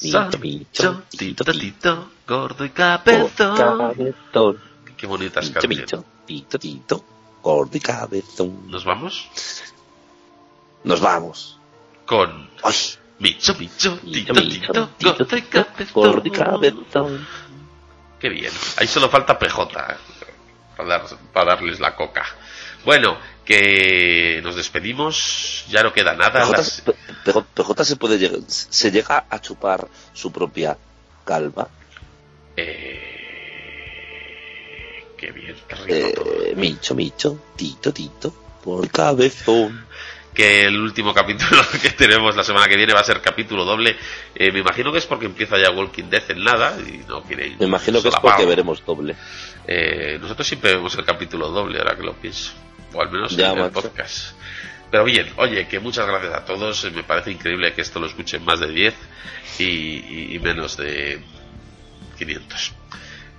Micho, 0.00 0.38
Micho, 0.38 1.02
Tito, 1.10 1.44
Tito, 1.44 2.10
Gordo 2.24 2.64
y 2.64 2.70
Cabezón. 2.70 4.60
Qué 4.96 5.06
bonitas 5.08 5.50
canciones. 5.50 5.80
Micho, 5.80 6.04
Tito, 6.24 6.58
Tito, 6.60 7.04
Gordo 7.42 7.76
y 7.76 7.80
Cabezón. 7.80 8.70
¿Nos 8.70 8.84
vamos? 8.84 9.28
Nos 10.84 11.00
vamos. 11.00 11.58
con 12.06 12.48
Ay, 12.62 12.74
Micho, 13.18 13.54
Micho, 13.56 13.98
Tito, 13.98 14.32
Tito, 14.34 15.26
Tito, 15.26 16.22
Cabezón. 16.32 17.26
Qué 18.18 18.28
bien. 18.28 18.52
Ahí 18.78 18.86
solo 18.86 19.08
falta 19.08 19.38
PJ 19.38 19.62
eh, 19.62 19.96
para, 20.76 20.88
dar- 20.88 21.18
para 21.32 21.54
darles 21.56 21.80
la 21.80 21.94
coca. 21.94 22.24
Bueno, 22.84 23.18
que 23.44 24.40
nos 24.42 24.54
despedimos. 24.56 25.64
Ya 25.68 25.82
no 25.82 25.92
queda 25.92 26.14
nada. 26.14 26.40
PJ, 26.44 26.52
Las- 26.56 26.68
se- 26.72 26.82
PJ 27.24 27.42
PJ 27.54 27.84
se 27.84 27.96
puede 27.96 28.18
llegar- 28.18 28.40
se 28.48 28.90
llega 28.90 29.26
a 29.28 29.40
chupar 29.40 29.86
su 30.14 30.30
propia 30.32 30.76
calva. 31.24 31.68
Eh, 32.56 33.14
Qué 35.16 35.32
bien, 35.32 35.56
qué 35.68 35.74
rico 35.74 36.22
todo. 36.22 36.44
Eh, 36.46 36.54
micho, 36.56 36.94
micho, 36.94 37.38
tito, 37.56 37.92
tito, 37.92 38.32
por 38.62 38.88
cabezón. 38.90 39.84
Que 40.38 40.62
el 40.66 40.80
último 40.80 41.12
capítulo 41.12 41.60
que 41.82 41.90
tenemos 41.90 42.36
la 42.36 42.44
semana 42.44 42.68
que 42.68 42.76
viene 42.76 42.92
va 42.94 43.00
a 43.00 43.04
ser 43.04 43.20
capítulo 43.20 43.64
doble. 43.64 43.96
Eh, 44.36 44.52
me 44.52 44.60
imagino 44.60 44.92
que 44.92 44.98
es 44.98 45.06
porque 45.06 45.26
empieza 45.26 45.58
ya 45.58 45.72
Walking 45.72 46.04
Dead 46.04 46.22
en 46.30 46.44
nada 46.44 46.76
y 46.80 46.98
no 47.08 47.24
quiere 47.24 47.56
Me 47.58 47.66
imagino 47.66 48.00
que 48.00 48.08
es 48.08 48.14
porque 48.14 48.46
veremos 48.46 48.84
doble. 48.86 49.16
Eh, 49.66 50.16
nosotros 50.20 50.46
siempre 50.46 50.74
vemos 50.74 50.94
el 50.94 51.04
capítulo 51.04 51.48
doble, 51.48 51.80
ahora 51.80 51.96
que 51.96 52.04
lo 52.04 52.12
pienso. 52.14 52.52
O 52.94 53.02
al 53.02 53.10
menos 53.10 53.36
Ya, 53.36 53.50
en 53.50 53.58
el 53.58 53.70
podcast. 53.72 54.36
Pero 54.92 55.02
bien, 55.04 55.28
oye, 55.38 55.66
que 55.66 55.80
muchas 55.80 56.06
gracias 56.06 56.32
a 56.32 56.44
todos. 56.44 56.84
Me 56.92 57.02
parece 57.02 57.32
increíble 57.32 57.72
que 57.74 57.80
esto 57.80 57.98
lo 57.98 58.06
escuchen 58.06 58.44
más 58.44 58.60
de 58.60 58.70
10 58.70 58.94
y, 59.58 59.64
y- 59.64 60.28
y 60.36 60.38
menos 60.38 60.76
de 60.76 61.20
500. 62.16 62.72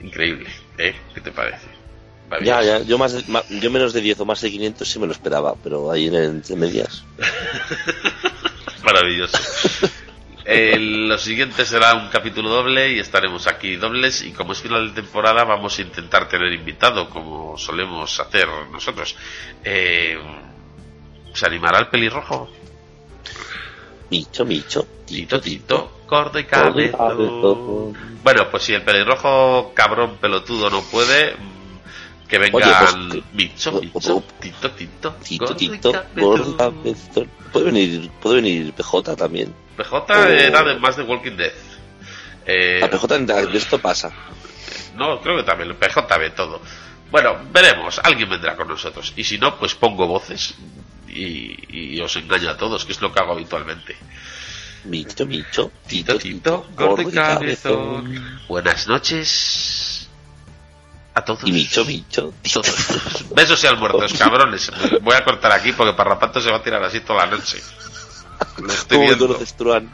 Increíble, 0.01 0.49
¿eh? 0.77 0.95
¿Qué 1.15 1.21
te 1.21 1.31
parece? 1.31 1.65
Ya, 2.41 2.61
ya, 2.61 2.79
yo, 2.83 2.97
más, 2.97 3.27
ma- 3.27 3.43
yo 3.49 3.71
menos 3.71 3.93
de 3.93 4.01
10 4.01 4.19
o 4.19 4.25
más 4.25 4.39
de 4.41 4.51
500 4.51 4.87
sí 4.87 4.99
me 4.99 5.05
lo 5.07 5.11
esperaba, 5.13 5.55
pero 5.63 5.91
ahí 5.91 6.07
en 6.07 6.15
entre 6.15 6.55
medias. 6.55 7.03
Maravilloso. 8.83 9.37
El- 10.45 11.07
lo 11.07 11.17
siguiente 11.19 11.63
será 11.63 11.93
un 11.93 12.09
capítulo 12.09 12.49
doble 12.49 12.93
y 12.93 12.99
estaremos 12.99 13.45
aquí 13.45 13.75
dobles 13.75 14.23
y 14.23 14.31
como 14.31 14.53
es 14.53 14.61
final 14.61 14.87
de 14.89 15.01
temporada 15.01 15.43
vamos 15.43 15.77
a 15.77 15.81
intentar 15.83 16.27
tener 16.27 16.51
invitado 16.53 17.07
como 17.09 17.55
solemos 17.57 18.19
hacer 18.19 18.47
nosotros. 18.71 19.15
Eh, 19.63 20.17
¿Se 21.33 21.45
animará 21.45 21.77
el 21.77 21.87
pelirrojo? 21.87 22.49
Micho, 24.09 24.43
micho, 24.43 24.87
Tito, 25.05 25.39
tito, 25.39 25.99
gordo 26.07 26.39
y 26.39 26.45
cabezón. 26.45 27.95
Bueno, 28.23 28.49
pues 28.49 28.63
si 28.63 28.73
el 28.73 28.81
pelirrojo 28.81 29.71
cabrón 29.75 30.17
pelotudo 30.19 30.71
no 30.71 30.81
puede, 30.81 31.35
que 32.29 32.37
vengan 32.37 32.61
Oye, 32.63 32.73
pues, 33.09 33.23
bicho, 33.33 33.81
bicho, 33.81 34.23
tito, 34.39 34.71
tito, 34.71 35.13
Tito, 35.15 35.55
tito, 35.55 35.91
cabezón. 36.57 37.27
Puede 37.51 37.65
venir, 37.65 38.09
puede 38.21 38.35
venir 38.35 38.71
PJ 38.73 39.15
también. 39.15 39.53
PJ 39.75 40.29
era 40.29 40.63
de 40.63 40.79
más 40.79 40.95
de 40.95 41.03
Walking 41.03 41.35
Dead. 41.35 41.51
Eh, 42.45 42.81
A 42.83 42.89
PJ 42.89 43.17
de 43.17 43.57
esto 43.57 43.79
pasa. 43.79 44.11
No, 44.95 45.19
creo 45.21 45.37
que 45.37 45.43
también 45.43 45.69
el 45.71 45.75
PJ 45.75 46.17
ve 46.19 46.29
todo. 46.29 46.61
Bueno, 47.09 47.35
veremos, 47.51 47.99
alguien 48.03 48.29
vendrá 48.29 48.55
con 48.55 48.67
nosotros. 48.67 49.13
Y 49.15 49.23
si 49.23 49.39
no, 49.39 49.57
pues 49.57 49.73
pongo 49.73 50.05
voces 50.05 50.53
y, 51.07 51.95
y 51.95 51.99
os 51.99 52.15
engaño 52.15 52.51
a 52.51 52.57
todos, 52.57 52.85
que 52.85 52.91
es 52.91 53.01
lo 53.01 53.11
que 53.11 53.19
hago 53.19 53.31
habitualmente. 53.31 53.97
Micho, 54.85 55.25
micho, 55.25 55.71
Tito, 55.87 56.17
tito, 56.17 56.19
tito, 56.19 56.19
tito, 56.19 56.67
gordo 56.75 57.01
y 57.09 57.11
cabezón. 57.11 58.39
Buenas 58.47 58.87
noches 58.87 59.88
a 61.13 61.23
todos. 61.23 61.41
Y 61.45 61.51
micho, 61.51 61.85
micho. 61.85 62.33
Todos. 62.53 63.33
Besos 63.35 63.63
y 63.63 63.67
almuerzos, 63.67 64.13
cabrones. 64.13 64.71
Voy 65.01 65.15
a 65.15 65.23
cortar 65.23 65.51
aquí 65.51 65.71
porque 65.73 65.93
Parrapato 65.93 66.39
se 66.41 66.49
va 66.51 66.57
a 66.57 66.63
tirar 66.63 66.83
así 66.83 67.01
toda 67.01 67.25
la 67.25 67.31
noche. 67.31 67.61
Lo 68.57 68.71
estoy 68.71 68.97
¿Cómo 68.97 69.09
me 69.09 69.15
viendo. 69.15 69.89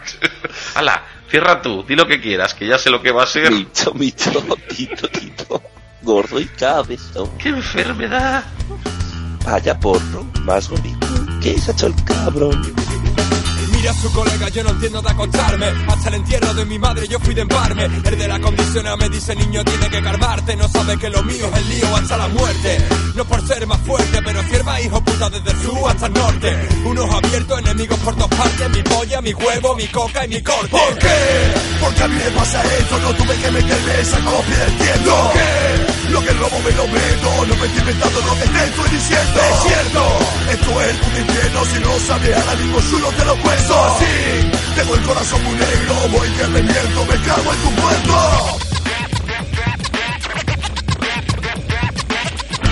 Hala, 0.76 1.06
cierra 1.30 1.62
tú, 1.62 1.84
di 1.84 1.96
lo 1.96 2.08
que 2.08 2.22
quieras, 2.22 2.54
que 2.54 2.68
ya 2.68 2.78
sé 2.78 2.90
lo 2.90 3.02
que 3.02 3.12
va 3.12 3.24
a 3.24 3.28
ser. 3.28 3.52
Micho, 3.52 3.94
micho, 3.94 4.32
tito, 4.70 5.08
tito, 5.10 5.62
gordo 6.02 6.40
y 6.40 6.46
cabezón. 6.46 7.38
¡Qué 7.38 7.50
enfermedad! 7.50 8.44
Vaya 9.46 9.80
porro, 9.80 10.24
más 10.42 10.70
bonito 10.70 11.06
que 11.42 11.60
se 11.60 11.72
ha 11.72 11.74
hecho 11.74 11.88
el 11.88 12.04
cabrón. 12.04 12.76
Mira 13.86 14.00
a 14.00 14.02
su 14.02 14.12
colega, 14.12 14.50
yo 14.50 14.64
no 14.64 14.72
entiendo 14.72 15.00
de 15.00 15.12
acostarme. 15.12 15.68
Hasta 15.88 16.10
el 16.10 16.16
entierro 16.16 16.56
de 16.56 16.66
mi 16.66 16.80
madre 16.80 17.08
yo 17.08 17.20
fui 17.20 17.36
de 17.36 17.42
embarme. 17.42 17.86
El 17.86 18.18
de 18.18 18.28
la 18.28 18.40
condiciona 18.40 18.98
me 18.98 19.08
dice, 19.10 19.36
niño, 19.36 19.64
tiene 19.64 19.88
que 19.92 20.02
calmarte. 20.02 20.56
No 20.56 20.68
sabe 20.70 20.98
que 20.98 21.08
lo 21.08 21.22
mío 21.22 21.48
es 21.54 21.60
el 21.60 21.70
lío 21.70 21.96
hasta 21.96 22.18
la 22.18 22.28
muerte. 22.30 22.84
No 23.14 23.24
por 23.26 23.48
ser 23.48 23.68
más 23.68 23.80
fuerte, 23.82 24.24
pero 24.26 24.42
sierva 24.50 24.82
hijo 24.82 25.00
puta 25.04 25.30
desde 25.30 25.52
el 25.52 25.62
sur 25.62 25.88
hasta 25.88 26.08
el 26.08 26.14
norte. 26.14 26.70
Unos 26.84 27.14
abiertos, 27.14 27.60
enemigos 27.60 28.00
por 28.00 28.16
dos 28.16 28.28
partes. 28.30 28.70
Mi 28.72 28.82
polla, 28.82 29.22
mi 29.22 29.34
huevo, 29.36 29.76
mi 29.76 29.88
coca 29.90 30.26
y 30.26 30.30
mi 30.30 30.42
corte. 30.42 30.70
¿Por 30.70 30.98
qué? 30.98 31.54
Porque 31.80 32.04
a 32.04 32.08
mí 32.08 32.16
me 32.16 32.32
pasa 32.32 32.64
esto, 32.64 33.00
no 33.02 33.14
tuve 33.14 33.36
que 33.36 33.52
los 33.52 33.64
pies 33.64 34.58
del 34.58 34.78
tiempo. 34.78 35.12
¿Por 35.12 35.34
qué? 35.34 35.95
Lo 36.16 36.22
que 36.24 36.32
robo 36.32 36.60
me 36.60 36.72
lo 36.72 36.88
meto, 36.88 37.46
no 37.46 37.56
me 37.58 37.66
estoy 37.68 37.80
inventando 37.82 38.22
lo 38.22 38.36
que 38.40 38.48
te 38.48 38.64
estoy 38.64 38.90
diciendo. 38.90 39.40
Es 39.52 39.64
cierto, 39.68 40.02
esto 40.50 40.82
es 40.82 40.96
puto 40.96 41.20
infierno, 41.20 41.66
si 41.66 41.80
no 41.80 42.00
sabes 42.08 42.38
ahora 42.38 42.56
mismo 42.56 42.80
chulo 42.90 43.10
te 43.10 43.26
lo 43.26 43.36
cuento. 43.36 43.84
Así, 43.84 44.06
tengo 44.76 44.96
el 44.96 45.02
corazón 45.02 45.44
muy 45.44 45.56
negro, 45.56 45.96
voy 46.14 46.30
que 46.30 46.44
reviento, 46.48 47.06
me 47.06 47.18
cago 47.20 47.52
en 47.52 47.60
tu 47.60 47.72
muerto. 47.82 48.58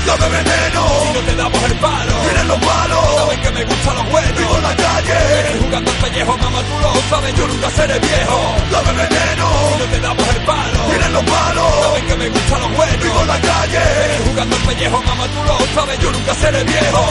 Dame 0.05 0.29
veneno, 0.29 0.62
Si 1.03 1.13
no 1.13 1.19
te 1.27 1.35
damos 1.35 1.63
el 1.63 1.75
palo, 1.79 2.13
miren 2.27 2.47
los 2.47 2.59
malos, 2.59 3.15
saben 3.17 3.41
que 3.41 3.51
me 3.51 3.63
gustan 3.65 3.95
los 3.95 4.11
buenos. 4.11 4.37
vivo 4.39 4.55
en 4.57 4.63
la 4.63 4.75
calle. 4.75 5.13
Estoy 5.43 5.59
jugando 5.63 5.91
al 5.91 5.97
pellejo, 5.97 6.37
mamá, 6.37 6.59
tú 6.63 6.75
lo 6.81 6.89
sabes, 7.09 7.35
yo 7.35 7.47
nunca 7.47 7.69
seré 7.71 7.99
viejo. 7.99 8.37
Dame 8.71 8.91
veneno, 9.03 9.45
Si 9.69 9.79
no 9.79 9.85
te 9.91 9.99
damos 9.99 10.27
el 10.35 10.41
palo, 10.45 10.79
miren 10.91 11.13
los 11.13 11.23
malos, 11.23 11.71
saben 11.83 12.05
que 12.07 12.15
me 12.15 12.29
gustan 12.29 12.61
los 12.61 12.75
buenos. 12.77 13.03
vivo 13.03 13.21
en 13.21 13.27
la 13.27 13.39
calle. 13.39 13.81
Estoy 14.11 14.31
jugando 14.31 14.55
al 14.55 14.61
pellejo, 14.63 15.01
mamá, 15.03 15.23
tú 15.33 15.39
lo 15.47 15.55
sabes, 15.81 15.99
yo 15.99 16.11
nunca 16.11 16.33
seré 16.35 16.63
viejo. 16.63 17.03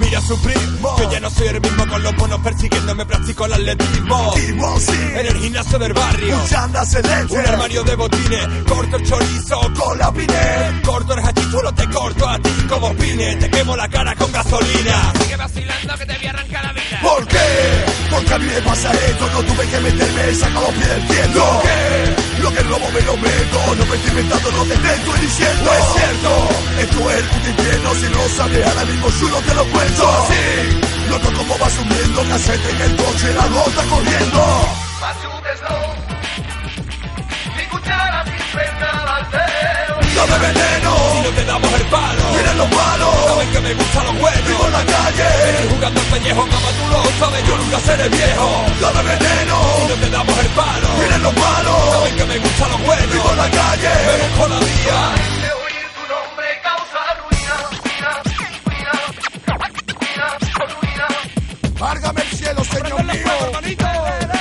Mira 0.00 0.20
su 0.22 0.40
soy 1.38 1.48
el 1.48 1.60
mismo 1.60 1.86
con 1.86 2.02
los 2.02 2.16
bonos 2.16 2.40
persiguiéndome, 2.40 3.06
practico 3.06 3.46
el 3.46 3.52
atletismo. 3.52 4.34
En 4.36 5.26
el 5.26 5.36
gimnasio 5.36 5.78
del 5.78 5.92
barrio, 5.92 6.36
un 7.30 7.46
armario 7.46 7.84
de 7.84 7.94
botines, 7.94 8.48
corto 8.66 8.96
el 8.96 9.08
chorizo, 9.08 9.60
con 9.78 9.98
la 9.98 10.12
piné. 10.12 10.82
corto 10.84 11.14
el 11.14 11.20
hachichulo, 11.20 11.72
te 11.72 11.88
corto 11.88 12.28
a 12.28 12.38
ti 12.38 12.50
como 12.68 12.92
pine, 12.94 13.36
te 13.36 13.50
quemo 13.50 13.76
la 13.76 13.88
cara 13.88 14.14
con 14.16 14.32
gasolina. 14.32 15.12
Sigue 15.22 15.36
vacilando 15.36 15.94
que 15.96 16.06
te 16.06 16.16
voy 16.18 16.26
a 16.26 16.30
arrancar 16.30 16.64
la 16.64 16.72
vida. 16.72 17.00
¿Por 17.02 17.26
qué? 17.28 17.84
Porque 18.10 18.34
a 18.34 18.38
mí 18.38 18.46
me 18.46 18.62
pasa 18.62 18.90
esto, 18.92 19.30
no 19.32 19.42
tuve 19.42 19.66
que 19.66 19.80
meterme, 19.80 20.34
saco 20.34 20.60
los 20.60 20.70
pies 20.72 21.08
del. 21.08 21.32
¿Por 21.32 21.62
qué? 21.62 22.42
Lo 22.42 22.50
que 22.52 22.62
robo 22.62 22.90
me 22.90 23.00
lo 23.02 23.16
meto, 23.16 23.74
no 23.76 23.86
me 23.86 23.96
estoy 23.96 24.10
inventando 24.10 24.50
lo 24.50 24.64
que 24.64 24.74
te 24.74 24.94
estoy 24.94 25.20
diciendo. 25.20 25.70
Es 25.72 25.84
cierto, 25.94 26.48
esto 26.80 27.10
es 27.10 27.18
el 27.18 27.24
puto 27.26 27.48
infierno, 27.50 27.94
si 27.94 28.06
no 28.08 28.28
sabes 28.36 28.66
ahora 28.66 28.84
mismo 28.86 29.08
chulo 29.20 29.38
te 29.38 29.54
lo 29.54 29.64
cuento. 29.66 30.08
Así, 30.08 30.97
noto 31.08 31.32
cómo 31.36 31.58
va 31.58 31.70
subiendo, 31.70 32.22
casete 32.28 32.70
en 32.70 32.80
el 32.82 32.96
coche, 32.96 33.34
la 33.34 33.46
gota 33.46 33.82
corriendo. 33.84 34.40
Dame 40.18 40.38
veneno, 40.38 40.92
Si 41.12 41.20
no 41.22 41.30
te 41.30 41.44
damos 41.44 41.72
el 41.72 41.86
palo, 41.86 42.22
miren 42.36 42.58
los 42.58 42.70
malos, 42.70 43.14
saben 43.26 43.48
que 43.52 43.60
me 43.60 43.74
gustan 43.74 44.04
los 44.04 44.18
buenos. 44.18 44.48
vivo 44.48 44.66
en 44.66 44.72
la 44.72 44.84
calle. 44.84 45.28
Estoy 45.50 45.68
jugando 45.76 46.00
al 46.00 46.06
pellejo, 46.06 46.46
mamá, 46.46 46.70
tú 46.78 46.84
lo 46.90 47.26
sabes, 47.26 47.46
yo 47.46 47.56
nunca 47.56 47.80
seré 47.80 48.08
viejo. 48.08 48.64
Dame 48.80 49.02
veneno, 49.02 49.56
Si 49.78 49.88
no 49.88 49.94
te 49.94 50.10
damos 50.10 50.38
el 50.38 50.46
palo, 50.58 50.88
miren 50.98 51.22
los 51.22 51.34
malos, 51.34 51.90
saben 51.94 52.16
que 52.16 52.24
me 52.24 52.38
gustan 52.38 52.70
los 52.72 52.82
buenos. 52.84 53.12
vivo 53.12 53.30
en 53.30 53.36
la 53.36 53.50
calle. 53.50 53.90
Me 54.06 54.28
busco 54.28 54.48
la 54.48 54.58
vía. 54.58 55.47
Válgame 61.78 62.20
el 62.22 62.36
cielo, 62.36 62.64
señor 62.64 63.04
mío. 63.04 63.24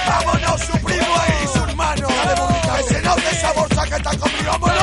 Vámonos, 0.08 0.62
su 0.62 0.78
primo 0.80 1.16
y 1.44 1.48
su 1.48 1.64
hermano. 1.64 2.08
Ese 2.80 3.02
no 3.02 3.16
de 3.16 3.36
sabor, 3.42 3.74
sácate 3.74 4.18
conmigo, 4.18 4.52
vámonos. 4.52 4.78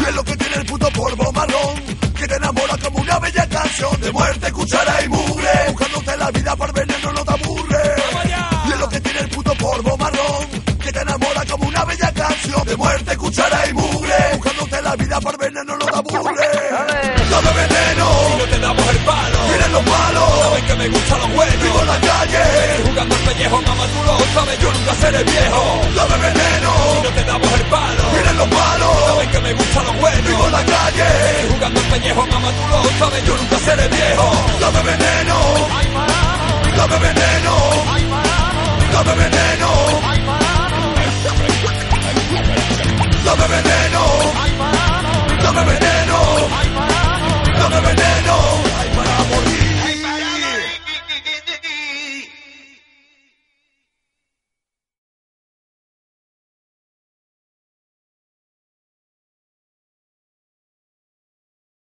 Y 0.00 0.04
es 0.04 0.14
lo 0.14 0.24
que 0.24 0.36
tiene 0.36 0.56
el 0.56 0.66
puto 0.66 0.88
polvo 0.90 1.32
marrón. 1.32 1.82
Que 2.18 2.26
te 2.26 2.36
enamora 2.36 2.76
como 2.82 2.98
una 3.00 3.18
bella 3.18 3.46
canción 3.48 4.00
de 4.00 4.12
muerte, 4.12 4.52
cuchara 4.52 5.02
y 5.04 5.08
mugre. 5.08 5.50
Buscándote 5.68 6.16
la 6.16 6.30
vida 6.30 6.56
para 6.56 6.72
el 6.72 6.86
veneno 6.86 6.95
me 20.88 20.92
gusta 20.94 21.18
lo 21.18 21.28
bueno. 21.28 21.52
Vivo 21.62 21.80
en 21.80 21.86
la 21.86 22.00
calle, 22.00 22.42
jugando 22.86 23.14
al 23.14 23.20
pellejo, 23.22 23.62
mamá 23.62 23.84
tú 23.86 24.02
lo 24.06 24.18
sabes, 24.34 24.58
yo 24.58 24.72
nunca 24.72 24.94
seré 24.94 25.24
viejo. 25.24 25.80
Dame 25.96 26.16
veneno, 26.16 26.70
si 26.92 27.02
no 27.02 27.10
te 27.10 27.24
damos 27.24 27.52
el 27.52 27.64
palo. 27.66 28.02
Miren 28.12 28.36
los 28.36 28.48
palos, 28.48 29.06
saben 29.06 29.30
que 29.30 29.40
me 29.40 29.52
gusta 29.54 29.82
lo 29.82 29.92
bueno. 29.94 30.28
Vivo 30.28 30.46
en 30.46 30.52
la 30.52 30.64
calle, 30.64 31.08
jugando 31.50 31.80
al 31.80 31.86
pellejo, 31.86 32.26
mamá 32.26 32.48
tú 32.52 32.62
lo 32.70 32.98
sabes, 32.98 33.24
yo 33.24 33.36
nunca 33.36 33.58
seré 33.58 33.88
viejo. 33.88 34.26
Dame 34.60 34.82
veneno, 34.82 35.36
dame 36.76 36.98
veneno, 36.98 37.54
dame 38.92 39.14
veneno. 39.14 39.36
Dame 43.26 43.48
veneno, 43.48 44.02
dame 45.42 45.64
veneno, 45.64 46.18
dame 47.58 47.80
veneno. 47.80 48.15